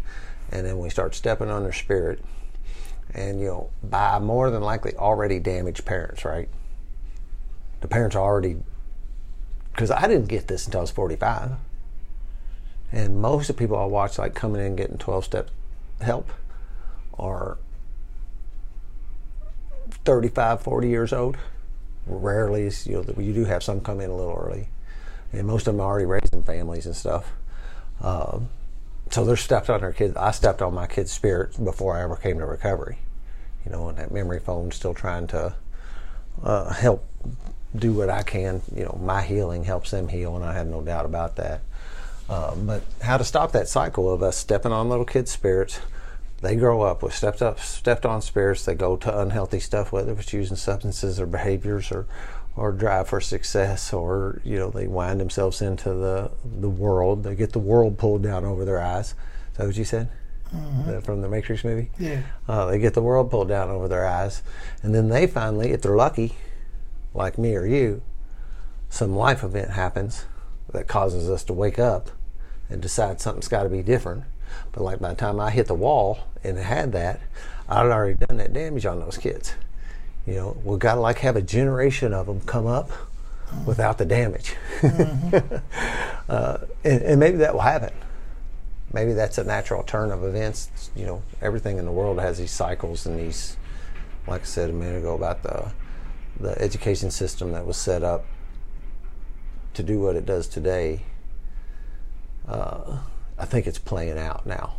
and 0.53 0.67
then 0.67 0.79
we 0.79 0.91
start 0.91 1.15
stepping 1.15 1.51
on 1.51 1.63
their 1.63 1.73
spirit, 1.73 2.23
and 3.15 3.41
you 3.41 3.47
know 3.47 3.71
by 3.83 4.19
more 4.19 4.51
than 4.51 4.63
likely 4.63 4.95
already 4.95 5.41
damaged 5.41 5.85
parents, 5.85 6.25
right? 6.25 6.49
The 7.81 7.89
parents 7.89 8.15
are 8.15 8.23
already 8.23 8.59
because 9.73 9.91
I 9.91 10.07
didn't 10.07 10.29
get 10.29 10.47
this 10.47 10.67
until 10.67 10.81
I 10.81 10.83
was 10.83 10.91
forty 10.91 11.17
five, 11.17 11.53
and 12.93 13.21
most 13.21 13.51
of 13.51 13.57
the 13.57 13.61
people 13.61 13.79
I 13.79 13.87
watch 13.87 14.19
like 14.19 14.35
coming 14.35 14.65
in 14.65 14.77
getting 14.77 14.99
twelve 14.99 15.25
step 15.25 15.51
help 16.01 16.31
are 17.19 17.59
35, 20.05 20.63
40 20.63 20.89
years 20.89 21.13
old. 21.13 21.37
Rarely, 22.07 22.71
you 22.85 22.95
know, 22.95 23.23
you 23.23 23.33
do 23.33 23.45
have 23.45 23.63
some 23.63 23.81
come 23.81 24.01
in 24.01 24.11
a 24.11 24.17
little 24.17 24.35
early, 24.35 24.69
and 25.33 25.47
most 25.47 25.69
of 25.69 25.75
them 25.75 25.81
are 25.81 25.85
already 25.85 26.07
raising 26.07 26.43
families 26.43 26.87
and 26.87 26.97
stuff. 26.97 27.33
Um, 28.01 28.49
so 29.13 29.25
they're 29.25 29.37
stepped 29.37 29.69
on 29.69 29.81
their 29.81 29.93
kids. 29.93 30.17
I 30.17 30.31
stepped 30.31 30.63
on 30.63 30.73
my 30.73 30.87
kid's 30.87 31.13
spirit 31.13 31.63
before 31.63 31.97
I 31.97 32.03
ever 32.03 32.17
came 32.17 32.39
to 32.39 32.47
recovery. 32.47 32.99
You 33.65 33.71
know, 33.71 33.89
and 33.89 33.99
that 33.99 34.11
memory 34.11 34.41
foam 34.41 34.73
still 34.73 34.95
trying 34.95 35.27
to 35.29 35.55
uh, 36.43 36.73
help 36.73 37.07
do 37.77 37.93
what 37.93 38.11
I 38.11 38.23
can. 38.23 38.63
You 38.75 38.85
know, 38.85 38.99
my 39.03 39.23
healing 39.23 39.65
helps 39.65 39.91
them 39.91 40.09
heal, 40.09 40.35
and 40.35 40.45
I 40.45 40.55
have 40.55 40.67
no 40.67 40.81
doubt 40.81 41.05
about 41.05 41.37
that. 41.37 41.61
Um, 42.29 42.67
but 42.67 42.83
how 43.03 43.19
to 43.19 43.25
stop 43.25 43.53
that 43.53 43.69
cycle 43.69 44.11
of 44.11 44.23
us 44.23 44.37
stepping 44.37 44.73
on 44.73 44.89
little 44.89 45.05
kids' 45.05 45.31
spirits? 45.31 45.81
They 46.41 46.57
grow 46.57 46.83
up 46.83 47.03
with 47.03 47.15
stepped 47.15 47.43
up, 47.43 47.61
stepped 47.61 48.07
on 48.07 48.23
spirits. 48.23 48.65
They 48.65 48.75
go 48.75 48.97
to 48.97 49.21
unhealthy 49.21 49.61
stuff, 49.61 49.93
whether 49.93 50.13
it's 50.13 50.33
using 50.33 50.57
substances 50.57 51.21
or 51.21 51.27
behaviors 51.27 51.93
or, 51.93 52.07
or 52.57 52.73
drive 52.73 53.09
for 53.09 53.21
success, 53.21 53.93
or 53.93 54.41
you 54.45 54.59
know 54.59 54.71
they 54.71 54.87
wind 54.87 55.21
themselves 55.21 55.63
into 55.63 55.93
the 55.95 56.31
the 56.45 56.71
world. 56.71 57.25
They 57.25 57.35
get 57.35 57.53
the 57.53 57.59
world 57.59 57.99
pulled 57.99 58.23
down 58.23 58.45
over 58.45 58.65
their 58.65 58.81
eyes. 58.81 59.15
Is 59.53 59.59
that 59.59 59.67
what 59.67 59.77
you 59.77 59.85
said? 59.85 60.09
Uh, 60.55 61.01
From 61.01 61.23
the 61.23 61.29
Matrix 61.31 61.65
movie? 61.65 61.91
Yeah. 61.99 62.23
Uh, 62.47 62.67
they 62.67 62.79
get 62.79 62.93
the 62.93 63.01
world 63.03 63.31
pulled 63.31 63.49
down 63.49 63.71
over 63.71 63.89
their 63.89 64.07
eyes, 64.07 64.43
and 64.83 64.95
then 64.95 65.09
they 65.09 65.27
finally, 65.27 65.71
if 65.71 65.81
they're 65.81 65.97
lucky, 65.97 66.35
like 67.15 67.39
me 67.39 67.57
or 67.57 67.65
you, 67.65 68.03
some 68.91 69.17
life 69.17 69.43
event 69.43 69.71
happens 69.71 70.27
that 70.73 70.89
causes 70.89 71.31
us 71.31 71.43
to 71.45 71.55
wake 71.55 71.79
up 71.79 72.11
and 72.69 72.83
decide 72.83 73.21
something's 73.21 73.49
got 73.49 73.63
to 73.63 73.71
be 73.71 73.83
different. 73.83 74.25
But 74.73 74.83
like 74.83 75.01
by 75.01 75.11
the 75.11 75.15
time 75.15 75.41
I 75.41 75.51
hit 75.51 75.67
the 75.69 75.75
wall 75.75 76.21
and 76.45 76.59
had 76.59 76.93
that, 76.93 77.21
I'd 77.69 77.87
already 77.87 78.19
done 78.27 78.37
that 78.37 78.53
damage 78.53 78.85
on 78.85 79.01
those 79.01 79.17
kids. 79.17 79.55
You 80.27 80.35
know, 80.35 80.57
we've 80.65 80.79
got 80.79 80.95
to 80.95 81.01
like 81.01 81.19
have 81.19 81.37
a 81.37 81.43
generation 81.43 82.13
of 82.13 82.27
them 82.27 82.41
come 82.41 82.67
up 82.67 82.91
without 83.67 83.99
the 83.99 84.05
damage, 84.05 84.55
uh, 86.29 86.59
and, 86.85 87.03
and 87.03 87.21
maybe 87.21 87.39
that 87.39 87.53
will 87.53 87.61
happen. 87.61 87.93
Maybe 88.93 89.13
that's 89.15 89.39
a 89.39 89.45
natural 89.45 89.83
turn 89.83 90.11
of 90.11 90.25
events. 90.25 90.91
You 90.95 91.07
know, 91.07 91.23
everything 91.41 91.79
in 91.79 91.85
the 91.85 91.93
world 91.93 92.21
has 92.21 92.39
these 92.39 92.53
cycles 92.53 93.05
and 93.07 93.19
these, 93.19 93.57
like 94.27 94.43
I 94.43 94.45
said 94.45 94.71
a 94.71 94.73
minute 94.73 94.99
ago 94.99 95.15
about 95.15 95.43
the 95.43 95.73
the 96.39 96.61
education 96.61 97.11
system 97.11 97.53
that 97.53 97.67
was 97.67 97.77
set 97.77 98.03
up 98.03 98.25
to 99.75 99.83
do 99.83 100.01
what 100.01 100.17
it 100.17 100.27
does 100.27 100.49
today. 100.49 101.03
Uh, 102.47 102.99
I 103.39 103.45
think 103.45 103.67
it's 103.67 103.79
playing 103.79 104.19
out 104.19 104.47
now. 104.47 104.75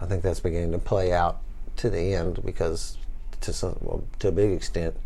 I 0.00 0.06
think 0.06 0.22
that's 0.22 0.40
beginning 0.40 0.72
to 0.72 0.78
play 0.78 1.12
out 1.12 1.38
to 1.76 1.90
the 1.90 2.14
end 2.14 2.44
because, 2.44 2.98
to 3.42 3.52
some, 3.52 3.76
well, 3.80 4.04
to 4.20 4.28
a 4.28 4.32
big 4.32 4.52
extent, 4.52 4.96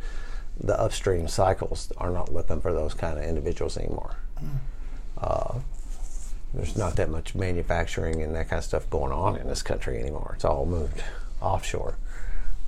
the 0.58 0.78
upstream 0.80 1.28
cycles 1.28 1.92
are 1.98 2.10
not 2.10 2.32
looking 2.32 2.60
for 2.60 2.72
those 2.72 2.94
kind 2.94 3.18
of 3.18 3.24
individuals 3.24 3.76
anymore. 3.76 4.16
Uh, 5.18 5.58
there's 6.54 6.76
not 6.76 6.96
that 6.96 7.10
much 7.10 7.34
manufacturing 7.34 8.22
and 8.22 8.34
that 8.34 8.48
kind 8.48 8.58
of 8.58 8.64
stuff 8.64 8.88
going 8.88 9.12
on 9.12 9.36
in 9.36 9.48
this 9.48 9.62
country 9.62 9.98
anymore. 9.98 10.32
It's 10.36 10.44
all 10.44 10.64
moved 10.64 11.02
offshore. 11.40 11.96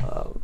Um, 0.01 0.43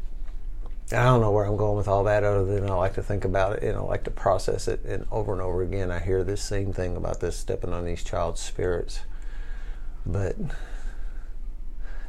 I 0.92 1.04
don't 1.04 1.20
know 1.20 1.30
where 1.30 1.44
I'm 1.44 1.56
going 1.56 1.76
with 1.76 1.88
all 1.88 2.04
that, 2.04 2.24
other 2.24 2.44
than 2.44 2.68
I 2.68 2.74
like 2.74 2.94
to 2.94 3.02
think 3.02 3.24
about 3.24 3.54
it 3.56 3.62
and 3.62 3.76
I 3.76 3.80
like 3.80 4.04
to 4.04 4.10
process 4.10 4.68
it. 4.68 4.84
And 4.84 5.06
over 5.10 5.32
and 5.32 5.40
over 5.40 5.62
again, 5.62 5.90
I 5.90 5.98
hear 5.98 6.24
this 6.24 6.42
same 6.42 6.72
thing 6.72 6.96
about 6.96 7.20
this 7.20 7.36
stepping 7.36 7.72
on 7.72 7.84
these 7.84 8.04
child's 8.04 8.40
spirits. 8.40 9.00
But, 10.06 10.36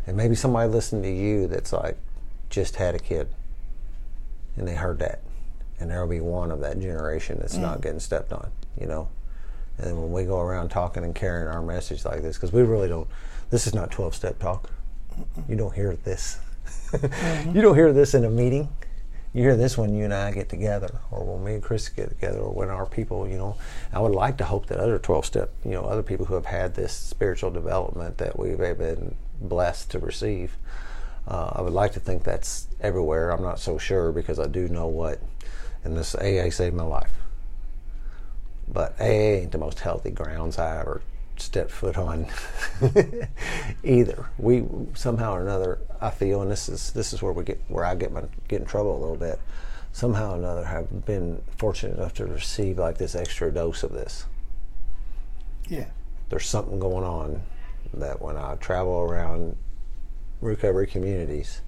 and 0.05 0.17
maybe 0.17 0.35
somebody 0.35 0.69
listening 0.69 1.03
to 1.03 1.11
you 1.11 1.47
that's 1.47 1.71
like 1.73 1.97
just 2.49 2.75
had 2.75 2.95
a 2.95 2.99
kid 2.99 3.27
and 4.57 4.67
they 4.67 4.75
heard 4.75 4.99
that. 4.99 5.21
And 5.79 5.89
there'll 5.89 6.07
be 6.07 6.21
one 6.21 6.51
of 6.51 6.61
that 6.61 6.79
generation 6.79 7.37
that's 7.39 7.57
not 7.57 7.79
mm. 7.79 7.83
getting 7.83 7.99
stepped 7.99 8.31
on, 8.31 8.49
you 8.79 8.87
know? 8.87 9.09
And 9.77 9.87
then 9.87 10.01
when 10.01 10.11
we 10.11 10.23
go 10.23 10.39
around 10.39 10.69
talking 10.69 11.03
and 11.03 11.13
carrying 11.13 11.47
our 11.47 11.61
message 11.61 12.05
like 12.05 12.21
this, 12.21 12.37
because 12.37 12.53
we 12.53 12.61
really 12.61 12.87
don't, 12.87 13.07
this 13.49 13.67
is 13.67 13.75
not 13.75 13.91
12 13.91 14.15
step 14.15 14.39
talk. 14.39 14.69
You 15.49 15.55
don't 15.57 15.75
hear 15.75 15.95
this. 15.95 16.39
Mm-hmm. 16.91 17.51
you 17.55 17.61
don't 17.61 17.75
hear 17.75 17.91
this 17.91 18.13
in 18.13 18.23
a 18.23 18.29
meeting. 18.29 18.69
You 19.33 19.41
hear 19.41 19.57
this 19.57 19.77
when 19.77 19.93
you 19.93 20.05
and 20.05 20.13
I 20.13 20.31
get 20.31 20.47
together, 20.47 21.01
or 21.11 21.25
when 21.25 21.43
me 21.43 21.55
and 21.55 21.63
Chris 21.63 21.89
get 21.89 22.07
together, 22.07 22.39
or 22.39 22.53
when 22.53 22.69
our 22.69 22.85
people, 22.85 23.27
you 23.27 23.37
know. 23.37 23.57
I 23.91 23.99
would 23.99 24.13
like 24.13 24.37
to 24.37 24.45
hope 24.45 24.67
that 24.67 24.79
other 24.79 24.97
12 24.97 25.25
step, 25.25 25.51
you 25.65 25.71
know, 25.71 25.83
other 25.83 26.03
people 26.03 26.25
who 26.27 26.35
have 26.35 26.45
had 26.45 26.75
this 26.75 26.93
spiritual 26.93 27.51
development 27.51 28.17
that 28.19 28.39
we've 28.39 28.57
been 28.57 29.15
blessed 29.41 29.91
to 29.91 29.99
receive, 29.99 30.55
uh, 31.27 31.51
I 31.53 31.61
would 31.61 31.73
like 31.73 31.93
to 31.93 31.99
think 31.99 32.23
that's 32.23 32.67
everywhere. 32.79 33.31
I'm 33.31 33.41
not 33.41 33.59
so 33.59 33.77
sure 33.77 34.11
because 34.11 34.39
I 34.39 34.47
do 34.47 34.67
know 34.67 34.87
what, 34.87 35.19
and 35.83 35.97
this 35.97 36.15
AA 36.15 36.49
saved 36.49 36.75
my 36.75 36.83
life. 36.83 37.11
But 38.67 38.95
AA 38.99 39.03
ain't 39.43 39.51
the 39.51 39.57
most 39.57 39.79
healthy 39.79 40.11
grounds 40.11 40.57
I 40.57 40.79
ever 40.79 41.01
stepped 41.37 41.71
foot 41.71 41.97
on 41.97 42.27
either. 43.83 44.29
We 44.37 44.65
somehow 44.93 45.33
or 45.33 45.41
another, 45.41 45.79
I 46.01 46.09
feel, 46.09 46.41
and 46.41 46.51
this 46.51 46.69
is 46.69 46.91
this 46.93 47.13
is 47.13 47.21
where 47.21 47.33
we 47.33 47.43
get 47.43 47.61
where 47.67 47.85
I 47.85 47.95
get 47.95 48.11
my 48.11 48.23
get 48.47 48.61
in 48.61 48.67
trouble 48.67 48.97
a 48.97 48.99
little 48.99 49.17
bit. 49.17 49.39
Somehow 49.91 50.33
or 50.33 50.35
another, 50.35 50.65
have 50.65 51.05
been 51.05 51.41
fortunate 51.57 51.97
enough 51.97 52.13
to 52.15 52.25
receive 52.25 52.77
like 52.77 52.97
this 52.97 53.15
extra 53.15 53.49
dose 53.51 53.81
of 53.81 53.93
this. 53.93 54.25
Yeah. 55.69 55.85
There's 56.29 56.47
something 56.47 56.79
going 56.79 57.05
on 57.05 57.41
that 57.93 58.21
when 58.21 58.35
I 58.35 58.55
travel 58.55 58.99
around 58.99 59.55
recovery 60.45 60.87
communities, 60.87 61.61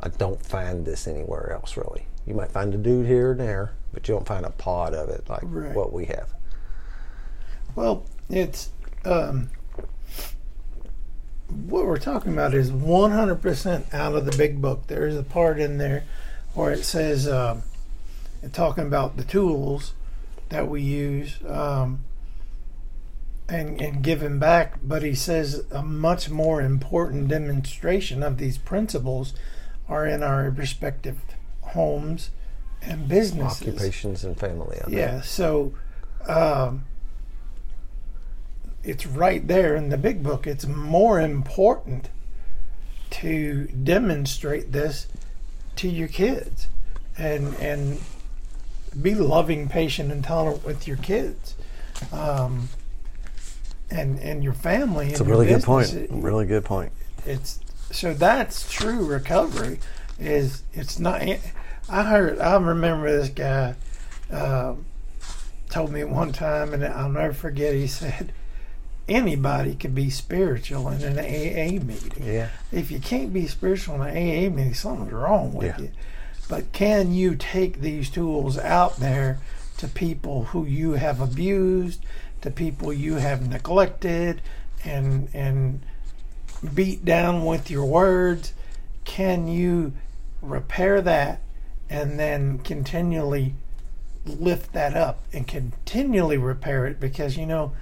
I 0.00 0.08
don't 0.08 0.44
find 0.44 0.84
this 0.84 1.06
anywhere 1.06 1.52
else 1.52 1.76
really. 1.76 2.06
You 2.26 2.34
might 2.34 2.52
find 2.52 2.74
a 2.74 2.78
dude 2.78 3.06
here 3.06 3.32
and 3.32 3.40
there, 3.40 3.72
but 3.92 4.06
you 4.08 4.14
don't 4.14 4.26
find 4.26 4.44
a 4.44 4.50
pod 4.50 4.94
of 4.94 5.08
it 5.08 5.28
like 5.28 5.42
Right. 5.44 5.74
what 5.74 5.92
we 5.92 6.06
have. 6.06 6.34
Well, 7.74 8.04
it's 8.28 8.70
um, 9.04 9.50
what 11.48 11.86
we're 11.86 11.98
talking 11.98 12.32
about 12.32 12.54
is 12.54 12.70
100% 12.70 13.92
out 13.94 14.14
of 14.14 14.24
the 14.24 14.36
big 14.36 14.60
book. 14.60 14.86
There 14.86 15.06
is 15.06 15.16
a 15.16 15.22
part 15.22 15.58
in 15.58 15.78
there 15.78 16.04
where 16.54 16.72
it 16.72 16.84
says 16.84 17.26
um, 17.28 17.62
talking 18.52 18.86
about 18.86 19.16
the 19.16 19.24
tools 19.24 19.94
that 20.50 20.68
we 20.68 20.82
use 20.82 21.38
um, 21.46 22.04
and, 23.50 23.80
and 23.80 24.02
giving 24.02 24.38
back, 24.38 24.78
but 24.82 25.02
he 25.02 25.14
says 25.14 25.64
a 25.70 25.82
much 25.82 26.30
more 26.30 26.62
important 26.62 27.28
demonstration 27.28 28.22
of 28.22 28.38
these 28.38 28.56
principles 28.56 29.34
are 29.88 30.06
in 30.06 30.22
our 30.22 30.48
respective 30.50 31.18
homes 31.60 32.30
and 32.80 33.08
businesses. 33.08 33.68
Occupations 33.68 34.24
and 34.24 34.38
family. 34.38 34.78
I. 34.84 34.90
Yeah, 34.90 35.20
so 35.20 35.74
um, 36.26 36.84
it's 38.84 39.04
right 39.04 39.46
there 39.46 39.74
in 39.74 39.88
the 39.88 39.98
big 39.98 40.22
book. 40.22 40.46
It's 40.46 40.66
more 40.66 41.20
important 41.20 42.08
to 43.10 43.66
demonstrate 43.66 44.70
this 44.70 45.08
to 45.76 45.88
your 45.88 46.08
kids 46.08 46.68
and 47.18 47.54
and 47.56 48.00
be 49.02 49.14
loving, 49.14 49.68
patient, 49.68 50.10
and 50.10 50.22
tolerant 50.22 50.64
with 50.64 50.86
your 50.86 50.96
kids. 50.96 51.56
Um, 52.12 52.68
and 53.90 54.18
and 54.20 54.42
your 54.44 54.52
family. 54.54 55.08
It's 55.08 55.20
a 55.20 55.24
really 55.24 55.46
good 55.46 55.62
point. 55.62 55.86
business. 55.92 56.10
Really 56.10 56.46
good 56.46 56.64
point. 56.64 56.92
it's 57.26 57.60
so 57.90 58.14
that's 58.14 58.70
true 58.72 59.04
recovery 59.04 59.80
is 60.20 60.62
it's 60.72 60.98
not 61.00 61.20
i 61.88 62.02
heard 62.04 62.38
i 62.38 62.54
remember 62.56 63.10
this 63.10 63.30
guy 63.30 63.74
um, 64.30 64.84
told 65.70 65.90
me 65.92 66.04
one 66.04 66.30
time 66.30 66.72
and 66.72 66.84
i'll 66.84 67.08
never 67.10 67.32
forget 67.32 67.74
he 67.74 67.88
said 67.88 68.32
anybody 69.08 69.74
could 69.74 69.94
be 69.94 70.08
spiritual 70.08 70.88
in 70.88 71.02
an 71.02 71.18
aa 71.18 71.84
meeting 71.84 72.24
Yeah. 72.24 72.48
if 72.70 72.92
you 72.92 73.00
can't 73.00 73.32
be 73.32 73.46
spiritual 73.48 73.96
in 74.02 74.02
an 74.02 74.16
aa 74.16 74.54
meeting 74.54 74.74
something's 74.74 75.12
wrong 75.12 75.52
with 75.52 75.66
Yeah. 75.76 75.80
you 75.86 75.90
but 76.48 76.72
can 76.72 77.12
you 77.12 77.34
take 77.34 77.80
these 77.80 78.08
tools 78.08 78.56
out 78.58 78.98
there 78.98 79.40
to 79.78 79.88
people 79.88 80.44
who 80.44 80.64
you 80.64 80.92
have 80.92 81.20
abused 81.20 82.04
to 82.42 82.50
people 82.50 82.92
you 82.92 83.16
have 83.16 83.48
neglected 83.48 84.40
and 84.84 85.28
and 85.34 85.80
beat 86.74 87.04
down 87.04 87.44
with 87.44 87.70
your 87.70 87.84
words, 87.84 88.52
can 89.04 89.48
you 89.48 89.92
repair 90.42 91.00
that 91.00 91.40
and 91.88 92.18
then 92.18 92.58
continually 92.58 93.54
lift 94.26 94.72
that 94.72 94.96
up 94.96 95.24
and 95.32 95.46
continually 95.46 96.36
repair 96.36 96.86
it? 96.86 97.00
Because, 97.00 97.36
you 97.36 97.46
know, 97.46 97.72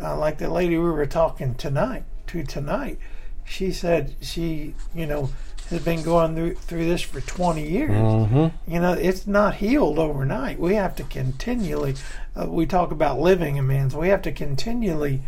uh, 0.00 0.16
like 0.16 0.38
the 0.38 0.50
lady 0.50 0.76
we 0.76 0.90
were 0.90 1.06
talking 1.06 1.54
tonight 1.54 2.04
to 2.28 2.44
tonight, 2.44 2.98
she 3.44 3.72
said 3.72 4.14
she, 4.20 4.74
you 4.94 5.06
know, 5.06 5.30
has 5.70 5.84
been 5.84 6.02
going 6.02 6.34
through, 6.34 6.54
through 6.54 6.86
this 6.86 7.02
for 7.02 7.20
20 7.20 7.68
years. 7.68 7.90
Mm-hmm. 7.90 8.72
You 8.72 8.80
know, 8.80 8.92
it's 8.92 9.26
not 9.26 9.56
healed 9.56 9.98
overnight. 9.98 10.58
We 10.58 10.74
have 10.74 10.96
to 10.96 11.02
continually, 11.04 11.94
uh, 12.34 12.46
we 12.48 12.66
talk 12.66 12.90
about 12.90 13.20
living 13.20 13.58
amends, 13.58 13.94
we 13.94 14.08
have 14.08 14.22
to 14.22 14.32
continually 14.32 15.22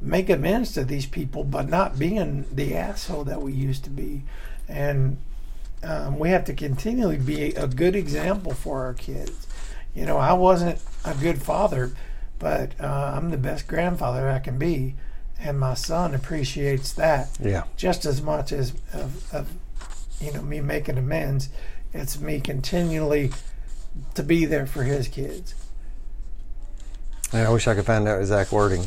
make 0.00 0.30
amends 0.30 0.72
to 0.72 0.84
these 0.84 1.06
people 1.06 1.42
but 1.42 1.68
not 1.68 1.98
being 1.98 2.44
the 2.52 2.76
asshole 2.76 3.24
that 3.24 3.42
we 3.42 3.52
used 3.52 3.84
to 3.84 3.90
be. 3.90 4.22
And 4.68 5.16
um, 5.82 6.18
we 6.18 6.30
have 6.30 6.44
to 6.46 6.54
continually 6.54 7.16
be 7.18 7.52
a 7.54 7.66
good 7.66 7.96
example 7.96 8.52
for 8.52 8.84
our 8.84 8.94
kids. 8.94 9.46
You 9.94 10.06
know, 10.06 10.18
I 10.18 10.32
wasn't 10.34 10.80
a 11.04 11.14
good 11.14 11.40
father, 11.42 11.92
but 12.38 12.72
uh, 12.80 13.12
I'm 13.16 13.30
the 13.30 13.36
best 13.38 13.66
grandfather 13.66 14.28
I 14.28 14.38
can 14.38 14.58
be. 14.58 14.94
And 15.40 15.58
my 15.58 15.74
son 15.74 16.14
appreciates 16.14 16.92
that 16.94 17.30
Yeah. 17.40 17.64
just 17.76 18.04
as 18.04 18.20
much 18.20 18.52
as 18.52 18.72
of, 18.92 19.32
of 19.32 19.48
you 20.20 20.32
know 20.32 20.42
me 20.42 20.60
making 20.60 20.98
amends. 20.98 21.48
It's 21.92 22.20
me 22.20 22.40
continually 22.40 23.32
to 24.14 24.22
be 24.22 24.44
there 24.44 24.66
for 24.66 24.82
his 24.82 25.08
kids. 25.08 25.54
Yeah, 27.32 27.48
I 27.48 27.52
wish 27.52 27.66
I 27.66 27.74
could 27.74 27.86
find 27.86 28.06
out 28.08 28.20
exact 28.20 28.52
wording. 28.52 28.86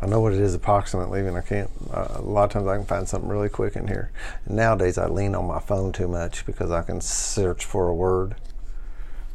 I 0.00 0.06
know 0.06 0.20
what 0.20 0.32
it 0.32 0.40
is 0.40 0.54
approximately, 0.54 1.20
and 1.20 1.36
I 1.36 1.42
can't. 1.42 1.70
Uh, 1.92 2.08
a 2.16 2.22
lot 2.22 2.44
of 2.44 2.50
times 2.50 2.66
I 2.66 2.76
can 2.76 2.86
find 2.86 3.08
something 3.08 3.28
really 3.28 3.48
quick 3.48 3.76
in 3.76 3.86
here. 3.86 4.10
And 4.46 4.56
nowadays 4.56 4.98
I 4.98 5.06
lean 5.06 5.34
on 5.34 5.46
my 5.46 5.60
phone 5.60 5.92
too 5.92 6.08
much 6.08 6.44
because 6.44 6.70
I 6.70 6.82
can 6.82 7.00
search 7.00 7.64
for 7.64 7.88
a 7.88 7.94
word. 7.94 8.34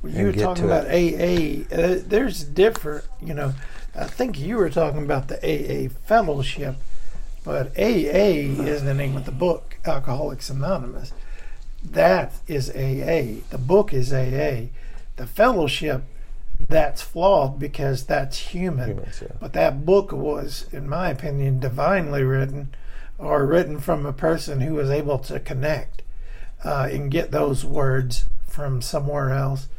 You 0.03 0.25
were 0.27 0.34
talking 0.34 0.65
about 0.65 0.85
AA, 0.88 1.63
uh, 1.73 1.99
there's 2.05 2.43
different. 2.43 3.05
You 3.21 3.34
know, 3.34 3.53
I 3.95 4.05
think 4.05 4.39
you 4.39 4.57
were 4.57 4.69
talking 4.69 5.03
about 5.03 5.27
the 5.27 5.38
AA 5.38 5.89
fellowship, 6.05 6.75
but 7.48 7.68
AA 7.78 8.44
is 8.68 8.84
the 8.84 8.94
name 8.94 9.15
of 9.15 9.24
the 9.24 9.32
book, 9.32 9.78
Alcoholics 9.86 10.49
Anonymous. 10.49 11.14
That 11.82 12.34
is 12.45 12.69
AA. 12.69 13.40
The 13.49 13.57
book 13.57 13.94
is 13.94 14.11
AA. 14.11 14.68
The 15.15 15.26
fellowship, 15.26 16.03
that's 16.68 17.02
flawed 17.02 17.57
because 17.57 18.03
that's 18.03 18.38
human. 18.38 18.90
Humans, 18.90 19.22
yeah. 19.22 19.38
But 19.40 19.53
that 19.53 19.86
book 19.86 20.11
was, 20.11 20.68
in 20.74 20.90
my 20.90 21.10
opinion, 21.10 21.61
divinely 21.61 22.22
written, 22.22 22.76
or 23.18 23.45
written 23.45 23.80
from 23.80 24.06
a 24.06 24.11
person 24.11 24.60
who 24.60 24.74
was 24.74 24.90
able 24.90 25.18
to 25.19 25.40
connect 25.40 26.02
uh, 26.65 26.90
and 26.91 27.10
get 27.10 27.32
those 27.32 27.64
words 27.64 28.26
from 28.45 28.82
somewhere 28.82 29.32
else. 29.32 29.69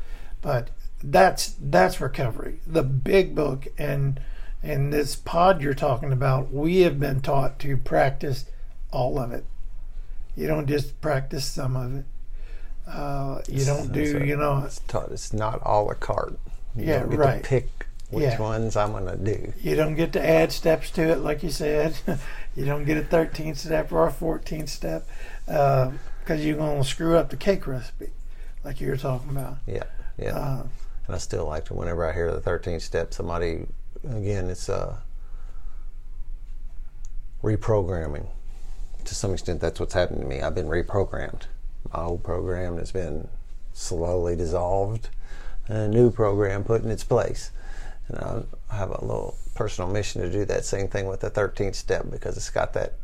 But 0.41 0.71
that's 1.05 1.55
that's 1.61 2.01
recovery. 2.01 2.61
The 2.67 2.83
big 2.83 3.35
book 3.35 3.69
and 3.77 4.19
and 4.63 4.93
this 4.93 5.17
pod 5.17 5.61
you're 5.63 5.75
talking 5.75 6.13
about, 6.13 6.53
we 6.53 6.81
have 6.81 6.99
been 6.99 7.21
taught 7.21 7.59
to 7.61 7.77
practice 7.77 8.47
all 8.91 9.19
of 9.19 9.33
it. 9.33 9.45
You 10.37 10.47
don't 10.47 10.67
just 10.67 11.01
practice 11.01 11.45
some 11.45 11.77
of 11.77 11.97
it. 11.97 12.05
Uh, 12.87 13.43
you 13.49 13.65
don't 13.65 13.93
do, 13.93 14.25
you 14.25 14.37
know, 14.37 14.63
It's, 14.65 14.79
taught, 14.81 15.11
it's 15.13 15.33
not 15.33 15.61
all 15.63 15.85
a 15.85 15.89
la 15.89 15.95
carte. 15.95 16.39
You 16.75 16.87
Yeah, 16.87 17.01
don't 17.01 17.11
get 17.11 17.19
right. 17.19 17.43
to 17.43 17.49
pick 17.49 17.69
which 18.11 18.23
Yeah. 18.23 18.41
ones 18.41 18.75
I'm 18.77 18.93
going 18.93 19.05
to 19.07 19.17
do. 19.17 19.53
You 19.61 19.77
don't 19.77 19.95
get 19.95 20.13
to 20.15 20.27
add 20.27 20.51
steps 20.53 20.91
to 20.93 21.03
it, 21.03 21.19
like 21.19 21.43
you 21.43 21.51
said. 21.51 21.99
you 22.57 22.65
don't 22.65 22.85
get 22.85 22.97
a 22.97 23.03
13th 23.03 23.59
step 23.59 23.93
or 23.93 24.07
a 24.07 24.13
14th 24.13 24.71
step 24.71 25.07
because 25.45 26.45
you're 26.45 26.57
going 26.57 26.83
to 26.83 26.89
screw 26.89 27.17
up 27.19 27.29
the 27.31 27.37
cake 27.37 27.67
recipe, 27.67 28.11
like 28.65 28.81
you 28.81 28.89
were 28.89 28.97
talking 28.97 29.31
about. 29.31 29.59
Yeah, 29.67 29.83
yeah. 30.17 30.37
Uh, 30.39 30.63
and 31.07 31.15
I 31.15 31.19
still 31.19 31.45
like 31.47 31.67
to, 31.67 31.75
whenever 31.75 32.09
I 32.09 32.15
hear 32.15 32.33
the 32.33 32.41
13th 32.41 32.81
step, 32.83 33.13
somebody, 33.13 33.67
again, 34.05 34.51
it's 34.51 34.69
uh, 34.69 34.97
reprogramming. 37.43 38.27
To 39.05 39.15
some 39.15 39.33
extent, 39.33 39.61
that's 39.61 39.81
what's 39.81 39.95
happened 39.95 40.21
to 40.21 40.27
me. 40.27 40.41
I've 40.41 40.55
been 40.55 40.67
reprogrammed. 40.67 41.43
My 41.93 42.03
old 42.03 42.23
program 42.23 42.79
has 42.79 42.93
been 42.93 43.29
slowly 43.73 44.37
dissolved, 44.37 45.09
and 45.69 45.79
a 45.79 45.89
new 45.89 46.11
program 46.11 46.65
put 46.65 46.83
in 46.83 46.91
its 46.91 47.05
place. 47.05 47.51
And 48.09 48.47
I 48.71 48.77
have 48.77 48.91
a 48.91 49.01
little 49.01 49.37
personal 49.55 49.91
mission 49.91 50.23
to 50.23 50.31
do 50.31 50.45
that 50.47 50.65
same 50.65 50.89
thing 50.89 51.07
with 51.07 51.21
the 51.21 51.31
13th 51.31 51.75
step 51.75 52.07
because 52.11 52.37
it's 52.37 52.51
got 52.51 52.73
that. 52.75 52.95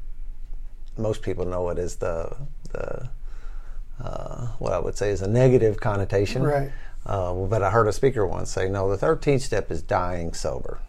Most 0.96 1.22
people 1.22 1.44
know 1.44 1.68
it 1.70 1.78
as 1.78 1.96
the 1.96 2.36
the 2.70 3.08
uh, 4.00 4.46
what 4.58 4.72
I 4.72 4.78
would 4.78 4.96
say 4.96 5.10
is 5.10 5.22
a 5.22 5.28
negative 5.28 5.78
connotation. 5.80 6.42
Right. 6.42 6.70
Uh, 7.06 7.34
but 7.34 7.62
I 7.62 7.70
heard 7.70 7.86
a 7.86 7.92
speaker 7.92 8.26
once 8.26 8.50
say, 8.50 8.68
"No, 8.68 8.88
the 8.94 8.96
13th 8.96 9.42
step 9.42 9.70
is 9.70 9.82
dying 9.82 10.32
sober," 10.32 10.80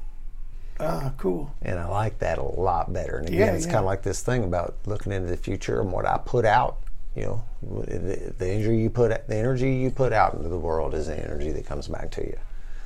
ah, 0.80 1.12
cool. 1.18 1.52
and 1.62 1.78
I 1.80 1.88
like 1.88 2.20
that 2.20 2.38
a 2.38 2.44
lot 2.44 2.94
better. 2.94 3.18
And 3.18 3.28
again, 3.28 3.40
Yeah, 3.40 3.54
it's 3.54 3.66
yeah. 3.66 3.72
kind 3.74 3.80
of 3.80 3.86
like 3.86 4.04
this 4.04 4.22
thing 4.22 4.44
about 4.44 4.76
looking 4.86 5.12
into 5.12 5.30
the 5.30 5.38
future 5.38 5.82
and 5.82 5.92
what 5.92 6.06
I 6.06 6.18
put 6.24 6.46
out. 6.46 6.78
You 7.16 7.24
know, 7.24 7.44
the, 7.62 8.34
the 8.38 8.48
energy 8.50 8.78
you 8.78 8.90
put 8.90 9.28
the 9.28 9.36
energy 9.36 9.74
you 9.76 9.90
put 9.92 10.12
out 10.14 10.34
into 10.36 10.50
the 10.50 10.58
world 10.58 10.94
is 10.94 11.08
the 11.08 11.18
energy 11.18 11.52
that 11.52 11.66
comes 11.66 11.88
back 11.88 12.12
to 12.12 12.22
you. 12.26 12.38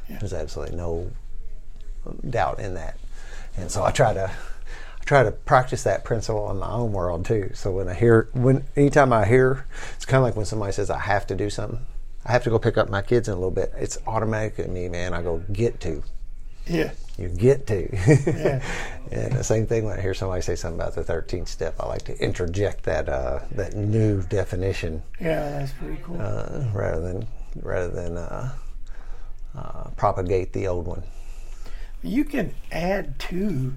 There's 0.07 0.33
absolutely 0.33 0.75
no 0.75 1.11
doubt 2.29 2.59
in 2.59 2.73
that. 2.75 2.97
And 3.57 3.69
so 3.71 3.83
I 3.83 3.91
try 3.91 4.13
to 4.13 4.25
I 4.29 5.03
try 5.05 5.23
to 5.23 5.31
practice 5.31 5.83
that 5.83 6.03
principle 6.03 6.49
in 6.51 6.57
my 6.57 6.69
own 6.69 6.93
world 6.93 7.25
too. 7.25 7.51
So 7.53 7.71
when 7.71 7.87
I 7.87 7.93
hear 7.93 8.29
when 8.33 8.63
anytime 8.75 9.13
I 9.13 9.25
hear 9.25 9.65
it's 9.95 10.05
kind 10.05 10.17
of 10.19 10.23
like 10.23 10.35
when 10.35 10.45
somebody 10.45 10.71
says 10.73 10.89
I 10.89 10.99
have 10.99 11.25
to 11.27 11.35
do 11.35 11.49
something. 11.49 11.85
I 12.25 12.31
have 12.31 12.43
to 12.43 12.49
go 12.49 12.59
pick 12.59 12.77
up 12.77 12.89
my 12.89 13.01
kids 13.01 13.27
in 13.27 13.33
a 13.33 13.37
little 13.37 13.51
bit. 13.51 13.71
It's 13.77 13.97
automatic 14.05 14.59
in 14.59 14.73
me, 14.73 14.89
man. 14.89 15.13
I 15.13 15.21
go 15.21 15.37
get 15.51 15.79
to. 15.81 16.03
Yeah. 16.67 16.91
You 17.17 17.29
get 17.29 17.65
to. 17.67 17.89
Yeah. 17.91 18.63
and 19.11 19.33
the 19.33 19.43
same 19.43 19.65
thing 19.65 19.85
when 19.85 19.97
I 19.97 20.01
hear 20.01 20.13
somebody 20.13 20.41
say 20.41 20.55
something 20.55 20.79
about 20.79 20.93
the 20.95 21.03
13th 21.03 21.47
step, 21.47 21.75
I 21.79 21.87
like 21.87 22.03
to 22.03 22.17
interject 22.23 22.83
that 22.83 23.09
uh, 23.09 23.39
that 23.51 23.73
new 23.75 24.21
definition 24.23 25.01
Yeah, 25.19 25.49
that's 25.59 25.71
pretty 25.73 25.99
cool. 26.03 26.21
uh, 26.21 26.65
rather 26.73 27.01
than 27.01 27.27
rather 27.61 27.89
than 27.89 28.17
uh, 28.17 28.51
uh, 29.57 29.89
propagate 29.97 30.53
the 30.53 30.67
old 30.67 30.85
one. 30.87 31.03
you 32.03 32.23
can 32.23 32.53
add 32.71 33.17
to 33.19 33.75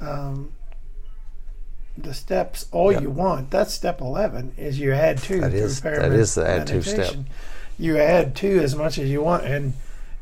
um, 0.00 0.52
the 1.96 2.12
steps 2.12 2.66
all 2.72 2.92
Yep. 2.92 3.02
you 3.02 3.10
want. 3.10 3.50
That's 3.50 3.72
step 3.72 4.00
eleven. 4.00 4.52
Is 4.58 4.78
you 4.80 4.92
add 4.92 5.18
to. 5.18 5.40
That 5.40 5.54
is- 5.54 5.80
that 5.82 6.12
is 6.12 6.34
the 6.34 6.46
add 6.48 6.66
two 6.66 6.82
step. 6.82 7.14
You 7.78 7.98
add 7.98 8.34
to 8.36 8.58
as 8.60 8.74
much 8.74 8.98
as 8.98 9.08
you 9.10 9.22
want, 9.22 9.44
and 9.44 9.74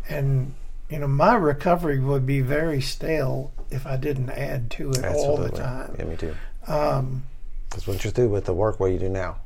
and 0.08 0.54
you 0.90 0.98
know 0.98 1.06
my 1.08 1.34
recovery 1.34 1.98
would 2.00 2.26
be 2.26 2.40
very 2.40 2.80
stale 2.80 3.52
if 3.70 3.86
I 3.86 3.96
didn't 3.96 4.30
add 4.30 4.70
to 4.72 4.90
it 4.90 5.04
all 5.04 5.36
the 5.36 5.44
Absolutely. 5.46 5.58
time. 5.60 5.96
Yeah, 5.98 6.04
me 6.04 6.16
too. 6.16 6.34
Um, 6.66 7.22
Because 7.70 7.86
once 7.86 8.04
you're 8.04 8.12
through 8.12 8.28
with 8.28 8.44
the 8.46 8.54
work, 8.54 8.80
what 8.80 8.86
you 8.92 8.98
do 8.98 9.08
now, 9.08 9.36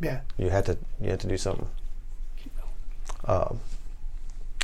yeah, 0.00 0.20
you 0.38 0.50
had 0.50 0.66
to 0.66 0.76
you 1.00 1.10
had 1.10 1.20
to 1.20 1.26
do 1.28 1.36
something. 1.36 1.66
Um, 3.24 3.60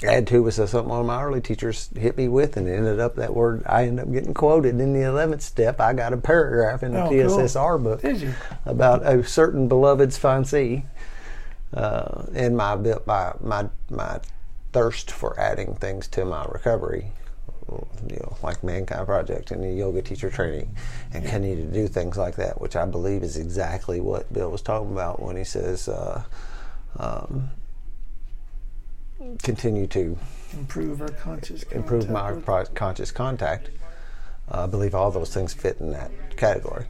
add 0.05 0.27
to 0.27 0.43
was 0.43 0.57
something 0.57 0.89
one 0.89 1.01
of 1.01 1.07
my 1.07 1.23
early 1.23 1.41
teachers 1.41 1.89
hit 1.97 2.17
me 2.17 2.29
with, 2.29 2.57
and 2.57 2.69
it 2.69 2.75
ended 2.75 3.01
up 3.01 3.17
that 3.17 3.35
word 3.35 3.63
I 3.67 3.85
ended 3.87 4.07
up 4.07 4.13
getting 4.13 4.35
quoted 4.35 4.81
in 4.81 4.93
the 4.93 5.03
eleventh 5.03 5.43
step. 5.43 5.81
I 5.81 5.93
got 5.95 6.13
a 6.13 6.17
paragraph 6.19 6.83
in 6.83 6.93
the 6.93 7.03
Oh, 7.05 7.09
cool. 7.09 7.79
Book 7.79 8.03
you? 8.21 8.35
about 8.65 9.07
a 9.07 9.25
certain 9.25 9.69
beloved's 9.69 10.19
fancy, 10.19 10.85
uh, 11.77 12.25
and 12.35 12.57
my 12.57 12.75
bit 12.77 13.07
my 13.07 13.33
my 13.41 13.69
my 13.91 14.19
thirst 14.73 15.11
for 15.11 15.39
adding 15.39 15.75
things 15.77 16.09
to 16.09 16.25
my 16.25 16.45
recovery. 16.47 17.13
You 17.69 18.17
know, 18.21 18.37
like 18.45 18.63
Mankind 18.63 19.07
Project 19.07 19.51
and 19.51 19.61
the 19.61 19.73
yoga 19.73 20.01
teacher 20.01 20.31
training, 20.31 20.77
and 21.13 21.25
continue 21.25 21.57
to 21.57 21.73
do 21.73 21.89
things 21.89 22.17
like 22.17 22.37
that, 22.37 22.61
which 22.61 22.77
I 22.77 22.85
believe 22.85 23.25
is 23.25 23.37
exactly 23.37 24.01
what 24.01 24.33
Bill 24.33 24.53
was 24.53 24.63
talking 24.63 24.93
about 24.93 25.21
when 25.21 25.37
he 25.37 25.43
says, 25.43 25.89
uh, 25.89 26.23
um, 26.99 27.51
continue 29.43 29.89
to 29.89 30.17
Improve 30.53 31.01
our 31.03 31.09
conscious. 31.09 31.65
improve 31.65 32.09
my 32.09 32.31
contact 32.31 32.45
pro- 32.45 32.65
conscious 32.77 33.11
contact. 33.11 33.71
Uh, 34.49 34.63
I 34.63 34.67
believe 34.67 34.95
all 34.95 35.11
those 35.11 35.35
things 35.35 35.53
fit 35.53 35.79
in 35.81 35.91
that 35.91 36.13
category. 36.37 36.87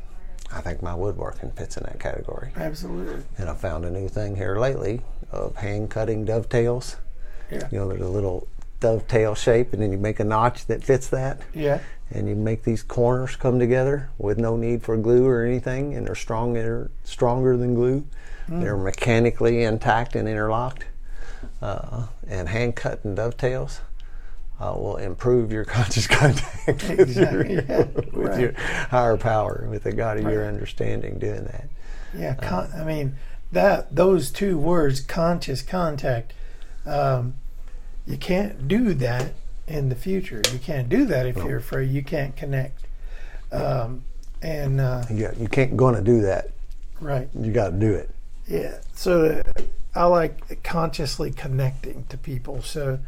I 0.52 0.60
think 0.60 0.82
my 0.82 0.94
woodworking 0.94 1.51
fits 1.52 1.77
in 1.77 1.85
that 1.85 1.98
category. 1.98 2.52
Absolutely. 2.56 3.23
And 3.39 3.48
I 3.48 3.55
found 3.55 3.85
a 3.85 3.90
new 3.90 4.09
thing 4.09 4.36
here 4.36 4.59
lately 4.59 5.02
of 5.31 5.56
hand 5.56 5.90
cutting 5.90 6.24
dovetails. 6.24 6.97
Yeah. 7.51 7.68
You 7.70 7.78
know, 7.78 7.89
there's 7.89 8.01
a 8.01 8.09
little 8.09 8.48
dovetail 8.81 9.35
shape, 9.35 9.73
and 9.73 9.82
then 9.82 9.93
you 9.93 9.98
make 9.98 10.20
a 10.20 10.24
notch 10.24 10.66
that 10.66 10.85
fits 10.85 11.09
that. 11.09 11.40
Yeah. 11.52 11.81
And 12.10 12.28
you 12.28 12.36
make 12.36 12.62
these 12.62 12.82
corners 12.82 13.35
come 13.35 13.59
together 13.59 14.10
with 14.18 14.39
no 14.39 14.56
need 14.56 14.82
for 14.82 14.97
glue 14.97 15.27
or 15.27 15.44
anything, 15.44 15.94
and 15.94 16.06
they're 16.06 16.14
stronger, 16.14 16.90
stronger 17.02 17.56
than 17.56 17.74
glue. 17.74 18.06
They're 18.48 18.77
mechanically 18.77 19.64
intact 19.64 20.14
and 20.14 20.28
interlocked. 20.28 20.85
Uh, 21.60 22.06
and 22.28 22.48
hand 22.48 22.77
cutting 22.77 23.14
dovetails 23.14 23.81
uh, 24.61 24.73
will 24.77 24.97
improve 24.97 25.53
your 25.53 25.65
conscious 25.77 26.07
contact 26.07 26.66
with, 26.89 27.16
your, 27.16 27.47
yeah, 27.51 27.78
with 27.85 28.15
right. 28.15 28.41
your 28.41 28.53
higher 28.91 29.16
power, 29.16 29.66
with 29.70 29.83
the 29.85 29.93
God 29.93 30.19
of 30.19 30.24
your 30.24 30.47
understanding 30.47 31.19
doing 31.19 31.45
that. 31.45 31.69
Yeah, 32.16 32.35
con- 32.35 32.70
I 32.77 32.85
mean 32.85 33.16
that 33.53 33.95
those 33.95 34.31
two 34.31 34.59
words, 34.59 35.01
conscious 35.01 35.62
contact. 35.62 36.33
Um, 36.85 37.35
you 38.07 38.16
can't 38.16 38.69
do 38.69 38.95
that 38.95 39.33
in 39.66 39.89
the 39.89 39.97
future. 39.97 40.41
You 40.53 40.59
can't 40.61 40.89
do 40.89 41.05
that 41.07 41.27
if 41.27 41.37
you're 41.37 41.57
afraid. 41.59 41.91
You 41.91 42.03
can't 42.05 42.37
connect. 42.37 42.85
Um, 43.51 44.05
and 44.43 44.81
uh, 44.81 45.03
You, 45.11 45.31
you 45.39 45.49
can't 45.49 45.77
gonna 45.77 46.01
do 46.03 46.20
that. 46.23 46.51
right, 47.01 47.28
You 47.39 47.53
got 47.53 47.70
to 47.70 47.77
do 47.77 47.93
it. 47.93 48.11
yeah. 48.47 48.78
So 48.95 49.43
uh, 49.57 49.62
I 49.95 50.05
like 50.05 50.62
consciously 50.62 51.33
connecting 51.33 52.05
to 52.11 52.16
people. 52.16 52.62
So, 52.62 53.01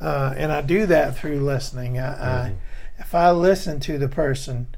uh, 0.00 0.34
and 0.36 0.52
I 0.52 0.60
do 0.60 0.86
that 0.86 1.16
through 1.16 1.40
listening. 1.40 1.98
I, 1.98 2.46
I 2.46 2.54
if 2.98 3.14
I 3.14 3.30
listen 3.30 3.80
to 3.80 3.98
the 3.98 4.08
person, 4.08 4.68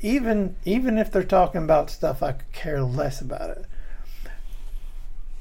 even 0.00 0.56
even 0.64 0.98
if 0.98 1.10
they're 1.10 1.24
talking 1.24 1.62
about 1.62 1.90
stuff 1.90 2.22
I 2.22 2.32
could 2.32 2.52
care 2.52 2.82
less 2.82 3.20
about 3.20 3.50
it, 3.50 3.64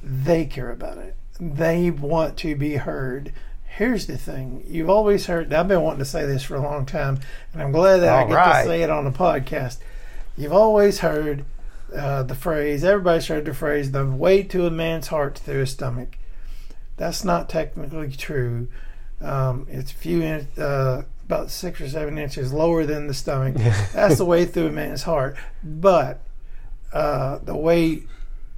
they 0.03 0.45
care 0.45 0.71
about 0.71 0.97
it. 0.97 1.15
They 1.39 1.91
want 1.91 2.37
to 2.37 2.55
be 2.55 2.77
heard. 2.77 3.33
Here's 3.65 4.07
the 4.07 4.17
thing: 4.17 4.63
you've 4.67 4.89
always 4.89 5.27
heard. 5.27 5.53
I've 5.53 5.67
been 5.67 5.81
wanting 5.81 5.99
to 5.99 6.05
say 6.05 6.25
this 6.25 6.43
for 6.43 6.55
a 6.55 6.61
long 6.61 6.85
time, 6.85 7.19
and 7.53 7.61
I'm 7.61 7.71
glad 7.71 7.97
that 7.97 8.13
I 8.13 8.27
get 8.27 8.33
right. 8.33 8.61
to 8.61 8.67
say 8.67 8.81
it 8.81 8.89
on 8.89 9.05
the 9.05 9.11
podcast. 9.11 9.77
You've 10.35 10.53
always 10.53 10.99
heard 10.99 11.45
uh, 11.95 12.23
the 12.23 12.35
phrase. 12.35 12.83
Everybody's 12.83 13.27
heard 13.27 13.45
the 13.45 13.53
phrase: 13.53 13.91
"The 13.91 14.05
way 14.05 14.43
to 14.43 14.65
a 14.65 14.71
man's 14.71 15.07
heart 15.07 15.37
through 15.37 15.59
his 15.59 15.71
stomach." 15.71 16.17
That's 16.97 17.23
not 17.23 17.47
technically 17.47 18.11
true. 18.11 18.67
Um, 19.21 19.67
it's 19.69 19.91
a 19.91 19.95
few 19.95 20.21
in, 20.21 20.47
uh, 20.57 21.03
about 21.25 21.51
six 21.51 21.81
or 21.81 21.89
seven 21.89 22.17
inches 22.17 22.53
lower 22.53 22.85
than 22.85 23.07
the 23.07 23.13
stomach. 23.13 23.55
That's 23.93 24.17
the 24.17 24.25
way 24.25 24.45
through 24.45 24.67
a 24.67 24.71
man's 24.71 25.03
heart. 25.03 25.35
But 25.63 26.21
uh, 26.93 27.39
the 27.39 27.55
way 27.55 28.03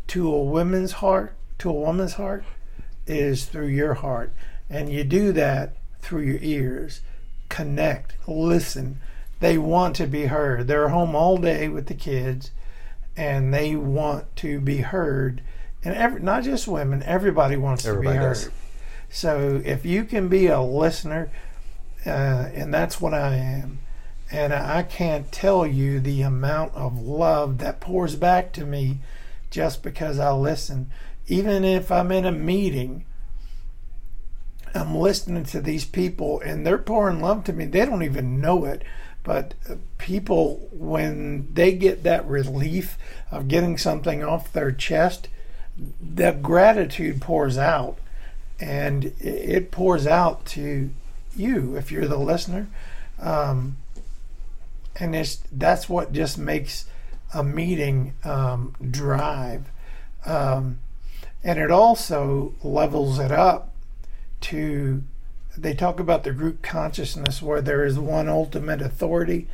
to 0.08 0.34
a 0.34 0.44
woman's 0.44 0.94
heart, 0.94 1.36
to 1.60 1.70
a 1.70 1.74
woman's 1.74 2.14
heart, 2.14 2.44
is 3.08 3.46
through 3.46 3.68
your 3.68 3.96
heart, 3.96 4.34
and 4.70 4.92
you 4.92 5.04
do 5.04 5.32
that 5.32 5.78
through 6.02 6.22
your 6.22 6.40
ears. 6.42 7.02
Connect, 7.50 8.16
listen. 8.28 9.00
They 9.40 9.58
want 9.58 9.96
to 9.96 10.06
be 10.06 10.26
heard. 10.26 10.68
They're 10.68 10.90
home 10.90 11.16
all 11.16 11.38
day 11.38 11.70
with 11.70 11.88
the 11.88 11.94
kids, 11.94 12.52
and 13.16 13.54
they 13.54 13.76
want 13.76 14.36
to 14.38 14.60
be 14.60 14.78
heard. 14.78 15.42
And 15.84 15.96
every, 15.96 16.22
not 16.22 16.44
just 16.44 16.68
women, 16.68 17.02
everybody 17.04 17.56
wants 17.56 17.86
Everybody 17.86 18.18
to 18.18 18.22
be 18.22 18.28
does. 18.28 18.50
So 19.10 19.62
if 19.66 19.86
you 19.86 20.04
can 20.04 20.28
be 20.28 20.48
a 20.48 20.62
listener, 20.62 21.32
uh, 22.06 22.50
and 22.54 22.74
that's 22.74 23.02
what 23.02 23.14
I 23.14 23.36
am, 23.36 23.80
and 24.32 24.54
I 24.54 24.84
can't 24.84 25.32
tell 25.32 25.66
you 25.66 26.00
the 26.00 26.22
amount 26.22 26.76
of 26.76 27.02
love 27.02 27.58
that 27.58 27.80
pours 27.80 28.16
back 28.16 28.54
to 28.54 28.66
me 28.66 29.00
just 29.50 29.82
because 29.82 30.20
I 30.20 30.32
listen. 30.32 30.92
Even 31.28 31.64
if 31.64 31.92
I'm 31.92 32.12
in 32.12 32.26
a 32.26 32.32
meeting, 32.32 33.06
I'm 34.76 34.96
listening 34.96 35.46
to 35.46 35.62
these 35.62 35.86
people 35.86 36.40
and 36.42 36.66
they're 36.66 36.78
pouring 36.78 37.22
love 37.22 37.44
to 37.46 37.54
me. 37.54 37.66
They 37.66 37.86
don't 37.86 38.04
even 38.04 38.40
know 38.40 38.66
it. 38.66 38.84
But 39.24 39.54
people, 39.98 40.70
when 40.72 41.54
they 41.54 41.74
get 41.74 42.04
that 42.04 42.26
relief 42.26 42.98
of 43.32 43.48
getting 43.48 43.78
something 43.78 44.24
off 44.24 44.54
their 44.54 44.72
chest, 44.72 45.28
the 46.02 46.32
gratitude 46.32 47.22
pours 47.22 47.58
out 47.58 47.98
and 48.60 49.14
it- 49.20 49.72
pours 49.72 50.06
out 50.08 50.46
to 50.46 50.90
you 51.36 51.76
if 51.78 51.92
you're 51.92 52.08
the 52.08 52.18
listener. 52.18 52.68
Um, 53.20 53.78
and 54.96 55.16
it's 55.16 55.40
that's 55.52 55.88
what 55.88 56.12
just 56.12 56.38
makes 56.38 56.86
a 57.34 57.44
meeting 57.44 58.14
um, 58.24 58.76
drive, 58.90 59.70
um, 60.26 60.80
and 61.44 61.60
it 61.60 61.72
also 61.72 62.54
levels 62.64 63.20
it 63.20 63.32
up 63.32 63.74
to. 64.42 65.04
They 65.58 65.74
talk 65.74 66.00
about 66.00 66.24
the 66.24 66.32
group 66.32 66.62
consciousness 66.62 67.42
where 67.42 67.62
there 67.62 67.84
is 67.86 68.00
one 68.00 68.30
ultimate 68.30 68.82
authority, 68.82 69.48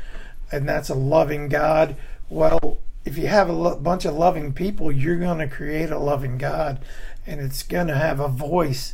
and 0.51 0.67
that's 0.67 0.89
a 0.89 0.95
loving 0.95 1.49
God. 1.49 1.95
Well, 2.29 2.79
if 3.05 3.17
you 3.17 3.27
have 3.27 3.49
a 3.49 3.53
lo- 3.53 3.75
bunch 3.75 4.05
of 4.05 4.15
loving 4.15 4.53
people, 4.53 4.91
you're 4.91 5.17
going 5.17 5.39
to 5.39 5.47
create 5.47 5.91
a 5.91 5.99
loving 5.99 6.37
God, 6.37 6.79
and 7.25 7.41
it's 7.41 7.63
going 7.63 7.87
to 7.87 7.95
have 7.95 8.19
a 8.19 8.27
voice 8.27 8.93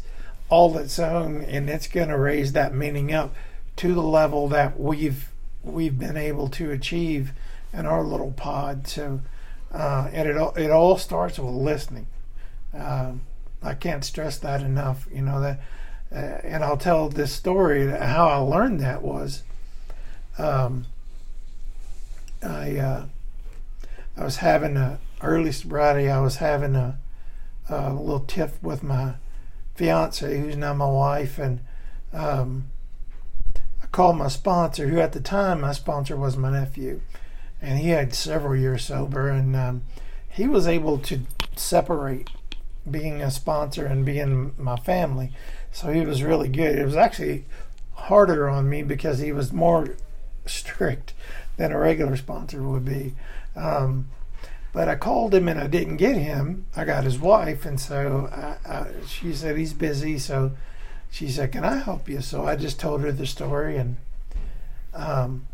all 0.50 0.78
its 0.78 1.00
own, 1.00 1.42
and 1.42 1.70
it's 1.70 1.88
going 1.88 2.10
to 2.10 2.18
raise 2.18 2.52
that 2.54 2.74
meaning 2.74 3.14
up 3.14 3.34
to 3.78 3.94
the 3.94 4.02
level 4.02 4.48
that 4.50 4.80
we've 4.80 5.30
we've 5.64 5.98
been 5.98 6.18
able 6.18 6.50
to 6.50 6.72
achieve 6.72 7.32
in 7.74 7.86
our 7.86 8.04
little 8.04 8.32
pod. 8.32 8.88
So, 8.88 9.22
uh, 9.74 10.10
and 10.12 10.28
it 10.28 10.38
all 10.38 10.54
it 10.56 10.70
all 10.70 10.98
starts 10.98 11.40
with 11.40 11.54
listening. 11.54 12.08
Um, 12.74 13.22
I 13.64 13.74
can't 13.74 14.04
stress 14.04 14.38
that 14.40 14.62
enough. 14.62 15.08
You 15.14 15.22
know 15.22 15.42
that, 15.42 15.60
uh, 16.12 16.46
and 16.46 16.64
I'll 16.64 16.78
tell 16.78 17.10
this 17.10 17.34
story. 17.34 17.90
How 17.90 18.28
I 18.28 18.38
learned 18.38 18.80
that 18.82 19.02
was, 19.02 19.44
um, 20.38 20.86
I 22.44 22.78
uh, 22.78 23.06
I 24.18 24.24
was 24.24 24.38
having 24.38 24.78
a 24.78 25.00
early 25.22 25.52
sobriety. 25.52 26.10
I 26.10 26.20
was 26.20 26.38
having 26.38 26.76
a, 26.76 26.98
a 27.70 27.94
little 27.94 28.22
tiff 28.22 28.62
with 28.62 28.84
my 28.84 29.16
fiance, 29.76 30.40
who's 30.40 30.58
now 30.58 30.74
my 30.74 30.90
wife, 30.90 31.40
and 31.40 31.60
um, 32.14 32.70
I 33.82 33.88
called 33.88 34.18
my 34.18 34.28
sponsor, 34.28 34.88
who 34.88 35.00
at 35.00 35.14
the 35.14 35.20
time 35.22 35.62
my 35.62 35.72
sponsor 35.72 36.16
was 36.18 36.38
my 36.38 36.52
nephew, 36.52 37.02
and 37.62 37.80
he 37.80 37.90
had 37.90 38.14
several 38.14 38.56
years 38.56 38.86
sober, 38.86 39.30
and 39.30 39.56
um, 39.56 39.84
he 40.30 40.48
was 40.48 40.68
able 40.68 40.98
to 41.00 41.22
separate 41.56 42.30
being 42.90 43.22
a 43.22 43.30
sponsor 43.30 43.86
and 43.86 44.06
being 44.06 44.54
my 44.58 44.76
family. 44.76 45.32
So 45.72 45.92
he 45.92 46.06
was 46.06 46.24
really 46.24 46.50
good. 46.50 46.78
It 46.78 46.86
was 46.86 46.96
actually 46.96 47.46
harder 47.94 48.50
on 48.50 48.70
me 48.70 48.84
because 48.84 49.20
he 49.20 49.32
was 49.32 49.54
more 49.54 49.96
strict 50.46 51.14
than 51.58 51.72
a 51.72 51.78
regular 51.78 52.18
sponsor 52.18 52.64
would 52.64 52.86
be. 52.86 53.14
Um, 53.56 54.08
but 54.74 54.88
I 54.88 54.96
called 54.96 55.34
him 55.34 55.48
and 55.48 55.60
I 55.60 55.68
didn't 55.68 55.98
get 55.98 56.16
him. 56.16 56.66
I 56.76 56.86
got 56.86 57.04
his 57.04 57.20
wife, 57.20 57.66
and 57.66 57.80
so 57.80 58.30
I, 58.32 58.70
I, 58.70 58.88
she 59.08 59.34
said 59.34 59.58
he's 59.58 59.74
busy. 59.74 60.18
So 60.20 60.52
she 61.10 61.30
said, 61.30 61.52
"Can 61.52 61.64
I 61.66 61.78
help 61.78 62.08
you?" 62.10 62.22
So 62.22 62.46
I 62.46 62.56
just 62.56 62.80
told 62.80 63.02
her 63.02 63.12
the 63.12 63.26
story, 63.28 63.78
and 63.78 63.98
um, 64.94 65.48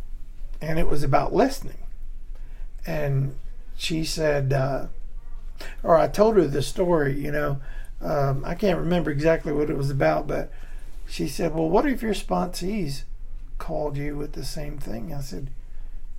and 0.61 0.80
it 0.80 0.88
was 0.88 1.03
about 1.03 1.34
listening. 1.34 1.77
and 2.85 3.35
she 3.76 4.03
said, 4.03 4.53
uh, 4.53 4.88
or 5.84 5.98
I 5.98 6.07
told 6.07 6.35
her 6.38 6.48
the 6.48 6.61
story. 6.61 7.19
You 7.19 7.31
know, 7.31 7.61
um, 8.02 8.44
I 8.45 8.56
can't 8.56 8.80
remember 8.80 9.11
exactly 9.11 9.53
what 9.53 9.69
it 9.69 9.77
was 9.77 9.89
about, 9.89 10.27
but 10.27 10.52
she 11.07 11.27
said, 11.27 11.53
"Well, 11.53 11.69
what 11.69 11.85
if 11.85 12.02
your 12.02 12.14
sponsees 12.14 13.03
called 13.57 13.98
you 13.98 14.15
with 14.18 14.34
the 14.34 14.45
same 14.45 14.77
thing?" 14.77 15.14
I 15.14 15.22
said, 15.22 15.49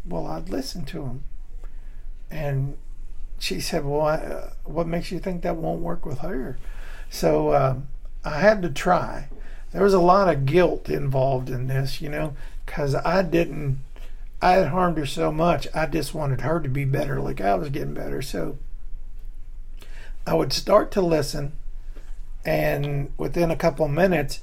"Well, 0.07 0.27
I'd 0.27 0.49
listen 0.51 0.85
to 0.87 0.99
them." 1.01 1.25
And 2.31 2.77
she 3.39 3.61
said, 3.61 3.85
"Well, 3.85 4.03
I, 4.03 4.17
uh, 4.17 4.51
what 4.65 4.87
makes 4.87 5.11
you 5.11 5.19
think 5.19 5.43
that 5.43 5.57
won't 5.57 5.81
work 5.81 6.05
with 6.05 6.19
her?" 6.19 6.59
So 7.11 7.55
um, 7.55 7.89
I 8.25 8.41
had 8.41 8.63
to 8.63 8.71
try. 8.71 9.29
There 9.73 9.83
was 9.83 9.95
a 9.95 10.01
lot 10.01 10.29
of 10.29 10.47
guilt 10.47 10.89
involved 10.89 11.51
in 11.51 11.67
this, 11.67 12.01
you 12.01 12.09
know, 12.09 12.35
because 12.65 12.95
I 12.95 13.23
didn't. 13.23 13.81
I 14.41 14.53
had 14.53 14.69
harmed 14.69 14.99
her 14.99 15.07
so 15.07 15.33
much. 15.33 15.67
I 15.75 15.87
just 15.87 16.15
wanted 16.15 16.43
her 16.43 16.61
to 16.61 16.69
be 16.69 16.85
better, 16.85 17.21
like 17.21 17.41
I 17.41 17.55
was 17.55 17.71
getting 17.71 17.95
better. 17.95 18.23
So 18.23 18.57
I 20.27 20.35
would 20.35 20.53
start 20.53 20.91
to 20.93 21.01
listen, 21.01 21.53
and 22.45 23.13
within 23.17 23.51
a 23.51 23.57
couple 23.57 23.87
of 23.87 23.91
minutes, 23.91 24.41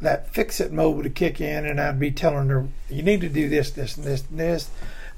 that 0.00 0.32
fix 0.32 0.60
it 0.60 0.72
mode 0.72 0.96
would 0.96 1.14
kick 1.14 1.40
in, 1.40 1.64
and 1.64 1.80
I'd 1.80 1.98
be 1.98 2.10
telling 2.10 2.48
her, 2.48 2.66
"You 2.88 3.02
need 3.02 3.20
to 3.22 3.28
do 3.28 3.48
this, 3.48 3.70
this, 3.70 3.96
and 3.96 4.04
this, 4.04 4.24
and 4.30 4.38
this." 4.38 4.70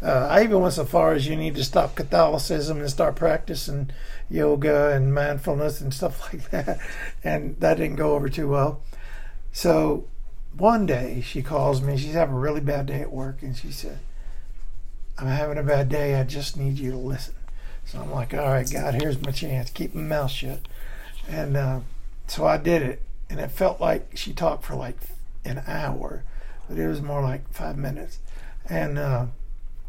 Uh, 0.04 0.28
I 0.30 0.44
even 0.44 0.60
went 0.60 0.74
so 0.74 0.84
far 0.84 1.12
as 1.14 1.26
you 1.26 1.34
need 1.34 1.54
to 1.54 1.64
stop 1.64 1.94
Catholicism 1.94 2.78
and 2.78 2.90
start 2.90 3.16
practicing 3.16 3.90
yoga 4.28 4.90
and 4.90 5.14
mindfulness 5.14 5.80
and 5.80 5.94
stuff 5.94 6.20
like 6.32 6.50
that. 6.50 6.78
And 7.22 7.58
that 7.60 7.78
didn't 7.78 7.96
go 7.96 8.14
over 8.14 8.28
too 8.28 8.48
well. 8.48 8.82
So 9.52 10.06
one 10.56 10.84
day 10.84 11.22
she 11.22 11.42
calls 11.42 11.80
me. 11.80 11.96
She's 11.96 12.12
having 12.12 12.34
a 12.34 12.38
really 12.38 12.60
bad 12.60 12.86
day 12.86 13.00
at 13.00 13.12
work, 13.12 13.40
and 13.42 13.56
she 13.56 13.72
said, 13.72 13.98
"I'm 15.16 15.26
having 15.26 15.58
a 15.58 15.62
bad 15.62 15.88
day. 15.88 16.14
I 16.20 16.24
just 16.24 16.56
need 16.56 16.78
you 16.78 16.90
to 16.90 16.98
listen." 16.98 17.34
So 17.86 18.00
I'm 18.00 18.10
like, 18.10 18.34
"All 18.34 18.50
right, 18.50 18.70
God, 18.70 18.94
here's 18.94 19.22
my 19.22 19.30
chance. 19.30 19.70
Keep 19.70 19.94
my 19.94 20.02
mouth 20.02 20.30
shut." 20.30 20.60
And 21.28 21.56
uh, 21.56 21.80
so 22.26 22.46
I 22.46 22.58
did 22.58 22.82
it, 22.82 23.02
and 23.30 23.40
it 23.40 23.50
felt 23.50 23.80
like 23.80 24.16
she 24.16 24.32
talked 24.32 24.64
for 24.64 24.74
like 24.74 24.98
an 25.44 25.62
hour, 25.66 26.24
but 26.68 26.78
it 26.78 26.88
was 26.88 27.00
more 27.00 27.22
like 27.22 27.50
five 27.52 27.78
minutes. 27.78 28.18
And 28.68 28.98
uh, 28.98 29.26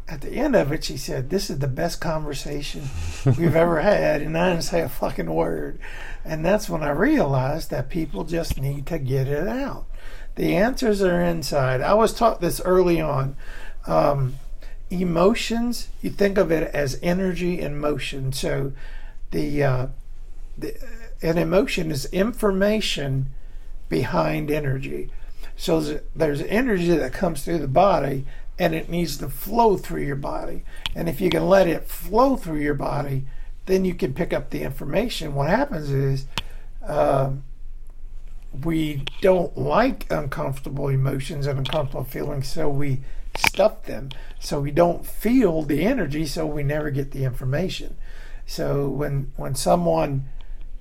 at 0.08 0.20
the 0.20 0.32
end 0.32 0.54
of 0.54 0.70
it, 0.72 0.84
she 0.84 0.96
said, 0.96 1.30
"This 1.30 1.50
is 1.50 1.58
the 1.58 1.68
best 1.68 2.00
conversation 2.00 2.82
we've 3.24 3.56
ever 3.56 3.80
had," 3.82 4.22
and 4.22 4.36
I 4.36 4.50
didn't 4.50 4.64
say 4.64 4.80
a 4.80 4.88
fucking 4.88 5.32
word. 5.32 5.78
And 6.24 6.44
that's 6.44 6.68
when 6.68 6.82
I 6.82 6.90
realized 6.90 7.70
that 7.70 7.90
people 7.90 8.24
just 8.24 8.60
need 8.60 8.86
to 8.86 8.98
get 8.98 9.28
it 9.28 9.48
out. 9.48 9.86
The 10.36 10.56
answers 10.56 11.02
are 11.02 11.20
inside. 11.20 11.80
I 11.80 11.94
was 11.94 12.12
taught 12.12 12.40
this 12.40 12.60
early 12.64 13.00
on. 13.00 13.36
Um, 13.86 14.36
emotions, 14.90 15.88
you 16.02 16.10
think 16.10 16.38
of 16.38 16.52
it 16.52 16.72
as 16.74 16.98
energy 17.02 17.60
and 17.60 17.80
motion. 17.80 18.32
So, 18.32 18.72
the, 19.30 19.62
uh, 19.62 19.86
the 20.56 20.76
an 21.22 21.38
emotion 21.38 21.90
is 21.90 22.06
information 22.06 23.30
behind 23.88 24.50
energy. 24.50 25.10
So 25.56 26.00
there's 26.14 26.42
energy 26.42 26.88
that 26.96 27.12
comes 27.12 27.44
through 27.44 27.58
the 27.58 27.68
body 27.68 28.26
and 28.58 28.74
it 28.74 28.88
needs 28.88 29.18
to 29.18 29.28
flow 29.28 29.76
through 29.76 30.02
your 30.02 30.16
body. 30.16 30.64
And 30.94 31.08
if 31.08 31.20
you 31.20 31.30
can 31.30 31.48
let 31.48 31.68
it 31.68 31.88
flow 31.88 32.36
through 32.36 32.60
your 32.60 32.74
body, 32.74 33.26
then 33.66 33.84
you 33.84 33.94
can 33.94 34.14
pick 34.14 34.32
up 34.32 34.50
the 34.50 34.62
information. 34.62 35.34
What 35.34 35.50
happens 35.50 35.90
is 35.90 36.26
uh, 36.86 37.32
we 38.64 39.04
don't 39.20 39.56
like 39.58 40.10
uncomfortable 40.10 40.88
emotions 40.88 41.46
and 41.46 41.58
uncomfortable 41.58 42.04
feelings, 42.04 42.48
so 42.48 42.68
we 42.68 43.02
stuff 43.36 43.82
them. 43.84 44.10
So 44.40 44.60
we 44.60 44.70
don't 44.70 45.04
feel 45.04 45.62
the 45.62 45.82
energy, 45.82 46.26
so 46.26 46.46
we 46.46 46.62
never 46.62 46.90
get 46.90 47.10
the 47.10 47.24
information. 47.24 47.96
So 48.46 48.88
when 48.88 49.32
when 49.36 49.54
someone 49.54 50.28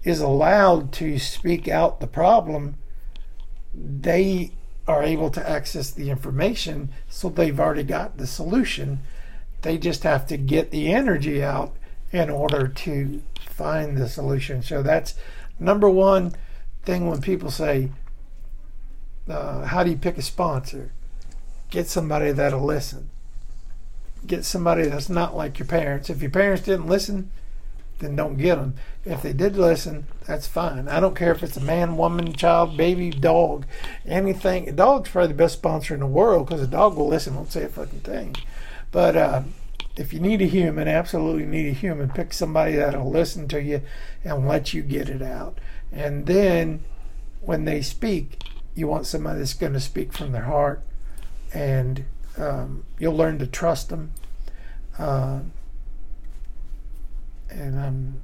is 0.03 0.21
allowed 0.21 0.93
to 0.93 1.17
speak 1.17 1.67
out 1.67 1.99
the 1.99 2.07
problem, 2.07 2.75
they 3.73 4.51
are 4.87 5.03
able 5.03 5.29
to 5.31 5.49
access 5.49 5.89
the 5.91 6.09
information, 6.09 6.89
so 7.09 7.29
they've 7.29 7.59
already 7.59 7.83
got 7.83 8.17
the 8.17 8.27
solution. 8.27 8.99
They 9.61 9.77
just 9.77 10.03
have 10.03 10.27
to 10.27 10.37
get 10.37 10.71
the 10.71 10.91
energy 10.91 11.43
out 11.43 11.75
in 12.11 12.29
order 12.29 12.67
to 12.67 13.21
find 13.39 13.97
the 13.97 14.07
solution. 14.07 14.61
So 14.61 14.83
that's 14.83 15.15
number 15.59 15.89
one 15.89 16.35
thing 16.83 17.07
when 17.07 17.21
people 17.21 17.49
say, 17.49 17.91
uh, 19.27 19.65
How 19.65 19.83
do 19.83 19.89
you 19.89 19.97
pick 19.97 20.17
a 20.17 20.21
sponsor? 20.21 20.91
Get 21.71 21.87
somebody 21.87 22.31
that'll 22.31 22.63
listen. 22.63 23.09
Get 24.27 24.45
somebody 24.45 24.83
that's 24.83 25.09
not 25.09 25.35
like 25.35 25.57
your 25.57 25.67
parents. 25.67 26.09
If 26.09 26.21
your 26.21 26.31
parents 26.31 26.63
didn't 26.63 26.87
listen, 26.87 27.31
then 27.99 28.15
don't 28.15 28.37
get 28.37 28.55
them. 28.55 28.75
If 29.05 29.21
they 29.21 29.33
did 29.33 29.55
listen, 29.55 30.07
that's 30.25 30.47
fine. 30.47 30.87
I 30.87 30.99
don't 30.99 31.15
care 31.15 31.31
if 31.31 31.43
it's 31.43 31.57
a 31.57 31.61
man, 31.61 31.97
woman, 31.97 32.33
child, 32.33 32.75
baby, 32.75 33.09
dog, 33.09 33.65
anything. 34.05 34.67
A 34.67 34.71
dog's 34.71 35.09
probably 35.09 35.29
the 35.29 35.33
best 35.35 35.55
sponsor 35.55 35.93
in 35.93 36.01
the 36.01 36.05
world 36.05 36.47
because 36.47 36.61
a 36.61 36.67
dog 36.67 36.95
will 36.95 37.07
listen, 37.07 37.35
won't 37.35 37.51
say 37.51 37.63
a 37.63 37.69
fucking 37.69 38.01
thing. 38.01 38.35
But 38.91 39.15
uh, 39.15 39.43
if 39.95 40.11
you 40.13 40.19
need 40.19 40.41
a 40.41 40.45
human, 40.45 40.87
absolutely 40.87 41.45
need 41.45 41.69
a 41.69 41.73
human, 41.73 42.09
pick 42.09 42.33
somebody 42.33 42.75
that'll 42.75 43.09
listen 43.09 43.47
to 43.49 43.61
you 43.61 43.81
and 44.23 44.47
let 44.47 44.73
you 44.73 44.81
get 44.81 45.09
it 45.09 45.21
out. 45.21 45.57
And 45.91 46.25
then 46.25 46.83
when 47.41 47.65
they 47.65 47.81
speak, 47.81 48.41
you 48.73 48.87
want 48.87 49.05
somebody 49.05 49.39
that's 49.39 49.53
going 49.53 49.73
to 49.73 49.79
speak 49.79 50.11
from 50.11 50.33
their 50.33 50.43
heart, 50.43 50.81
and 51.53 52.03
um, 52.37 52.83
you'll 52.99 53.15
learn 53.15 53.39
to 53.39 53.47
trust 53.47 53.89
them. 53.89 54.11
Uh, 54.99 55.39
and 57.55 57.79
I'm 57.79 58.21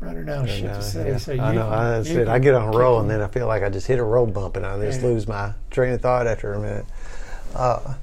running 0.00 0.28
out 0.28 0.44
of 0.44 0.50
shit 0.50 0.74
to 0.74 0.82
say. 0.82 1.10
Yeah. 1.10 1.16
So 1.18 1.32
I 1.34 1.52
know. 1.52 1.68
I, 1.68 1.98
you 1.98 2.04
said, 2.04 2.28
I 2.28 2.38
get 2.38 2.54
on 2.54 2.68
a 2.68 2.76
roll, 2.76 3.00
and 3.00 3.10
then 3.10 3.20
I 3.20 3.28
feel 3.28 3.46
like 3.46 3.62
I 3.62 3.68
just 3.68 3.86
hit 3.86 3.98
a 3.98 4.04
road 4.04 4.34
bump, 4.34 4.56
and 4.56 4.66
I 4.66 4.78
just 4.80 5.00
Yeah. 5.02 5.08
lose 5.08 5.28
my 5.28 5.52
train 5.70 5.92
of 5.92 6.00
thought 6.00 6.26
after 6.26 6.52
a 6.52 6.60
minute. 6.60 6.86
Uh, 7.54 7.94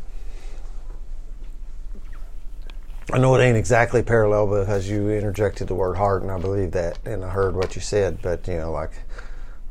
I 3.12 3.18
know 3.18 3.36
it 3.36 3.44
ain't 3.44 3.58
exactly 3.58 4.04
parallel 4.04 4.48
because 4.48 4.88
you 4.88 5.10
interjected 5.10 5.68
the 5.68 5.76
word 5.76 5.98
heart, 5.98 6.22
and 6.22 6.32
I 6.32 6.38
believe 6.38 6.72
that, 6.72 6.98
and 7.06 7.26
I 7.26 7.30
heard 7.30 7.56
what 7.56 7.76
you 7.76 7.82
said. 7.82 8.22
But 8.22 8.48
you 8.48 8.56
know, 8.58 8.72
like 8.72 8.92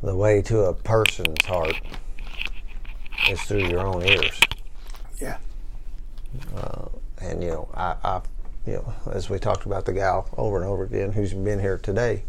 the 0.02 0.14
way 0.14 0.42
to 0.42 0.60
a 0.64 0.74
person's 0.74 1.46
heart 1.46 1.76
is 3.30 3.40
through 3.42 3.68
your 3.68 3.80
own 3.80 4.02
ears. 4.02 4.38
yeah, 5.18 5.38
and 7.20 7.42
you 7.42 7.50
know, 7.50 7.68
I, 7.74 7.96
I, 8.02 8.20
you 8.66 8.74
know, 8.74 8.92
as 9.10 9.30
we 9.30 9.38
talked 9.38 9.66
about 9.66 9.84
the 9.84 9.92
gal 9.92 10.28
over 10.36 10.56
and 10.60 10.66
over 10.66 10.84
again 10.84 11.12
who's 11.12 11.32
been 11.32 11.60
here 11.60 11.78
today, 11.78 12.24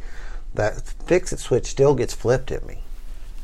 that 0.54 0.82
fix 1.06 1.32
it 1.34 1.40
switch 1.40 1.66
still 1.68 1.94
gets 1.96 2.14
flipped 2.14 2.52
at 2.52 2.66
me, 2.66 2.80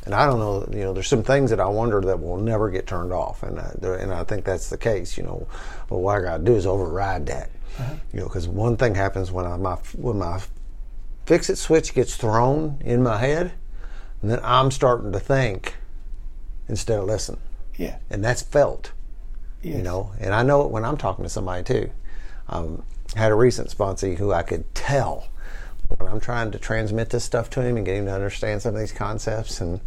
and 0.04 0.14
I 0.14 0.26
don't 0.26 0.38
know. 0.38 0.66
You 0.70 0.84
know, 0.84 0.92
there's 0.92 1.08
some 1.08 1.22
things 1.22 1.50
that 1.50 1.60
I 1.60 1.66
wonder 1.66 2.00
that 2.00 2.20
will 2.20 2.36
never 2.36 2.70
get 2.70 2.86
turned 2.86 3.12
off, 3.12 3.42
and 3.42 3.58
I, 3.58 3.72
there- 3.78 3.96
and 3.96 4.12
I 4.12 4.24
think 4.24 4.44
that's 4.44 4.68
the 4.70 4.78
case. 4.78 5.16
You 5.16 5.24
know, 5.24 5.46
But 5.88 5.98
what 5.98 6.18
I 6.18 6.22
got 6.22 6.38
to 6.38 6.44
do 6.44 6.54
is 6.54 6.66
override 6.66 7.26
that. 7.26 7.50
Uh-huh. 7.78 7.94
You 8.12 8.20
know, 8.20 8.26
because 8.26 8.48
one 8.48 8.76
thing 8.76 8.94
happens 8.94 9.30
when 9.30 9.46
I 9.46 9.56
my 9.56 9.76
when 9.96 10.18
my 10.18 10.40
fix 11.26 11.48
it 11.50 11.56
switch 11.56 11.94
gets 11.94 12.16
thrown 12.16 12.80
in 12.84 13.02
my 13.02 13.18
head, 13.18 13.52
and 14.22 14.30
then 14.30 14.40
I'm 14.42 14.70
starting 14.70 15.12
to 15.12 15.20
think 15.20 15.74
instead 16.68 16.98
of 16.98 17.04
listen, 17.06 17.38
yeah, 17.76 17.96
and 18.10 18.24
that's 18.24 18.42
felt 18.42 18.92
yes. 19.62 19.76
you 19.76 19.82
know 19.82 20.12
and 20.20 20.32
i 20.34 20.42
know 20.42 20.62
it 20.62 20.70
when 20.70 20.84
i'm 20.84 20.96
talking 20.96 21.24
to 21.24 21.28
somebody 21.28 21.64
too 21.64 21.90
um, 22.48 22.82
had 23.16 23.30
a 23.32 23.34
recent 23.34 23.68
sponsee 23.68 24.16
who 24.18 24.32
i 24.32 24.42
could 24.42 24.72
tell 24.74 25.28
when 25.96 26.10
i'm 26.10 26.20
trying 26.20 26.50
to 26.50 26.58
transmit 26.58 27.10
this 27.10 27.24
stuff 27.24 27.48
to 27.50 27.62
him 27.62 27.76
and 27.76 27.86
get 27.86 27.96
him 27.96 28.04
to 28.06 28.12
understand 28.12 28.60
some 28.62 28.74
of 28.74 28.80
these 28.80 28.92
concepts 28.92 29.60
and 29.60 29.80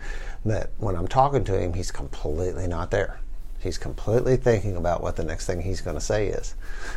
that 0.46 0.70
when 0.80 0.96
i'm 0.96 1.08
talking 1.08 1.44
to 1.44 1.58
him 1.60 1.74
he's 1.74 1.92
completely 1.92 2.68
not 2.68 2.92
there. 2.92 3.20
He's 3.60 3.78
completely 3.78 4.38
thinking 4.38 4.76
about 4.76 5.04
what 5.04 5.18
the 5.18 5.24
next 5.24 5.46
thing 5.46 5.62
he's 5.62 5.82
going 5.82 5.96
to 5.96 6.02
say 6.02 6.30
is. 6.30 6.56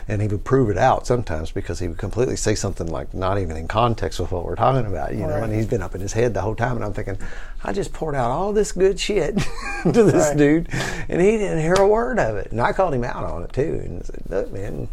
And 0.08 0.22
he 0.22 0.28
would 0.28 0.44
prove 0.44 0.70
it 0.70 0.78
out 0.78 1.06
sometimes 1.06 1.50
because 1.50 1.78
he 1.78 1.88
would 1.88 1.98
completely 1.98 2.36
say 2.36 2.54
something 2.54 2.86
like 2.86 3.12
not 3.12 3.38
even 3.38 3.58
in 3.58 3.68
context 3.68 4.18
with 4.18 4.32
what 4.32 4.46
we're 4.46 4.56
talking 4.56 4.86
about 4.86 5.12
you 5.12 5.26
know 5.26 5.42
and 5.42 5.54
he's 5.54 5.66
been 5.66 5.82
up 5.82 5.94
in 5.94 6.00
his 6.00 6.14
head 6.14 6.32
the 6.32 6.40
whole 6.40 6.54
time 6.54 6.76
and 6.76 6.82
i'm 6.86 6.94
thinking 6.94 7.18
i 7.64 7.70
just 7.70 7.92
poured 7.92 8.14
out 8.14 8.30
all 8.30 8.54
this 8.54 8.72
good 8.72 8.98
shit 8.98 9.36
to 9.82 9.92
this 10.04 10.28
Right. 10.28 10.36
dude 10.38 10.68
and 11.10 11.20
he 11.20 11.32
didn't 11.36 11.60
hear 11.60 11.74
a 11.74 11.86
word 11.86 12.18
of 12.18 12.36
it. 12.36 12.50
And 12.50 12.62
i 12.62 12.72
called 12.72 12.94
him 12.94 13.04
out 13.04 13.24
on 13.24 13.42
it 13.42 13.52
too 13.52 13.82
and 13.84 14.02
said 14.06 14.22
look 14.30 14.50
man 14.50 14.88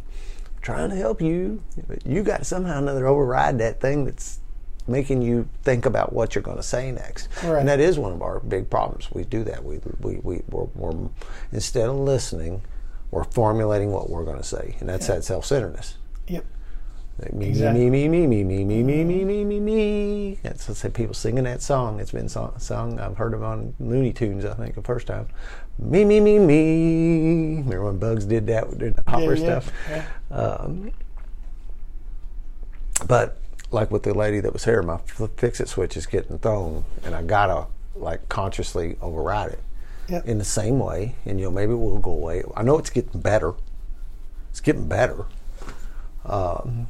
trying 0.62 0.90
to 0.90 0.96
help 0.96 1.22
you 1.22 1.62
but 1.88 2.06
you 2.06 2.22
got 2.24 2.38
to 2.40 2.46
somehow 2.46 2.76
or 2.76 2.78
another 2.80 3.08
override 3.08 3.58
that 3.60 3.80
thing 3.80 4.06
that's 4.06 4.40
making 4.88 5.22
you 5.22 5.48
think 5.64 5.86
about 5.86 6.12
what 6.14 6.34
you're 6.36 6.42
going 6.42 6.58
to 6.58 6.64
say 6.64 6.92
next 6.92 7.30
Right. 7.44 7.60
and 7.60 7.68
that 7.70 7.80
is 7.80 7.98
one 8.00 8.12
of 8.14 8.22
our 8.22 8.40
big 8.40 8.70
problems 8.70 9.10
we 9.12 9.24
do 9.24 9.44
that 9.46 9.64
we 9.64 9.80
we, 10.02 10.16
we 10.24 10.42
we're, 10.50 10.66
we're 10.76 11.10
instead 11.52 11.88
of 11.90 11.96
listening 11.96 12.62
we're 13.12 13.24
formulating 13.26 13.92
what 13.92 14.10
we're 14.10 14.24
going 14.26 14.38
to 14.38 14.44
say 14.44 14.76
and 14.80 14.90
that's 14.90 15.08
that 15.08 15.24
self-centeredness 15.24 15.96
Yep. 16.28 16.46
me, 17.34 17.50
Exactly. 17.50 17.90
me, 17.90 18.08
me, 18.08 18.26
me, 18.28 18.44
me, 18.44 18.64
me, 18.64 18.84
me, 18.84 19.04
me, 19.04 19.24
me, 19.26 19.44
me, 19.46 19.60
me. 19.60 20.40
That's 20.44 20.68
let's 20.68 20.80
say 20.80 20.90
people 20.90 21.14
singing 21.14 21.44
that 21.44 21.62
song. 21.62 22.00
It's 22.00 22.12
been 22.12 22.30
sung, 22.30 22.54
sung. 22.58 23.00
I've 23.00 23.18
heard 23.18 23.34
it 23.34 23.44
on 23.44 23.76
Looney 23.80 24.14
Tunes. 24.14 24.46
I 24.46 24.54
think 24.54 24.74
the 24.76 24.82
first 24.82 25.08
time. 25.08 25.28
Me, 25.82 26.06
me, 26.06 26.20
me, 26.20 26.38
me. 26.40 27.56
Remember 27.58 27.86
when 27.86 27.98
Bugs 27.98 28.26
did 28.26 28.46
that 28.48 28.70
with 28.70 28.80
the 28.80 28.94
hopper 29.10 29.34
yeah, 29.34 29.60
stuff? 29.60 29.72
yeah. 29.90 30.06
Um, 30.36 30.92
but 33.08 33.38
like 33.72 33.90
with 33.90 34.04
the 34.04 34.14
lady 34.14 34.40
that 34.42 34.54
was 34.54 34.64
here, 34.66 34.82
my 34.84 34.98
fix 35.38 35.60
it 35.60 35.68
switch 35.68 35.98
is 35.98 36.06
getting 36.06 36.38
thrown, 36.40 36.86
and 37.04 37.16
I 37.16 37.24
gotta 37.24 37.66
like 37.96 38.30
consciously 38.30 38.96
override 39.02 39.52
it 39.54 39.60
Yep. 40.08 40.26
in 40.26 40.38
the 40.40 40.44
same 40.46 40.78
way, 40.80 41.16
and 41.26 41.40
you 41.40 41.46
know 41.46 41.52
maybe 41.52 41.72
it 41.74 41.78
will 41.78 41.98
go 42.00 42.12
away. 42.12 42.44
I 42.56 42.64
know 42.64 42.78
it's 42.78 42.90
getting 42.90 43.22
better. 43.22 43.54
It's 44.50 44.60
getting 44.60 44.88
better. 44.88 45.26
Um, 46.26 46.88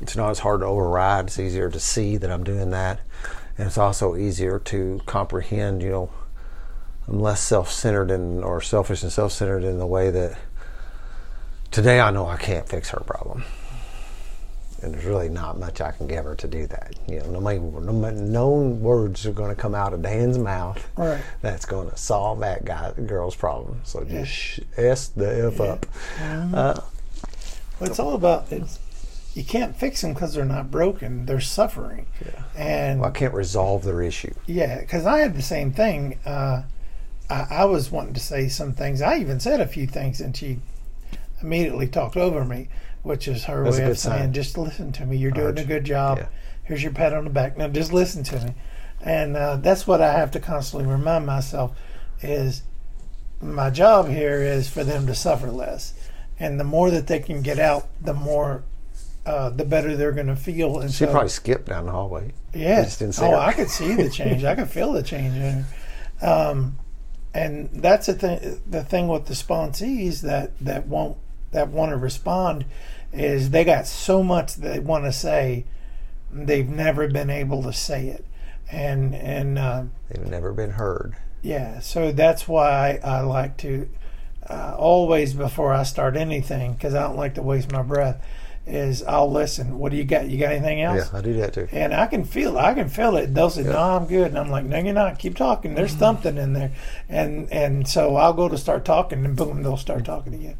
it's 0.00 0.16
not 0.16 0.30
as 0.30 0.38
hard 0.40 0.60
to 0.60 0.66
override. 0.66 1.26
It's 1.26 1.38
easier 1.38 1.68
to 1.70 1.80
see 1.80 2.16
that 2.16 2.30
I'm 2.30 2.44
doing 2.44 2.70
that, 2.70 3.00
and 3.58 3.66
it's 3.66 3.78
also 3.78 4.16
easier 4.16 4.58
to 4.60 5.00
comprehend. 5.06 5.82
You 5.82 5.90
know, 5.90 6.10
I'm 7.08 7.20
less 7.20 7.40
self-centered 7.40 8.10
and 8.10 8.44
or 8.44 8.60
selfish 8.60 9.02
and 9.02 9.12
self-centered 9.12 9.64
in 9.64 9.78
the 9.78 9.86
way 9.86 10.10
that 10.10 10.38
today 11.70 12.00
I 12.00 12.10
know 12.10 12.26
I 12.26 12.36
can't 12.36 12.68
fix 12.68 12.90
her 12.90 13.00
problem 13.00 13.44
and 14.82 14.92
there's 14.94 15.04
really 15.04 15.28
not 15.28 15.58
much 15.58 15.80
I 15.80 15.92
can 15.92 16.08
give 16.08 16.24
her 16.24 16.34
to 16.34 16.48
do 16.48 16.66
that. 16.66 16.94
You 17.06 17.20
know, 17.20 17.38
no, 17.38 17.80
no, 17.80 18.10
no 18.10 18.50
words 18.50 19.24
are 19.26 19.32
going 19.32 19.54
to 19.54 19.60
come 19.60 19.74
out 19.76 19.92
of 19.92 20.02
Dan's 20.02 20.38
mouth 20.38 20.84
Right. 20.96 21.22
that's 21.40 21.64
going 21.64 21.88
to 21.90 21.96
solve 21.96 22.40
that 22.40 22.64
guy, 22.64 22.92
girl's 23.06 23.36
problem. 23.36 23.80
So 23.84 24.02
just 24.04 24.30
sh 24.32 24.60
s 24.76 25.08
the 25.08 25.46
f 25.54 25.60
up. 25.60 25.86
Uh, 26.20 26.80
Well, 27.78 27.90
it's 27.90 27.98
all 28.00 28.14
about 28.14 28.50
it's. 28.50 28.78
You 29.34 29.44
can't 29.44 29.74
fix 29.74 30.02
them 30.02 30.12
because 30.12 30.34
they're 30.34 30.44
not 30.44 30.70
broken; 30.70 31.24
they're 31.24 31.40
suffering. 31.40 32.06
Yeah. 32.22 32.42
And 32.54 33.00
well, 33.00 33.08
I 33.08 33.12
can't 33.12 33.32
resolve 33.32 33.82
their 33.82 34.02
issue. 34.02 34.34
Yeah, 34.46 34.80
because 34.80 35.06
I 35.06 35.20
had 35.20 35.34
the 35.34 35.42
same 35.42 35.72
thing. 35.72 36.18
Uh, 36.26 36.62
I, 37.32 37.46
I 37.50 37.64
was 37.64 37.90
wanting 37.90 38.14
to 38.14 38.20
say 38.20 38.48
some 38.48 38.72
things. 38.72 39.00
I 39.00 39.18
even 39.18 39.40
said 39.40 39.60
a 39.60 39.66
few 39.66 39.86
things, 39.86 40.20
and 40.20 40.36
she 40.36 40.58
immediately 41.40 41.88
talked 41.88 42.16
over 42.16 42.44
me, 42.44 42.68
which 43.02 43.26
is 43.26 43.44
her 43.44 43.64
That's 43.64 43.78
way 43.78 43.90
of 43.90 43.98
saying, 43.98 44.18
sign. 44.18 44.32
"Just 44.32 44.58
listen 44.58 44.92
to 44.92 45.06
me. 45.06 45.16
You're 45.16 45.30
doing 45.30 45.58
a 45.58 45.64
good 45.64 45.84
job. 45.84 46.18
Yeah. 46.18 46.26
Here's 46.64 46.82
your 46.82 46.92
pat 46.92 47.12
on 47.12 47.24
the 47.24 47.30
back. 47.30 47.56
Now 47.56 47.68
just 47.68 47.92
listen 47.92 48.22
to 48.24 48.44
me." 48.44 48.54
And 49.00 49.36
uh, 49.36 49.56
that's 49.56 49.86
what 49.86 50.00
I 50.00 50.12
have 50.12 50.30
to 50.32 50.40
constantly 50.40 50.88
remind 50.88 51.26
myself: 51.26 51.76
is 52.20 52.62
my 53.40 53.70
job 53.70 54.08
here 54.08 54.40
is 54.42 54.68
for 54.68 54.84
them 54.84 55.06
to 55.06 55.14
suffer 55.14 55.50
less, 55.50 55.94
and 56.38 56.60
the 56.60 56.64
more 56.64 56.90
that 56.90 57.06
they 57.06 57.18
can 57.18 57.42
get 57.42 57.58
out, 57.58 57.88
the 58.00 58.14
more. 58.14 58.62
Uh, 59.24 59.50
the 59.50 59.64
better 59.64 59.96
they're 59.96 60.10
going 60.10 60.26
to 60.26 60.34
feel, 60.34 60.80
and 60.80 60.90
She 60.90 61.04
so, 61.04 61.12
probably 61.12 61.28
skipped 61.28 61.66
down 61.66 61.86
the 61.86 61.92
hallway. 61.92 62.32
yeah. 62.52 62.82
just 62.82 62.98
didn't 62.98 63.14
see 63.14 63.24
oh, 63.24 63.30
her. 63.30 63.36
I 63.36 63.52
could 63.52 63.70
see 63.70 63.94
the 63.94 64.10
change. 64.10 64.42
I 64.42 64.56
could 64.56 64.68
feel 64.68 64.92
the 64.92 65.02
change 65.04 65.36
in 65.36 65.64
her. 66.20 66.28
Um, 66.50 66.76
and 67.34 67.68
that's 67.72 68.06
the 68.06 68.14
thing. 68.14 68.60
The 68.68 68.84
thing 68.84 69.08
with 69.08 69.26
the 69.26 69.34
sponsees 69.34 70.20
that 70.22 70.58
that 70.60 70.86
won't 70.86 71.16
that 71.52 71.68
want 71.68 71.90
to 71.90 71.96
respond 71.96 72.64
is 73.12 73.50
they 73.50 73.64
got 73.64 73.86
so 73.86 74.22
much 74.22 74.56
they 74.56 74.78
want 74.78 75.04
to 75.04 75.12
say, 75.12 75.64
they've 76.32 76.68
never 76.68 77.08
been 77.08 77.30
able 77.30 77.62
to 77.64 77.72
say 77.72 78.08
it, 78.08 78.24
and 78.70 79.14
and 79.14 79.58
uh, 79.58 79.84
They've 80.08 80.26
never 80.26 80.52
been 80.52 80.70
heard. 80.72 81.14
yeah. 81.42 81.80
So 81.80 82.12
that's 82.12 82.46
why 82.48 83.00
I, 83.02 83.18
I 83.18 83.20
like 83.20 83.56
to 83.58 83.88
uh, 84.48 84.74
always 84.76 85.34
before 85.34 85.72
I 85.72 85.82
start 85.84 86.16
anything 86.16 86.72
because 86.74 86.94
I 86.94 87.02
don't 87.02 87.16
like 87.16 87.34
to 87.36 87.42
waste 87.42 87.70
my 87.72 87.82
breath. 87.82 88.24
Is 88.64 89.02
I'll 89.02 89.30
listen. 89.30 89.78
What 89.78 89.90
do 89.90 89.98
you 89.98 90.04
got? 90.04 90.28
You 90.28 90.38
got 90.38 90.52
anything 90.52 90.82
else? 90.82 91.10
Yeah, 91.12 91.18
I 91.18 91.20
do 91.20 91.32
that 91.34 91.52
too. 91.52 91.66
and 91.72 91.92
I 91.92 92.06
can 92.06 92.22
feel 92.24 92.56
I 92.56 92.74
can 92.74 92.88
feel 92.88 93.16
it. 93.16 93.34
They'll 93.34 93.50
say, 93.50 93.64
Yeah. 93.64 93.72
"No, 93.72 93.78
I'm 93.96 94.06
good," 94.06 94.28
and 94.28 94.38
I'm 94.38 94.50
like, 94.50 94.64
"No, 94.64 94.78
you're 94.78 94.94
not. 94.94 95.18
Keep 95.18 95.36
talking. 95.36 95.74
There's 95.74 95.96
something 95.96 96.36
in 96.36 96.52
there," 96.52 96.70
and 97.08 97.52
and 97.52 97.88
so 97.88 98.14
I'll 98.14 98.32
go 98.32 98.48
to 98.48 98.56
start 98.56 98.84
talking, 98.84 99.24
and 99.24 99.34
boom, 99.34 99.64
they'll 99.64 99.76
start 99.76 100.04
talking 100.04 100.32
again. 100.34 100.56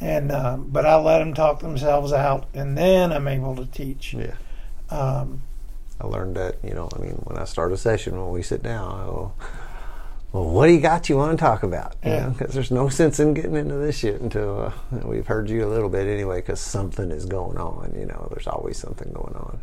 And 0.00 0.32
um, 0.32 0.68
but 0.70 0.84
I 0.84 0.96
let 0.96 1.20
them 1.20 1.32
talk 1.32 1.60
themselves 1.60 2.12
out, 2.12 2.46
and 2.54 2.76
then 2.76 3.12
I'm 3.12 3.28
able 3.28 3.54
to 3.54 3.66
teach. 3.66 4.14
Yeah. 4.14 4.34
Um, 4.90 5.42
I 6.00 6.06
learned 6.06 6.36
that, 6.36 6.56
you 6.62 6.74
know, 6.74 6.88
I 6.96 7.00
mean, 7.00 7.20
when 7.24 7.38
I 7.38 7.44
start 7.44 7.72
a 7.72 7.76
session, 7.76 8.20
when 8.20 8.30
we 8.30 8.40
sit 8.42 8.62
down, 8.62 9.00
I 9.00 9.04
go, 9.06 9.32
well, 10.32 10.44
what 10.44 10.66
do 10.66 10.72
you 10.72 10.80
got 10.80 11.08
you 11.08 11.16
want 11.16 11.38
to 11.38 11.42
talk 11.42 11.62
about? 11.62 11.96
Yeah. 12.04 12.28
Because 12.28 12.54
there's 12.54 12.70
no 12.70 12.88
sense 12.88 13.18
in 13.18 13.34
getting 13.34 13.56
into 13.56 13.76
this 13.76 13.98
shit 13.98 14.20
until 14.20 14.72
uh, 14.92 14.98
we've 15.06 15.26
heard 15.26 15.48
you 15.48 15.64
a 15.64 15.70
little 15.70 15.88
bit 15.88 16.06
anyway, 16.06 16.40
because 16.40 16.60
something 16.60 17.10
is 17.10 17.24
going 17.24 17.56
on. 17.56 17.94
You 17.98 18.06
know, 18.06 18.28
there's 18.30 18.46
always 18.46 18.76
something 18.76 19.10
going 19.12 19.34
on. 19.34 19.60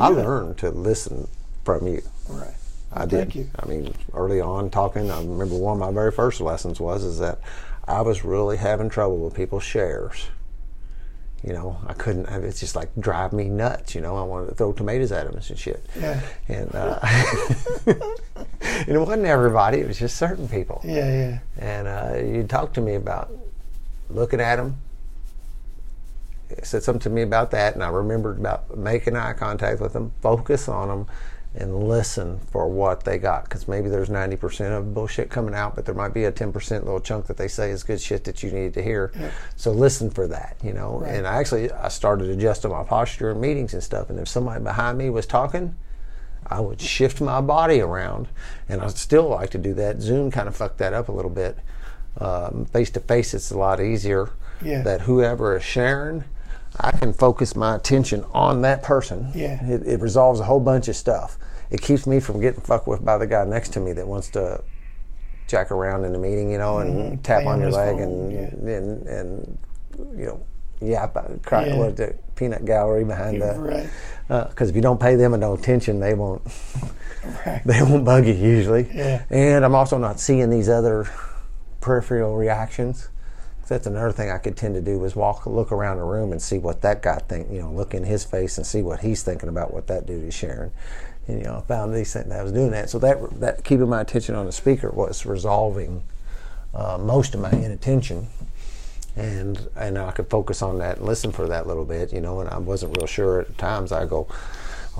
I 0.00 0.08
learned 0.08 0.58
to 0.58 0.70
listen 0.70 1.28
from 1.64 1.86
you. 1.86 2.02
Right. 2.28 2.54
I 2.92 3.06
did. 3.06 3.18
Thank 3.18 3.34
you. 3.36 3.50
I 3.56 3.66
mean, 3.66 3.94
early 4.12 4.40
on 4.40 4.70
talking, 4.70 5.10
I 5.10 5.18
remember 5.18 5.56
one 5.56 5.74
of 5.74 5.80
my 5.80 5.92
very 5.92 6.12
first 6.12 6.40
lessons 6.40 6.80
was 6.80 7.04
is 7.04 7.18
that 7.18 7.40
I 7.86 8.00
was 8.00 8.24
really 8.24 8.56
having 8.56 8.88
trouble 8.88 9.18
with 9.18 9.34
people's 9.34 9.64
shares. 9.64 10.28
You 11.44 11.52
know, 11.52 11.78
I 11.86 11.92
couldn't. 11.92 12.26
It's 12.26 12.58
just 12.58 12.74
like 12.74 12.88
drive 12.98 13.34
me 13.34 13.44
nuts. 13.50 13.94
You 13.94 14.00
know, 14.00 14.16
I 14.16 14.22
wanted 14.22 14.48
to 14.48 14.54
throw 14.54 14.72
tomatoes 14.72 15.12
at 15.12 15.26
them 15.26 15.34
and 15.34 15.58
shit. 15.58 15.84
Yeah. 15.98 16.20
And 16.48 16.74
uh, 16.74 16.98
and 17.86 18.88
it 18.88 18.98
wasn't 18.98 19.26
everybody; 19.26 19.80
it 19.80 19.86
was 19.86 19.98
just 19.98 20.16
certain 20.16 20.48
people. 20.48 20.80
Yeah. 20.82 20.94
Yeah. 20.94 21.38
And 21.58 21.86
uh, 21.86 22.16
you 22.16 22.44
talked 22.44 22.74
to 22.74 22.80
me 22.80 22.94
about 22.94 23.30
looking 24.08 24.40
at 24.40 24.56
them. 24.56 24.78
Said 26.62 26.82
something 26.82 27.00
to 27.00 27.10
me 27.10 27.22
about 27.22 27.50
that, 27.50 27.74
and 27.74 27.82
I 27.82 27.88
remembered 27.88 28.38
about 28.38 28.76
making 28.78 29.16
eye 29.16 29.32
contact 29.32 29.80
with 29.80 29.92
them, 29.92 30.12
focus 30.22 30.68
on 30.68 30.88
them, 30.88 31.06
and 31.56 31.84
listen 31.84 32.40
for 32.50 32.68
what 32.68 33.04
they 33.04 33.18
got. 33.18 33.44
Because 33.44 33.68
maybe 33.68 33.88
there's 33.88 34.08
90% 34.08 34.76
of 34.76 34.92
bullshit 34.92 35.30
coming 35.30 35.54
out, 35.54 35.76
but 35.76 35.84
there 35.84 35.94
might 35.94 36.12
be 36.12 36.24
a 36.24 36.32
10% 36.32 36.70
little 36.84 37.00
chunk 37.00 37.26
that 37.26 37.36
they 37.36 37.48
say 37.48 37.70
is 37.70 37.82
good 37.82 38.00
shit 38.00 38.24
that 38.24 38.42
you 38.42 38.50
need 38.50 38.74
to 38.74 38.82
hear. 38.82 39.12
So 39.56 39.70
listen 39.70 40.10
for 40.10 40.26
that, 40.26 40.56
you 40.62 40.72
know. 40.72 40.98
Right. 41.00 41.14
And 41.14 41.26
I 41.26 41.36
actually 41.36 41.70
I 41.70 41.88
started 41.88 42.28
adjusting 42.28 42.70
my 42.70 42.84
posture 42.84 43.30
in 43.30 43.40
meetings 43.40 43.72
and 43.72 43.82
stuff. 43.82 44.10
And 44.10 44.18
if 44.18 44.28
somebody 44.28 44.62
behind 44.62 44.98
me 44.98 45.10
was 45.10 45.26
talking, 45.26 45.76
I 46.46 46.60
would 46.60 46.80
shift 46.80 47.20
my 47.22 47.40
body 47.40 47.80
around, 47.80 48.28
and 48.68 48.82
I 48.82 48.88
still 48.88 49.28
like 49.28 49.48
to 49.50 49.58
do 49.58 49.72
that. 49.74 50.02
Zoom 50.02 50.30
kind 50.30 50.46
of 50.46 50.54
fucked 50.54 50.76
that 50.78 50.92
up 50.92 51.08
a 51.08 51.12
little 51.12 51.30
bit. 51.30 51.56
Face 52.70 52.90
to 52.90 53.00
face, 53.00 53.32
it's 53.32 53.50
a 53.50 53.56
lot 53.56 53.80
easier. 53.80 54.30
Yeah. 54.62 54.82
That 54.82 55.02
whoever 55.02 55.56
is 55.56 55.64
sharing, 55.64 56.24
I 56.80 56.90
can 56.92 57.12
focus 57.12 57.54
my 57.54 57.76
attention 57.76 58.24
on 58.32 58.62
that 58.62 58.82
person. 58.82 59.30
Yeah. 59.34 59.64
It, 59.64 59.86
it 59.86 60.00
resolves 60.00 60.40
a 60.40 60.44
whole 60.44 60.60
bunch 60.60 60.88
of 60.88 60.96
stuff. 60.96 61.38
It 61.70 61.80
keeps 61.80 62.06
me 62.06 62.20
from 62.20 62.40
getting 62.40 62.60
fucked 62.60 62.86
with 62.86 63.04
by 63.04 63.16
the 63.18 63.26
guy 63.26 63.44
next 63.44 63.72
to 63.74 63.80
me 63.80 63.92
that 63.92 64.06
wants 64.06 64.28
to 64.30 64.62
jack 65.46 65.70
around 65.70 66.04
in 66.04 66.12
the 66.12 66.18
meeting, 66.18 66.50
you 66.50 66.58
know, 66.58 66.78
and 66.78 67.22
tap 67.22 67.42
Play 67.42 67.52
on 67.52 67.60
your 67.60 67.70
leg 67.70 67.98
and, 67.98 68.32
and 68.68 69.06
and 69.06 69.58
you 70.16 70.26
know 70.26 70.40
yap, 70.80 71.16
uh, 71.16 71.22
cry, 71.44 71.66
Yeah. 71.66 71.76
what 71.78 71.96
the 71.96 72.14
peanut 72.34 72.64
gallery 72.64 73.04
behind 73.04 73.40
the 73.40 73.54
Right. 74.28 74.48
because 74.50 74.68
if 74.68 74.76
you 74.76 74.82
don't 74.82 75.00
pay 75.00 75.14
them 75.14 75.38
no 75.38 75.54
attention, 75.54 76.00
they 76.00 76.14
won't 76.14 76.42
Right. 77.46 77.62
they 77.64 77.80
won't 77.82 78.04
bug 78.04 78.26
you 78.26 78.34
usually. 78.34 78.90
Yeah. 78.92 79.22
And 79.30 79.64
I'm 79.64 79.74
also 79.74 79.96
not 79.98 80.18
seeing 80.20 80.50
these 80.50 80.68
other 80.68 81.08
peripheral 81.80 82.36
reactions. 82.36 83.08
That's 83.68 83.86
another 83.86 84.12
thing 84.12 84.30
I 84.30 84.38
could 84.38 84.56
tend 84.56 84.74
to 84.74 84.80
do 84.80 85.02
is 85.04 85.16
walk, 85.16 85.46
look 85.46 85.72
around 85.72 85.98
the 85.98 86.04
room 86.04 86.32
and 86.32 86.40
see 86.40 86.58
what 86.58 86.82
that 86.82 87.02
guy 87.02 87.18
think. 87.18 87.50
You 87.50 87.62
know, 87.62 87.70
look 87.70 87.94
in 87.94 88.04
his 88.04 88.24
face 88.24 88.58
and 88.58 88.66
see 88.66 88.82
what 88.82 89.00
he's 89.00 89.22
thinking 89.22 89.48
about 89.48 89.72
what 89.72 89.86
that 89.86 90.06
dude 90.06 90.24
is 90.24 90.34
sharing. 90.34 90.72
And 91.26 91.38
you 91.38 91.44
know, 91.44 91.56
I 91.56 91.60
found 91.62 91.94
these 91.94 92.12
things. 92.12 92.28
That 92.28 92.40
I 92.40 92.42
was 92.42 92.52
doing 92.52 92.70
that, 92.72 92.90
so 92.90 92.98
that 92.98 93.40
that 93.40 93.64
keeping 93.64 93.88
my 93.88 94.02
attention 94.02 94.34
on 94.34 94.46
the 94.46 94.52
speaker 94.52 94.90
was 94.90 95.24
resolving 95.24 96.02
uh, 96.74 96.98
most 96.98 97.34
of 97.34 97.40
my 97.40 97.50
inattention 97.50 98.28
and 99.16 99.68
and 99.76 99.96
I 99.98 100.10
could 100.10 100.28
focus 100.28 100.62
on 100.62 100.78
that 100.78 100.98
and 100.98 101.06
listen 101.06 101.32
for 101.32 101.46
that 101.48 101.66
little 101.66 101.84
bit, 101.84 102.12
you 102.12 102.20
know. 102.20 102.40
And 102.40 102.48
I 102.50 102.58
wasn't 102.58 102.96
real 102.96 103.06
sure 103.06 103.42
at 103.42 103.56
times. 103.58 103.92
I 103.92 104.06
go, 104.06 104.26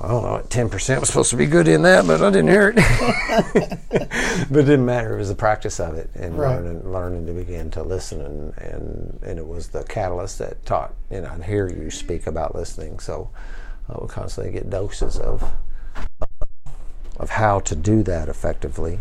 I 0.00 0.08
don't 0.08 0.22
know, 0.24 0.42
ten 0.48 0.68
percent 0.68 1.00
was 1.00 1.08
supposed 1.08 1.30
to 1.30 1.36
be 1.36 1.46
good 1.46 1.68
in 1.68 1.82
that, 1.82 2.04
but 2.06 2.20
I 2.20 2.30
didn't 2.30 2.48
hear 2.50 2.74
it. 2.76 2.76
but 4.50 4.58
it 4.58 4.64
didn't 4.64 4.84
matter. 4.84 5.14
It 5.14 5.18
was 5.18 5.28
the 5.28 5.36
practice 5.36 5.78
of 5.78 5.94
it 5.94 6.10
and 6.16 6.36
Right. 6.36 6.56
learning 6.56 6.92
learning 6.92 7.26
to 7.26 7.32
begin 7.32 7.70
to 7.72 7.82
listen, 7.84 8.20
and, 8.20 8.58
and 8.58 9.20
and 9.22 9.38
it 9.38 9.46
was 9.46 9.68
the 9.68 9.84
catalyst 9.84 10.38
that 10.40 10.64
taught. 10.66 10.94
And 11.10 11.24
I'd 11.26 11.44
hear 11.44 11.68
you 11.68 11.90
speak 11.92 12.26
about 12.26 12.56
listening, 12.56 12.98
so 12.98 13.30
I 13.88 13.96
would 13.98 14.10
constantly 14.10 14.52
get 14.52 14.68
doses 14.68 15.16
of 15.18 15.52
of 17.16 17.30
how 17.30 17.60
to 17.60 17.76
do 17.76 18.02
that 18.02 18.28
effectively. 18.28 18.98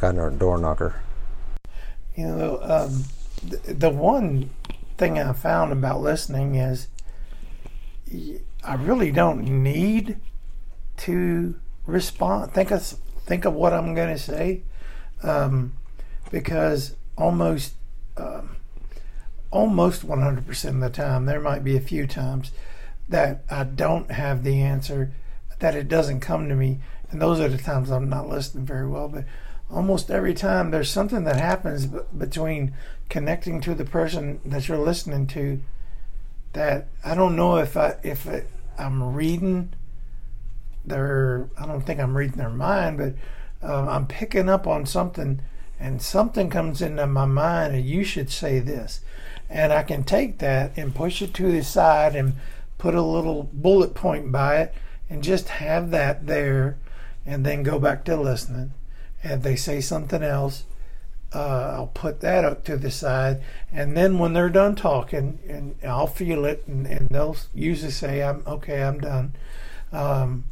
Got 0.00 0.14
another 0.14 0.36
door 0.36 0.58
knocker. 0.58 1.00
You 2.14 2.26
know, 2.26 2.58
um, 2.62 3.04
the, 3.42 3.72
the 3.72 3.90
one 3.90 4.50
thing 4.98 5.18
I 5.18 5.32
found 5.32 5.72
about 5.72 6.02
listening 6.02 6.56
is 6.56 6.88
y- 8.12 8.40
I 8.62 8.74
really 8.74 9.10
don't 9.10 9.42
need 9.62 10.18
to 10.98 11.54
respond. 11.86 12.52
Think 12.52 12.70
of 12.70 12.82
think 12.82 13.44
of 13.44 13.54
what 13.54 13.72
I'm 13.72 13.94
going 13.94 14.14
to 14.14 14.18
say, 14.18 14.62
um, 15.22 15.74
because 16.30 16.96
almost 17.16 17.74
um, 18.16 18.56
almost 19.50 20.06
100% 20.06 20.68
of 20.68 20.80
the 20.80 20.90
time, 20.90 21.26
there 21.26 21.40
might 21.40 21.64
be 21.64 21.76
a 21.76 21.80
few 21.80 22.06
times 22.06 22.52
that 23.08 23.44
I 23.50 23.64
don't 23.64 24.10
have 24.12 24.44
the 24.44 24.60
answer, 24.60 25.12
that 25.58 25.74
it 25.74 25.88
doesn't 25.88 26.20
come 26.20 26.48
to 26.48 26.54
me, 26.54 26.78
and 27.10 27.20
those 27.20 27.40
are 27.40 27.48
the 27.48 27.58
times 27.58 27.90
I'm 27.90 28.08
not 28.08 28.28
listening 28.28 28.64
very 28.64 28.86
well. 28.86 29.08
But 29.08 29.24
almost 29.68 30.10
every 30.10 30.34
time, 30.34 30.70
there's 30.70 30.90
something 30.90 31.24
that 31.24 31.36
happens 31.36 31.86
b- 31.86 31.98
between 32.16 32.74
connecting 33.08 33.60
to 33.62 33.74
the 33.74 33.84
person 33.84 34.40
that 34.44 34.68
you're 34.68 34.78
listening 34.78 35.26
to 35.28 35.60
that 36.52 36.88
I 37.04 37.14
don't 37.14 37.36
know 37.36 37.56
if 37.58 37.76
I 37.76 37.96
if 38.02 38.26
it, 38.26 38.48
I'm 38.78 39.14
reading 39.14 39.72
their. 40.84 41.48
I 41.58 41.66
don't 41.66 41.82
think 41.82 42.00
I'm 42.00 42.16
reading 42.16 42.38
their 42.38 42.50
mind, 42.50 42.98
but 42.98 43.14
um, 43.62 43.88
I'm 43.88 44.06
picking 44.06 44.48
up 44.48 44.66
on 44.66 44.86
something, 44.86 45.42
and 45.78 46.00
something 46.02 46.50
comes 46.50 46.82
into 46.82 47.06
my 47.06 47.26
mind, 47.26 47.74
and 47.74 47.84
you 47.84 48.04
should 48.04 48.30
say 48.30 48.58
this, 48.58 49.00
and 49.48 49.72
I 49.72 49.82
can 49.82 50.04
take 50.04 50.38
that 50.38 50.72
and 50.76 50.94
push 50.94 51.22
it 51.22 51.34
to 51.34 51.52
the 51.52 51.62
side 51.62 52.16
and 52.16 52.34
put 52.78 52.94
a 52.94 53.02
little 53.02 53.50
bullet 53.52 53.94
point 53.94 54.32
by 54.32 54.58
it, 54.58 54.74
and 55.08 55.22
just 55.22 55.48
have 55.48 55.90
that 55.90 56.26
there, 56.26 56.78
and 57.26 57.44
then 57.44 57.62
go 57.62 57.78
back 57.78 58.04
to 58.04 58.16
listening. 58.16 58.72
And 59.22 59.42
they 59.42 59.56
say 59.56 59.82
something 59.82 60.22
else, 60.22 60.64
uh, 61.32 61.74
I'll 61.76 61.90
put 61.94 62.20
that 62.20 62.44
up 62.44 62.64
to 62.64 62.76
the 62.76 62.90
side, 62.90 63.42
and 63.72 63.96
then 63.96 64.18
when 64.18 64.32
they're 64.32 64.48
done 64.48 64.74
talking, 64.74 65.38
and 65.48 65.76
I'll 65.84 66.08
feel 66.08 66.44
it, 66.44 66.64
and, 66.66 66.86
and 66.86 67.08
they'll 67.08 67.36
usually 67.54 67.92
say, 67.92 68.22
"I'm 68.22 68.42
okay, 68.46 68.82
I'm 68.82 68.98
done," 68.98 69.34
um, 69.92 70.44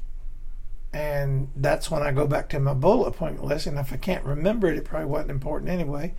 and 0.93 1.49
that's 1.57 1.91
when 1.91 2.03
I 2.03 2.13
go 2.13 2.27
back 2.27 2.49
to 2.51 2.61
my 2.61 2.75
bullet 2.75 3.13
point 3.13 3.45
list. 3.45 3.67
And 3.67 3.79
if 3.79 3.93
I 3.93 3.97
can't 3.97 4.25
remember 4.25 4.69
it, 4.69 4.79
it 4.79 4.85
probably 4.85 5.09
wasn't 5.09 5.33
important 5.33 5.71
anyway. 5.71 6.15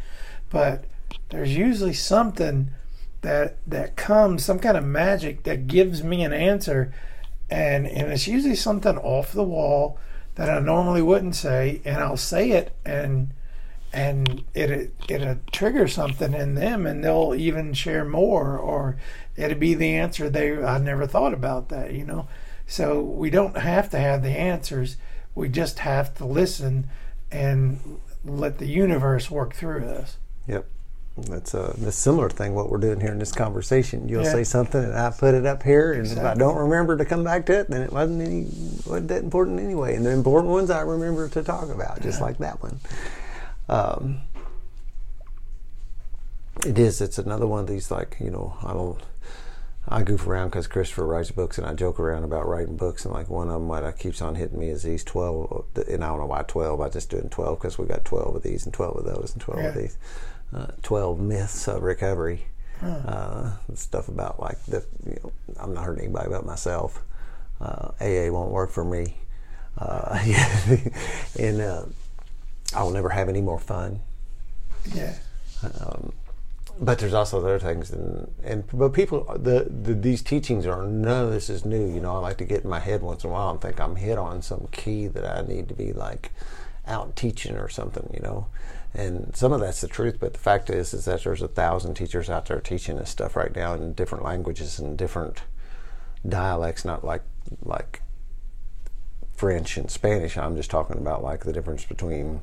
But 0.50 0.86
there's 1.30 1.56
usually 1.56 1.94
something 1.94 2.72
that 3.22 3.58
that 3.66 3.96
comes, 3.96 4.44
some 4.44 4.60
kind 4.60 4.76
of 4.76 4.84
magic 4.84 5.44
that 5.44 5.68
gives 5.68 6.04
me 6.04 6.22
an 6.24 6.34
answer, 6.34 6.94
and 7.50 7.88
and 7.88 8.12
it's 8.12 8.28
usually 8.28 8.56
something 8.56 8.98
off 8.98 9.32
the 9.32 9.44
wall 9.44 9.98
that 10.36 10.50
I 10.50 10.60
normally 10.60 11.02
wouldn't 11.02 11.36
say, 11.36 11.82
and 11.86 11.98
I'll 11.98 12.18
say 12.18 12.52
it 12.52 12.74
and 12.86 13.32
and 13.92 14.44
it 14.54 14.94
it'll 15.08 15.38
trigger 15.52 15.88
something 15.88 16.34
in 16.34 16.56
them, 16.56 16.86
and 16.86 17.04
they'll 17.04 17.34
even 17.36 17.74
share 17.74 18.06
more, 18.06 18.58
or 18.58 18.98
it'll 19.36 19.58
be 19.58 19.74
the 19.74 19.96
answer 19.96 20.30
they 20.30 20.62
I 20.64 20.78
never 20.78 21.08
thought 21.08 21.34
about 21.34 21.70
that, 21.70 21.94
you 21.94 22.06
know. 22.06 22.28
So 22.68 23.02
we 23.02 23.30
don't 23.30 23.58
have 23.58 23.90
to 23.92 24.00
have 24.00 24.22
the 24.22 24.30
answers; 24.38 24.98
we 25.36 25.50
just 25.50 25.80
have 25.80 26.14
to 26.16 26.26
listen 26.26 26.90
and 27.32 28.00
let 28.26 28.58
the 28.58 28.68
universe 28.68 29.32
work 29.32 29.54
through 29.54 29.86
us. 29.86 30.18
Yep. 30.48 30.66
That's 31.28 31.54
uh, 31.54 31.76
a, 31.82 31.88
a 31.88 31.92
similar 31.92 32.30
thing 32.30 32.54
what 32.54 32.70
we're 32.70 32.78
doing 32.78 33.02
here 33.02 33.12
in 33.12 33.20
this 33.20 33.32
conversation. 33.32 34.08
You'll 34.08 34.24
Yeah. 34.24 34.32
say 34.32 34.44
something 34.44 34.82
and 34.82 34.94
I 34.94 35.12
put 35.12 35.34
it 35.34 35.46
up 35.46 35.64
here 35.64 35.94
and 35.94 36.08
if 36.08 36.18
I 36.18 36.34
don't 36.34 36.56
remember 36.56 36.96
to 36.98 37.06
come 37.06 37.24
back 37.24 37.46
to 37.48 37.60
it, 37.60 37.70
then 37.70 37.82
it 37.82 37.92
wasn't 37.92 38.22
any 38.22 38.44
wasn't 38.86 39.10
that 39.10 39.24
important 39.24 39.60
anyway. 39.60 39.96
And 39.96 40.06
the 40.06 40.12
important 40.12 40.52
ones 40.52 40.70
I 40.70 40.82
remember 40.82 41.28
to 41.30 41.44
talk 41.44 41.70
about, 41.70 42.02
just 42.02 42.22
like 42.22 42.38
that 42.38 42.62
one. 42.62 42.80
Um, 43.70 44.22
it 46.66 46.78
is. 46.78 47.00
It's 47.00 47.18
another 47.18 47.48
one 47.48 47.62
of 47.62 47.68
these 47.68 47.92
like 47.92 48.18
you 48.20 48.32
know 48.32 48.58
I 48.64 48.74
don't. 48.74 49.02
I 49.92 50.04
goof 50.04 50.28
around 50.28 50.50
because 50.50 50.68
Christopher 50.68 51.06
writes 51.06 51.32
books, 51.32 51.58
and 51.58 51.66
I 51.66 51.74
joke 51.74 52.00
around 52.00 52.24
about 52.24 52.48
writing 52.48 52.76
books. 52.76 53.06
And 53.06 53.14
like 53.14 53.30
one 53.30 53.48
of 53.48 53.54
them, 53.54 53.68
what 53.68 53.84
I 53.84 53.92
keeps 53.92 54.22
on 54.22 54.36
hitting 54.36 54.60
me 54.60 54.70
is 54.70 54.84
these 54.84 55.04
twelve, 55.04 55.66
and 55.76 56.04
I 56.04 56.08
don't 56.08 56.20
know 56.20 56.26
why 56.26 56.44
twelve. 56.44 56.82
I 56.82 56.90
just 56.90 57.10
doing 57.10 57.30
twelve 57.30 57.60
because 57.60 57.78
we 57.78 57.86
got 57.86 58.06
twelve 58.06 58.36
of 58.36 58.44
these 58.44 58.66
and 58.66 58.74
twelve 58.74 58.98
of 58.98 59.06
those 59.06 59.32
and 59.34 59.42
twelve 59.42 59.64
of 59.64 59.76
these. 59.76 59.98
Uh, 60.54 60.68
twelve 60.84 61.20
myths 61.20 61.68
of 61.68 61.84
recovery. 61.84 62.46
Uh, 62.82 63.52
stuff 63.74 64.08
about 64.08 64.40
like 64.40 64.64
the. 64.66 64.86
You 65.06 65.20
know, 65.24 65.32
I'm 65.60 65.74
not 65.74 65.86
hurting 65.86 66.06
anybody 66.06 66.30
but 66.30 66.46
myself. 66.46 67.04
Uh, 67.62 67.92
AA 68.02 68.32
won't 68.32 68.52
work 68.52 68.72
for 68.72 68.84
me. 68.84 69.16
Uh, 69.78 70.20
and 71.40 71.62
uh, 71.62 71.86
I 72.76 72.84
will 72.84 72.92
never 72.92 73.10
have 73.10 73.30
any 73.30 73.42
more 73.42 73.60
fun. 73.60 74.02
Yeah, 74.94 75.16
um, 75.64 76.14
but 76.80 77.00
there's 77.00 77.14
also 77.14 77.40
other 77.40 77.60
things 77.60 77.92
and, 77.92 78.32
and 78.44 78.64
but 78.72 78.94
people 78.94 79.26
the, 79.38 79.68
the 79.70 79.94
these 79.94 80.22
teachings 80.22 80.66
are 80.66 80.86
none 80.86 81.26
of 81.26 81.32
this 81.32 81.50
is 81.50 81.66
new 81.66 81.94
you 81.94 82.00
know 82.00 82.16
i 82.16 82.20
like 82.20 82.38
to 82.38 82.46
get 82.46 82.64
in 82.64 82.70
my 82.70 82.80
head 82.80 83.02
once 83.02 83.26
in 83.26 83.30
a 83.30 83.34
while 83.34 83.50
and 83.50 83.60
think 83.60 83.82
i'm 83.82 83.98
hit 83.98 84.18
on 84.18 84.42
some 84.42 84.68
key 84.72 85.06
that 85.06 85.26
i 85.26 85.46
need 85.46 85.68
to 85.68 85.74
be 85.74 85.92
like 85.92 86.32
out 86.88 87.16
teaching 87.16 87.58
or 87.58 87.70
something 87.70 88.10
you 88.14 88.22
know? 88.22 88.48
And 88.94 89.36
some 89.36 89.52
of 89.52 89.60
that's 89.60 89.82
the 89.82 89.88
truth 89.88 90.18
but 90.20 90.34
the 90.34 90.40
fact 90.40 90.70
is 90.70 90.94
is 90.94 91.06
that 91.06 91.24
there's 91.24 91.42
a 91.42 91.48
thousand 91.48 91.96
teachers 91.96 92.30
out 92.30 92.46
there 92.48 92.60
teaching 92.60 92.96
this 92.96 93.10
stuff 93.10 93.36
right 93.36 93.56
now 93.56 93.74
in 93.74 93.94
different 93.94 94.24
languages 94.24 94.80
and 94.80 94.98
different 94.98 95.44
dialects 96.28 96.86
not 96.86 97.04
like 97.04 97.22
like 97.64 98.02
french 99.36 99.78
and 99.78 99.90
spanish. 99.90 100.38
I'm 100.38 100.56
just 100.56 100.70
talking 100.70 100.98
about 100.98 101.24
like 101.24 101.46
the 101.46 101.54
difference 101.54 101.86
between 101.86 102.42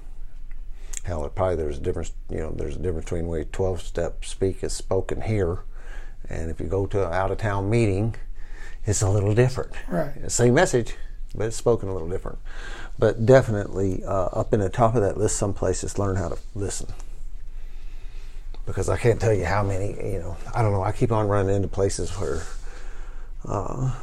hell, 1.06 1.24
it 1.24 1.34
probably 1.34 1.56
there's 1.56 1.78
a 1.78 1.80
difference. 1.80 2.12
You 2.28 2.38
know, 2.38 2.50
there's 2.50 2.76
a 2.76 2.80
difference 2.80 3.06
between 3.06 3.28
way 3.28 3.44
12 3.44 3.80
step 3.80 4.24
speak 4.24 4.62
is 4.62 4.72
spoken 4.72 5.22
here, 5.22 5.60
and 6.28 6.50
if 6.50 6.60
you 6.60 6.66
go 6.66 6.86
to 6.86 7.06
an 7.06 7.12
out 7.12 7.30
of 7.30 7.38
town 7.38 7.70
meeting, 7.70 8.16
it's 8.84 9.02
a 9.02 9.08
little 9.08 9.34
different. 9.34 9.72
Right. 9.88 10.30
Same 10.30 10.54
message, 10.54 10.94
but 11.34 11.46
it's 11.46 11.56
spoken 11.56 11.88
a 11.88 11.92
little 11.92 12.08
different. 12.08 12.38
But 12.98 13.24
definitely 13.24 14.02
uh, 14.04 14.26
up 14.26 14.52
in 14.52 14.60
the 14.60 14.68
top 14.68 14.94
of 14.94 15.02
that 15.02 15.16
list, 15.16 15.36
some 15.36 15.54
places 15.54 15.98
learn 15.98 16.16
how 16.16 16.28
to 16.28 16.38
listen. 16.54 16.88
Because 18.64 18.88
I 18.88 18.96
can't 18.96 19.20
tell 19.20 19.32
you 19.32 19.44
how 19.44 19.62
many, 19.62 19.90
you 20.12 20.18
know, 20.18 20.36
I 20.54 20.62
don't 20.62 20.72
know. 20.72 20.82
I 20.82 20.90
keep 20.90 21.12
on 21.12 21.28
running 21.28 21.54
into 21.54 21.68
places 21.68 22.10
where 22.12 22.42
uh, 23.44 23.94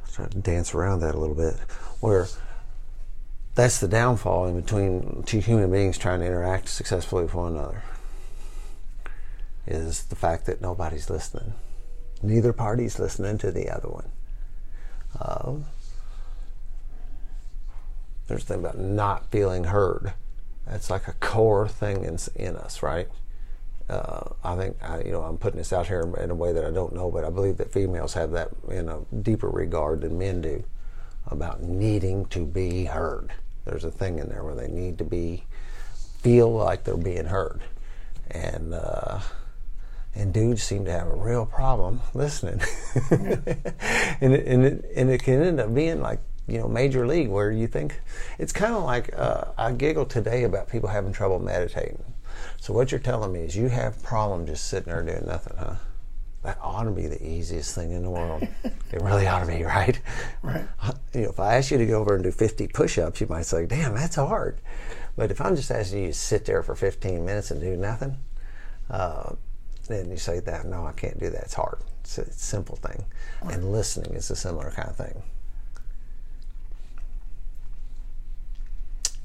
let's 0.00 0.14
try 0.14 0.26
to 0.26 0.38
dance 0.38 0.74
around 0.74 1.00
that 1.00 1.14
a 1.14 1.18
little 1.18 1.34
bit, 1.34 1.54
where 2.00 2.28
that's 3.58 3.80
the 3.80 3.88
downfall 3.88 4.46
in 4.46 4.60
between 4.60 5.24
two 5.26 5.40
human 5.40 5.68
beings 5.68 5.98
trying 5.98 6.20
to 6.20 6.26
interact 6.26 6.68
successfully 6.68 7.24
with 7.24 7.34
one 7.34 7.54
another 7.54 7.82
is 9.66 10.04
the 10.04 10.14
fact 10.14 10.46
that 10.46 10.60
nobody's 10.60 11.10
listening. 11.10 11.54
Neither 12.22 12.52
party's 12.52 13.00
listening 13.00 13.36
to 13.38 13.50
the 13.50 13.68
other 13.68 13.88
one. 13.88 14.12
Um, 15.20 15.64
there's 18.28 18.44
a 18.44 18.46
thing 18.46 18.60
about 18.60 18.78
not 18.78 19.28
feeling 19.32 19.64
heard. 19.64 20.12
That's 20.64 20.88
like 20.88 21.08
a 21.08 21.14
core 21.14 21.66
thing 21.66 22.04
in, 22.04 22.16
in 22.36 22.54
us 22.54 22.80
right? 22.80 23.08
Uh, 23.90 24.34
I 24.44 24.54
think 24.54 24.76
I, 24.84 25.00
you 25.00 25.10
know 25.10 25.22
I'm 25.22 25.36
putting 25.36 25.58
this 25.58 25.72
out 25.72 25.88
here 25.88 26.08
in 26.20 26.30
a 26.30 26.34
way 26.34 26.52
that 26.52 26.64
I 26.64 26.70
don't 26.70 26.94
know, 26.94 27.10
but 27.10 27.24
I 27.24 27.30
believe 27.30 27.56
that 27.56 27.72
females 27.72 28.14
have 28.14 28.30
that 28.30 28.50
in 28.70 28.88
a 28.88 29.00
deeper 29.20 29.48
regard 29.48 30.02
than 30.02 30.16
men 30.16 30.42
do 30.42 30.62
about 31.26 31.60
needing 31.60 32.24
to 32.26 32.46
be 32.46 32.84
heard. 32.84 33.32
There's 33.68 33.84
a 33.84 33.90
thing 33.90 34.18
in 34.18 34.28
there 34.28 34.42
where 34.42 34.54
they 34.54 34.68
need 34.68 34.98
to 34.98 35.04
be 35.04 35.44
feel 36.22 36.50
like 36.50 36.84
they're 36.84 36.96
being 36.96 37.26
heard, 37.26 37.60
and 38.30 38.72
uh, 38.72 39.20
and 40.14 40.32
dudes 40.32 40.62
seem 40.62 40.86
to 40.86 40.90
have 40.90 41.06
a 41.06 41.14
real 41.14 41.44
problem 41.44 42.00
listening, 42.14 42.60
and 43.10 44.34
it, 44.34 44.46
and 44.46 44.64
it, 44.64 44.90
and 44.96 45.10
it 45.10 45.22
can 45.22 45.42
end 45.42 45.60
up 45.60 45.74
being 45.74 46.00
like 46.00 46.20
you 46.46 46.58
know 46.58 46.66
major 46.66 47.06
league 47.06 47.28
where 47.28 47.52
you 47.52 47.66
think 47.66 48.00
it's 48.38 48.52
kind 48.52 48.74
of 48.74 48.84
like 48.84 49.16
uh, 49.16 49.44
I 49.58 49.72
giggle 49.72 50.06
today 50.06 50.44
about 50.44 50.68
people 50.70 50.88
having 50.88 51.12
trouble 51.12 51.38
meditating. 51.38 52.02
So 52.60 52.72
what 52.72 52.90
you're 52.90 53.00
telling 53.00 53.32
me 53.32 53.40
is 53.40 53.54
you 53.54 53.68
have 53.68 54.02
problem 54.02 54.46
just 54.46 54.66
sitting 54.68 54.92
there 54.92 55.02
doing 55.02 55.26
nothing, 55.26 55.56
huh? 55.58 55.74
That 56.48 56.58
ought 56.62 56.84
to 56.84 56.90
be 56.92 57.06
the 57.06 57.22
easiest 57.22 57.74
thing 57.74 57.92
in 57.92 58.02
the 58.02 58.08
world. 58.08 58.42
it 58.64 59.02
really 59.02 59.26
ought 59.26 59.40
to 59.40 59.46
be, 59.46 59.64
right? 59.64 60.00
Right. 60.40 60.64
You 61.12 61.24
know, 61.24 61.28
if 61.28 61.38
I 61.38 61.56
ask 61.56 61.70
you 61.70 61.76
to 61.76 61.84
go 61.84 62.00
over 62.00 62.14
and 62.14 62.24
do 62.24 62.30
50 62.30 62.68
push-ups, 62.68 63.20
you 63.20 63.26
might 63.26 63.44
say, 63.44 63.66
"Damn, 63.66 63.94
that's 63.94 64.16
hard." 64.16 64.58
But 65.14 65.30
if 65.30 65.42
I'm 65.42 65.56
just 65.56 65.70
asking 65.70 66.04
you 66.04 66.06
to 66.06 66.14
sit 66.14 66.46
there 66.46 66.62
for 66.62 66.74
15 66.74 67.22
minutes 67.22 67.50
and 67.50 67.60
do 67.60 67.76
nothing, 67.76 68.16
uh, 68.88 69.34
then 69.88 70.10
you 70.10 70.16
say 70.16 70.40
that, 70.40 70.64
"No, 70.64 70.86
I 70.86 70.92
can't 70.92 71.20
do 71.20 71.28
that. 71.28 71.42
It's 71.42 71.52
hard. 71.52 71.80
It's 72.00 72.16
a, 72.16 72.32
simple 72.32 72.76
thing." 72.76 73.04
And 73.42 73.70
listening 73.70 74.14
is 74.14 74.30
a 74.30 74.36
similar 74.36 74.70
kind 74.70 74.88
of 74.88 74.96
thing. 74.96 75.22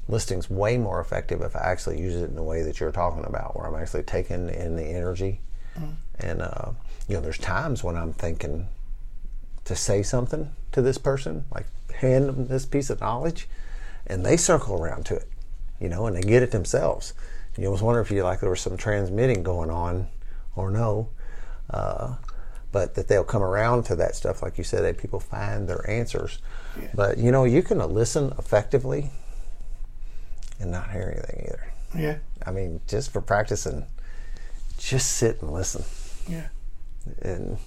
Listening's 0.08 0.50
way 0.50 0.76
more 0.76 1.00
effective 1.00 1.40
if 1.40 1.56
I 1.56 1.60
actually 1.60 2.02
use 2.02 2.16
it 2.16 2.24
in 2.24 2.34
the 2.34 2.42
way 2.42 2.60
that 2.60 2.80
you're 2.80 2.92
talking 2.92 3.24
about, 3.24 3.56
where 3.56 3.66
I'm 3.66 3.80
actually 3.80 4.02
taking 4.02 4.50
in 4.50 4.76
the 4.76 4.84
energy. 4.84 5.40
And 6.20 6.42
uh, 6.42 6.72
you 7.08 7.14
know, 7.14 7.20
there's 7.20 7.38
times 7.38 7.84
when 7.84 7.96
I'm 7.96 8.12
thinking 8.12 8.68
to 9.64 9.76
say 9.76 10.02
something 10.02 10.50
to 10.72 10.82
this 10.82 10.98
person, 10.98 11.44
like 11.52 11.66
hand 11.92 12.28
them 12.28 12.46
this 12.46 12.66
piece 12.66 12.90
of 12.90 13.00
knowledge, 13.00 13.48
and 14.06 14.24
they 14.24 14.36
circle 14.36 14.82
around 14.82 15.06
to 15.06 15.16
it, 15.16 15.28
you 15.80 15.88
know, 15.88 16.06
and 16.06 16.16
they 16.16 16.22
get 16.22 16.42
it 16.42 16.50
themselves. 16.50 17.14
You 17.56 17.66
almost 17.66 17.82
wonder 17.82 18.00
if 18.00 18.10
you 18.10 18.22
like 18.24 18.40
there 18.40 18.50
was 18.50 18.60
some 18.60 18.76
transmitting 18.76 19.42
going 19.42 19.70
on, 19.70 20.08
or 20.56 20.70
no. 20.70 21.08
Uh, 21.70 22.16
but 22.72 22.94
that 22.96 23.06
they'll 23.06 23.22
come 23.22 23.42
around 23.42 23.84
to 23.84 23.94
that 23.94 24.16
stuff, 24.16 24.42
like 24.42 24.58
you 24.58 24.64
said, 24.64 24.82
that 24.82 24.98
people 24.98 25.20
find 25.20 25.68
their 25.68 25.88
answers. 25.88 26.40
But 26.92 27.18
you 27.18 27.30
know, 27.30 27.44
you 27.44 27.62
can 27.62 27.78
listen 27.78 28.32
effectively 28.36 29.10
and 30.58 30.72
not 30.72 30.90
hear 30.90 31.14
anything 31.16 31.46
either. 31.46 31.72
Yeah. 31.96 32.16
I 32.44 32.50
mean, 32.50 32.80
just 32.88 33.12
for 33.12 33.20
practicing, 33.20 33.86
just 34.76 35.12
sit 35.12 35.40
and 35.40 35.52
listen. 35.52 35.84
Yeah. 36.28 36.48
And 37.22 37.58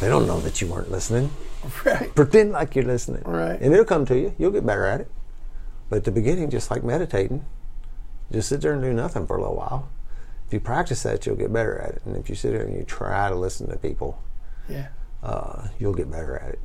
they 0.00 0.08
don't 0.08 0.26
know 0.26 0.40
that 0.40 0.60
you 0.60 0.66
weren't 0.68 0.90
listening. 0.90 1.30
Right. 1.84 2.14
Pretend 2.14 2.52
like 2.52 2.74
you're 2.74 2.86
listening. 2.86 3.22
Right. 3.24 3.60
And 3.60 3.72
it'll 3.74 3.84
come 3.84 4.06
to 4.06 4.18
you. 4.18 4.34
You'll 4.38 4.50
get 4.50 4.64
better 4.64 4.86
at 4.86 5.02
it. 5.02 5.10
But 5.90 5.96
at 5.96 6.04
the 6.04 6.10
beginning, 6.10 6.48
just 6.48 6.70
like 6.70 6.82
meditating, 6.82 7.44
just 8.32 8.48
sit 8.48 8.62
there 8.62 8.72
and 8.72 8.80
do 8.80 8.94
nothing 8.94 9.26
for 9.26 9.36
a 9.36 9.40
little 9.40 9.56
while. 9.56 9.90
If 10.46 10.54
you 10.54 10.60
practice 10.60 11.02
that, 11.02 11.26
you'll 11.26 11.36
get 11.36 11.52
better 11.52 11.78
at 11.78 11.90
it. 11.96 12.02
And 12.06 12.16
if 12.16 12.30
you 12.30 12.34
sit 12.34 12.52
there 12.52 12.62
and 12.62 12.74
you 12.74 12.82
try 12.84 13.28
to 13.28 13.34
listen 13.34 13.68
to 13.68 13.76
people, 13.76 14.22
Yeah. 14.70 14.86
uh, 15.22 15.68
you'll 15.78 15.92
get 15.92 16.10
better 16.10 16.34
at 16.38 16.48
it. 16.54 16.60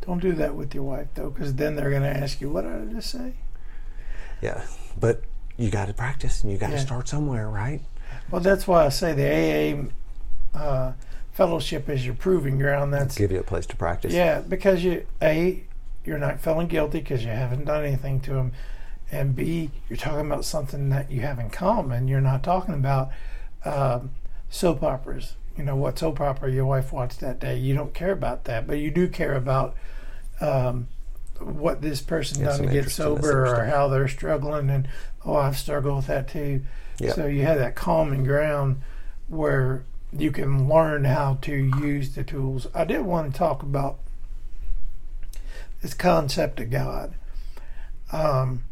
Don't 0.00 0.18
do 0.20 0.32
that 0.32 0.56
with 0.56 0.74
your 0.74 0.82
wife 0.84 1.06
though, 1.14 1.30
because 1.30 1.54
then 1.54 1.76
they're 1.76 1.90
going 1.90 2.02
to 2.02 2.08
ask 2.16 2.40
you, 2.40 2.50
"What 2.50 2.62
did 2.62 2.72
I 2.72 2.92
just 2.92 3.10
say?" 3.10 3.34
Yeah, 4.42 4.62
but 4.98 5.22
you 5.56 5.70
got 5.70 5.86
to 5.86 5.94
practice 5.94 6.42
and 6.42 6.50
you 6.50 6.58
got 6.58 6.68
to 6.70 6.74
Yeah. 6.74 6.80
start 6.80 7.06
somewhere, 7.08 7.48
right? 7.48 7.80
Well, 8.30 8.40
that's 8.40 8.66
why 8.66 8.84
I 8.86 8.88
say 8.88 9.12
the 9.14 9.24
AA 10.54 10.58
uh, 10.58 10.92
fellowship 11.36 11.88
is 11.90 12.06
your 12.06 12.14
proving 12.14 12.58
ground. 12.58 12.94
That's 12.94 13.16
Give 13.16 13.30
you 13.30 13.40
a 13.40 13.44
place 13.44 13.66
to 13.66 13.76
practice. 13.76 14.12
yeah, 14.12 14.40
because 14.40 14.82
you 14.82 15.06
a 15.20 15.64
you're 16.04 16.18
not 16.18 16.40
feeling 16.40 16.66
guilty 16.66 17.00
because 17.00 17.24
you 17.24 17.30
haven't 17.30 17.66
done 17.66 17.84
anything 17.84 18.20
to 18.20 18.32
them, 18.32 18.52
and 19.12 19.36
b 19.36 19.70
you're 19.88 19.98
talking 19.98 20.26
about 20.26 20.44
something 20.44 20.88
that 20.88 21.10
you 21.10 21.20
have 21.20 21.38
in 21.38 21.50
common. 21.50 22.08
You're 22.08 22.20
not 22.22 22.42
talking 22.42 22.74
about 22.74 23.10
um, 23.64 24.10
soap 24.48 24.82
operas. 24.82 25.34
You 25.56 25.64
know 25.64 25.76
what 25.76 25.98
soap 25.98 26.20
opera 26.20 26.50
your 26.50 26.64
wife 26.66 26.92
watched 26.92 27.20
that 27.20 27.38
day. 27.38 27.58
You 27.58 27.74
don't 27.74 27.92
care 27.92 28.12
about 28.12 28.44
that, 28.44 28.66
but 28.66 28.78
you 28.78 28.90
do 28.90 29.06
care 29.06 29.34
about 29.34 29.74
um, 30.40 30.88
what 31.38 31.82
this 31.82 32.00
person 32.00 32.40
Yeah, 32.40 32.48
done 32.48 32.58
to 32.58 32.66
get 32.66 32.76
interest 32.76 32.98
in 32.98 33.14
this 33.14 33.24
sober 33.24 33.46
or 33.46 33.64
how 33.66 33.88
they're 33.88 34.08
struggling. 34.08 34.70
And 34.70 34.88
oh, 35.24 35.36
I've 35.36 35.58
struggled 35.58 35.96
with 35.96 36.06
that 36.06 36.28
too. 36.28 36.62
Yeah. 36.98 37.12
So 37.12 37.26
you 37.26 37.42
have 37.42 37.58
that 37.58 37.74
common 37.74 38.24
ground 38.24 38.80
where 39.28 39.84
you 40.18 40.30
can 40.30 40.68
learn 40.68 41.04
how 41.04 41.38
to 41.42 41.54
use 41.54 42.14
the 42.14 42.24
tools. 42.24 42.66
I 42.74 42.84
did 42.84 43.02
want 43.02 43.32
to 43.32 43.38
talk 43.38 43.62
about 43.62 43.98
this 45.82 45.94
concept 45.94 46.60
of 46.60 46.70
God. 46.70 47.14
Um, 48.12 48.64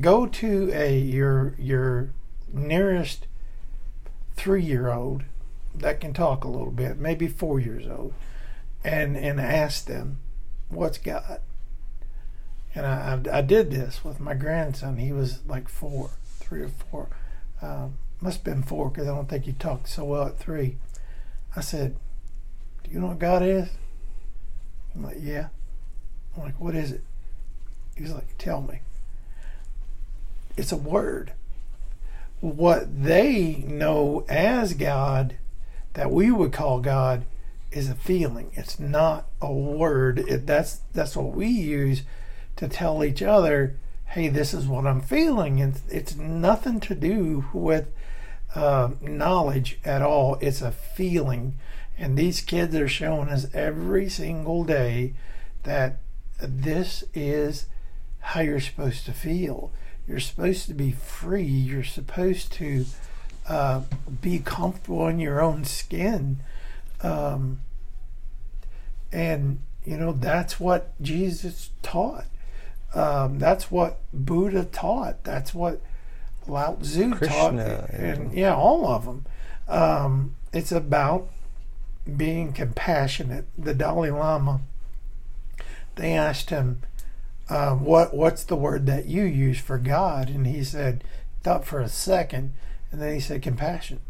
go 0.00 0.26
to 0.26 0.70
a 0.72 0.98
your 0.98 1.54
your 1.58 2.10
nearest 2.52 3.26
three 4.34 4.62
year 4.62 4.90
old 4.90 5.24
that 5.74 6.00
can 6.00 6.12
talk 6.12 6.44
a 6.44 6.48
little 6.48 6.70
bit, 6.70 6.98
maybe 6.98 7.28
four 7.28 7.60
years 7.60 7.86
old, 7.86 8.14
and 8.84 9.16
and 9.16 9.40
ask 9.40 9.84
them, 9.84 10.18
"What's 10.68 10.98
God?" 10.98 11.40
And 12.74 12.86
I, 12.86 13.38
I, 13.38 13.40
did 13.40 13.72
this 13.72 14.04
with 14.04 14.20
my 14.20 14.34
grandson. 14.34 14.98
He 14.98 15.12
was 15.12 15.44
like 15.44 15.68
four, 15.68 16.10
three 16.38 16.62
or 16.62 16.68
four. 16.68 17.08
Um, 17.60 17.98
must 18.20 18.38
have 18.38 18.44
been 18.44 18.62
four 18.62 18.90
because 18.90 19.08
I 19.08 19.14
don't 19.14 19.28
think 19.28 19.44
he 19.44 19.52
talked 19.52 19.88
so 19.88 20.04
well 20.04 20.26
at 20.26 20.38
three. 20.38 20.76
I 21.56 21.60
said, 21.60 21.96
"Do 22.84 22.90
you 22.90 23.00
know 23.00 23.08
what 23.08 23.18
God 23.18 23.42
is?" 23.42 23.68
I'm 24.94 25.04
like, 25.04 25.18
"Yeah." 25.20 25.48
I'm 26.36 26.42
like, 26.42 26.60
"What 26.60 26.74
is 26.74 26.92
it?" 26.92 27.02
He's 27.96 28.12
like, 28.12 28.36
"Tell 28.38 28.62
me." 28.62 28.80
It's 30.56 30.72
a 30.72 30.76
word. 30.76 31.32
What 32.40 33.02
they 33.04 33.64
know 33.66 34.24
as 34.28 34.74
God, 34.74 35.36
that 35.94 36.10
we 36.10 36.30
would 36.30 36.52
call 36.52 36.80
God, 36.80 37.24
is 37.72 37.88
a 37.88 37.94
feeling. 37.94 38.50
It's 38.54 38.78
not 38.80 39.26
a 39.40 39.52
word. 39.52 40.18
It, 40.18 40.46
that's 40.46 40.80
that's 40.92 41.16
what 41.16 41.34
we 41.34 41.46
use 41.46 42.02
to 42.56 42.68
tell 42.68 43.04
each 43.04 43.22
other, 43.22 43.76
"Hey, 44.06 44.28
this 44.28 44.52
is 44.52 44.66
what 44.66 44.86
I'm 44.86 45.00
feeling." 45.00 45.58
It's 45.58 45.82
it's 45.88 46.16
nothing 46.16 46.80
to 46.80 46.94
do 46.94 47.46
with 47.52 47.88
uh, 48.54 48.90
knowledge 49.00 49.78
at 49.84 50.02
all. 50.02 50.36
It's 50.40 50.62
a 50.62 50.72
feeling, 50.72 51.58
and 51.98 52.16
these 52.16 52.40
kids 52.40 52.74
are 52.74 52.88
showing 52.88 53.28
us 53.28 53.46
every 53.54 54.08
single 54.08 54.64
day 54.64 55.14
that 55.62 55.98
this 56.40 57.04
is 57.14 57.66
how 58.20 58.40
you're 58.40 58.60
supposed 58.60 59.04
to 59.06 59.12
feel. 59.12 59.72
You're 60.06 60.20
supposed 60.20 60.66
to 60.66 60.74
be 60.74 60.92
free. 60.92 61.44
You're 61.44 61.84
supposed 61.84 62.52
to 62.54 62.86
uh, 63.48 63.82
be 64.20 64.38
comfortable 64.38 65.06
in 65.08 65.20
your 65.20 65.40
own 65.40 65.64
skin. 65.64 66.40
Um, 67.02 67.60
and, 69.12 69.60
you 69.84 69.96
know, 69.96 70.12
that's 70.12 70.58
what 70.58 71.00
Jesus 71.00 71.70
taught. 71.82 72.26
Um, 72.94 73.38
that's 73.38 73.70
what 73.70 74.00
Buddha 74.12 74.64
taught. 74.64 75.24
That's 75.24 75.54
what 75.54 75.80
Lao 76.50 76.74
Tzu 76.74 77.10
taught. 77.10 77.18
Krishna, 77.18 77.86
And, 77.92 78.32
yeah, 78.32 78.54
all 78.54 78.86
of 78.86 79.04
them. 79.04 79.26
Um, 79.68 80.34
it's 80.52 80.72
about 80.72 81.28
being 82.16 82.52
compassionate. 82.52 83.46
The 83.56 83.74
Dalai 83.74 84.10
Lama, 84.10 84.60
they 85.96 86.12
asked 86.12 86.50
him, 86.50 86.82
uh, 87.48 87.74
what 87.74 88.14
what's 88.14 88.44
the 88.44 88.56
word 88.56 88.86
that 88.86 89.06
you 89.06 89.24
use 89.24 89.58
for 89.58 89.78
God? 89.78 90.28
And 90.28 90.46
he 90.46 90.62
said, 90.62 91.02
thought 91.42 91.64
for 91.64 91.80
a 91.80 91.88
second, 91.88 92.52
and 92.92 93.02
then 93.02 93.14
he 93.14 93.20
said 93.20 93.42
compassion. 93.42 94.00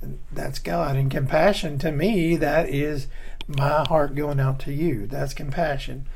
And 0.00 0.18
that's 0.32 0.58
God. 0.58 0.96
And 0.96 1.10
compassion 1.10 1.78
to 1.78 1.92
me, 1.92 2.36
that 2.36 2.68
is 2.68 3.08
my 3.46 3.84
heart 3.88 4.14
going 4.14 4.40
out 4.40 4.58
to 4.60 4.72
you. 4.72 5.06
That's 5.06 5.34
compassion. 5.34 6.06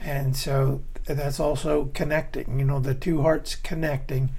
And 0.00 0.36
so 0.36 0.82
that's 1.04 1.40
also 1.40 1.86
connecting. 1.94 2.58
You 2.58 2.64
know, 2.64 2.80
the 2.80 2.94
two 2.94 3.22
hearts 3.22 3.56
connecting 3.56 4.30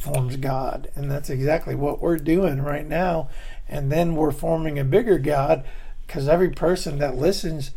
forms 0.00 0.36
God. 0.36 0.90
And 0.94 1.10
that's 1.10 1.30
exactly 1.30 1.74
what 1.74 2.00
we're 2.00 2.16
doing 2.16 2.62
right 2.62 2.86
now. 2.86 3.28
And 3.68 3.92
then 3.92 4.16
we're 4.16 4.32
forming 4.32 4.78
a 4.78 4.84
bigger 4.84 5.18
God 5.18 5.64
because 6.06 6.28
every 6.28 6.50
person 6.50 6.98
that 6.98 7.16
listens 7.16 7.70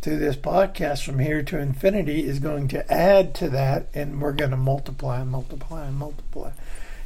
to 0.00 0.16
this 0.16 0.36
podcast 0.36 1.04
from 1.04 1.18
here 1.18 1.42
to 1.42 1.58
infinity 1.58 2.24
is 2.24 2.38
going 2.38 2.68
to 2.68 2.92
add 2.92 3.34
to 3.34 3.48
that 3.50 3.88
and 3.92 4.20
we're 4.20 4.32
going 4.32 4.50
to 4.50 4.56
multiply 4.56 5.20
and 5.20 5.30
multiply 5.30 5.86
and 5.86 5.96
multiply. 5.96 6.50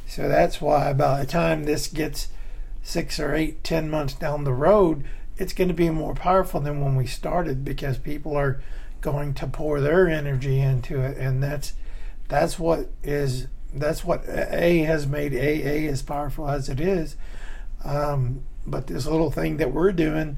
So 0.07 0.27
that's 0.27 0.61
why 0.61 0.93
by 0.93 1.19
the 1.19 1.25
time 1.25 1.63
this 1.63 1.87
gets 1.87 2.27
six 2.83 3.19
or 3.19 3.33
eight, 3.33 3.63
ten 3.63 3.89
months 3.89 4.13
down 4.13 4.43
the 4.43 4.53
road, 4.53 5.03
it's 5.37 5.53
going 5.53 5.69
to 5.69 5.73
be 5.73 5.89
more 5.89 6.13
powerful 6.13 6.59
than 6.59 6.81
when 6.81 6.95
we 6.95 7.07
started 7.07 7.65
because 7.65 7.97
people 7.97 8.35
are 8.37 8.61
going 9.01 9.33
to 9.33 9.47
pour 9.47 9.81
their 9.81 10.07
energy 10.07 10.59
into 10.59 11.01
it 11.01 11.17
and 11.17 11.43
that's 11.43 11.73
that's 12.29 12.57
what 12.57 12.89
is 13.03 13.47
that's 13.73 14.03
what 14.03 14.23
A 14.27 14.79
has 14.79 15.07
made 15.07 15.33
AA 15.33 15.89
as 15.89 16.01
powerful 16.01 16.47
as 16.49 16.69
it 16.69 16.79
is. 16.79 17.15
Um, 17.83 18.43
but 18.65 18.87
this 18.87 19.05
little 19.05 19.31
thing 19.31 19.57
that 19.57 19.73
we're 19.73 19.91
doing, 19.91 20.37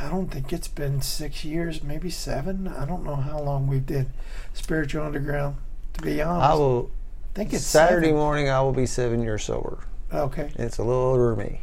I 0.00 0.08
don't 0.08 0.28
think 0.28 0.52
it's 0.52 0.68
been 0.68 1.00
six 1.02 1.44
years, 1.44 1.82
maybe 1.82 2.10
seven. 2.10 2.66
I 2.66 2.84
don't 2.84 3.04
know 3.04 3.16
how 3.16 3.40
long 3.40 3.66
we've 3.66 3.86
did 3.86 4.08
Spiritual 4.54 5.04
Underground. 5.04 5.56
To 5.94 6.02
be 6.02 6.20
honest, 6.22 6.50
I 6.50 6.54
will. 6.54 6.90
I 7.32 7.34
think 7.34 7.52
it's 7.52 7.64
Saturday 7.64 8.06
seven. 8.08 8.18
morning, 8.20 8.48
I 8.50 8.60
will 8.62 8.72
be 8.72 8.86
seven 8.86 9.22
years 9.22 9.44
sober. 9.44 9.84
Okay, 10.12 10.50
It's 10.56 10.76
a 10.78 10.82
little 10.82 11.00
older 11.02 11.34
than 11.34 11.38
me, 11.46 11.60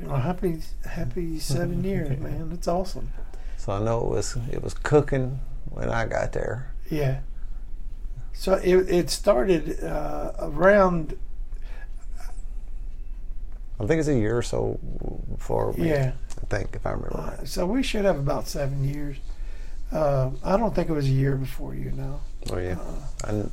well, 0.00 0.16
happy 0.20 0.60
happy 0.84 1.38
seven 1.38 1.84
years, 1.92 2.18
man. 2.18 2.50
That's 2.50 2.66
awesome. 2.66 3.08
so 3.56 3.72
I 3.72 3.78
know 3.80 4.00
it 4.00 4.08
was 4.08 4.36
it 4.50 4.62
was 4.62 4.74
cooking 4.74 5.38
when 5.70 5.88
I 5.88 6.06
got 6.06 6.32
there. 6.32 6.72
Yeah. 6.90 7.20
So 8.34 8.54
it 8.54 8.88
it 8.88 9.10
started 9.10 9.82
uh, 9.82 10.32
around 10.40 11.16
I 13.80 13.86
think 13.86 13.98
it's 13.98 14.08
a 14.08 14.14
year 14.14 14.38
or 14.38 14.42
so 14.42 14.78
before 15.32 15.72
me. 15.72 15.88
yeah. 15.88 16.12
I 16.40 16.46
think 16.46 16.74
if 16.74 16.86
I 16.86 16.90
remember 16.90 17.18
right. 17.18 17.38
Uh, 17.40 17.44
so 17.44 17.66
we 17.66 17.82
should 17.82 18.04
have 18.04 18.18
about 18.18 18.46
seven 18.46 18.84
years. 18.84 19.16
Uh, 19.90 20.30
I 20.44 20.56
don't 20.56 20.74
think 20.74 20.88
it 20.88 20.92
was 20.92 21.06
a 21.06 21.10
year 21.10 21.36
before 21.36 21.74
you 21.74 21.90
know. 21.92 22.20
Oh 22.50 22.58
yeah. 22.58 22.78
Uh, 23.24 23.44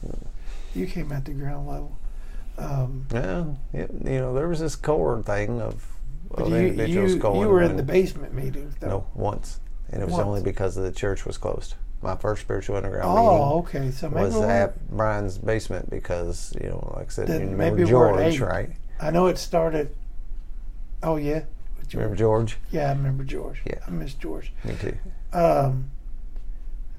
you 0.76 0.86
came 0.86 1.12
at 1.12 1.26
the 1.26 1.32
ground 1.32 1.68
level. 1.68 1.98
Um, 2.58 3.06
yeah, 3.12 3.46
it, 3.74 3.92
you 4.04 4.20
know, 4.20 4.34
there 4.34 4.48
was 4.48 4.60
this 4.60 4.76
core 4.76 5.24
thing 5.24 5.62
of, 5.62 5.86
of 6.32 6.50
you, 6.50 6.56
individuals 6.56 7.14
you, 7.14 7.20
going. 7.20 7.40
you 7.40 7.48
were 7.48 7.62
in 7.62 7.78
the 7.78 7.84
basement 7.84 8.34
meetings, 8.34 8.76
though. 8.80 8.88
No, 8.88 9.08
once, 9.16 9.62
and 9.92 10.02
it 10.02 10.06
was 10.06 10.14
Once. 10.14 10.26
only 10.28 10.44
because 10.44 10.76
the 10.76 10.92
church 10.92 11.26
was 11.26 11.38
closed. 11.38 11.76
My 12.02 12.16
first 12.16 12.42
spiritual 12.42 12.78
underground 12.78 13.06
Oh, 13.10 13.60
okay. 13.60 13.92
So 13.92 14.08
meeting 14.08 14.24
maybe 14.24 14.26
was 14.28 14.36
we're- 14.36 14.52
at 14.54 14.90
Brian's 14.90 15.38
basement 15.38 15.90
because 15.90 16.54
you 16.62 16.70
know, 16.70 16.94
like 16.96 17.08
I 17.08 17.10
said, 17.10 17.30
you 17.30 17.50
remember 17.50 17.86
George, 17.86 18.40
right? 18.40 18.70
I 19.02 19.12
know 19.12 19.28
it 19.28 19.38
started. 19.38 19.96
Oh 21.04 21.16
yeah, 21.18 21.44
you 21.92 22.00
remember 22.00 22.16
George. 22.16 22.52
George? 22.52 22.58
Yeah, 22.72 22.90
I 22.90 22.94
remember 22.94 23.24
George. 23.24 23.62
Yeah. 23.66 23.80
I 23.88 23.90
miss 23.92 24.14
George. 24.14 24.52
Me 24.64 24.76
too. 24.80 24.98
Um, 25.34 25.90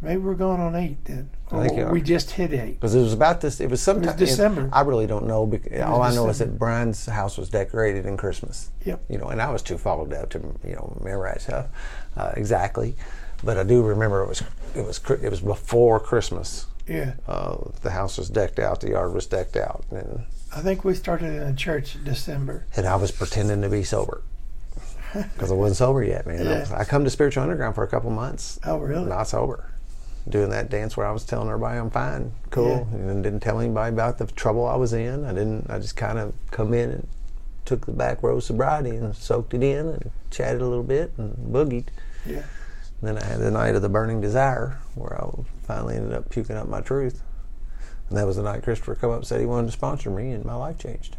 maybe 0.01 0.19
we're 0.23 0.35
going 0.35 0.61
on 0.61 0.75
eight 0.75 1.05
then. 1.05 1.31
I 1.53 1.69
think 1.69 1.91
we 1.91 2.01
just 2.01 2.31
hit 2.33 2.53
eight. 2.53 2.81
Because 2.81 2.95
it 2.95 3.01
was 3.01 3.13
about 3.13 3.41
this. 3.41 3.61
It 3.61 3.69
was 3.71 3.83
sometime. 3.83 4.17
December. 4.17 4.69
I 4.73 4.83
really 4.83 5.07
don't 5.07 5.27
know. 5.27 5.47
Because, 5.47 5.81
all 5.83 6.03
I 6.03 6.15
know 6.15 6.29
is 6.29 6.39
that 6.39 6.59
Brian's 6.59 7.07
house 7.07 7.37
was 7.37 7.49
decorated 7.51 8.07
in 8.07 8.17
Christmas. 8.17 8.71
Yep. 8.85 9.03
You 9.09 9.19
know, 9.19 9.29
and 9.29 9.41
I 9.43 9.51
was 9.51 9.63
too 9.63 9.77
fogged 9.79 10.13
up 10.13 10.31
to 10.31 10.39
you 10.65 10.75
know 10.75 10.97
memorize 11.03 11.43
stuff 11.43 11.67
uh, 12.17 12.33
exactly, 12.37 12.97
but 13.45 13.57
I 13.59 13.65
do 13.65 13.83
remember 13.83 14.23
it 14.23 14.29
was 14.29 14.43
it 14.75 14.85
was 14.87 15.01
it 15.23 15.31
was 15.31 15.41
before 15.41 16.01
Christmas. 16.01 16.67
Yeah. 16.87 17.15
Uh, 17.29 17.57
the 17.83 17.91
house 17.91 18.19
was 18.19 18.29
decked 18.29 18.59
out. 18.59 18.81
The 18.81 18.91
yard 18.91 19.13
was 19.15 19.27
decked 19.27 19.57
out, 19.57 19.85
and 19.91 20.25
I 20.55 20.61
think 20.61 20.85
we 20.85 20.95
started 20.95 21.27
in 21.35 21.47
the 21.47 21.53
church 21.57 21.95
in 21.95 22.05
December. 22.05 22.65
and 22.77 22.87
I 22.87 22.97
was 22.97 23.11
pretending 23.13 23.63
to 23.63 23.69
be 23.69 23.85
sober 23.85 24.23
because 25.13 25.51
I 25.53 25.55
wasn't 25.55 25.77
sober 25.77 26.03
yet, 26.03 26.27
man. 26.27 26.47
I, 26.47 26.51
Yeah. 26.51 26.61
was- 26.61 26.73
I 26.73 26.85
come 26.85 27.05
to 27.05 27.11
Spiritual 27.11 27.43
Underground 27.45 27.75
for 27.77 27.85
a 27.85 27.89
couple 27.89 28.11
months, 28.11 28.59
Oh, 28.65 28.79
really? 28.79 29.09
not 29.09 29.29
sober, 29.29 29.71
doing 30.29 30.51
that 30.51 30.69
dance 30.71 30.97
where 30.97 31.07
I 31.07 31.13
was 31.13 31.25
telling 31.25 31.49
everybody 31.49 31.79
I'm 31.79 31.91
fine, 31.91 32.33
cool, 32.51 32.89
Yeah. 32.93 32.99
and 33.11 33.23
didn't 33.23 33.41
tell 33.41 33.61
anybody 33.61 33.93
about 33.95 34.19
the 34.19 34.27
trouble 34.27 34.67
I 34.67 34.75
was 34.77 34.93
in. 34.93 35.25
I 35.25 35.33
didn't. 35.33 35.71
I 35.71 35.79
just 35.79 35.97
kind 35.97 36.19
of 36.19 36.33
come 36.51 36.75
in 36.75 36.91
and 36.91 37.09
took 37.65 37.87
the 37.87 37.93
back 37.93 38.21
row 38.23 38.41
sobriety 38.41 38.97
and 38.97 39.15
soaked 39.15 39.55
it 39.55 39.63
in 39.63 39.87
and 39.87 40.11
chatted 40.33 40.61
a 40.61 40.67
little 40.67 40.83
bit 40.83 41.13
and 41.19 41.37
boogied. 41.55 41.87
Yeah. 42.27 42.43
Then 43.03 43.19
I 43.19 43.25
had 43.25 43.41
the 43.41 43.51
night 43.51 43.75
of 43.75 43.83
the 43.83 43.89
burning 43.89 44.21
desire, 44.21 44.79
where 44.95 45.23
I 45.23 45.29
finally 45.67 45.97
ended 45.97 46.13
up 46.13 46.29
puking 46.31 46.57
up 46.57 46.69
my 46.69 46.81
truth. 46.81 47.23
And 48.09 48.19
that 48.19 48.27
was 48.27 48.37
the 48.37 48.43
night 48.43 48.63
Christopher 48.63 48.95
come 48.95 49.11
up 49.11 49.19
and 49.19 49.27
said 49.27 49.41
he 49.41 49.47
wanted 49.47 49.67
to 49.69 49.73
sponsor 49.73 50.11
me, 50.11 50.33
and 50.33 50.45
my 50.45 50.55
life 50.55 50.79
changed. 50.79 51.17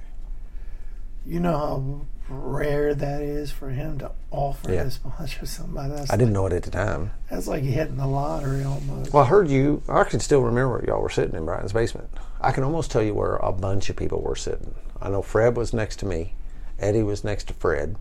You 1.25 1.39
know 1.39 1.57
how 1.57 2.01
rare 2.29 2.95
that 2.95 3.21
is 3.21 3.51
for 3.51 3.69
him 3.69 3.99
to 3.99 4.11
offer 4.31 4.71
Yeah. 4.71 4.83
to 4.85 4.91
sponsor 4.91 5.45
somebody. 5.45 5.93
That's 5.93 6.11
I 6.11 6.17
didn't 6.17 6.33
know 6.33 6.45
it 6.47 6.53
at 6.53 6.63
the 6.63 6.71
time. 6.71 7.11
That's 7.29 7.47
like 7.47 7.63
hitting 7.63 7.97
the 7.97 8.07
lottery 8.07 8.63
almost. 8.63 9.13
Well, 9.13 9.23
I 9.23 9.27
heard 9.27 9.47
you. 9.49 9.83
I 9.87 10.03
can 10.03 10.19
still 10.19 10.41
remember 10.41 10.83
y'all 10.87 11.01
were 11.01 11.09
sitting 11.09 11.35
in 11.35 11.45
Brian's 11.45 11.73
basement. 11.73 12.09
I 12.39 12.51
can 12.51 12.63
almost 12.63 12.89
tell 12.91 13.03
you 13.03 13.13
where 13.13 13.35
a 13.37 13.51
bunch 13.51 13.89
of 13.89 13.95
people 13.95 14.21
were 14.21 14.35
sitting. 14.35 14.73
I 15.01 15.09
know 15.09 15.21
Fred 15.21 15.55
was 15.55 15.73
next 15.73 15.97
to 15.99 16.05
me, 16.05 16.33
Eddie 16.79 17.03
was 17.03 17.23
next 17.23 17.47
to 17.49 17.53
Fred. 17.53 17.95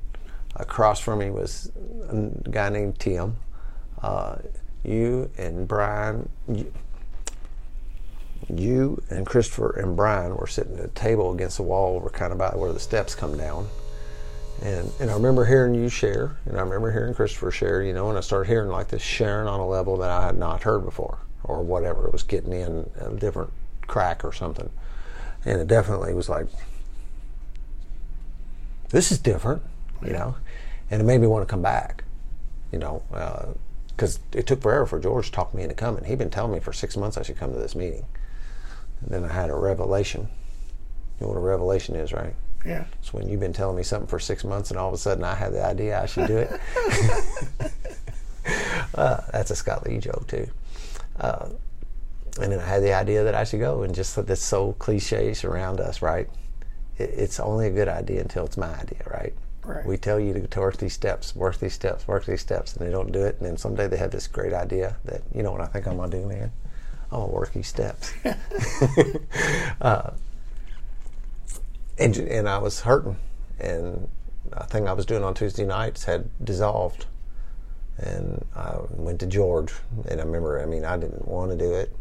Across 0.57 1.01
from 1.01 1.19
me 1.21 1.31
was 1.31 1.71
a 2.09 2.49
guy 2.51 2.71
named 2.71 2.99
Tim. 2.99 3.37
Uh, 4.03 4.37
you 4.85 5.31
and 5.37 5.69
Brian, 5.69 6.29
you, 6.49 6.73
you 8.49 9.03
and 9.11 9.27
Christopher 9.27 9.79
and 9.79 9.97
Brian 9.97 10.35
were 10.37 10.47
sitting 10.47 10.79
at 10.79 10.85
a 10.85 10.89
table 10.89 11.33
against 11.33 11.59
the 11.59 11.63
wall, 11.63 11.97
over 11.97 12.09
kind 12.09 12.33
of 12.33 12.39
by 12.39 12.51
where 12.51 12.73
the 12.73 12.81
steps 12.81 13.15
come 13.15 13.37
down. 13.37 13.69
And, 14.63 14.91
and 15.01 15.11
I 15.11 15.15
remember 15.15 15.45
hearing 15.45 15.75
you 15.75 15.89
share, 15.89 16.37
and 16.45 16.57
I 16.59 16.63
remember 16.63 16.91
hearing 16.93 17.15
Christopher 17.15 17.51
share, 17.51 17.83
you 17.83 17.93
know, 17.93 18.09
and 18.09 18.19
I 18.19 18.21
started 18.21 18.49
hearing 18.49 18.71
like 18.71 18.89
this 18.89 19.03
sharing 19.03 19.49
on 19.49 19.61
a 19.61 19.67
level 19.67 19.97
that 19.99 20.11
I 20.11 20.27
had 20.27 20.37
not 20.37 20.63
heard 20.63 20.85
before, 20.85 21.19
or 21.45 21.63
whatever. 21.63 22.07
It 22.07 22.13
was 22.13 22.23
getting 22.23 22.53
in 22.53 22.91
a 23.01 23.11
different 23.15 23.53
crack 23.87 24.25
or 24.25 24.33
something. 24.33 24.71
And 25.45 25.61
it 25.61 25.67
definitely 25.67 26.13
was 26.13 26.29
like, 26.29 26.47
this 28.91 29.11
is 29.13 29.19
different, 29.19 29.63
you 30.05 30.13
know, 30.13 30.37
and 30.91 31.01
it 31.01 31.05
made 31.05 31.21
me 31.21 31.27
want 31.27 31.47
to 31.47 31.51
come 31.51 31.63
back, 31.63 32.05
you 32.73 32.79
know, 32.79 33.03
because 34.01 34.19
it 34.33 34.47
took 34.47 34.63
forever 34.63 34.87
for 34.87 34.99
George 34.99 35.27
to 35.27 35.33
talk 35.33 35.53
me 35.53 35.63
into 35.63 35.75
coming. 35.75 36.05
He'd 36.05 36.17
been 36.17 36.31
telling 36.31 36.53
me 36.53 36.59
for 36.59 36.73
six 36.73 36.97
months 36.97 37.19
I 37.19 37.23
should 37.23 37.37
come 37.37 37.53
to 37.53 37.59
this 37.59 37.75
meeting. 37.75 38.07
And 39.03 39.11
then 39.11 39.25
I 39.25 39.33
had 39.35 39.51
a 39.51 39.55
revelation. 39.55 40.27
You 41.21 41.27
know 41.27 41.29
what 41.29 41.37
a 41.37 41.41
revelation 41.41 41.95
is, 41.95 42.11
right? 42.11 42.35
yeah. 42.65 42.87
It's 42.99 43.13
when 43.13 43.29
you've 43.29 43.41
been 43.41 43.53
telling 43.53 43.77
me 43.77 43.83
something 43.83 44.07
for 44.07 44.19
six 44.19 44.43
months 44.43 44.71
and 44.71 44.81
all 44.81 44.89
of 44.89 44.95
a 44.95 44.97
sudden 44.97 45.23
I 45.23 45.35
have 45.35 45.53
the 45.53 45.63
idea 45.63 46.01
I 46.01 46.07
should 46.07 46.29
do 46.29 46.39
it. 46.39 46.51
uh, 48.95 49.21
that's 49.33 49.51
a 49.51 49.57
Scott 49.57 49.87
Lee 49.87 49.99
joke, 49.99 50.27
too. 50.27 50.49
Uh, 51.19 51.51
and 52.41 52.53
then 52.53 52.59
I 52.59 52.65
had 52.65 52.83
the 52.83 52.95
idea 52.95 53.23
that 53.25 53.35
I 53.35 53.45
should 53.45 53.61
go, 53.61 53.83
and 53.83 53.95
just 53.95 54.17
this 54.27 54.43
so 54.43 54.73
cliche 54.79 55.35
surround 55.35 55.79
us, 55.79 56.01
right? 56.01 56.27
It, 56.97 57.11
it's 57.11 57.39
only 57.39 57.67
a 57.67 57.71
good 57.71 57.89
idea 57.89 58.23
until 58.23 58.47
it's 58.47 58.57
my 58.57 58.75
idea, 58.81 59.03
right? 59.11 59.35
Right. 59.65 59.85
We 59.85 59.99
tell 59.99 60.19
you 60.19 60.47
to 60.51 60.61
work 60.61 60.79
these 60.79 60.95
steps, 60.95 61.37
work 61.37 61.59
these 61.59 61.75
steps, 61.75 62.09
work 62.09 62.25
these 62.25 62.41
steps, 62.41 62.75
and 62.75 62.87
they 62.87 62.91
don't 62.91 63.13
do 63.13 63.25
it. 63.25 63.37
And 63.39 63.47
then 63.47 63.57
someday 63.57 63.89
they 63.89 63.99
have 63.99 64.11
this 64.11 64.27
great 64.27 64.55
idea 64.55 64.97
that, 65.05 65.23
you 65.35 65.43
know 65.43 65.53
what 65.53 65.61
I 65.61 65.67
think 65.67 65.87
I'm 65.87 65.97
going 65.97 66.11
to 66.11 66.21
do, 66.21 66.27
man? 66.27 66.51
I'm 67.13 67.19
going 67.19 67.29
to 67.29 67.35
work 67.35 67.53
these 67.53 67.69
steps. 67.69 68.13
uh, 69.81 70.11
and, 71.99 72.17
and 72.17 72.49
I 72.49 72.59
was 72.59 72.81
hurting. 72.81 73.17
And 73.59 74.09
a 74.53 74.67
thing 74.67 74.89
I 74.89 74.95
was 74.95 75.05
doing 75.05 75.23
on 75.23 75.35
Tuesday 75.35 75.67
nights 75.67 76.05
had 76.05 76.31
dissolved. 76.43 77.05
And 77.99 78.43
I 78.57 78.77
went 78.89 79.21
to 79.21 79.27
George. 79.27 79.75
And 80.09 80.21
I 80.21 80.25
remember, 80.25 80.61
I 80.61 80.65
mean, 80.65 80.87
I 80.87 80.97
didn't 80.97 81.29
want 81.29 81.51
to 81.51 81.57
do 81.59 81.75
it, 81.75 81.95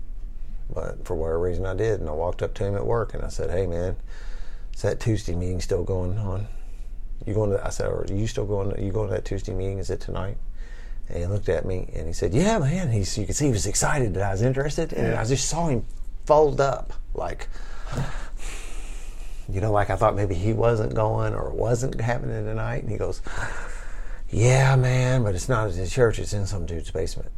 but 0.74 1.06
for 1.06 1.16
whatever 1.16 1.40
reason 1.40 1.66
I 1.66 1.74
did. 1.74 2.00
And 2.00 2.08
I 2.08 2.14
walked 2.14 2.42
up 2.42 2.54
to 2.56 2.66
him 2.66 2.76
at 2.76 2.86
work 2.86 3.14
and 3.14 3.22
I 3.22 3.28
said, 3.28 3.52
hey, 3.52 3.68
man, 3.68 3.98
is 4.74 4.82
that 4.82 5.02
Tuesday 5.02 5.36
meeting 5.36 5.60
still 5.60 5.84
going 5.84 6.18
on? 6.18 6.48
You 7.26 7.34
going 7.34 7.52
to, 7.52 7.66
I 7.66 7.70
said, 7.70 7.88
are 7.88 8.06
you 8.10 8.28
still 8.28 8.46
going 8.46 8.74
to, 8.74 8.82
you 8.82 8.92
going 8.92 9.10
to 9.10 9.16
that 9.16 9.26
Tuesday 9.26 9.54
meeting? 9.54 9.80
Is 9.80 9.90
it 9.90 10.00
tonight? 10.00 10.38
And 11.10 11.18
he 11.18 11.26
looked 11.26 11.50
at 11.50 11.66
me 11.66 11.90
and 11.96 12.08
he 12.08 12.14
said, 12.14 12.34
yeah, 12.34 12.60
man. 12.60 12.92
He's, 12.92 13.18
you 13.18 13.26
could 13.26 13.36
see 13.36 13.48
he 13.48 13.52
was 13.52 13.66
excited 13.66 14.14
that 14.14 14.24
I 14.24 14.32
was 14.32 14.42
interested. 14.42 14.94
And 14.94 15.16
I 15.16 15.26
just 15.26 15.50
saw 15.50 15.68
him 15.68 15.86
fold 16.26 16.62
up 16.62 16.94
like, 17.14 17.48
you 19.50 19.62
know, 19.62 19.72
like 19.72 19.90
I 19.90 19.96
thought 19.96 20.16
maybe 20.16 20.36
he 20.36 20.54
wasn't 20.54 20.94
going 20.94 21.34
or 21.34 21.50
it 21.50 21.56
wasn't 21.56 22.00
happening 22.00 22.46
tonight. 22.46 22.84
And 22.84 22.92
he 22.92 22.98
goes, 22.98 23.22
Yeah, 24.30 24.76
man, 24.76 25.24
but 25.24 25.34
it's 25.34 25.50
not 25.50 25.68
at 25.68 25.76
the 25.76 25.88
church, 25.88 26.20
it's 26.20 26.34
in 26.34 26.46
some 26.46 26.66
dude's 26.66 26.92
basement. 26.92 27.32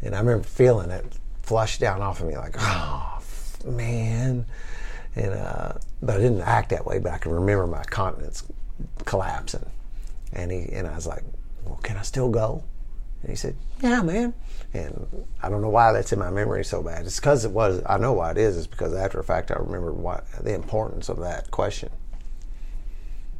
And 0.00 0.14
I 0.14 0.20
remember 0.20 0.44
feeling 0.44 0.90
it 0.90 1.04
flush 1.42 1.78
down 1.78 2.00
off 2.00 2.20
of 2.20 2.26
me, 2.26 2.36
like, 2.36 2.54
oh, 2.58 3.20
man. 3.66 4.46
And, 5.16 5.32
uh, 5.34 5.72
but 6.02 6.16
I 6.16 6.18
didn't 6.20 6.42
act 6.42 6.70
that 6.70 6.86
way, 6.86 6.98
but 6.98 7.12
I 7.12 7.18
can 7.18 7.32
remember 7.32 7.66
my 7.66 7.82
continence 7.84 8.44
collapsing. 9.04 9.64
And 10.32 10.50
he, 10.52 10.68
and 10.72 10.86
I 10.86 10.94
was 10.94 11.06
like, 11.06 11.24
well, 11.64 11.80
can 11.82 11.96
I 11.96 12.02
still 12.02 12.28
go? 12.30 12.62
And 13.22 13.30
he 13.30 13.36
said, 13.36 13.56
yeah, 13.82 14.02
man. 14.02 14.32
And 14.72 15.26
I 15.42 15.48
don't 15.48 15.60
know 15.62 15.70
why 15.70 15.92
that's 15.92 16.12
in 16.12 16.18
my 16.18 16.30
memory 16.30 16.64
so 16.64 16.82
bad. 16.82 17.04
It's 17.06 17.16
because 17.18 17.44
it 17.44 17.50
was, 17.50 17.82
I 17.86 17.96
know 17.98 18.12
why 18.12 18.30
it 18.30 18.38
is. 18.38 18.56
It's 18.56 18.66
because 18.66 18.94
after 18.94 19.18
a 19.18 19.24
fact, 19.24 19.50
I 19.50 19.54
remember 19.56 19.92
what 19.92 20.24
the 20.40 20.54
importance 20.54 21.08
of 21.08 21.18
that 21.20 21.50
question 21.50 21.90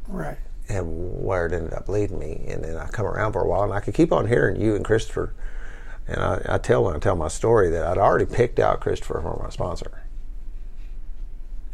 Right. 0.07 0.37
and 0.67 1.23
where 1.23 1.45
it 1.45 1.53
ended 1.53 1.73
up 1.73 1.87
leading 1.87 2.19
me. 2.19 2.43
And 2.47 2.63
then 2.63 2.75
I 2.75 2.87
come 2.87 3.05
around 3.05 3.33
for 3.33 3.41
a 3.41 3.47
while, 3.47 3.63
and 3.63 3.71
I 3.73 3.79
could 3.79 3.93
keep 3.93 4.11
on 4.11 4.27
hearing 4.27 4.59
you 4.59 4.75
and 4.75 4.83
Christopher. 4.83 5.33
And 6.07 6.17
I, 6.19 6.41
I 6.49 6.57
tell 6.57 6.83
when 6.83 6.95
I 6.95 6.99
tell 6.99 7.15
my 7.15 7.27
story 7.27 7.69
that 7.69 7.85
I'd 7.85 7.97
already 7.99 8.25
picked 8.25 8.59
out 8.59 8.81
Christopher 8.81 9.21
for 9.21 9.39
my 9.43 9.49
sponsor. 9.51 9.91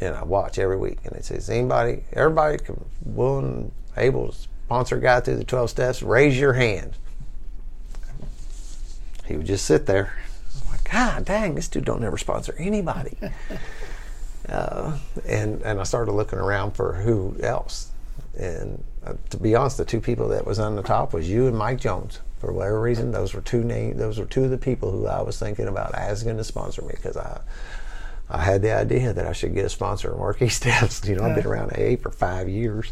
And 0.00 0.14
I 0.14 0.24
watch 0.24 0.58
every 0.58 0.76
week, 0.76 0.98
and 1.04 1.14
it 1.16 1.24
says 1.24 1.48
anybody, 1.48 2.04
everybody, 2.12 2.58
can, 2.58 2.84
willing, 3.04 3.72
able 3.96 4.28
to 4.28 4.34
sponsor 4.34 4.96
a 4.96 5.00
guy 5.00 5.20
through 5.20 5.36
the 5.36 5.44
twelve 5.44 5.70
steps, 5.70 6.02
raise 6.02 6.38
your 6.38 6.52
hand. 6.52 6.96
He 9.26 9.36
would 9.36 9.46
just 9.46 9.64
sit 9.64 9.86
there. 9.86 10.12
I'm 10.62 10.70
like, 10.70 10.90
God 10.90 11.24
dang, 11.24 11.54
this 11.54 11.68
dude 11.68 11.84
don't 11.84 12.04
ever 12.04 12.18
sponsor 12.18 12.54
anybody. 12.58 13.16
uh, 14.48 14.98
and 15.26 15.62
and 15.62 15.80
I 15.80 15.82
started 15.84 16.12
looking 16.12 16.38
around 16.38 16.72
for 16.72 16.92
who 16.94 17.36
else. 17.40 17.90
And 18.38 18.84
uh, 19.04 19.14
to 19.30 19.36
be 19.38 19.54
honest, 19.54 19.78
the 19.78 19.84
two 19.84 20.00
people 20.00 20.28
that 20.28 20.46
was 20.46 20.58
on 20.58 20.76
the 20.76 20.82
top 20.82 21.14
was 21.14 21.28
you 21.28 21.46
and 21.46 21.56
Mike 21.56 21.80
Jones. 21.80 22.20
For 22.38 22.52
whatever 22.52 22.80
reason, 22.80 23.12
those 23.12 23.32
were 23.32 23.40
two 23.40 23.64
name, 23.64 23.96
those 23.96 24.18
were 24.18 24.26
two 24.26 24.44
of 24.44 24.50
the 24.50 24.58
people 24.58 24.90
who 24.90 25.06
I 25.06 25.22
was 25.22 25.38
thinking 25.38 25.68
about 25.68 25.94
asking 25.94 26.36
to 26.36 26.44
sponsor 26.44 26.82
me 26.82 26.92
because 26.94 27.16
I 27.16 27.40
I 28.28 28.42
had 28.42 28.62
the 28.62 28.72
idea 28.74 29.12
that 29.12 29.26
I 29.26 29.32
should 29.32 29.54
get 29.54 29.64
a 29.64 29.68
sponsor 29.68 30.14
work 30.16 30.38
these 30.40 30.54
steps. 30.62 31.06
You 31.06 31.16
know, 31.16 31.24
I've 31.24 31.36
been 31.36 31.46
around 31.46 31.72
AA 31.72 31.96
for 31.96 32.10
five 32.10 32.48
years. 32.48 32.90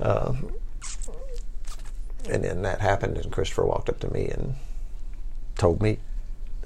Um, 0.00 0.52
and 2.28 2.42
then 2.44 2.62
that 2.62 2.80
happened, 2.80 3.16
and 3.18 3.30
Christopher 3.32 3.64
walked 3.64 3.88
up 3.88 4.00
to 4.00 4.12
me 4.12 4.26
and 4.28 4.54
told 5.56 5.80
me, 5.80 5.98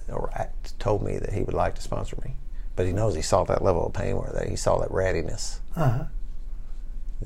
or 0.08 0.30
told 0.78 1.02
me 1.02 1.18
that 1.18 1.32
he 1.32 1.42
would 1.42 1.54
like 1.54 1.74
to 1.76 1.82
sponsor 1.82 2.16
me. 2.24 2.32
But 2.76 2.86
he 2.86 2.92
knows 2.92 3.14
he 3.14 3.22
saw 3.22 3.44
that 3.44 3.62
level 3.62 3.86
of 3.86 3.92
pain 3.92 4.16
where 4.16 4.32
that 4.32 4.48
he 4.48 4.56
saw 4.56 4.78
that 4.78 4.90
readiness 4.90 5.60
Uh 5.76 5.88
huh. 5.90 6.04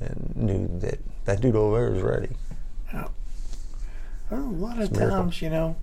and 0.01 0.33
knew 0.35 0.67
that 0.79 0.99
that 1.23 1.39
dude 1.41 1.55
over 1.55 1.77
there 1.77 1.95
is 1.95 2.01
ready. 2.03 2.35
Yeah. 2.93 3.07
Well, 4.29 4.41
a 4.41 4.43
lot 4.43 4.79
of 4.81 4.91
times, 4.91 5.41
you 5.41 5.49
know, 5.49 5.75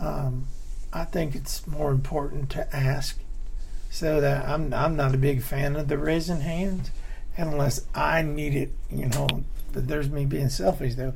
um, 0.00 0.46
I 0.92 1.04
think 1.04 1.34
it's 1.34 1.66
more 1.66 1.90
important 1.90 2.48
to 2.50 2.74
ask. 2.74 3.18
So 3.92 4.22
that 4.22 4.48
I'm 4.48 4.72
I'm 4.72 4.96
not 4.96 5.14
a 5.14 5.18
big 5.18 5.42
fan 5.42 5.76
of 5.76 5.88
the 5.88 5.98
raising 5.98 6.40
hands, 6.40 6.90
unless 7.36 7.86
I 7.94 8.22
need 8.22 8.54
it. 8.54 8.70
You 8.90 9.10
know, 9.10 9.44
but 9.70 9.86
there's 9.86 10.08
me 10.08 10.24
being 10.24 10.48
selfish 10.48 10.94
though. 10.94 11.12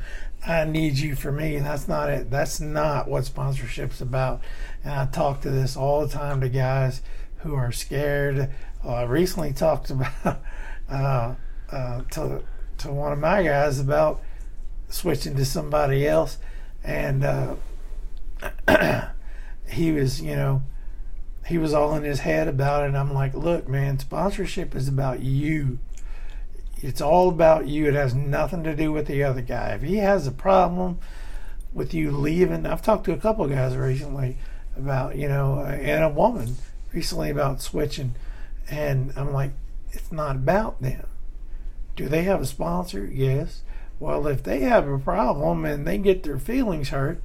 I 0.47 0.65
need 0.65 0.99
you 0.99 1.17
for 1.17 1.33
me. 1.33 1.57
And 1.57 1.65
that's 1.65 1.89
not 1.89 2.11
it. 2.11 2.31
That's 2.31 2.61
not 2.61 3.09
what 3.09 3.25
sponsorship's 3.25 4.03
about. 4.03 4.43
And 4.85 4.93
I 4.93 5.07
talk 5.07 5.41
to 5.41 5.51
this 5.51 5.75
all 5.75 6.07
the 6.07 6.13
time 6.13 6.43
to 6.43 6.51
guys 6.51 7.01
who 7.39 7.55
are 7.55 7.73
scared. 7.73 8.51
Uh, 8.85 8.93
I 8.93 9.03
recently 9.05 9.55
talked 9.55 9.89
about 9.91 10.43
uh, 10.91 11.35
uh, 11.73 12.03
to 12.11 12.43
to 12.77 12.93
one 12.93 13.11
of 13.11 13.19
my 13.19 13.43
guys 13.43 13.81
about 13.81 14.21
switching 14.91 15.35
to 15.37 15.47
somebody 15.47 16.07
else, 16.07 16.37
and 16.85 17.25
uh, 17.25 17.55
he 19.67 19.93
was, 19.93 20.21
you 20.21 20.37
know, 20.37 20.63
he 21.47 21.59
was 21.59 21.73
all 21.73 21.95
in 21.95 22.03
his 22.03 22.21
head 22.21 22.49
about 22.49 22.85
it. 22.85 22.89
And 22.89 22.99
I'm 22.99 23.15
like, 23.15 23.35
look, 23.35 23.69
man, 23.69 23.99
sponsorship 23.99 24.75
is 24.75 24.89
about 24.89 25.21
you. 25.21 25.79
It's 26.79 27.01
all 27.01 27.29
about 27.29 27.67
you. 27.69 27.87
It 27.87 27.95
has 27.95 28.15
nothing 28.15 28.65
to 28.65 28.75
do 28.75 28.93
with 28.93 29.07
the 29.07 29.23
other 29.23 29.41
guy. 29.41 29.71
If 29.71 29.83
he 29.83 29.97
has 29.97 30.27
a 30.27 30.33
problem 30.33 30.99
with 31.73 31.95
you 31.95 32.11
leaving, 32.11 32.67
I've 32.67 32.83
talked 32.83 33.05
to 33.07 33.13
a 33.13 33.19
couple 33.19 33.45
of 33.45 33.51
guys 33.51 33.77
recently 33.77 34.39
about, 34.77 35.17
you 35.17 35.29
know, 35.29 35.61
uh, 35.61 35.71
and 35.71 36.05
a 36.05 36.09
woman 36.09 36.57
recently 36.93 37.31
about 37.31 37.63
switching, 37.63 38.15
and 38.71 39.13
I'm 39.17 39.33
like, 39.33 39.53
it's 39.93 40.13
not 40.13 40.37
about 40.37 40.83
them. 40.83 41.07
Do 41.95 42.09
they 42.09 42.25
have 42.25 42.43
a 42.43 42.47
sponsor? 42.47 43.07
Yes. 43.07 43.63
Well, 43.99 44.27
if 44.27 44.43
they 44.43 44.61
have 44.61 44.87
a 44.87 44.99
problem 44.99 45.65
and 45.65 45.87
they 45.87 45.97
get 45.97 46.23
their 46.23 46.39
feelings 46.39 46.91
hurt, 46.91 47.23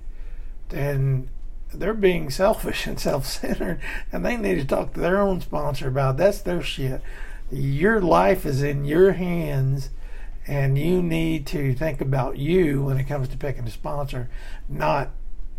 then 0.69 1.30
they're 1.73 1.93
being 1.93 2.30
selfish 2.30 2.88
and 2.88 2.99
self-centered, 2.99 3.80
and 4.11 4.26
they 4.26 4.38
need 4.38 4.56
to 4.56 4.65
talk 4.65 4.93
to 4.93 4.99
their 4.99 5.19
own 5.19 5.41
sponsor 5.41 5.88
about 5.88 6.15
it. 6.15 6.18
that's 6.18 6.41
their 6.41 6.61
shit. 6.61 7.02
Your 7.52 8.02
life 8.02 8.45
is 8.45 8.64
in 8.64 8.85
your 8.85 9.14
hands, 9.14 9.89
and 10.48 10.77
you 10.77 11.02
need 11.02 11.45
to 11.48 11.73
think 11.73 12.02
about 12.02 12.38
you 12.38 12.84
when 12.84 12.98
it 12.98 13.06
comes 13.06 13.27
to 13.30 13.38
picking 13.38 13.68
a 13.68 13.72
sponsor, 13.72 14.30
not 14.69 15.10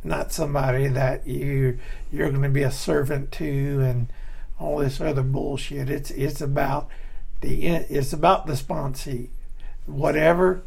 not 0.05 0.32
somebody 0.32 0.89
that 0.89 1.26
you 1.26 1.78
you're 2.10 2.30
going 2.30 2.43
to 2.43 2.48
be 2.48 2.64
a 2.64 2.72
servant 2.72 3.30
to 3.30 3.80
and 3.80 4.09
all 4.59 4.78
this 4.78 5.01
other 5.01 5.22
bullshit. 5.22 5.90
It's 5.90 6.10
it's 6.10 6.40
about 6.40 6.89
the 7.40 7.66
it's 7.66 8.12
about 8.12 8.47
the 8.47 8.55
sponsee. 8.55 9.28
Whatever 9.86 10.62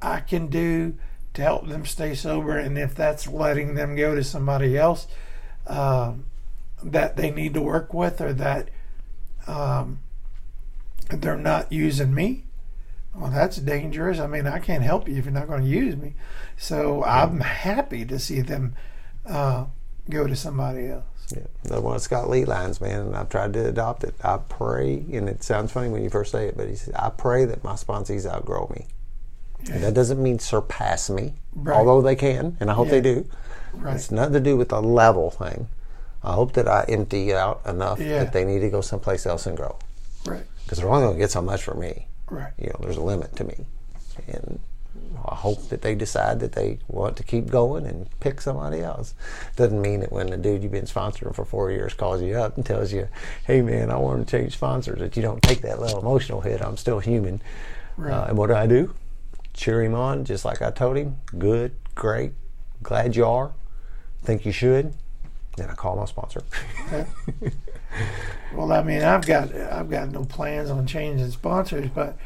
I 0.00 0.20
can 0.20 0.46
do 0.48 0.94
to 1.36 1.42
help 1.42 1.68
them 1.68 1.84
stay 1.84 2.14
sober, 2.14 2.58
and 2.58 2.76
if 2.76 2.94
that's 2.94 3.28
letting 3.28 3.74
them 3.74 3.94
go 3.94 4.14
to 4.14 4.24
somebody 4.24 4.76
else 4.76 5.06
uh, 5.66 6.14
that 6.82 7.16
they 7.16 7.30
need 7.30 7.54
to 7.54 7.60
work 7.60 7.94
with, 7.94 8.20
or 8.20 8.32
that 8.32 8.68
um, 9.46 10.00
they're 11.10 11.36
not 11.36 11.70
using 11.70 12.14
me, 12.14 12.44
well, 13.14 13.30
that's 13.30 13.58
dangerous. 13.58 14.18
I 14.18 14.26
mean, 14.26 14.46
I 14.46 14.58
can't 14.58 14.82
help 14.82 15.08
you 15.08 15.16
if 15.16 15.24
you're 15.24 15.32
not 15.32 15.46
going 15.46 15.62
to 15.62 15.68
use 15.68 15.96
me. 15.96 16.14
So 16.56 17.04
I'm 17.04 17.40
happy 17.40 18.04
to 18.06 18.18
see 18.18 18.40
them 18.40 18.74
uh, 19.24 19.66
go 20.10 20.26
to 20.26 20.36
somebody 20.36 20.88
else. 20.88 21.04
Yeah, 21.34 21.46
the 21.64 21.80
one 21.80 21.94
that's 21.94 22.06
got 22.06 22.30
lead 22.30 22.46
lines, 22.48 22.80
man, 22.80 23.00
and 23.00 23.16
I've 23.16 23.28
tried 23.28 23.52
to 23.54 23.66
adopt 23.66 24.04
it. 24.04 24.14
I 24.22 24.38
pray, 24.38 25.04
and 25.12 25.28
it 25.28 25.42
sounds 25.42 25.72
funny 25.72 25.88
when 25.88 26.02
you 26.02 26.10
first 26.10 26.30
say 26.30 26.46
it, 26.46 26.56
but 26.56 26.68
he 26.68 26.76
says, 26.76 26.94
I 26.94 27.10
pray 27.10 27.44
that 27.46 27.64
my 27.64 27.72
sponsees 27.72 28.26
outgrow 28.26 28.70
me. 28.74 28.86
That 29.68 29.94
doesn't 29.94 30.22
mean 30.22 30.38
surpass 30.38 31.10
me, 31.10 31.34
Right. 31.54 31.76
although 31.76 32.00
they 32.02 32.14
can, 32.16 32.56
and 32.60 32.70
I 32.70 32.74
hope 32.74 32.86
Yeah. 32.86 32.92
they 32.92 33.00
do. 33.00 33.26
Right. 33.74 33.94
It's 33.96 34.10
nothing 34.10 34.32
to 34.34 34.40
do 34.40 34.56
with 34.56 34.68
the 34.70 34.80
level 34.80 35.30
thing. 35.30 35.68
I 36.22 36.32
hope 36.32 36.52
that 36.54 36.66
I 36.68 36.84
empty 36.88 37.34
out 37.34 37.60
enough 37.66 38.00
Yeah. 38.00 38.20
that 38.24 38.32
they 38.32 38.44
need 38.44 38.60
to 38.60 38.70
go 38.70 38.80
someplace 38.80 39.26
else 39.26 39.46
and 39.46 39.56
grow. 39.56 39.76
Right. 40.24 40.44
Because 40.64 40.78
they're 40.78 40.88
only 40.88 41.02
going 41.02 41.14
to 41.14 41.18
get 41.20 41.30
so 41.30 41.42
much 41.42 41.62
from 41.62 41.80
me. 41.80 42.06
Right. 42.30 42.52
You 42.58 42.68
know, 42.68 42.76
there's 42.80 42.96
a 42.96 43.02
limit 43.02 43.36
to 43.36 43.44
me. 43.44 43.66
And 44.26 44.58
I 45.28 45.34
hope 45.34 45.68
that 45.68 45.82
they 45.82 45.94
decide 45.94 46.40
that 46.40 46.52
they 46.52 46.78
want 46.88 47.16
to 47.18 47.22
keep 47.22 47.48
going 47.50 47.86
and 47.86 48.08
pick 48.20 48.40
somebody 48.40 48.80
else. 48.80 49.14
Doesn't 49.56 49.80
mean 49.80 50.00
that 50.00 50.10
when 50.12 50.28
the 50.30 50.36
dude 50.36 50.62
you've 50.62 50.72
been 50.72 50.86
sponsoring 50.86 51.34
for 51.34 51.44
four 51.44 51.70
years 51.70 51.92
calls 51.94 52.22
you 52.22 52.36
up 52.36 52.56
and 52.56 52.64
tells 52.64 52.92
you, 52.92 53.08
hey 53.46 53.62
man, 53.62 53.90
I 53.90 53.96
want 53.96 54.26
to 54.26 54.30
change 54.38 54.54
sponsors, 54.54 54.98
that 55.00 55.16
you 55.16 55.22
don't 55.22 55.42
take 55.42 55.60
that 55.62 55.80
little 55.80 56.00
emotional 56.00 56.40
hit. 56.40 56.62
I'm 56.62 56.76
still 56.76 56.98
human. 57.00 57.40
Right. 57.96 58.12
Uh, 58.12 58.24
and 58.28 58.38
what 58.38 58.48
do 58.48 58.54
I 58.54 58.66
do? 58.66 58.94
Cheer 59.56 59.82
him 59.82 59.94
on, 59.94 60.24
just 60.24 60.44
like 60.44 60.60
I 60.62 60.70
told 60.70 60.96
him. 60.96 61.16
Good, 61.38 61.72
great, 61.94 62.32
glad 62.82 63.16
you 63.16 63.24
are. 63.26 63.52
Think 64.22 64.44
you 64.44 64.52
should. 64.52 64.92
Then 65.56 65.70
I 65.70 65.74
call 65.74 65.96
my 65.96 66.04
sponsor. 66.04 66.42
Well, 68.54 68.72
I 68.72 68.82
mean, 68.82 69.02
I've 69.02 69.26
got 69.26 69.54
I've 69.54 69.88
got 69.90 70.10
no 70.10 70.24
plans 70.24 70.70
on 70.70 70.86
changing 70.86 71.30
sponsors, 71.30 71.88
but 71.94 72.16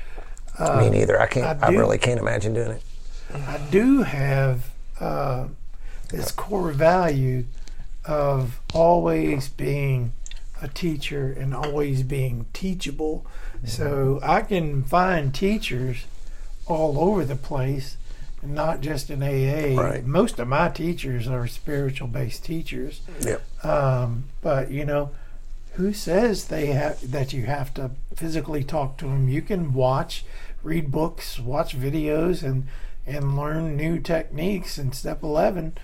Me 0.79 0.91
neither. 0.91 1.21
I 1.21 1.27
can't. 1.27 1.63
I 1.63 1.69
I, 1.69 1.71
do- 1.71 1.79
really 1.79 1.99
can't 1.99 2.19
imagine 2.21 2.55
doing 2.55 2.73
it. 2.73 2.83
I 3.33 3.59
do 3.71 4.03
have 4.03 4.71
uh, 4.99 5.47
this 6.09 6.31
core 6.33 6.73
value 6.73 7.45
of 8.05 8.61
always 8.75 9.49
being 9.49 10.13
a 10.61 10.67
teacher 10.69 11.33
and 11.39 11.55
always 11.55 12.03
being 12.03 12.47
teachable. 12.53 13.25
So 13.65 14.19
I 14.23 14.43
can 14.43 14.83
find 14.83 15.33
teachers 15.35 16.05
all 16.67 16.99
over 16.99 17.25
the 17.25 17.37
place, 17.37 17.97
and 18.43 18.55
not 18.55 18.81
just 18.81 19.11
in 19.11 19.23
AA. 19.23 19.81
Right. 19.81 20.05
Most 20.05 20.39
of 20.39 20.49
my 20.49 20.69
teachers 20.69 21.27
are 21.29 21.47
spiritual 21.47 22.09
based 22.09 22.45
teachers. 22.45 23.01
Yep. 23.21 23.65
Um, 23.65 24.25
but 24.41 24.71
you 24.71 24.85
know, 24.85 25.11
who 25.73 25.93
says 25.93 26.47
they 26.47 26.67
have 26.67 27.11
that 27.11 27.33
you 27.33 27.47
have 27.47 27.73
to 27.75 27.93
physically 28.15 28.65
talk 28.65 28.99
to 28.99 29.07
them? 29.07 29.29
You 29.29 29.43
can 29.43 29.73
watch, 29.73 30.25
read 30.63 30.91
books, 30.91 31.39
watch 31.39 31.79
videos, 31.79 32.43
and 32.43 32.67
and 33.07 33.37
learn 33.37 33.77
new 33.77 33.99
techniques 33.99 34.79
in 34.79 34.93
step 34.93 35.23
eleven, 35.23 35.77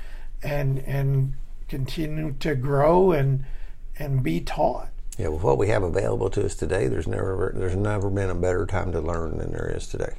and 0.43 0.79
and 0.81 1.35
continue 1.69 2.35
to 2.41 2.55
grow 2.55 3.13
and 3.13 3.45
and 3.99 4.23
be 4.23 4.41
taught. 4.41 4.89
Yeah, 5.19 5.29
with 5.29 5.43
what 5.43 5.57
we 5.57 5.69
have 5.69 5.83
available 5.83 6.29
to 6.31 6.45
us 6.45 6.55
today, 6.55 6.89
there's 6.89 7.07
never 7.07 7.53
there's 7.55 7.77
never 7.77 8.11
been 8.11 8.31
a 8.31 8.35
better 8.35 8.67
time 8.67 8.93
to 8.93 9.01
learn 9.01 9.39
than 9.39 9.53
there 9.53 9.73
is 9.75 9.87
today. 9.87 10.15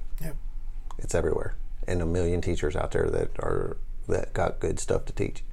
It's 0.98 1.16
everywhere, 1.16 1.56
and 1.88 2.02
a 2.02 2.06
million 2.06 2.42
teachers 2.42 2.76
out 2.76 2.92
there 2.92 3.10
that 3.10 3.32
are 3.40 3.78
that 4.08 4.34
got 4.34 4.60
good 4.60 4.80
stuff 4.80 5.06
to 5.06 5.14
teach. 5.14 5.44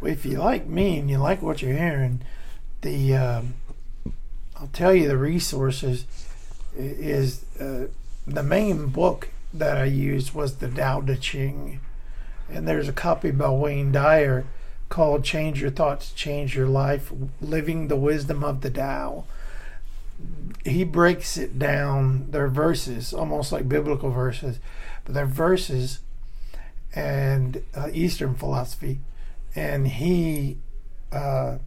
Well, 0.00 0.12
if 0.12 0.24
you 0.24 0.38
like 0.38 0.66
me 0.66 0.98
and 0.98 1.10
you 1.10 1.18
like 1.18 1.42
what 1.42 1.62
you're 1.62 1.76
hearing, 1.76 2.22
the 2.82 3.14
um, 3.14 3.54
I'll 4.56 4.70
tell 4.72 4.94
you 4.94 5.08
the 5.08 5.16
resources 5.16 6.06
is 6.76 7.44
uh, 7.58 7.86
the 8.26 8.42
main 8.42 8.86
book 8.86 9.30
that 9.52 9.76
I 9.76 9.84
used 9.84 10.34
was 10.34 10.56
the 10.56 10.68
Tao 10.68 11.00
Te 11.00 11.16
Ching, 11.16 11.80
and 12.48 12.68
there's 12.68 12.88
a 12.88 12.92
copy 12.92 13.30
by 13.30 13.50
Wayne 13.50 13.92
Dyer 13.92 14.44
called 14.88 15.24
"Change 15.24 15.60
Your 15.60 15.70
Thoughts, 15.70 16.12
Change 16.12 16.54
Your 16.54 16.68
Life: 16.68 17.12
Living 17.40 17.88
the 17.88 17.96
Wisdom 17.96 18.44
of 18.44 18.60
the 18.60 18.70
Tao." 18.70 19.24
He 20.64 20.84
breaks 20.84 21.38
it 21.38 21.58
down. 21.58 22.30
They're 22.30 22.48
verses, 22.48 23.14
almost 23.14 23.52
like 23.52 23.68
biblical 23.68 24.10
verses, 24.10 24.58
they're 25.10 25.26
verses 25.26 26.00
and 26.94 27.62
uh, 27.74 27.88
Eastern 27.92 28.34
philosophy 28.34 29.00
and 29.54 29.88
he 29.88 30.58
uh, 31.12 31.58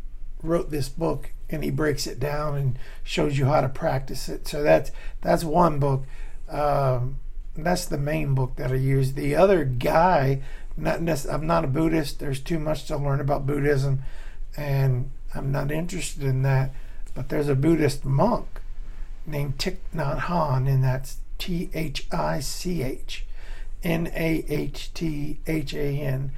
wrote 0.41 0.69
this 0.69 0.89
book 0.89 1.31
and 1.49 1.63
he 1.63 1.71
breaks 1.71 2.07
it 2.07 2.19
down 2.19 2.55
and 2.55 2.79
shows 3.03 3.37
you 3.37 3.45
how 3.45 3.61
to 3.61 3.69
practice 3.69 4.29
it. 4.29 4.47
So 4.47 4.63
that's 4.63 4.91
that's 5.21 5.43
one 5.43 5.79
book. 5.79 6.03
Um, 6.49 7.17
that's 7.55 7.85
the 7.85 7.97
main 7.97 8.33
book 8.33 8.55
that 8.55 8.71
i 8.71 8.75
use. 8.75 9.13
The 9.13 9.35
other 9.35 9.63
guy 9.63 10.41
not 10.75 10.99
i'm 11.25 11.45
not 11.45 11.63
a 11.63 11.67
buddhist. 11.67 12.19
There's 12.19 12.39
too 12.39 12.59
much 12.59 12.85
to 12.87 12.97
learn 12.97 13.21
about 13.21 13.45
buddhism 13.45 14.03
and 14.57 15.11
i'm 15.35 15.51
not 15.51 15.71
interested 15.71 16.23
in 16.23 16.41
that. 16.43 16.71
But 17.13 17.29
there's 17.29 17.49
a 17.49 17.55
buddhist 17.55 18.05
monk 18.05 18.47
named 19.25 19.57
Thich 19.59 19.77
Nhat 19.95 20.21
Hanh, 20.21 20.67
and 20.67 20.83
that's 20.83 21.17
T-H-I-C-H 23.83 24.91
N-A-H-T-H-A-N 25.45 26.31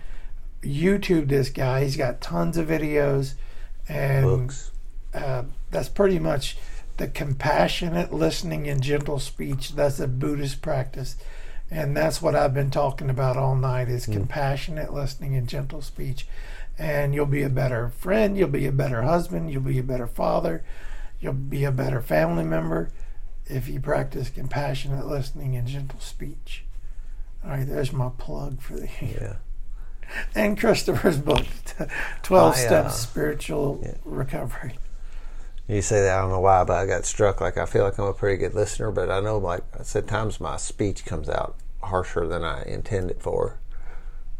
YouTube 0.63 1.29
this 1.29 1.49
guy. 1.49 1.83
He's 1.83 1.97
got 1.97 2.21
tons 2.21 2.57
of 2.57 2.67
videos, 2.67 3.35
and 3.87 4.25
Books. 4.25 4.71
uh, 5.13 5.43
that's 5.69 5.89
pretty 5.89 6.19
much 6.19 6.57
the 6.97 7.07
compassionate 7.07 8.11
listening 8.11 8.67
and 8.67 8.81
gentle 8.81 9.19
speech. 9.19 9.75
That's 9.75 9.99
a 9.99 10.07
Buddhist 10.07 10.61
practice, 10.61 11.17
and 11.69 11.95
that's 11.95 12.21
what 12.21 12.35
I've 12.35 12.53
been 12.53 12.71
talking 12.71 13.09
about 13.09 13.37
all 13.37 13.55
night: 13.55 13.89
is 13.89 14.05
compassionate 14.05 14.93
listening 14.93 15.35
and 15.35 15.47
gentle 15.47 15.81
speech. 15.81 16.27
And 16.77 17.15
you'll 17.15 17.25
be 17.25 17.43
a 17.43 17.49
better 17.49 17.87
friend. 17.87 18.37
You'll 18.37 18.49
be 18.49 18.65
a 18.65 18.71
better 18.71 19.03
husband. 19.03 19.49
You'll 19.49 19.61
be 19.61 19.79
a 19.79 19.83
better 19.83 20.07
father. 20.07 20.61
You'll 21.21 21.31
be 21.31 21.63
a 21.63 21.71
better 21.71 22.01
family 22.01 22.43
member 22.43 22.89
if 23.45 23.69
you 23.69 23.79
practice 23.79 24.29
compassionate 24.29 25.05
listening 25.05 25.55
and 25.55 25.65
gentle 25.67 26.01
speech. 26.01 26.64
All 27.45 27.51
right, 27.51 27.67
there's 27.67 27.93
my 27.93 28.09
plug 28.17 28.59
for 28.59 28.73
the 28.73 28.89
Yeah. 28.99 29.35
and 30.35 30.59
Christopher's 30.59 31.19
book, 31.19 31.45
Twelve 32.23 32.55
I, 32.55 32.57
uh, 32.57 32.65
Steps 32.65 32.95
Spiritual 32.95 33.81
yeah. 33.83 33.93
Recovery. 34.03 34.77
You 35.67 35.81
say 35.81 36.01
that 36.01 36.17
I 36.17 36.21
don't 36.21 36.31
know 36.31 36.39
why, 36.39 36.63
but 36.63 36.73
I 36.73 36.85
got 36.87 37.05
struck. 37.05 37.41
Like 37.41 37.57
I 37.57 37.65
feel 37.65 37.83
like 37.83 37.99
I'm 37.99 38.05
a 38.05 38.13
pretty 38.13 38.37
good 38.37 38.55
listener, 38.55 38.91
but 38.91 39.11
I 39.11 39.19
know, 39.19 39.37
like 39.37 39.63
I 39.79 39.83
said, 39.83 40.07
times 40.07 40.39
my 40.39 40.57
speech 40.57 41.05
comes 41.05 41.29
out 41.29 41.55
harsher 41.83 42.27
than 42.27 42.43
I 42.43 42.63
intend 42.63 43.11
it 43.11 43.21
for, 43.21 43.59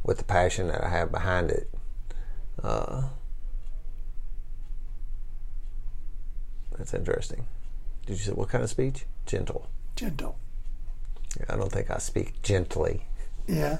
with 0.04 0.18
the 0.18 0.24
passion 0.24 0.68
that 0.68 0.84
I 0.84 0.90
have 0.90 1.12
behind 1.12 1.52
it. 1.52 1.70
Uh, 2.64 3.10
that's 6.78 6.94
interesting. 6.94 7.46
Did 8.06 8.14
you 8.14 8.24
say 8.24 8.32
what 8.32 8.50
kind 8.50 8.64
of 8.64 8.70
speech? 8.70 9.06
Gentle. 9.26 9.68
Gentle. 9.96 10.38
I 11.50 11.56
don't 11.56 11.72
think 11.72 11.92
I 11.92 11.98
speak 11.98 12.42
gently. 12.42 13.06
Yeah. 13.48 13.80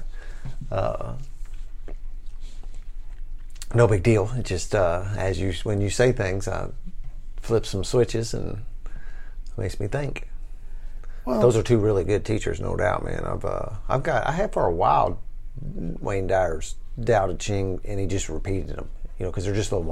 Uh, 0.70 1.14
no 3.74 3.86
big 3.88 4.02
deal. 4.02 4.30
It 4.36 4.44
just 4.44 4.74
uh, 4.74 5.04
as 5.16 5.40
you 5.40 5.52
when 5.64 5.80
you 5.80 5.90
say 5.90 6.12
things, 6.12 6.48
I 6.48 6.68
flip 7.40 7.66
some 7.66 7.84
switches 7.84 8.34
and 8.34 8.58
it 8.86 9.58
makes 9.58 9.80
me 9.80 9.86
think. 9.86 10.28
Well, 11.24 11.40
Those 11.40 11.56
are 11.56 11.62
two 11.62 11.78
really 11.78 12.04
good 12.04 12.24
teachers, 12.24 12.60
no 12.60 12.76
doubt, 12.76 13.04
man. 13.04 13.24
I've 13.24 13.44
uh, 13.44 13.70
I've 13.88 14.02
got 14.02 14.26
I 14.26 14.32
had 14.32 14.52
for 14.52 14.66
a 14.66 14.72
while 14.72 15.20
Wayne 15.60 16.26
Dyer's 16.26 16.76
Tao 17.04 17.26
Te 17.26 17.36
Ching, 17.36 17.80
and 17.84 17.98
he 17.98 18.06
just 18.06 18.28
repeated 18.28 18.68
them, 18.68 18.88
you 19.18 19.24
know, 19.24 19.30
because 19.32 19.44
they're 19.44 19.54
just 19.54 19.72
little 19.72 19.84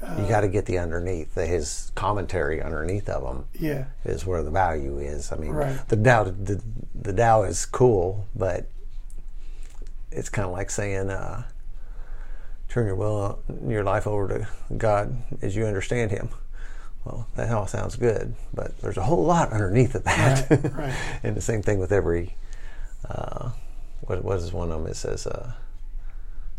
one-liners. 0.00 0.22
you 0.22 0.28
got 0.28 0.40
to 0.42 0.48
get 0.48 0.66
the 0.66 0.78
underneath, 0.78 1.34
his 1.34 1.92
commentary 1.94 2.62
underneath 2.62 3.08
of 3.08 3.22
them 3.22 3.46
yeah. 3.58 3.86
is 4.04 4.26
where 4.26 4.42
the 4.42 4.50
value 4.50 4.98
is. 4.98 5.32
I 5.32 5.36
mean, 5.36 5.52
Right. 5.52 5.88
the 5.88 5.96
Tao 5.96 6.24
the, 6.24 6.62
the 6.94 7.12
Tao 7.12 7.42
is 7.42 7.64
cool, 7.66 8.26
but 8.34 8.66
it's 10.10 10.28
kind 10.28 10.46
of 10.46 10.52
like 10.52 10.70
saying, 10.70 11.10
uh, 11.10 11.44
"Turn 12.68 12.86
your 12.86 12.96
will, 12.96 13.40
your 13.66 13.84
life 13.84 14.06
over 14.06 14.28
to 14.28 14.48
God 14.76 15.22
as 15.42 15.56
you 15.56 15.66
understand 15.66 16.10
Him." 16.10 16.28
well, 17.06 17.28
that 17.36 17.52
all 17.52 17.68
sounds 17.68 17.94
good, 17.94 18.34
but 18.52 18.76
there's 18.80 18.96
a 18.96 19.02
whole 19.04 19.24
lot 19.24 19.52
underneath 19.52 19.94
of 19.94 20.02
that. 20.04 20.50
Right, 20.50 20.72
right. 20.74 20.94
and 21.22 21.36
the 21.36 21.40
same 21.40 21.62
thing 21.62 21.78
with 21.78 21.92
every, 21.92 22.34
uh, 23.08 23.50
what, 24.00 24.24
what 24.24 24.38
is 24.38 24.52
one 24.52 24.72
of 24.72 24.82
them? 24.82 24.90
It 24.90 24.96
says, 24.96 25.24
uh, 25.24 25.52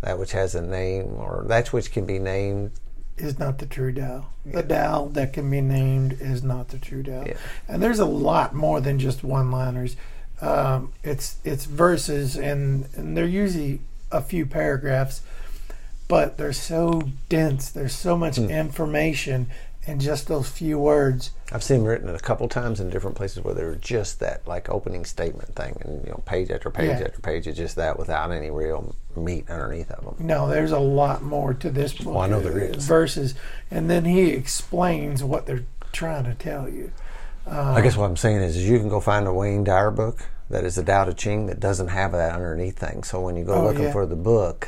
that 0.01 0.17
which 0.17 0.31
has 0.31 0.55
a 0.55 0.61
name, 0.61 1.15
or 1.17 1.43
that 1.47 1.73
which 1.73 1.91
can 1.91 2.05
be 2.05 2.17
named. 2.17 2.71
Is 3.17 3.39
not 3.39 3.57
the 3.57 3.65
true 3.65 3.91
Tao. 3.91 4.27
The 4.45 4.61
Tao 4.61 5.09
that 5.13 5.33
can 5.33 5.49
be 5.49 5.59
named 5.59 6.17
is 6.21 6.43
not 6.43 6.67
the 6.67 6.77
true 6.77 7.01
Tao. 7.01 7.23
Yeah. 7.25 7.37
And 7.67 7.81
there's 7.81 7.97
a 7.97 8.05
lot 8.05 8.53
more 8.53 8.79
than 8.79 8.99
just 8.99 9.23
one-liners. 9.23 9.95
Um, 10.39 10.93
it's 11.03 11.37
it's 11.43 11.65
verses, 11.65 12.37
and 12.37 12.87
and 12.95 13.17
they're 13.17 13.25
usually 13.25 13.79
a 14.11 14.21
few 14.21 14.45
paragraphs, 14.45 15.21
but 16.07 16.37
they're 16.37 16.53
so 16.53 17.09
dense. 17.27 17.71
There's 17.71 17.95
so 17.95 18.15
much 18.15 18.37
information 18.37 19.47
in 19.87 19.99
just 19.99 20.27
those 20.27 20.49
few 20.49 20.77
words. 20.77 21.31
I've 21.51 21.63
seen 21.63 21.77
them 21.79 21.87
written 21.87 22.09
a 22.13 22.19
couple 22.19 22.47
times 22.49 22.79
in 22.79 22.89
different 22.89 23.15
places 23.15 23.43
where 23.43 23.53
they're 23.53 23.75
just 23.75 24.19
that, 24.19 24.45
like 24.47 24.69
opening 24.69 25.05
statement 25.05 25.55
thing, 25.55 25.77
and 25.81 26.03
you 26.03 26.09
know, 26.11 26.21
page 26.25 26.51
after 26.51 26.69
page 26.69 26.99
Yeah. 26.99 27.05
after 27.05 27.21
page, 27.21 27.47
it's 27.47 27.57
just 27.57 27.77
that 27.77 27.97
without 27.97 28.31
any 28.31 28.51
real 28.51 28.93
meat 29.15 29.49
underneath 29.49 29.89
of 29.91 30.03
them. 30.03 30.15
No, 30.27 30.49
there's 30.49 30.71
a 30.73 30.79
lot 30.79 31.23
more 31.23 31.53
to 31.55 31.69
this 31.69 31.93
book. 31.93 32.07
Well, 32.13 32.19
I 32.19 32.27
know 32.27 32.41
there 32.41 32.59
is. 32.59 32.85
verses, 32.85 33.33
and 33.71 33.89
then 33.89 34.05
he 34.05 34.31
explains 34.31 35.23
what 35.23 35.45
they're 35.45 35.63
trying 35.93 36.25
to 36.25 36.33
tell 36.35 36.67
you. 36.69 36.91
I 37.49 37.79
guess 37.81 37.95
uh, 37.95 38.01
what 38.01 38.07
I'm 38.09 38.17
saying 38.17 38.41
is, 38.41 38.57
is 38.57 38.69
you 38.69 38.77
can 38.77 38.89
go 38.89 38.99
find 38.99 39.25
a 39.25 39.31
Wayne 39.33 39.63
Dyer 39.63 39.89
book 39.89 40.19
that 40.49 40.65
is 40.65 40.75
the 40.75 40.83
Tao 40.83 41.05
Te 41.05 41.13
Ching 41.13 41.45
that 41.45 41.61
doesn't 41.61 41.87
have 41.87 42.11
that 42.11 42.35
underneath 42.35 42.77
thing. 42.77 43.03
So 43.03 43.21
when 43.21 43.37
you 43.37 43.45
go 43.45 43.53
Oh, 43.55 43.63
looking 43.63 43.83
yeah. 43.83 43.91
for 43.93 44.05
the 44.05 44.17
book, 44.17 44.67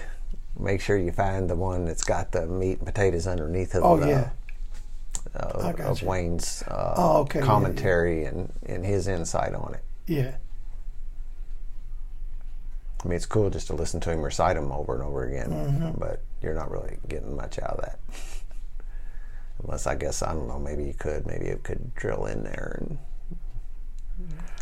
make 0.58 0.80
sure 0.80 0.96
you 0.98 1.12
find 1.12 1.50
the 1.50 1.56
one 1.58 1.84
that's 1.84 2.06
got 2.06 2.32
the 2.32 2.46
meat 2.46 2.78
and 2.78 2.86
potatoes 2.88 3.28
underneath 3.28 3.76
of 3.76 3.84
it. 3.84 3.86
Oh 3.86 3.98
the, 3.98 4.08
yeah, 4.08 4.30
of, 5.36 5.80
of. 5.80 6.04
Wayne's 6.04 6.64
uh, 6.68 6.94
Oh, 6.98 7.18
okay, 7.22 7.40
yeah, 7.40 7.46
yeah. 7.46 7.52
commentary 7.52 8.26
and, 8.26 8.52
and 8.66 8.86
his 8.86 9.08
insight 9.08 9.54
on 9.54 9.74
it. 9.76 9.84
yeah. 10.08 10.36
I 13.04 13.08
mean, 13.08 13.16
it's 13.16 13.26
cool 13.26 13.50
just 13.50 13.68
to 13.68 13.74
listen 13.76 14.02
to 14.02 14.12
him 14.12 14.22
recite 14.22 14.56
them 14.58 14.72
over 14.74 14.94
and 14.94 15.04
over 15.04 15.24
again, 15.26 15.50
Mm-hmm. 15.52 16.00
but 16.00 16.22
you're 16.42 16.54
not 16.54 16.70
really 16.70 16.98
getting 17.08 17.34
much 17.36 17.58
out 17.60 17.78
of 17.80 17.82
that. 17.86 18.00
Unless 19.64 19.88
I 19.88 19.96
guess 19.96 20.22
I 20.22 20.34
don't 20.34 20.48
know. 20.48 20.60
Maybe 20.60 20.84
you 20.86 20.94
could. 20.94 21.26
Maybe 21.26 21.46
it 21.46 21.64
could 21.64 21.94
drill 21.96 22.26
in 22.26 22.44
there 22.44 22.78
and 22.82 22.98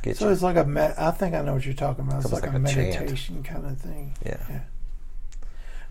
get 0.03 0.17
So 0.17 0.25
you. 0.27 0.31
it's 0.31 0.41
like 0.43 0.55
a 0.57 0.65
med- 0.65 0.95
I 0.97 1.11
think 1.11 1.33
I 1.35 1.41
know 1.41 1.53
what 1.53 1.65
you're 1.65 1.73
talking 1.75 2.07
about. 2.07 2.23
It's 2.23 2.31
like, 2.31 2.43
like 2.43 2.53
a 2.53 2.55
a 2.55 2.59
meditation 2.59 3.41
kind 3.43 3.65
of 3.65 3.77
thing. 3.79 4.13
Yeah. 4.25 4.37
Yeah. 4.49 4.59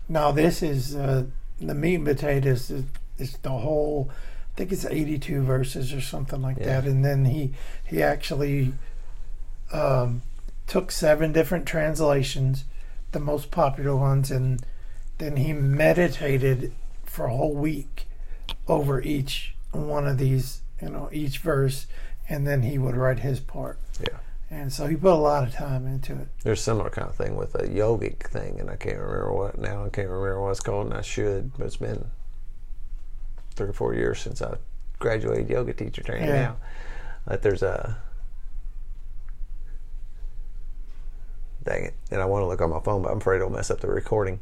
Now 0.09 0.31
this 0.31 0.61
is 0.63 0.95
uh, 0.95 1.23
the 1.59 1.73
meat 1.73 1.95
and 1.95 2.05
potatoes. 2.05 2.71
Is 3.17 3.37
the 3.41 3.49
whole. 3.49 4.09
Think 4.57 4.71
it's 4.71 4.85
82 4.85 5.43
verses 5.43 5.93
or 5.93 6.01
something 6.01 6.41
like 6.41 6.57
Yeah. 6.57 6.81
that. 6.81 6.85
And 6.85 7.05
then 7.05 7.25
he 7.25 7.53
he 7.85 8.03
actually 8.03 8.73
um, 9.71 10.21
took 10.65 10.91
seven 10.91 11.31
different 11.31 11.65
translations, 11.65 12.65
the 13.11 13.19
most 13.19 13.51
popular 13.51 13.95
ones, 13.95 14.31
and 14.31 14.65
then 15.19 15.37
he 15.37 15.53
meditated 15.53 16.73
for 17.05 17.25
a 17.27 17.35
whole 17.35 17.53
week 17.55 18.07
over 18.67 19.01
each 19.01 19.55
one 19.71 20.07
of 20.07 20.17
these, 20.17 20.61
you 20.81 20.89
know, 20.89 21.09
each 21.11 21.39
verse, 21.39 21.87
and 22.29 22.45
then 22.47 22.63
he 22.63 22.77
would 22.77 22.95
write 22.95 23.19
his 23.19 23.39
part. 23.39 23.77
Yeah. 23.99 24.17
And 24.49 24.71
so 24.71 24.87
he 24.87 24.95
put 24.95 25.11
a 25.11 25.15
lot 25.15 25.43
of 25.45 25.53
time 25.53 25.85
into 25.85 26.13
it. 26.13 26.29
There's 26.43 26.59
a 26.59 26.63
similar 26.63 26.89
kind 26.89 27.09
of 27.09 27.15
thing 27.15 27.35
with 27.35 27.53
a 27.55 27.67
yogic 27.67 28.23
thing, 28.29 28.59
and 28.59 28.69
I 28.69 28.75
can't 28.77 28.97
remember 28.97 29.33
what 29.33 29.57
now. 29.57 29.85
I 29.85 29.89
can't 29.89 30.07
remember 30.07 30.41
what 30.41 30.51
it's 30.51 30.61
called, 30.61 30.87
and 30.87 30.95
I 30.95 31.01
should, 31.01 31.51
but 31.57 31.65
it's 31.67 31.75
been 31.77 32.05
three 33.57 33.67
or 33.67 33.73
four 33.73 33.93
years 33.93 34.19
since 34.21 34.41
I 34.41 34.55
graduated 34.99 35.49
yoga 35.49 35.73
teacher 35.73 36.03
training 36.03 36.29
Yeah. 36.29 36.41
now. 36.41 36.55
That 37.27 37.41
there's 37.41 37.63
a 37.63 37.97
dang 41.65 41.83
it, 41.85 41.93
and 42.11 42.21
I 42.21 42.25
want 42.25 42.43
to 42.43 42.47
look 42.47 42.61
on 42.61 42.69
my 42.69 42.79
phone, 42.79 43.01
but 43.01 43.11
I'm 43.11 43.17
afraid 43.17 43.37
it'll 43.37 43.49
mess 43.49 43.69
up 43.69 43.81
the 43.81 43.87
recording. 43.87 44.39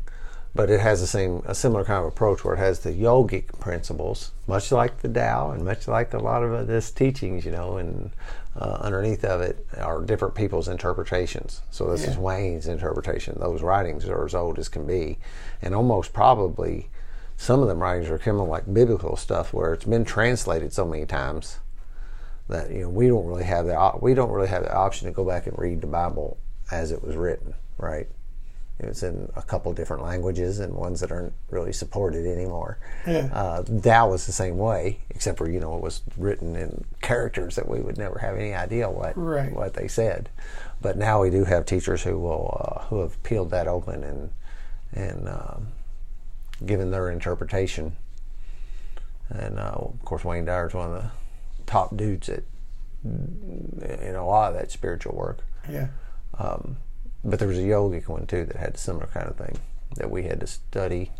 But 0.53 0.69
it 0.69 0.79
has 0.79 1.01
the 1.01 1.07
same, 1.07 1.41
a 1.45 1.53
similar 1.53 1.83
kind 1.83 1.99
of 1.99 2.05
approach 2.05 2.45
where 2.45 2.53
it 2.53 2.59
has 2.59 2.79
the 2.79 2.91
yogic 2.91 3.59
principles, 3.59 4.31
much 4.47 4.71
like 4.71 5.01
the 5.01 5.09
Tao, 5.09 5.51
and 5.51 5.65
much 5.65 5.85
like 5.87 6.13
a 6.13 6.17
lot 6.17 6.43
of 6.43 6.67
this 6.67 6.91
teachings, 6.91 7.43
you 7.43 7.51
know, 7.51 7.75
and 7.75 8.11
uh, 8.55 8.77
underneath 8.79 9.25
of 9.25 9.41
it 9.41 9.67
are 9.77 10.01
different 10.01 10.33
people's 10.33 10.69
interpretations. 10.69 11.61
So 11.71 11.91
this 11.91 12.07
is 12.07 12.17
Wayne's 12.17 12.67
interpretation. 12.67 13.35
Those 13.37 13.61
writings 13.63 14.07
are 14.07 14.25
as 14.25 14.33
old 14.33 14.57
as 14.57 14.69
can 14.69 14.85
be, 14.87 15.17
and 15.61 15.75
almost 15.75 16.13
probably 16.13 16.87
some 17.37 17.61
of 17.61 17.67
them 17.67 17.79
writings 17.81 18.09
are 18.09 18.17
kind 18.17 18.39
of 18.39 18.47
like 18.47 18.71
biblical 18.73 19.15
stuff 19.17 19.53
where 19.53 19.73
it's 19.73 19.85
been 19.85 20.05
translated 20.05 20.71
so 20.73 20.85
many 20.85 21.05
times 21.05 21.59
that 22.47 22.71
you 22.71 22.81
know 22.81 22.89
we 22.89 23.07
don't 23.07 23.25
really 23.25 23.43
have 23.43 23.65
the 23.65 23.91
we 24.01 24.13
don't 24.13 24.31
really 24.31 24.47
have 24.47 24.63
the 24.63 24.73
option 24.73 25.07
to 25.07 25.13
go 25.13 25.25
back 25.25 25.47
and 25.47 25.57
read 25.57 25.81
the 25.81 25.87
Bible 25.87 26.37
as 26.71 26.91
it 26.91 27.03
was 27.03 27.15
written, 27.15 27.53
right? 27.77 28.07
It's 28.77 29.03
in 29.03 29.31
a 29.37 29.41
couple 29.41 29.71
different 29.71 30.03
languages 30.03 30.59
and 30.59 30.73
ones 30.73 30.99
that 30.99 31.09
aren't 31.09 31.31
really 31.49 31.71
supported 31.71 32.25
anymore. 32.25 32.77
Yeah. 33.07 33.29
Uh, 33.31 33.63
Tao 33.63 34.09
was 34.09 34.25
the 34.25 34.33
same 34.33 34.57
way, 34.57 34.99
except 35.09 35.37
for 35.37 35.49
you 35.49 35.59
know 35.61 35.75
it 35.77 35.81
was 35.81 36.01
written 36.17 36.55
in 36.57 36.83
characters 37.01 37.55
that 37.55 37.69
we 37.69 37.79
would 37.79 37.97
never 37.97 38.19
have 38.19 38.35
any 38.35 38.53
idea 38.53 38.89
what 38.89 39.13
Right. 39.17 39.53
what 39.53 39.75
they 39.75 39.87
said. 39.87 40.29
But 40.81 40.97
now 40.97 41.21
we 41.21 41.29
do 41.29 41.45
have 41.45 41.65
teachers 41.65 42.03
who 42.03 42.19
will 42.19 42.61
uh, 42.63 42.85
who 42.87 42.99
have 43.01 43.21
peeled 43.23 43.49
that 43.51 43.67
open 43.67 44.03
and 44.03 44.29
and 44.93 45.29
um, 45.29 45.67
given 46.63 46.91
their 46.91 47.09
interpretation. 47.09 47.95
And 49.29 49.57
uh, 49.59 49.73
of 49.73 50.05
course, 50.05 50.23
Wayne 50.23 50.45
Dyer 50.45 50.67
is 50.67 50.73
one 50.73 50.93
of 50.93 51.01
the 51.01 51.11
top 51.65 51.95
dudes 51.97 52.29
at 52.29 52.43
in 53.03 54.15
a 54.15 54.25
lot 54.25 54.53
of 54.53 54.59
that 54.59 54.71
spiritual 54.71 55.15
work. 55.15 55.39
Yeah. 55.69 55.87
Um, 56.39 56.77
but 57.23 57.39
there 57.39 57.47
was 57.47 57.57
a 57.57 57.61
yogic 57.61 58.07
one 58.07 58.25
too 58.27 58.45
that 58.45 58.55
had 58.55 58.75
a 58.75 58.77
similar 58.77 59.07
kind 59.07 59.27
of 59.27 59.37
thing 59.37 59.57
that 59.95 60.09
we 60.09 60.23
had 60.23 60.39
to 60.39 60.47
study 60.47 61.11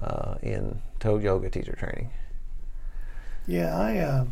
uh, 0.00 0.34
in 0.42 0.80
Toad 1.00 1.22
Yoga 1.22 1.50
teacher 1.50 1.76
training. 1.76 2.10
Yeah, 3.46 3.76
I 3.76 3.98
uh, 3.98 4.24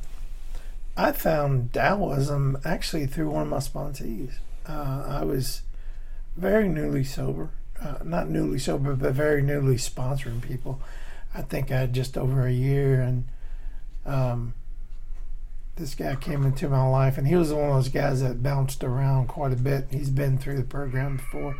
I 0.97 1.13
found 1.13 1.73
Taoism 1.73 2.59
actually 2.65 3.07
through 3.07 3.31
one 3.31 3.43
of 3.43 3.49
my 3.49 3.59
sponsees. 3.59 4.35
Uh, 4.67 5.05
I 5.07 5.25
was 5.25 5.63
very 6.37 6.69
newly 6.69 7.05
sober, 7.05 7.51
uh, 7.83 7.99
not 8.05 8.29
newly 8.29 8.59
sober, 8.59 8.95
but 8.95 9.13
very 9.13 9.43
newly 9.43 9.77
sponsoring 9.77 10.41
people. 10.43 10.81
I 11.35 11.43
think 11.43 11.71
I 11.71 11.81
had 11.81 11.93
just 11.93 12.17
over 12.19 12.47
a 12.47 12.53
year, 12.53 13.01
and 13.01 13.25
um, 14.05 14.55
this 15.77 15.95
guy 15.95 16.15
came 16.17 16.45
into 16.45 16.69
my 16.69 16.87
life, 16.87 17.19
and 17.19 17.27
he 17.27 17.37
was 17.37 17.53
one 17.53 17.71
of 17.71 17.75
those 17.75 17.89
guys 17.89 18.23
that 18.23 18.43
bounced 18.43 18.85
around 18.85 19.29
quite 19.29 19.53
a 19.53 19.57
bit. 19.57 19.87
He's 19.91 20.11
been 20.11 20.39
through 20.39 20.59
the 20.59 20.65
program 20.65 21.17
before. 21.17 21.57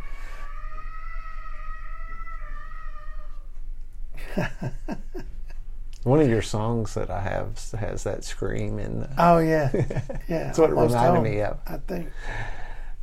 One 6.05 6.21
of 6.21 6.29
your 6.29 6.43
songs 6.43 6.95
that 6.95 7.11
I 7.11 7.21
have 7.21 7.59
has 7.79 8.03
that 8.05 8.25
scream 8.25 8.79
in. 8.79 9.01
The, 9.01 9.11
Oh 9.19 9.39
yeah, 9.39 9.71
yeah. 10.29 10.45
That's 10.45 10.59
what 10.59 10.71
it 10.71 10.75
reminded 10.75 10.99
Home, 10.99 11.23
me 11.25 11.41
of. 11.43 11.59
I 11.67 11.77
think 11.77 12.09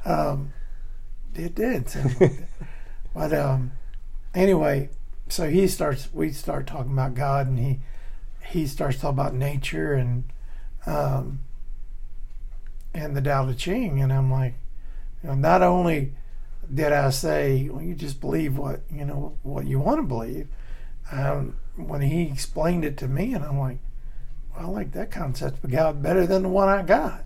um, 0.05 0.51
it 1.33 1.55
did. 1.55 1.87
But 3.13 3.33
um, 3.33 3.71
anyway, 4.33 4.89
so 5.27 5.49
he 5.49 5.67
starts. 5.67 6.09
We 6.13 6.31
start 6.31 6.67
talking 6.67 6.93
about 6.93 7.15
God, 7.15 7.47
and 7.47 7.59
he 7.59 7.79
he 8.47 8.67
starts 8.67 8.99
talking 8.99 9.19
about 9.19 9.33
nature 9.33 9.93
and 9.93 10.25
um, 10.85 11.39
and 12.93 13.15
the 13.15 13.21
Tao 13.21 13.47
Te 13.47 13.55
Ching, 13.55 14.01
and 14.01 14.11
I'm 14.11 14.31
like, 14.31 14.55
you 15.23 15.29
know, 15.29 15.35
not 15.35 15.61
only 15.61 16.13
did 16.73 16.93
I 16.93 17.09
say, 17.09 17.69
well, 17.69 17.81
you 17.81 17.95
just 17.95 18.21
believe 18.21 18.57
what 18.57 18.81
you 18.91 19.05
know 19.05 19.37
what 19.43 19.65
you 19.65 19.79
want 19.79 19.99
to 19.99 20.03
believe. 20.03 20.47
Um, 21.11 21.57
when 21.75 22.01
he 22.01 22.23
explained 22.23 22.85
it 22.85 22.97
to 22.97 23.07
me, 23.07 23.33
and 23.33 23.43
I'm 23.43 23.59
like. 23.59 23.79
I 24.59 24.65
like 24.65 24.91
that 24.91 25.09
concept 25.09 25.63
of 25.63 25.71
God 25.71 26.03
better 26.03 26.27
than 26.27 26.43
the 26.43 26.49
one 26.49 26.67
I 26.67 26.81
got. 26.83 27.23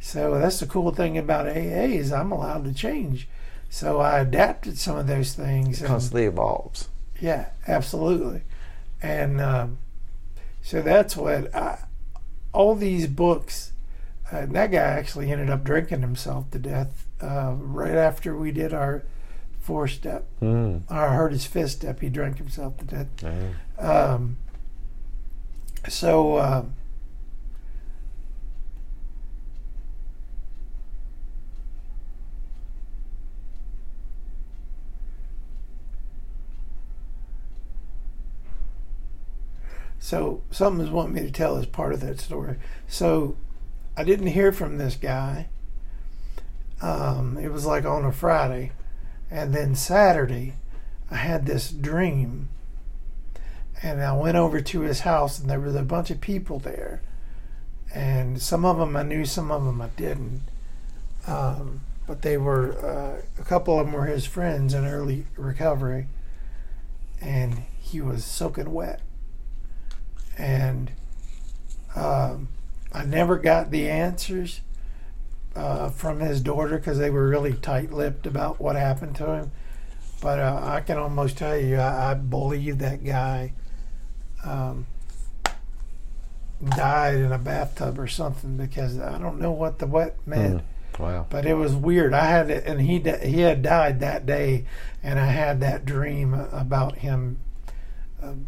So 0.00 0.38
that's 0.38 0.60
the 0.60 0.66
cool 0.66 0.90
thing 0.90 1.16
about 1.16 1.46
AA 1.46 1.88
is 1.96 2.12
I'm 2.12 2.30
allowed 2.30 2.64
to 2.64 2.74
change. 2.74 3.26
So 3.74 3.98
I 3.98 4.20
adapted 4.20 4.78
some 4.78 4.96
of 4.96 5.08
those 5.08 5.34
things. 5.34 5.80
and- 5.80 5.88
constantly 5.88 6.26
evolves. 6.26 6.90
yeah, 7.18 7.46
absolutely. 7.66 8.42
And 9.02 9.40
um, 9.40 9.78
so 10.62 10.80
that's 10.80 11.16
what 11.16 11.52
I, 11.52 11.80
all 12.52 12.76
these 12.76 13.08
books. 13.08 13.72
Uh, 14.30 14.46
that 14.46 14.70
guy 14.70 14.78
actually 14.78 15.32
ended 15.32 15.50
up 15.50 15.64
drinking 15.64 16.02
himself 16.02 16.52
to 16.52 16.60
death 16.60 17.08
uh, 17.20 17.54
right 17.58 17.96
after 17.96 18.36
we 18.36 18.52
did 18.52 18.72
our 18.72 19.02
four 19.58 19.88
step. 19.88 20.28
Mm. 20.40 20.82
Or 20.88 20.96
I 20.96 21.16
heard 21.16 21.32
his 21.32 21.44
fifth 21.44 21.72
step. 21.72 22.00
He 22.00 22.08
drank 22.08 22.38
himself 22.38 22.76
to 22.76 22.84
death. 22.84 23.08
Mm. 23.16 23.84
Um, 23.84 24.36
so 25.88 26.36
uh, 26.36 26.64
So 40.04 40.42
something's 40.50 40.90
wanting 40.90 41.14
me 41.14 41.22
to 41.22 41.30
tell 41.30 41.56
as 41.56 41.64
part 41.64 41.94
of 41.94 42.00
that 42.00 42.20
story. 42.20 42.56
So 42.86 43.38
I 43.96 44.04
didn't 44.04 44.26
hear 44.26 44.52
from 44.52 44.76
this 44.76 44.96
guy. 44.96 45.48
Um, 46.82 47.38
it 47.38 47.50
was 47.50 47.64
like 47.64 47.86
on 47.86 48.04
a 48.04 48.12
Friday, 48.12 48.72
and 49.30 49.54
then 49.54 49.74
Saturday, 49.74 50.56
I 51.10 51.14
had 51.14 51.46
this 51.46 51.70
dream, 51.70 52.50
and 53.82 54.02
I 54.02 54.12
went 54.12 54.36
over 54.36 54.60
to 54.60 54.80
his 54.82 55.00
house, 55.00 55.38
and 55.38 55.48
there 55.48 55.58
was 55.58 55.74
a 55.74 55.82
bunch 55.82 56.10
of 56.10 56.20
people 56.20 56.58
there, 56.58 57.00
and 57.94 58.42
some 58.42 58.66
of 58.66 58.76
them 58.76 58.98
I 58.98 59.04
knew, 59.04 59.24
some 59.24 59.50
of 59.50 59.64
them 59.64 59.80
I 59.80 59.88
didn't. 59.96 60.42
Um, 61.26 61.80
but 62.06 62.20
they 62.20 62.36
were 62.36 62.72
uh, 62.84 63.40
a 63.40 63.44
couple 63.46 63.80
of 63.80 63.86
them 63.86 63.94
were 63.94 64.04
his 64.04 64.26
friends 64.26 64.74
in 64.74 64.84
early 64.84 65.24
recovery, 65.38 66.08
and 67.22 67.62
he 67.80 68.02
was 68.02 68.22
soaking 68.22 68.70
wet, 68.70 69.00
and 70.38 70.90
um, 71.94 72.48
I 72.92 73.04
never 73.04 73.38
got 73.38 73.70
the 73.70 73.88
answers 73.88 74.60
uh, 75.54 75.90
from 75.90 76.20
his 76.20 76.40
daughter 76.40 76.78
because 76.78 76.98
they 76.98 77.10
were 77.10 77.28
really 77.28 77.52
tight-lipped 77.52 78.26
about 78.26 78.60
what 78.60 78.76
happened 78.76 79.16
to 79.16 79.26
him. 79.32 79.50
But 80.20 80.38
uh, 80.38 80.60
I 80.62 80.80
can 80.80 80.96
almost 80.96 81.36
tell 81.36 81.56
you, 81.56 81.76
I, 81.76 82.12
I 82.12 82.14
believe 82.14 82.78
that 82.78 83.04
guy 83.04 83.52
um, 84.44 84.86
died 86.64 87.16
in 87.16 87.32
a 87.32 87.38
bathtub 87.38 87.98
or 87.98 88.08
something 88.08 88.56
because 88.56 88.98
I 88.98 89.18
don't 89.18 89.38
know 89.38 89.52
what 89.52 89.78
the 89.78 89.86
wet 89.86 90.16
meant. 90.26 90.62
Mm, 90.94 90.98
wow. 90.98 91.26
But 91.28 91.46
it 91.46 91.54
was 91.54 91.74
weird. 91.74 92.14
I 92.14 92.24
had 92.24 92.50
it, 92.50 92.64
and 92.64 92.80
he 92.80 93.00
he 93.00 93.40
had 93.40 93.62
died 93.62 94.00
that 94.00 94.24
day, 94.24 94.64
and 95.02 95.18
I 95.18 95.26
had 95.26 95.60
that 95.60 95.84
dream 95.84 96.32
about 96.34 96.98
him 96.98 97.38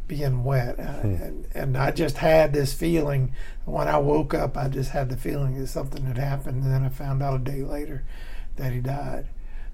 being 0.06 0.44
wet, 0.44 0.78
uh, 0.78 1.00
and, 1.02 1.46
and 1.54 1.76
I 1.76 1.90
just 1.90 2.18
had 2.18 2.52
this 2.52 2.72
feeling. 2.72 3.32
When 3.64 3.88
I 3.88 3.98
woke 3.98 4.34
up, 4.34 4.56
I 4.56 4.68
just 4.68 4.90
had 4.90 5.08
the 5.08 5.16
feeling 5.16 5.58
that 5.58 5.66
something 5.66 6.04
had 6.04 6.18
happened, 6.18 6.64
and 6.64 6.72
then 6.72 6.84
I 6.84 6.88
found 6.88 7.22
out 7.22 7.40
a 7.40 7.44
day 7.44 7.62
later 7.62 8.04
that 8.56 8.72
he 8.72 8.80
died, 8.80 9.26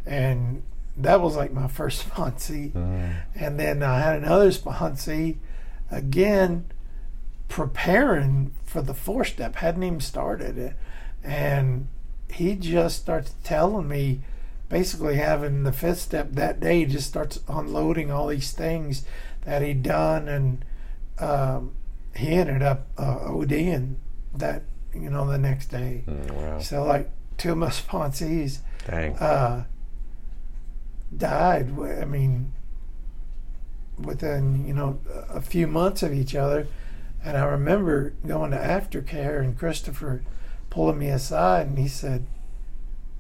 and 0.07 0.63
that 0.97 1.21
was 1.21 1.37
like 1.37 1.53
my 1.53 1.69
first 1.69 2.09
sponsee. 2.09 2.73
Mm. 2.73 3.23
And 3.35 3.61
then 3.61 3.83
I 3.83 4.01
had 4.01 4.17
another 4.17 4.51
sponsee, 4.51 5.37
again, 5.91 6.67
preparing 7.49 8.55
for 8.65 8.83
the 8.83 8.95
four 8.95 9.25
step, 9.25 9.57
hadn't 9.57 9.83
even 9.83 10.01
started 10.01 10.59
it, 10.59 10.75
and 11.23 11.89
he 12.31 12.55
just 12.55 13.01
starts 13.01 13.35
telling 13.45 13.89
me 13.89 14.23
basically 14.73 15.17
having 15.17 15.65
the 15.65 15.73
fifth 15.73 16.01
step 16.01 16.33
that 16.33 16.59
day 16.59 16.87
just 16.87 17.07
starts 17.07 17.41
unloading 17.47 18.11
all 18.11 18.29
these 18.29 18.53
things 18.53 19.05
that 19.45 19.63
he'd 19.63 19.83
done 19.83 20.29
and 20.29 20.65
um, 21.19 21.73
he 22.17 22.29
ended 22.29 22.63
up 22.63 22.87
uh, 22.99 23.19
ODing 23.29 23.97
that 24.35 24.63
you 24.95 25.09
know 25.11 25.27
the 25.27 25.39
next 25.39 25.67
day 25.69 26.05
Mm, 26.07 26.31
wow. 26.33 26.59
so 26.59 26.85
like 26.85 27.11
two 27.39 27.53
of 27.53 27.59
my 27.59 27.69
sponsees 27.71 28.59
uh, 29.21 29.65
died 31.17 31.71
I 31.79 32.05
mean 32.05 32.53
within 33.99 34.67
you 34.67 34.75
know 34.75 34.99
a 35.29 35.41
few 35.41 35.67
months 35.67 36.03
of 36.03 36.13
each 36.13 36.35
other 36.35 36.67
and 37.25 37.37
I 37.37 37.45
remember 37.45 38.15
going 38.27 38.51
to 38.51 38.57
aftercare 38.57 39.41
and 39.41 39.57
Christopher 39.57 40.23
pulling 40.71 40.99
me 40.99 41.09
aside 41.09 41.69
and 41.69 41.79
he 41.79 41.87
said, 41.87 42.27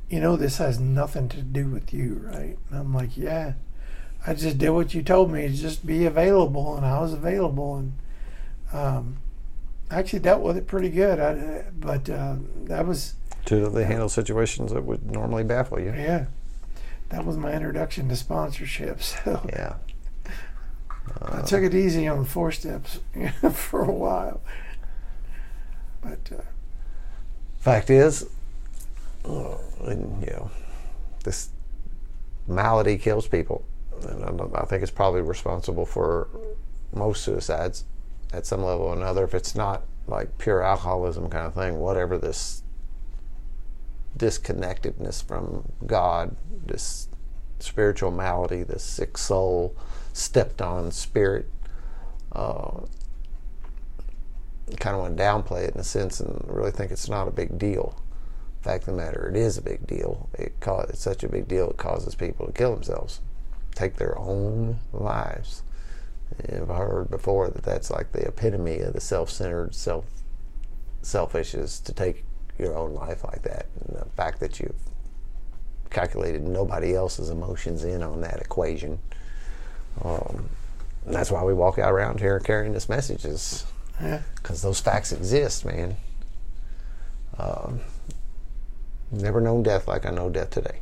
You 0.08 0.18
know, 0.18 0.34
this 0.34 0.56
has 0.58 0.80
nothing 0.80 1.28
to 1.28 1.40
do 1.42 1.68
with 1.68 1.94
you, 1.94 2.20
right? 2.24 2.58
And 2.68 2.78
I'm 2.80 2.92
like, 2.92 3.16
Yeah. 3.16 3.52
I 4.26 4.34
just 4.34 4.58
did 4.58 4.70
what 4.70 4.94
you 4.94 5.02
told 5.02 5.30
me, 5.32 5.48
just 5.48 5.84
be 5.86 6.06
available. 6.06 6.76
And 6.76 6.86
I 6.86 7.00
was 7.00 7.12
available. 7.12 7.76
And 7.76 7.92
um, 8.72 9.16
I 9.90 9.98
actually 9.98 10.20
dealt 10.20 10.42
with 10.42 10.56
it 10.56 10.66
pretty 10.66 10.90
good. 10.90 11.18
I, 11.18 11.64
but 11.78 12.08
uh, 12.08 12.36
that 12.64 12.86
was, 12.86 13.14
To 13.46 13.68
handle 13.70 14.08
situations 14.08 14.72
that 14.72 14.84
would 14.84 15.10
normally 15.10 15.44
baffle 15.44 15.80
you. 15.80 15.92
yeah, 15.92 16.26
that 17.08 17.24
was 17.24 17.36
my 17.36 17.52
introduction 17.52 18.08
to 18.08 18.16
sponsorship. 18.16 19.00
So 19.24 19.44
Yeah. 19.48 19.74
I 21.20 21.42
took 21.42 21.62
it 21.62 21.74
easy 21.74 22.06
on 22.08 22.20
the 22.20 22.24
four 22.24 22.52
steps 22.52 23.00
for 23.52 23.82
a 23.84 23.92
while. 23.92 24.40
But 26.00 26.20
uh, 26.32 26.42
Fact 27.58 27.90
is, 27.90 28.28
uh, 29.24 29.56
and, 29.84 30.20
you 30.22 30.30
know, 30.32 30.50
this 31.24 31.50
malady 32.48 32.96
kills 32.98 33.28
people, 33.28 33.64
and 34.04 34.24
I, 34.54 34.64
think 34.64 34.82
it's 34.82 34.90
probably 34.90 35.20
responsible 35.20 35.86
for 35.86 36.28
most 36.92 37.22
suicides 37.22 37.84
at 38.32 38.46
some 38.46 38.62
level 38.62 38.86
or 38.86 38.96
another. 38.96 39.24
If 39.24 39.34
it's 39.34 39.54
not 39.54 39.82
like 40.06 40.38
pure 40.38 40.62
alcoholism 40.62 41.28
kind 41.28 41.46
of 41.46 41.54
thing, 41.54 41.78
whatever 41.78 42.18
this 42.18 42.62
disconnectedness 44.16 45.22
from 45.22 45.70
God, 45.86 46.36
this 46.66 47.08
spiritual 47.58 48.10
malady, 48.10 48.62
this 48.62 48.82
sick 48.82 49.16
soul, 49.16 49.76
stepped 50.12 50.60
on 50.60 50.90
spirit. 50.90 51.50
Uh, 52.32 52.80
kind 54.78 54.96
of 54.96 55.02
want 55.02 55.16
to 55.16 55.22
downplay 55.22 55.64
it 55.64 55.74
in 55.74 55.80
a 55.80 55.84
sense 55.84 56.20
and 56.20 56.44
really 56.46 56.70
think 56.70 56.90
it's 56.90 57.08
not 57.08 57.28
a 57.28 57.30
big 57.30 57.58
deal. 57.58 57.96
Fact 58.62 58.82
of 58.82 58.94
the 58.94 59.02
matter, 59.02 59.28
it 59.28 59.36
is 59.36 59.58
a 59.58 59.62
big 59.62 59.86
deal. 59.86 60.28
It 60.34 60.58
ca- 60.60 60.86
it's 60.88 61.00
such 61.00 61.24
a 61.24 61.28
big 61.28 61.48
deal 61.48 61.70
it 61.70 61.76
causes 61.76 62.14
people 62.14 62.46
to 62.46 62.52
kill 62.52 62.72
themselves, 62.72 63.20
take 63.74 63.96
their 63.96 64.18
own 64.18 64.78
lives. 64.92 65.62
I've 66.50 66.68
heard 66.68 67.10
before 67.10 67.48
that 67.50 67.62
that's 67.62 67.90
like 67.90 68.12
the 68.12 68.26
epitome 68.26 68.80
of 68.80 68.94
the 68.94 69.00
self-centered, 69.00 69.74
self 69.74 70.04
selfish 71.02 71.54
is 71.54 71.80
to 71.80 71.92
take 71.92 72.24
your 72.58 72.76
own 72.76 72.94
life 72.94 73.24
like 73.24 73.42
that. 73.42 73.66
And 73.80 73.96
the 73.98 74.06
fact 74.16 74.40
that 74.40 74.60
you've 74.60 74.76
calculated 75.90 76.42
nobody 76.42 76.94
else's 76.94 77.30
emotions 77.30 77.84
in 77.84 78.02
on 78.02 78.20
that 78.22 78.40
equation. 78.40 78.98
Um, 80.02 80.48
that's 81.06 81.30
why 81.30 81.42
we 81.44 81.52
walk 81.52 81.78
out 81.78 81.92
around 81.92 82.20
here 82.20 82.40
carrying 82.40 82.72
this 82.72 82.88
message 82.88 83.24
is 83.24 83.66
yeah, 84.00 84.22
because 84.36 84.62
those 84.62 84.80
facts 84.80 85.12
exist, 85.12 85.64
man. 85.64 85.96
Um, 87.38 87.80
never 89.10 89.40
known 89.40 89.62
death 89.62 89.86
like 89.86 90.06
I 90.06 90.10
know 90.10 90.30
death 90.30 90.50
today. 90.50 90.81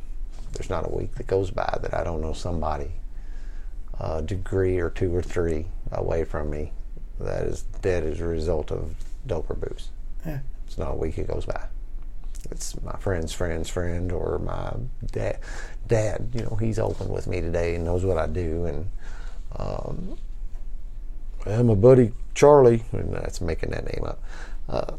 There's 0.53 0.69
not 0.69 0.85
a 0.85 0.95
week 0.95 1.15
that 1.15 1.27
goes 1.27 1.51
by 1.51 1.77
that 1.81 1.93
I 1.93 2.03
don't 2.03 2.21
know 2.21 2.33
somebody, 2.33 2.91
a 3.99 4.21
degree 4.21 4.79
or 4.79 4.89
two 4.89 5.15
or 5.15 5.21
three 5.21 5.67
away 5.91 6.23
from 6.23 6.49
me, 6.49 6.71
that 7.19 7.43
is 7.45 7.63
dead 7.81 8.03
as 8.03 8.19
a 8.19 8.25
result 8.25 8.71
of 8.71 8.95
dope 9.25 9.49
or 9.49 9.55
booze. 9.55 9.89
yeah, 10.25 10.39
It's 10.65 10.77
not 10.77 10.91
a 10.91 10.95
week 10.95 11.15
that 11.17 11.27
goes 11.27 11.45
by. 11.45 11.67
It's 12.49 12.81
my 12.81 12.97
friend's 12.97 13.31
friend's 13.31 13.69
friend 13.69 14.11
or 14.11 14.39
my 14.39 14.73
dad. 15.11 15.39
Dad, 15.87 16.29
you 16.33 16.41
know, 16.41 16.57
he's 16.59 16.79
open 16.79 17.09
with 17.09 17.27
me 17.27 17.39
today 17.39 17.75
and 17.75 17.85
knows 17.85 18.03
what 18.03 18.17
I 18.17 18.27
do. 18.27 18.65
And 18.65 18.89
um, 19.57 20.17
and 21.45 21.67
my 21.67 21.75
buddy 21.75 22.13
Charlie, 22.33 22.83
and 22.91 23.13
that's 23.13 23.41
making 23.41 23.71
that 23.71 23.85
name 23.85 24.05
up, 24.05 24.19
uh, 24.69 24.93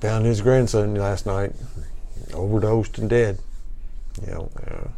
found 0.00 0.26
his 0.26 0.40
grandson 0.40 0.94
last 0.94 1.26
night, 1.26 1.52
overdosed 2.32 2.98
and 2.98 3.10
dead. 3.10 3.38
You 4.24 4.32
know, 4.32 4.50
uh, 4.66 4.88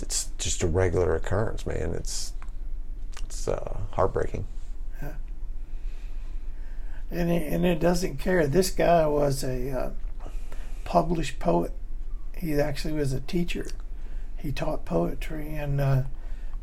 it's, 0.00 0.30
just 0.38 0.62
a 0.62 0.66
regular 0.66 1.14
occurrence, 1.14 1.66
man. 1.66 1.92
It's 1.94 2.32
it's 3.24 3.46
uh, 3.46 3.78
heartbreaking. 3.92 4.46
and 7.10 7.30
it, 7.30 7.52
and 7.52 7.64
it 7.64 7.80
doesn't 7.80 8.18
care. 8.18 8.46
This 8.46 8.70
guy 8.70 9.06
was 9.06 9.42
a 9.42 9.70
uh, 9.70 9.90
published 10.84 11.38
poet. 11.38 11.72
He 12.36 12.54
actually 12.54 12.94
was 12.94 13.12
a 13.12 13.20
teacher. 13.20 13.66
He 14.36 14.52
taught 14.52 14.84
poetry, 14.84 15.54
and 15.54 15.80
uh, 15.80 16.02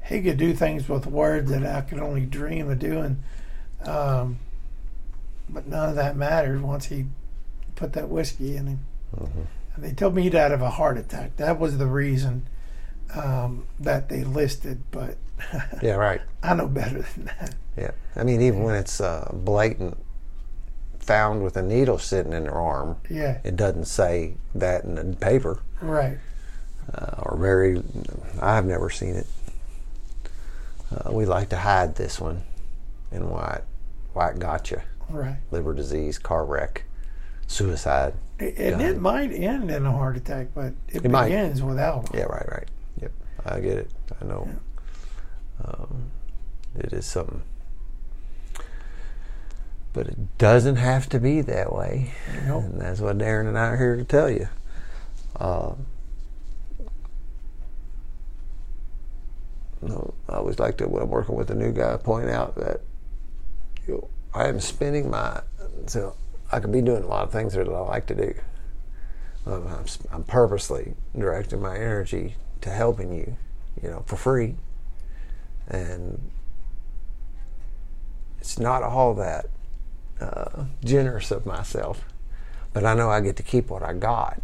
he 0.05 0.21
could 0.21 0.37
do 0.37 0.53
things 0.53 0.89
with 0.89 1.05
words 1.05 1.51
that 1.51 1.65
I 1.65 1.81
could 1.81 1.99
only 1.99 2.25
dream 2.25 2.69
of 2.69 2.79
doing. 2.79 3.23
Um, 3.83 4.39
but 5.49 5.67
none 5.67 5.89
of 5.89 5.95
that 5.95 6.15
mattered 6.15 6.61
once 6.61 6.85
he 6.87 7.05
put 7.75 7.93
that 7.93 8.09
whiskey 8.09 8.55
in 8.55 8.67
him. 8.67 8.79
hmm 9.15 9.25
And 9.25 9.47
they 9.77 9.91
told 9.93 10.15
me 10.15 10.23
he 10.23 10.29
died 10.29 10.51
of 10.51 10.61
a 10.61 10.69
heart 10.69 10.97
attack. 10.97 11.37
That 11.37 11.59
was 11.59 11.77
the 11.77 11.85
reason 11.87 12.47
um, 13.15 13.65
that 13.79 14.09
they 14.09 14.23
listed, 14.23 14.81
but 14.91 15.17
Yeah, 15.81 15.93
right. 15.95 16.21
I 16.43 16.53
know 16.55 16.67
better 16.67 17.01
than 17.15 17.25
that. 17.25 17.55
Yeah, 17.77 17.91
I 18.15 18.23
mean, 18.23 18.41
even 18.41 18.63
when 18.63 18.75
it's 18.75 18.99
uh, 18.99 19.29
blatant, 19.33 19.97
found 20.99 21.43
with 21.43 21.55
a 21.55 21.61
needle 21.61 21.97
sitting 21.99 22.33
in 22.33 22.43
their 22.43 22.53
arm, 22.55 22.97
Yeah, 23.09 23.37
it 23.43 23.55
doesn't 23.55 23.85
say 23.85 24.35
that 24.55 24.83
in 24.83 24.95
the 24.95 25.15
paper, 25.15 25.59
right. 25.81 26.17
uh, 26.93 27.15
or 27.23 27.37
very. 27.37 27.81
I've 28.41 28.65
never 28.65 28.89
seen 28.89 29.15
it. 29.15 29.27
Uh, 30.91 31.11
we 31.11 31.25
like 31.25 31.49
to 31.49 31.57
hide 31.57 31.95
this 31.95 32.19
one, 32.19 32.41
and 33.11 33.29
why 33.29 33.59
it, 33.59 33.63
why 34.13 34.29
it 34.31 34.39
got 34.39 34.71
you: 34.71 34.81
Right. 35.09 35.37
liver 35.51 35.73
disease, 35.73 36.17
car 36.17 36.43
wreck, 36.45 36.83
suicide. 37.45 38.13
And 38.39 38.57
Yeah. 38.57 38.89
it 38.89 39.01
might 39.01 39.31
end 39.31 39.71
in 39.71 39.85
a 39.85 39.91
heart 39.91 40.15
attack, 40.17 40.47
but 40.53 40.73
it, 40.89 41.03
It 41.05 41.11
might. 41.11 41.25
begins 41.29 41.63
without 41.63 42.03
one. 42.03 42.11
Yeah, 42.13 42.25
right, 42.25 42.47
right. 42.51 42.67
Yep, 43.01 43.11
I 43.45 43.59
get 43.59 43.77
it. 43.77 43.91
I 44.21 44.25
know. 44.25 44.49
Um, 45.63 46.11
it 46.75 46.93
is 46.93 47.05
something. 47.05 47.41
But 49.93 50.07
it 50.07 50.37
doesn't 50.37 50.75
have 50.75 51.09
to 51.09 51.19
be 51.19 51.41
that 51.41 51.73
way. 51.73 52.11
Nope. 52.45 52.65
And 52.65 52.79
that's 52.81 52.99
what 52.99 53.17
Darren 53.17 53.47
and 53.47 53.57
I 53.57 53.69
are 53.69 53.77
here 53.77 53.95
to 53.95 54.03
tell 54.03 54.29
you. 54.29 54.47
Uh, 55.35 55.73
no, 59.81 60.13
I 60.29 60.33
always 60.35 60.59
like 60.59 60.77
to, 60.77 60.87
when 60.87 61.01
I'm 61.01 61.09
working 61.09 61.35
with 61.35 61.49
a 61.51 61.55
new 61.55 61.71
guy, 61.71 61.97
point 61.97 62.29
out 62.29 62.55
that 62.55 62.81
you 63.87 63.93
know, 63.95 64.09
I 64.33 64.47
am 64.47 64.59
spending 64.59 65.09
my, 65.09 65.41
so 65.87 66.15
I 66.51 66.59
could 66.59 66.71
be 66.71 66.81
doing 66.81 67.03
a 67.03 67.07
lot 67.07 67.23
of 67.23 67.31
things 67.31 67.53
that 67.53 67.67
I 67.67 67.79
like 67.79 68.05
to 68.07 68.15
do. 68.15 68.33
Um, 69.45 69.67
I'm, 69.67 69.85
I'm 70.11 70.23
purposely 70.23 70.93
directing 71.17 71.61
my 71.61 71.75
energy 71.75 72.35
to 72.61 72.69
helping 72.69 73.13
you, 73.13 73.37
you 73.81 73.89
know, 73.89 74.03
for 74.05 74.15
free. 74.15 74.55
And 75.67 76.31
it's 78.39 78.57
not 78.57 78.83
all 78.83 79.13
that 79.15 79.47
uh, 80.21 80.65
generous 80.83 81.31
of 81.31 81.45
myself, 81.45 82.05
but 82.73 82.85
I 82.85 82.93
know 82.93 83.09
I 83.09 83.21
get 83.21 83.35
to 83.37 83.43
keep 83.43 83.69
what 83.69 83.83
I 83.83 83.93
got. 83.93 84.41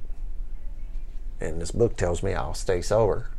And 1.40 1.62
this 1.62 1.72
book 1.72 1.98
tells 1.98 2.24
me 2.24 2.34
I'll 2.34 2.54
stay 2.54 2.82
sober 2.82 3.30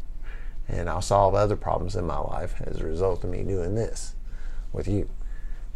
and 0.69 0.89
I'll 0.89 1.03
solve 1.03 1.35
other 1.35 1.57
problems 1.57 1.97
in 1.97 2.07
my 2.07 2.19
life 2.19 2.55
as 2.63 2.81
a 2.81 2.85
result 2.85 3.25
of 3.25 3.31
me 3.31 3.43
doing 3.43 3.75
this 3.75 4.15
with 4.73 4.89
you. 4.89 5.09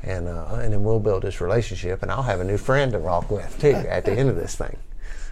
And, 0.03 0.29
uh, 0.29 0.61
and 0.63 0.73
then 0.73 0.85
we'll 0.85 1.01
build 1.01 1.23
this 1.23 1.41
relationship, 1.41 2.03
and 2.03 2.11
I'll 2.11 2.23
have 2.23 2.41
a 2.41 2.45
new 2.45 2.57
friend 2.57 2.93
to 2.93 2.99
rock 2.99 3.31
with 3.31 3.59
too 3.61 3.75
at 3.75 4.05
the 4.05 4.13
end 4.13 4.29
of 4.29 4.37
this 4.37 4.55
thing. 4.55 4.77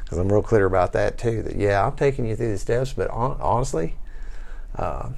Because 0.03 0.19
I'm 0.19 0.31
real 0.31 0.43
clear 0.43 0.67
about 0.67 0.93
that 0.93 1.19
too. 1.19 1.43
That 1.43 1.57
yeah, 1.57 1.87
I'm 1.87 1.97
taking 1.97 2.27
you 2.27 2.37
through 2.37 2.53
the 2.53 2.59
steps, 2.59 2.93
but 2.93 3.09
on, 3.11 3.39
honestly, 3.41 3.95
uh, 4.77 5.11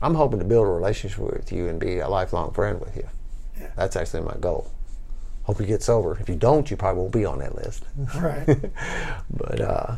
I'm 0.00 0.14
hoping 0.14 0.38
to 0.38 0.44
build 0.44 0.66
a 0.66 0.70
relationship 0.70 1.18
with 1.18 1.52
you 1.52 1.68
and 1.68 1.80
be 1.80 1.98
a 1.98 2.08
lifelong 2.08 2.52
friend 2.52 2.80
with 2.80 2.96
you. 2.96 3.08
Yeah. 3.58 3.70
That's 3.76 3.96
actually 3.96 4.22
my 4.22 4.36
goal. 4.40 4.70
Hope 5.44 5.60
you 5.60 5.66
get 5.66 5.82
sober. 5.82 6.16
If 6.20 6.28
you 6.28 6.36
don't, 6.36 6.70
you 6.70 6.76
probably 6.76 7.02
won't 7.02 7.12
be 7.12 7.24
on 7.24 7.38
that 7.40 7.54
list. 7.54 7.84
Right. 8.16 8.46
but 9.30 9.60
uh, 9.60 9.96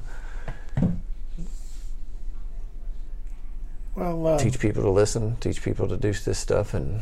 Well, 3.96 4.26
uh, 4.26 4.38
teach 4.38 4.60
people 4.60 4.82
to 4.82 4.90
listen, 4.90 5.36
teach 5.36 5.62
people 5.62 5.88
to 5.88 5.96
do 5.96 6.12
this 6.12 6.38
stuff, 6.38 6.74
and 6.74 7.00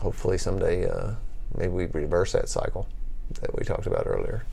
hopefully 0.00 0.38
someday 0.38 0.88
uh, 0.88 1.12
maybe 1.56 1.72
we 1.72 1.86
reverse 1.86 2.32
that 2.32 2.48
cycle 2.48 2.88
that 3.40 3.56
we 3.56 3.64
talked 3.64 3.86
about 3.86 4.06
earlier. 4.06 4.44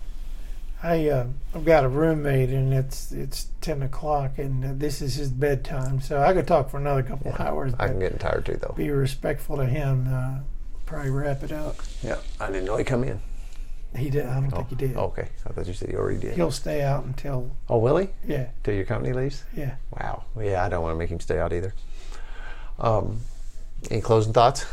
I 0.84 1.10
uh, 1.10 1.26
I've 1.56 1.66
got 1.66 1.84
a 1.84 1.90
roommate 1.90 2.50
and 2.50 2.72
it's 2.74 3.12
it's 3.12 3.48
ten 3.62 3.82
o'clock 3.82 4.38
and 4.38 4.64
uh, 4.64 4.70
this 4.76 5.02
is 5.02 5.16
his 5.16 5.32
bedtime, 5.32 6.00
so 6.02 6.22
I 6.22 6.34
could 6.34 6.46
talk 6.48 6.70
for 6.70 6.78
another 6.78 7.02
couple 7.02 7.34
hours. 7.40 7.74
I 7.80 7.88
can 7.88 8.00
but 8.00 8.12
get 8.12 8.20
tired 8.20 8.46
too, 8.46 8.58
though. 8.58 8.74
be 8.78 8.92
respectful 8.92 9.58
to 9.58 9.66
him. 9.66 10.08
Uh, 10.08 10.40
probably 10.86 11.10
wrap 11.10 11.42
it 11.44 11.52
up. 11.52 11.78
Yeah, 12.04 12.18
I 12.40 12.48
didn't 12.48 12.66
know 12.66 12.78
he 12.78 12.84
come 12.84 13.04
in. 13.04 13.20
He 13.96 14.12
did. 14.12 14.28
I 14.28 14.40
don't 14.40 14.52
think 14.52 14.70
he 14.70 14.76
did. 14.76 14.96
Okay, 14.96 15.30
I 15.46 15.54
thought 15.54 15.66
you 15.66 15.74
said 15.74 15.90
he 15.90 15.96
already 15.96 16.20
did. 16.20 16.36
He'll 16.36 16.52
stay 16.52 16.84
out 16.84 17.06
until 17.06 17.50
oh, 17.70 17.80
will 17.80 17.98
he? 17.98 18.10
yeah 18.28 18.50
Till 18.64 18.76
your 18.76 18.86
company 18.86 19.14
leaves? 19.14 19.44
yeah. 19.56 19.76
Wow. 19.92 20.26
Yeah, 20.40 20.64
I 20.64 20.70
don't 20.70 20.84
want 20.84 20.94
to 20.94 21.00
make 21.00 21.10
him 21.10 21.20
stay 21.20 21.40
out 21.40 21.54
either. 21.54 21.74
Um, 22.80 23.22
any 23.90 24.02
closing 24.02 24.34
thoughts? 24.34 24.66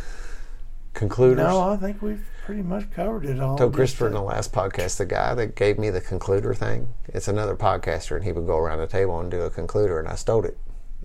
Concluders? 0.95 1.47
No, 1.47 1.61
I 1.61 1.77
think 1.77 2.01
we've 2.01 2.25
pretty 2.45 2.63
much 2.63 2.91
covered 2.93 3.27
it 3.27 3.41
all. 3.41 3.57
I 3.57 3.59
told 3.59 3.75
Christopher 3.75 4.07
in 4.07 4.13
the 4.13 4.23
last 4.23 4.53
podcast, 4.53 4.97
the 4.97 5.07
guy 5.07 5.35
that 5.35 5.57
gave 5.57 5.79
me 5.79 5.91
the 5.91 6.01
concluder 6.01 6.57
thing, 6.57 6.89
it's 7.09 7.29
another 7.29 7.57
podcaster, 7.57 8.17
and 8.17 8.25
he 8.25 8.33
would 8.33 8.47
go 8.47 8.57
around 8.57 8.79
the 8.79 8.87
table 8.87 9.19
and 9.21 9.31
do 9.31 9.43
a 9.43 9.51
concluder, 9.51 9.99
and 9.99 10.09
I 10.09 10.15
stole 10.15 10.45
it. 10.45 10.57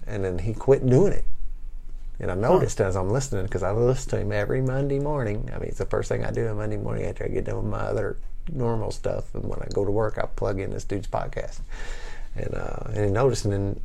And 0.06 0.24
then 0.24 0.40
he 0.40 0.54
quit 0.54 0.88
doing 0.88 1.14
it. 1.14 1.26
And 2.20 2.30
I 2.30 2.36
noticed 2.36 2.82
as 2.82 2.96
I'm 2.96 3.10
listening, 3.10 3.46
because 3.46 3.64
I 3.64 3.72
listen 3.72 4.10
to 4.12 4.20
him 4.20 4.32
every 4.32 4.62
Monday 4.62 5.00
morning. 5.00 5.50
I 5.54 5.60
mean, 5.60 5.70
it's 5.70 5.78
the 5.78 5.86
first 5.86 6.10
thing 6.10 6.26
I 6.26 6.32
do 6.32 6.48
on 6.48 6.58
Monday 6.58 6.78
morning 6.78 7.06
after 7.06 7.24
I 7.24 7.30
get 7.30 7.46
done 7.46 7.58
with 7.58 7.66
my 7.66 7.80
other 7.80 8.18
normal 8.52 8.92
stuff. 8.92 9.34
And 9.34 9.46
when 9.46 9.60
I 9.62 9.68
go 9.74 9.86
to 9.86 9.92
work, 9.92 10.18
I 10.18 10.26
plug 10.26 10.60
in 10.60 10.72
this 10.72 10.84
dude's 10.84 11.08
podcast. 11.08 11.62
And, 12.36 12.54
uh, 12.54 12.92
and 12.94 13.06
he 13.06 13.12
noticed 13.12 13.46
in 13.46 13.80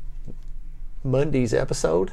Monday's 1.04 1.54
episode, 1.54 2.12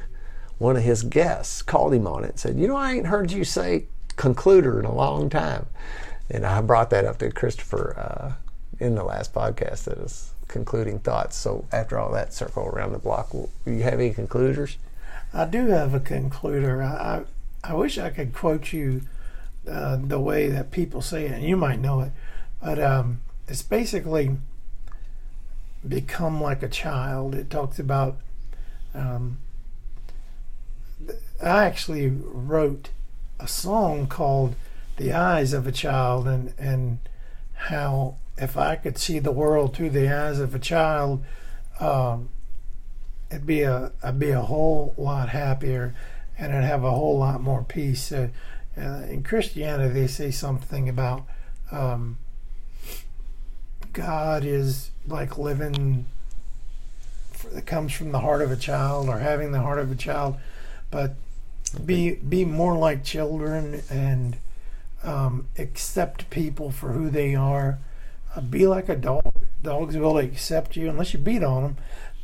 one 0.62 0.76
of 0.76 0.84
his 0.84 1.02
guests 1.02 1.60
called 1.60 1.92
him 1.92 2.06
on 2.06 2.22
it 2.22 2.30
and 2.30 2.38
said, 2.38 2.56
You 2.56 2.68
know, 2.68 2.76
I 2.76 2.92
ain't 2.92 3.06
heard 3.06 3.32
you 3.32 3.42
say 3.42 3.86
concluder 4.16 4.78
in 4.78 4.84
a 4.84 4.94
long 4.94 5.28
time. 5.28 5.66
And 6.30 6.46
I 6.46 6.60
brought 6.60 6.90
that 6.90 7.04
up 7.04 7.18
to 7.18 7.32
Christopher 7.32 7.98
uh, 7.98 8.32
in 8.78 8.94
the 8.94 9.02
last 9.02 9.34
podcast 9.34 9.84
that 9.84 9.98
is 9.98 10.30
concluding 10.46 11.00
thoughts. 11.00 11.36
So 11.36 11.66
after 11.72 11.98
all 11.98 12.12
that 12.12 12.32
circle 12.32 12.64
around 12.64 12.92
the 12.92 13.00
block, 13.00 13.34
will 13.34 13.50
you 13.66 13.82
have 13.82 13.94
any 13.94 14.14
concluders? 14.14 14.76
I 15.34 15.46
do 15.46 15.66
have 15.66 15.94
a 15.94 16.00
concluder. 16.00 16.80
I 16.80 17.24
I, 17.64 17.72
I 17.72 17.74
wish 17.74 17.98
I 17.98 18.10
could 18.10 18.32
quote 18.32 18.72
you 18.72 19.02
uh, 19.68 19.96
the 19.96 20.20
way 20.20 20.48
that 20.48 20.70
people 20.70 21.02
say 21.02 21.26
it, 21.26 21.32
and 21.32 21.42
you 21.42 21.56
might 21.56 21.80
know 21.80 22.02
it, 22.02 22.12
but 22.62 22.80
um, 22.80 23.20
it's 23.48 23.62
basically 23.62 24.36
become 25.86 26.40
like 26.40 26.62
a 26.62 26.68
child. 26.68 27.34
It 27.34 27.50
talks 27.50 27.80
about. 27.80 28.18
Um, 28.94 29.38
I 31.42 31.64
actually 31.64 32.08
wrote 32.08 32.90
a 33.40 33.48
song 33.48 34.06
called 34.06 34.54
"The 34.96 35.12
Eyes 35.12 35.52
of 35.52 35.66
a 35.66 35.72
Child," 35.72 36.28
and 36.28 36.54
and 36.58 36.98
how 37.54 38.16
if 38.38 38.56
I 38.56 38.76
could 38.76 38.98
see 38.98 39.18
the 39.18 39.32
world 39.32 39.74
through 39.74 39.90
the 39.90 40.12
eyes 40.12 40.38
of 40.38 40.54
a 40.54 40.58
child. 40.58 41.24
Um, 41.80 42.28
it'd 43.30 43.46
be 43.46 43.62
a 43.62 43.92
I'd 44.02 44.18
be 44.18 44.30
a 44.30 44.42
whole 44.42 44.94
lot 44.96 45.30
happier, 45.30 45.94
and 46.38 46.52
I'd 46.52 46.64
have 46.64 46.84
a 46.84 46.90
whole 46.90 47.18
lot 47.18 47.40
more 47.40 47.64
peace. 47.64 48.12
Uh, 48.12 48.28
uh, 48.76 49.02
in 49.10 49.22
Christianity, 49.22 49.92
they 49.92 50.06
say 50.06 50.30
something 50.30 50.88
about 50.88 51.24
um, 51.70 52.18
God 53.92 54.44
is 54.44 54.90
like 55.06 55.36
living 55.36 56.06
that 57.52 57.66
comes 57.66 57.92
from 57.92 58.12
the 58.12 58.20
heart 58.20 58.40
of 58.40 58.50
a 58.50 58.56
child 58.56 59.08
or 59.08 59.18
having 59.18 59.52
the 59.52 59.60
heart 59.60 59.78
of 59.78 59.90
a 59.90 59.96
child, 59.96 60.36
but 60.90 61.16
be 61.78 62.12
be 62.16 62.44
more 62.44 62.76
like 62.76 63.04
children 63.04 63.82
and 63.90 64.36
um, 65.02 65.48
accept 65.58 66.30
people 66.30 66.70
for 66.70 66.92
who 66.92 67.10
they 67.10 67.34
are. 67.34 67.78
Uh, 68.34 68.40
be 68.40 68.66
like 68.66 68.88
a 68.88 68.96
dog. 68.96 69.32
Dogs 69.62 69.96
will 69.96 70.18
accept 70.18 70.76
you 70.76 70.88
unless 70.88 71.12
you 71.12 71.18
beat 71.18 71.44
on 71.44 71.62
them 71.62 71.76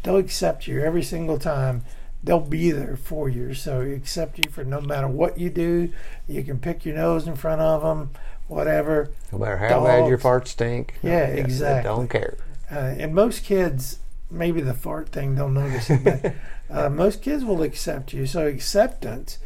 they'll 0.02 0.16
accept 0.16 0.66
you 0.66 0.80
every 0.80 1.02
single 1.02 1.38
time. 1.38 1.84
They'll 2.22 2.40
be 2.40 2.72
there 2.72 2.96
for 2.96 3.28
you. 3.28 3.54
So 3.54 3.80
accept 3.80 4.38
you 4.38 4.50
for 4.50 4.64
no 4.64 4.80
matter 4.80 5.08
what 5.08 5.38
you 5.38 5.50
do. 5.50 5.92
You 6.26 6.42
can 6.42 6.58
pick 6.58 6.84
your 6.84 6.96
nose 6.96 7.26
in 7.26 7.36
front 7.36 7.60
of 7.60 7.82
them, 7.82 8.10
whatever. 8.48 9.10
No 9.32 9.38
matter 9.38 9.56
how 9.56 9.84
bad 9.84 10.08
your 10.08 10.16
Dogs. 10.16 10.24
farts 10.24 10.48
stink. 10.48 10.94
Yeah, 11.02 11.30
they 11.30 11.40
exactly. 11.40 11.88
don't 11.88 12.08
care. 12.08 12.36
Uh, 12.70 12.94
and 12.98 13.14
most 13.14 13.44
kids, 13.44 14.00
maybe 14.30 14.60
the 14.60 14.74
fart 14.74 15.10
thing, 15.10 15.36
don't 15.36 15.54
notice 15.54 15.88
it, 15.90 16.04
but 16.04 16.34
uh, 16.70 16.88
most 16.88 17.22
kids 17.22 17.44
will 17.44 17.62
accept 17.62 18.12
you. 18.12 18.26
So 18.26 18.46
acceptance, 18.46 19.38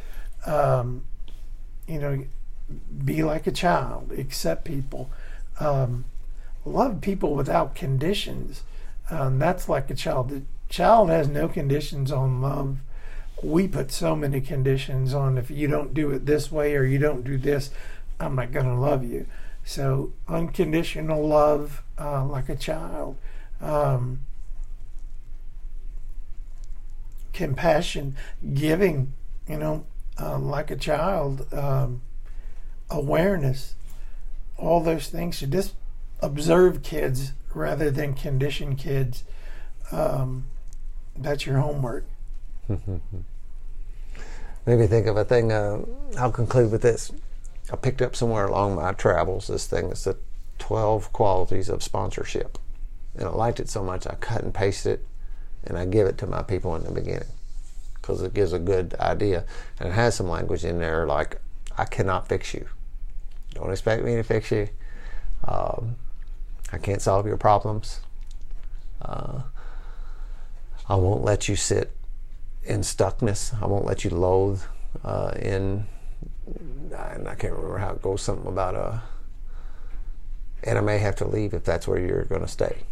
um, 0.47 1.05
you 1.87 1.99
know, 1.99 2.25
be 3.05 3.23
like 3.23 3.47
a 3.47 3.53
child, 3.53 4.13
accept 4.17 4.65
people, 4.65 5.11
um, 5.61 6.05
love 6.65 7.01
people 7.01 7.35
without 7.35 7.75
conditions. 7.75 8.63
Um, 9.11 9.39
that's 9.39 9.69
like 9.69 9.91
a 9.91 9.95
child. 9.95 10.31
The 10.31 10.43
child 10.69 11.11
has 11.11 11.29
no 11.29 11.49
conditions 11.49 12.11
on 12.11 12.41
love. 12.41 12.79
We 13.43 13.69
put 13.69 13.91
so 13.91 14.15
many 14.15 14.41
conditions 14.41 15.13
on 15.13 15.37
if 15.37 15.51
you 15.51 15.69
don't 15.69 15.93
do 15.93 16.11
it 16.13 16.27
this 16.27 16.51
way 16.51 16.77
or 16.77 16.85
you 16.85 16.99
don't 16.99 17.25
do 17.25 17.37
this, 17.37 17.71
I'm 18.21 18.37
not 18.37 18.53
going 18.53 18.67
to 18.67 18.75
love 18.75 19.05
you. 19.05 19.27
So 19.65 20.13
unconditional 20.29 21.27
love, 21.27 21.83
uh, 21.99 22.25
like 22.25 22.49
a 22.49 22.57
child. 22.57 23.17
Um, 23.61 24.21
compassion, 27.33 28.17
giving, 28.55 29.13
you 29.49 29.59
know, 29.59 29.87
uh, 30.21 30.39
like 30.39 30.71
a 30.71 30.77
child. 30.77 31.53
Um, 31.53 32.03
awareness, 32.93 33.75
all 34.57 34.81
those 34.81 35.09
things. 35.09 35.39
So 35.39 35.47
just 35.47 35.75
observe 36.21 36.83
kids 36.83 37.33
rather 37.55 37.91
than 37.91 38.15
condition 38.15 38.77
kids. 38.77 39.25
Um, 39.91 40.47
that's 41.17 41.47
your 41.47 41.59
homework. 41.59 42.05
Maybe 44.67 44.87
think 44.87 45.07
of 45.07 45.17
a 45.17 45.25
thing. 45.25 45.51
Uh, 45.51 45.81
I'll 46.17 46.31
conclude 46.31 46.71
with 46.71 46.83
this. 46.83 47.11
I 47.73 47.77
picked 47.77 48.03
up 48.03 48.15
somewhere 48.15 48.47
along 48.47 48.77
my 48.77 48.93
travels 48.93 49.49
this 49.49 49.67
thing. 49.67 49.91
It's 49.91 50.05
the 50.05 50.17
12 50.59 51.13
qualities 51.13 51.69
of 51.69 51.83
sponsorship. 51.83 52.59
And 53.17 53.25
I 53.25 53.31
liked 53.31 53.61
it 53.61 53.69
so 53.69 53.83
much 53.83 54.07
I 54.07 54.15
cut 54.15 54.43
and 54.43 54.55
pasted 54.55 55.01
it 55.01 55.07
and 55.65 55.79
I 55.79 55.85
give 55.85 56.07
it 56.07 56.19
to 56.19 56.27
my 56.27 56.43
people 56.43 56.75
in 56.77 56.85
the 56.85 56.91
beginning 56.91 57.29
because 57.95 58.23
it 58.23 58.35
gives 58.35 58.53
a 58.53 58.59
good 58.59 58.95
idea. 58.95 59.45
And 59.79 59.89
it 59.89 59.93
has 59.93 60.15
some 60.17 60.29
language 60.29 60.65
in 60.65 60.79
there 60.79 61.07
like, 61.07 61.41
I 61.79 61.85
cannot 61.85 62.29
fix 62.29 62.53
you. 62.53 62.69
Don't 63.55 63.71
expect 63.71 64.05
me 64.05 64.17
to 64.17 64.23
fix 64.23 64.51
you. 64.51 64.69
Um, 65.47 65.97
I 66.73 66.79
can't 66.79 67.01
solve 67.01 67.27
your 67.27 67.37
problems. 67.37 68.01
Uh, 69.01 69.43
I 70.89 70.97
won't 70.97 71.23
let 71.23 71.49
you 71.49 71.57
sit 71.57 71.93
in 72.65 72.81
stuckness. 72.81 73.61
I 73.63 73.67
won't 73.67 73.85
let 73.85 74.05
you 74.05 74.11
loathe 74.11 74.63
uh, 75.05 75.33
in 75.37 75.87
and 76.95 77.29
I 77.29 77.35
can't 77.35 77.55
remember 77.55 77.79
how 77.79 77.93
it 77.93 78.03
goes. 78.03 78.23
Something 78.23 78.49
about 78.49 78.75
uh, 78.75 78.99
and 80.65 80.79
I 80.79 80.81
may 80.81 80.99
have 80.99 81.17
to 81.17 81.27
leave 81.27 81.55
if 81.55 81.65
that's 81.65 81.89
where 81.89 81.99
you're 81.99 82.25
going 82.25 82.43
to 82.43 82.49
stay. 82.49 82.83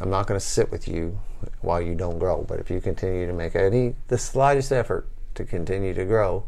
I'm 0.00 0.10
not 0.10 0.26
going 0.26 0.38
to 0.38 0.44
sit 0.44 0.70
with 0.70 0.86
you 0.88 1.18
while 1.60 1.80
you 1.80 1.94
don't 1.94 2.18
grow. 2.18 2.44
But 2.46 2.60
if 2.60 2.70
you 2.70 2.80
continue 2.80 3.26
to 3.26 3.32
make 3.32 3.56
any 3.56 3.94
the 4.08 4.18
slightest 4.18 4.72
effort 4.72 5.08
to 5.34 5.44
continue 5.44 5.94
to 5.94 6.04
grow, 6.04 6.44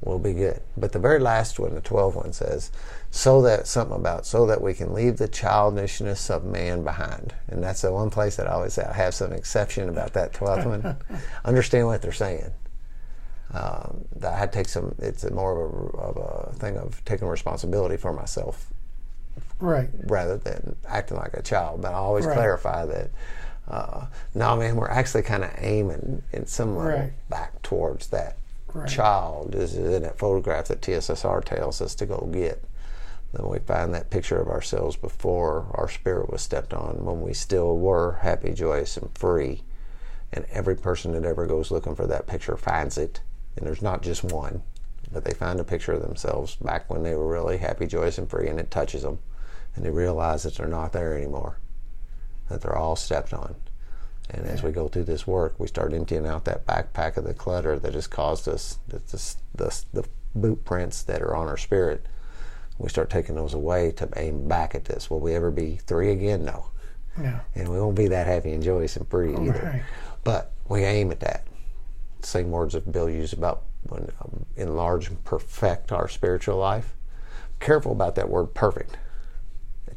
we'll 0.00 0.18
be 0.18 0.32
good. 0.32 0.62
But 0.76 0.92
the 0.92 0.98
very 0.98 1.18
last 1.18 1.58
one, 1.58 1.74
the 1.74 1.80
12th 1.80 2.16
one 2.16 2.32
says, 2.32 2.70
so 3.10 3.42
that 3.42 3.66
something 3.66 3.96
about 3.96 4.26
so 4.26 4.46
that 4.46 4.62
we 4.62 4.74
can 4.74 4.94
leave 4.94 5.16
the 5.16 5.28
childishness 5.28 6.30
of 6.30 6.44
man 6.44 6.82
behind. 6.82 7.34
And 7.48 7.62
that's 7.62 7.82
the 7.82 7.92
one 7.92 8.10
place 8.10 8.36
that 8.36 8.46
I 8.46 8.52
always 8.52 8.76
have 8.76 9.14
some 9.14 9.32
exception 9.32 9.88
about 9.88 10.12
that 10.14 10.32
12th 10.32 10.66
one. 10.66 10.96
Understand 11.44 11.86
what 11.86 12.02
they're 12.02 12.12
saying. 12.12 12.52
Um, 13.52 14.04
that 14.14 14.40
I 14.40 14.46
take 14.46 14.68
some. 14.68 14.94
It's 15.00 15.28
more 15.28 15.66
of 15.66 15.72
a, 15.72 15.98
of 15.98 16.16
a 16.16 16.52
thing 16.54 16.76
of 16.76 17.04
taking 17.04 17.26
responsibility 17.26 17.96
for 17.96 18.12
myself 18.12 18.69
Right. 19.60 19.88
rather 20.06 20.36
than 20.38 20.76
acting 20.88 21.16
like 21.18 21.34
a 21.34 21.42
child. 21.42 21.82
But 21.82 21.92
I 21.92 21.98
always 21.98 22.24
Right. 22.26 22.34
clarify 22.34 22.86
that, 22.86 23.10
uh, 23.68 24.06
no, 24.34 24.56
man, 24.56 24.76
we're 24.76 24.88
actually 24.88 25.22
kind 25.22 25.44
of 25.44 25.50
aiming 25.58 26.22
in 26.32 26.46
some 26.46 26.74
way 26.76 26.84
Right. 26.84 27.12
back 27.28 27.60
towards 27.62 28.08
that 28.08 28.36
Right. 28.72 28.88
child 28.88 29.54
is 29.54 29.76
in 29.76 30.02
that 30.02 30.18
photograph 30.18 30.68
that 30.68 30.80
TSSR 30.80 31.40
tells 31.42 31.80
us 31.80 31.94
to 31.96 32.06
go 32.06 32.28
get. 32.32 32.62
Then 33.32 33.48
we 33.48 33.58
find 33.60 33.94
that 33.94 34.10
picture 34.10 34.40
of 34.40 34.48
ourselves 34.48 34.96
before 34.96 35.66
our 35.72 35.88
spirit 35.88 36.30
was 36.30 36.42
stepped 36.42 36.72
on, 36.74 37.04
when 37.04 37.20
we 37.20 37.32
still 37.34 37.76
were 37.76 38.18
happy, 38.22 38.52
joyous, 38.52 38.96
and 38.96 39.16
free. 39.16 39.62
And 40.32 40.46
every 40.50 40.74
person 40.76 41.12
that 41.12 41.24
ever 41.24 41.46
goes 41.46 41.70
looking 41.70 41.94
for 41.94 42.06
that 42.06 42.26
picture 42.26 42.56
finds 42.56 42.96
it. 42.98 43.20
And 43.56 43.66
there's 43.66 43.82
not 43.82 44.02
just 44.02 44.24
one, 44.24 44.62
but 45.12 45.24
they 45.24 45.32
find 45.34 45.60
a 45.60 45.64
picture 45.64 45.92
of 45.92 46.02
themselves 46.02 46.56
back 46.56 46.88
when 46.88 47.02
they 47.02 47.14
were 47.14 47.26
really 47.26 47.58
happy, 47.58 47.86
joyous, 47.86 48.18
and 48.18 48.28
free, 48.30 48.48
and 48.48 48.58
it 48.58 48.70
touches 48.70 49.02
them. 49.02 49.18
And 49.74 49.84
they 49.84 49.90
realize 49.90 50.42
that 50.42 50.56
they're 50.56 50.66
not 50.66 50.92
there 50.92 51.16
anymore, 51.16 51.58
that 52.48 52.62
they're 52.62 52.76
all 52.76 52.96
stepped 52.96 53.32
on. 53.32 53.54
And 54.32 54.46
as 54.46 54.62
we 54.62 54.70
go 54.70 54.88
through 54.88 55.04
this 55.04 55.26
work, 55.26 55.58
we 55.58 55.66
start 55.66 55.92
emptying 55.92 56.26
out 56.26 56.44
that 56.44 56.66
backpack 56.66 57.16
of 57.16 57.24
the 57.24 57.34
clutter 57.34 57.78
that 57.78 57.94
has 57.94 58.06
caused 58.06 58.48
us 58.48 58.78
the, 58.86 58.98
the, 58.98 59.34
the, 59.54 59.84
the 59.92 60.08
boot 60.34 60.64
prints 60.64 61.02
that 61.02 61.20
are 61.20 61.34
on 61.34 61.48
our 61.48 61.56
spirit. 61.56 62.06
We 62.78 62.88
start 62.88 63.10
taking 63.10 63.34
those 63.34 63.54
away 63.54 63.90
to 63.92 64.08
aim 64.16 64.46
back 64.48 64.74
at 64.74 64.84
this. 64.84 65.10
Will 65.10 65.20
we 65.20 65.34
ever 65.34 65.50
be 65.50 65.76
three 65.76 66.12
again? 66.12 66.44
No. 66.44 66.70
Yeah. 67.20 67.40
And 67.54 67.68
we 67.68 67.80
won't 67.80 67.96
be 67.96 68.08
that 68.08 68.26
happy 68.26 68.52
and 68.52 68.62
joyous 68.62 68.96
and 68.96 69.08
free 69.08 69.32
either. 69.32 69.70
Right. 69.72 69.82
But 70.22 70.52
we 70.68 70.84
aim 70.84 71.10
at 71.10 71.20
that. 71.20 71.46
Same 72.22 72.50
words 72.50 72.74
that 72.74 72.90
Bill 72.90 73.10
used 73.10 73.32
about 73.32 73.64
when 73.88 74.10
um, 74.20 74.46
enlarge 74.56 75.08
and 75.08 75.22
perfect 75.24 75.90
our 75.90 76.08
spiritual 76.08 76.56
life. 76.56 76.94
Careful 77.58 77.92
about 77.92 78.14
that 78.14 78.28
word 78.28 78.54
perfect. 78.54 78.96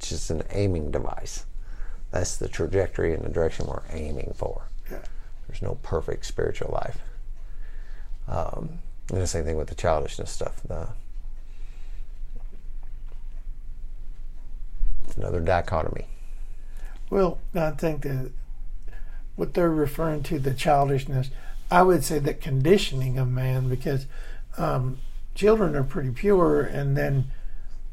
It's 0.04 0.10
just 0.10 0.32
an 0.32 0.44
aiming 0.50 0.92
device. 0.92 1.46
That's 2.12 2.36
the 2.36 2.50
trajectory 2.50 3.14
and 3.14 3.24
the 3.24 3.30
direction 3.30 3.68
we're 3.68 3.84
aiming 3.90 4.34
for. 4.36 4.64
Yeah. 4.92 5.00
There's 5.48 5.62
no 5.62 5.76
perfect 5.82 6.26
spiritual 6.26 6.72
life. 6.74 7.00
Um, 8.28 8.80
and 9.10 9.22
the 9.22 9.28
same 9.28 9.46
thing 9.46 9.56
with 9.56 9.70
the 9.70 9.76
childishness 9.76 10.30
stuff. 10.30 10.62
The, 10.68 10.90
it's 15.06 15.16
another 15.16 15.40
dichotomy. 15.40 16.08
Well, 17.10 17.38
I 17.56 17.72
think 17.72 18.02
that 18.02 18.32
what 19.38 19.54
they're 19.54 19.70
referring 19.70 20.24
to 20.24 20.38
the 20.38 20.54
childishness, 20.54 21.30
I 21.72 21.82
would 21.82 22.04
say 22.04 22.20
the 22.20 22.34
conditioning 22.34 23.18
of 23.18 23.30
man 23.30 23.70
because 23.70 24.06
um, 24.58 24.98
children 25.34 25.78
are 25.78 25.84
pretty 25.84 26.12
pure, 26.12 26.62
and 26.62 26.98
then 26.98 27.32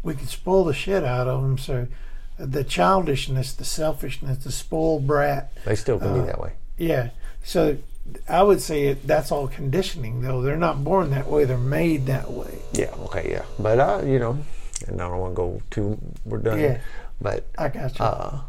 we 0.03 0.15
can 0.15 0.27
spoil 0.27 0.65
the 0.65 0.73
shit 0.75 1.05
out 1.05 1.29
of 1.29 1.43
them. 1.43 1.59
So 1.59 1.87
the 2.39 2.65
childishness, 2.65 3.53
the 3.53 3.65
selfishness, 3.65 4.39
the 4.45 4.53
spoiled 4.53 5.07
brat, 5.07 5.53
They 5.65 5.75
still 5.77 5.99
can 5.99 6.09
Uh, 6.09 6.15
be 6.15 6.27
that 6.27 6.41
way. 6.41 6.53
yeah. 6.79 7.11
So 7.45 7.77
I 8.29 8.43
would 8.43 8.61
say 8.61 8.87
it, 8.89 9.07
that's 9.07 9.31
all 9.31 9.47
conditioning, 9.47 10.23
though. 10.23 10.43
They're 10.43 10.57
not 10.57 10.83
born 10.83 11.11
that 11.11 11.29
way; 11.29 11.45
they're 11.45 11.59
made 11.59 12.07
that 12.07 12.31
way. 12.31 12.59
Yeah, 12.73 12.91
okay, 13.05 13.31
yeah. 13.31 13.45
But, 13.59 13.79
I, 13.79 14.03
you 14.03 14.19
know, 14.19 14.39
and 14.89 15.01
I 15.01 15.09
don't 15.09 15.19
want 15.19 15.33
to 15.33 15.37
go 15.37 15.63
too, 15.71 15.99
we're 16.25 16.39
done. 16.39 16.59
Yeah. 16.61 16.79
But 17.21 17.45
I 17.59 17.69
got 17.69 17.99
you. 17.99 18.05
uh, 18.05 18.41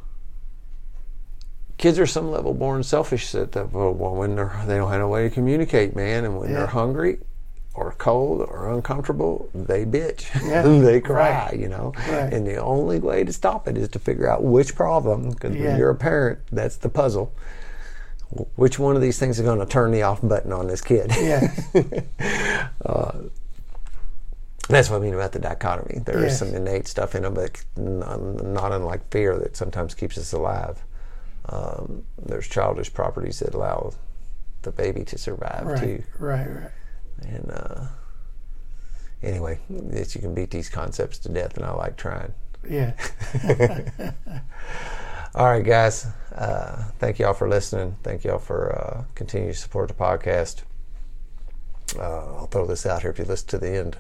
kids 1.78 1.99
are 1.99 2.06
some 2.07 2.32
level 2.32 2.53
born 2.53 2.84
selfish 2.84 3.32
that 3.34 3.56
uh, 3.57 3.65
well, 3.72 3.94
when 4.15 4.36
they're, 4.36 4.53
they 4.65 4.78
don't 4.78 4.91
have 4.91 5.02
a 5.02 5.07
way 5.07 5.23
to 5.28 5.30
communicate, 5.30 5.95
man. 5.95 6.23
And 6.26 6.38
when 6.40 6.49
Yeah. 6.49 6.60
they're 6.60 6.68
hungry 6.68 7.19
or 7.73 7.93
cold 7.98 8.41
or 8.41 8.69
uncomfortable, 8.73 9.49
they 9.53 9.85
bitch. 9.85 10.26
Yeah. 10.48 10.61
they 10.64 10.99
cry, 10.99 11.45
Right. 11.52 11.60
you 11.60 11.69
know. 11.69 11.93
Right. 12.10 12.34
And 12.34 12.45
the 12.45 12.57
only 12.57 12.99
way 12.99 13.23
to 13.23 13.31
stop 13.31 13.68
it 13.68 13.77
is 13.77 13.88
to 13.89 13.99
figure 13.99 14.30
out 14.30 14.43
which 14.43 14.76
problem, 14.76 15.30
because 15.31 15.56
Yeah. 15.56 15.68
when 15.69 15.77
you're 15.77 15.89
a 15.91 15.95
parent, 15.95 16.39
that's 16.52 16.76
the 16.77 16.89
puzzle. 16.89 17.31
Which 18.56 18.80
one 18.80 18.95
of 18.95 19.02
these 19.02 19.19
things 19.19 19.39
is 19.39 19.45
going 19.45 19.60
to 19.60 19.65
turn 19.65 19.91
the 19.91 20.03
off 20.03 20.19
button 20.22 20.53
on 20.53 20.68
this 20.68 20.81
kid? 20.81 21.11
yeah. 21.19 21.52
That's 24.69 24.89
what 24.89 24.98
I 24.98 24.99
mean 24.99 25.14
about 25.14 25.34
the 25.34 25.39
dichotomy. 25.39 25.99
There 25.99 26.19
is 26.19 26.23
Yes. 26.31 26.39
some 26.39 26.53
innate 26.56 26.88
stuff 26.88 27.14
in 27.15 27.23
them, 27.23 27.34
but 27.34 27.61
not 27.76 28.72
unlike 28.72 29.10
fear 29.11 29.38
that 29.38 29.57
sometimes 29.57 29.93
keeps 29.93 30.18
us 30.18 30.31
alive. 30.31 30.81
Um, 31.49 32.03
there's 32.18 32.48
childish 32.48 32.93
properties 32.93 33.39
that 33.39 33.53
allow 33.53 33.91
the 34.61 34.72
baby 34.72 35.03
to 35.06 35.18
survive 35.18 35.65
Right. 35.65 35.80
too. 35.80 36.03
Right. 36.19 36.48
Right. 36.48 36.72
And 37.22 37.52
uh, 37.52 37.88
anyway, 39.23 39.60
it's, 39.69 40.15
you 40.15 40.22
can 40.22 40.34
beat 40.34 40.52
these 40.52 40.69
concepts 40.69 41.18
to 41.19 41.30
death, 41.30 41.57
and 41.57 41.65
I 41.65 41.72
like 41.72 41.98
trying. 41.98 42.34
Yeah. 42.68 42.93
All 45.34 45.45
right, 45.45 45.64
guys. 45.64 46.07
Uh, 46.35 46.84
thank 46.99 47.19
y'all 47.19 47.34
for 47.34 47.48
listening. 47.48 47.95
Thank 48.03 48.23
y'all 48.23 48.39
for 48.39 48.76
uh, 48.76 49.03
continuing 49.15 49.53
to 49.53 49.60
support 49.60 49.88
the 49.88 49.93
podcast. 49.93 50.64
Uh, 51.98 52.35
I'll 52.35 52.48
throw 52.48 52.65
this 52.65 52.85
out 52.85 53.02
here 53.02 53.11
if 53.11 53.19
you 53.19 53.26
listen 53.26 53.48
to 53.49 53.57
the 53.57 53.69
end. 53.69 53.98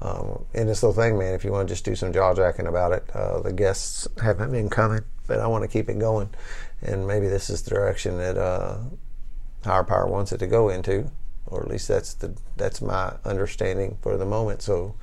Um, 0.00 0.44
in 0.52 0.66
this 0.66 0.82
little 0.82 1.00
thing, 1.00 1.16
man, 1.16 1.34
if 1.34 1.44
you 1.44 1.52
want 1.52 1.68
to 1.68 1.72
just 1.74 1.84
do 1.84 1.94
some 1.94 2.12
jaw 2.12 2.34
jacking 2.34 2.66
about 2.66 2.92
it, 2.92 3.08
uh, 3.14 3.40
the 3.40 3.52
guests 3.52 4.08
haven't 4.20 4.50
been 4.50 4.68
coming, 4.68 5.02
but 5.28 5.38
I 5.38 5.46
want 5.46 5.62
to 5.62 5.68
keep 5.68 5.88
it 5.88 6.00
going. 6.00 6.30
And 6.82 7.06
maybe 7.06 7.28
this 7.28 7.48
is 7.48 7.62
the 7.62 7.70
direction 7.70 8.18
that 8.18 8.36
uh, 8.36 8.78
higher 9.64 9.84
power 9.84 10.08
wants 10.08 10.32
it 10.32 10.38
to 10.38 10.48
go 10.48 10.68
into, 10.68 11.08
or 11.52 11.62
at 11.62 11.68
least 11.68 11.88
that's 11.88 12.14
the 12.14 12.34
that's 12.56 12.80
my 12.80 13.12
understanding 13.24 13.98
for 14.00 14.16
the 14.16 14.26
moment. 14.26 14.62
So 14.62 14.94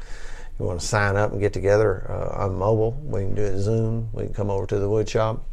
you 0.59 0.65
want 0.65 0.81
to 0.81 0.85
sign 0.85 1.15
up 1.15 1.31
and 1.31 1.39
get 1.39 1.53
together, 1.53 2.05
uh, 2.09 2.43
I'm 2.43 2.57
mobile. 2.57 2.91
We 3.03 3.21
can 3.21 3.35
do 3.35 3.43
it 3.43 3.59
Zoom. 3.59 4.09
We 4.11 4.25
can 4.25 4.33
come 4.33 4.49
over 4.49 4.65
to 4.67 4.79
the 4.79 4.89
wood 4.89 5.07
shop 5.07 5.45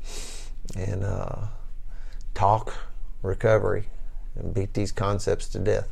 and 0.77 1.05
uh, 1.05 1.47
talk 2.35 2.75
recovery 3.23 3.85
and 4.35 4.53
beat 4.53 4.75
these 4.75 4.91
concepts 4.91 5.49
to 5.49 5.59
death 5.59 5.89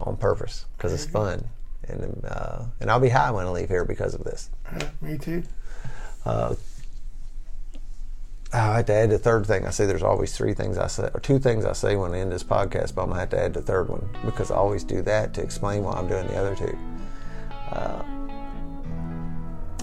on 0.00 0.16
purpose 0.16 0.66
because 0.76 0.92
it's 0.92 1.06
fun. 1.06 1.44
And 1.88 2.24
uh, 2.24 2.64
and 2.80 2.90
I'll 2.90 3.00
be 3.00 3.08
high 3.08 3.32
when 3.32 3.46
I 3.46 3.50
leave 3.50 3.68
here 3.68 3.84
because 3.84 4.14
of 4.14 4.22
this. 4.22 4.50
Uh, 4.66 4.84
me 5.00 5.18
too. 5.18 5.42
I 8.54 8.76
had 8.76 8.86
to 8.88 8.92
add 8.92 9.10
the 9.10 9.18
third 9.18 9.46
thing. 9.46 9.66
I 9.66 9.70
say 9.70 9.86
there's 9.86 10.02
always 10.02 10.36
three 10.36 10.52
things 10.52 10.76
I 10.76 10.86
say, 10.86 11.08
or 11.14 11.20
two 11.20 11.38
things 11.38 11.64
I 11.64 11.72
say 11.72 11.96
when 11.96 12.12
I 12.12 12.18
end 12.18 12.32
this 12.32 12.44
podcast, 12.44 12.94
but 12.94 13.02
I'm 13.02 13.08
gonna 13.08 13.20
have 13.20 13.30
to 13.30 13.40
add 13.42 13.54
the 13.54 13.62
third 13.62 13.88
one 13.88 14.06
because 14.26 14.50
I 14.50 14.56
always 14.56 14.84
do 14.84 15.00
that 15.02 15.32
to 15.34 15.42
explain 15.42 15.84
why 15.84 15.92
I'm 15.92 16.06
doing 16.06 16.26
the 16.26 16.36
other 16.36 16.54
two. 16.54 16.78
Uh, 17.70 18.02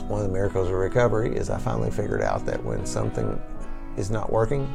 one 0.08 0.22
of 0.22 0.28
the 0.28 0.34
miracles 0.34 0.68
of 0.68 0.76
recovery 0.76 1.36
is 1.36 1.50
I 1.50 1.58
finally 1.58 1.90
figured 1.90 2.22
out 2.22 2.46
that 2.46 2.64
when 2.64 2.86
something 2.86 3.42
is 3.98 4.12
not 4.12 4.32
working, 4.32 4.72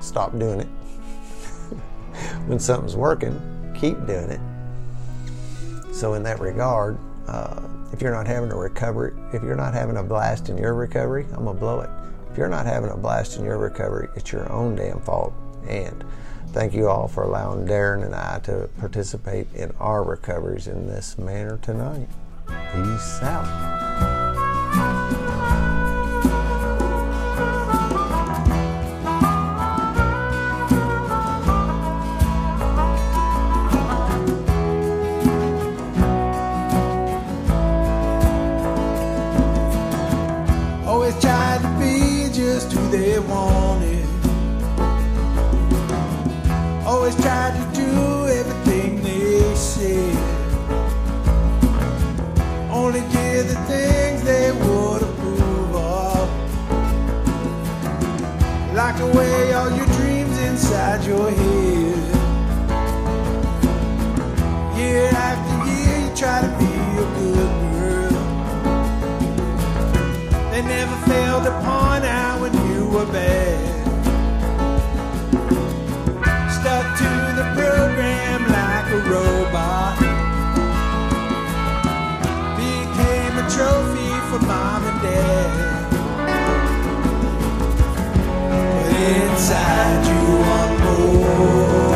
stop 0.00 0.38
doing 0.38 0.60
it. 0.60 0.68
when 2.46 2.58
something's 2.58 2.96
working, 2.96 3.40
keep 3.74 3.96
doing 4.06 4.28
it. 4.28 4.40
So 5.94 6.14
in 6.14 6.22
that 6.24 6.38
regard, 6.38 6.98
uh, 7.28 7.62
if 7.94 8.02
you're 8.02 8.12
not 8.12 8.26
having 8.26 8.52
a 8.52 8.56
recovery, 8.56 9.14
if 9.32 9.42
you're 9.42 9.56
not 9.56 9.72
having 9.72 9.96
a 9.96 10.02
blast 10.02 10.50
in 10.50 10.58
your 10.58 10.74
recovery, 10.74 11.26
I'm 11.32 11.46
gonna 11.46 11.58
blow 11.58 11.80
it. 11.80 11.90
If 12.32 12.38
you're 12.38 12.48
not 12.48 12.64
having 12.64 12.88
a 12.88 12.96
blast 12.96 13.36
in 13.36 13.44
your 13.44 13.58
recovery, 13.58 14.08
it's 14.16 14.32
your 14.32 14.50
own 14.50 14.74
damn 14.74 15.00
fault. 15.00 15.34
And 15.68 16.02
thank 16.52 16.72
you 16.72 16.88
all 16.88 17.06
for 17.06 17.24
allowing 17.24 17.66
Darren 17.66 18.06
and 18.06 18.14
I 18.14 18.38
to 18.44 18.70
participate 18.78 19.52
in 19.54 19.70
our 19.78 20.02
recoveries 20.02 20.66
in 20.66 20.86
this 20.86 21.18
manner 21.18 21.58
tonight. 21.58 22.08
Peace 22.46 23.22
out. 23.22 24.21
always 47.12 47.24
try 47.24 47.50
to 47.50 47.64
do 47.74 48.26
everything 48.28 49.02
they 49.02 49.54
say. 49.54 50.12
Only 52.70 53.00
did 53.12 53.48
the 53.48 53.56
things 53.66 54.22
they 54.22 54.52
would 54.52 55.02
approve 55.02 55.74
of. 55.74 56.28
Lock 58.74 59.00
away 59.00 59.52
all 59.52 59.70
your 59.70 59.86
dreams 59.86 60.38
inside 60.38 61.04
your 61.04 61.30
head. 61.30 61.98
Year 64.76 65.08
after 65.08 65.70
year, 65.70 65.98
you 66.08 66.16
try 66.16 66.40
to 66.40 66.48
be 66.58 66.72
a 66.98 67.06
good 67.18 67.52
girl. 67.72 68.16
They 70.50 70.62
never 70.62 70.96
failed 71.06 71.44
to 71.44 71.50
point 71.50 72.04
out 72.04 72.40
when 72.40 72.52
you 72.68 72.86
were 72.88 73.06
bad. 73.06 73.41
robot 79.52 79.98
became 82.56 83.34
a 83.38 83.46
trophy 83.50 84.12
for 84.30 84.40
mom 84.46 84.84
and 84.84 85.02
dad. 85.02 85.90
But 88.50 88.92
inside 88.92 90.06
you 90.06 90.22
want 90.38 90.80
more. 90.80 91.91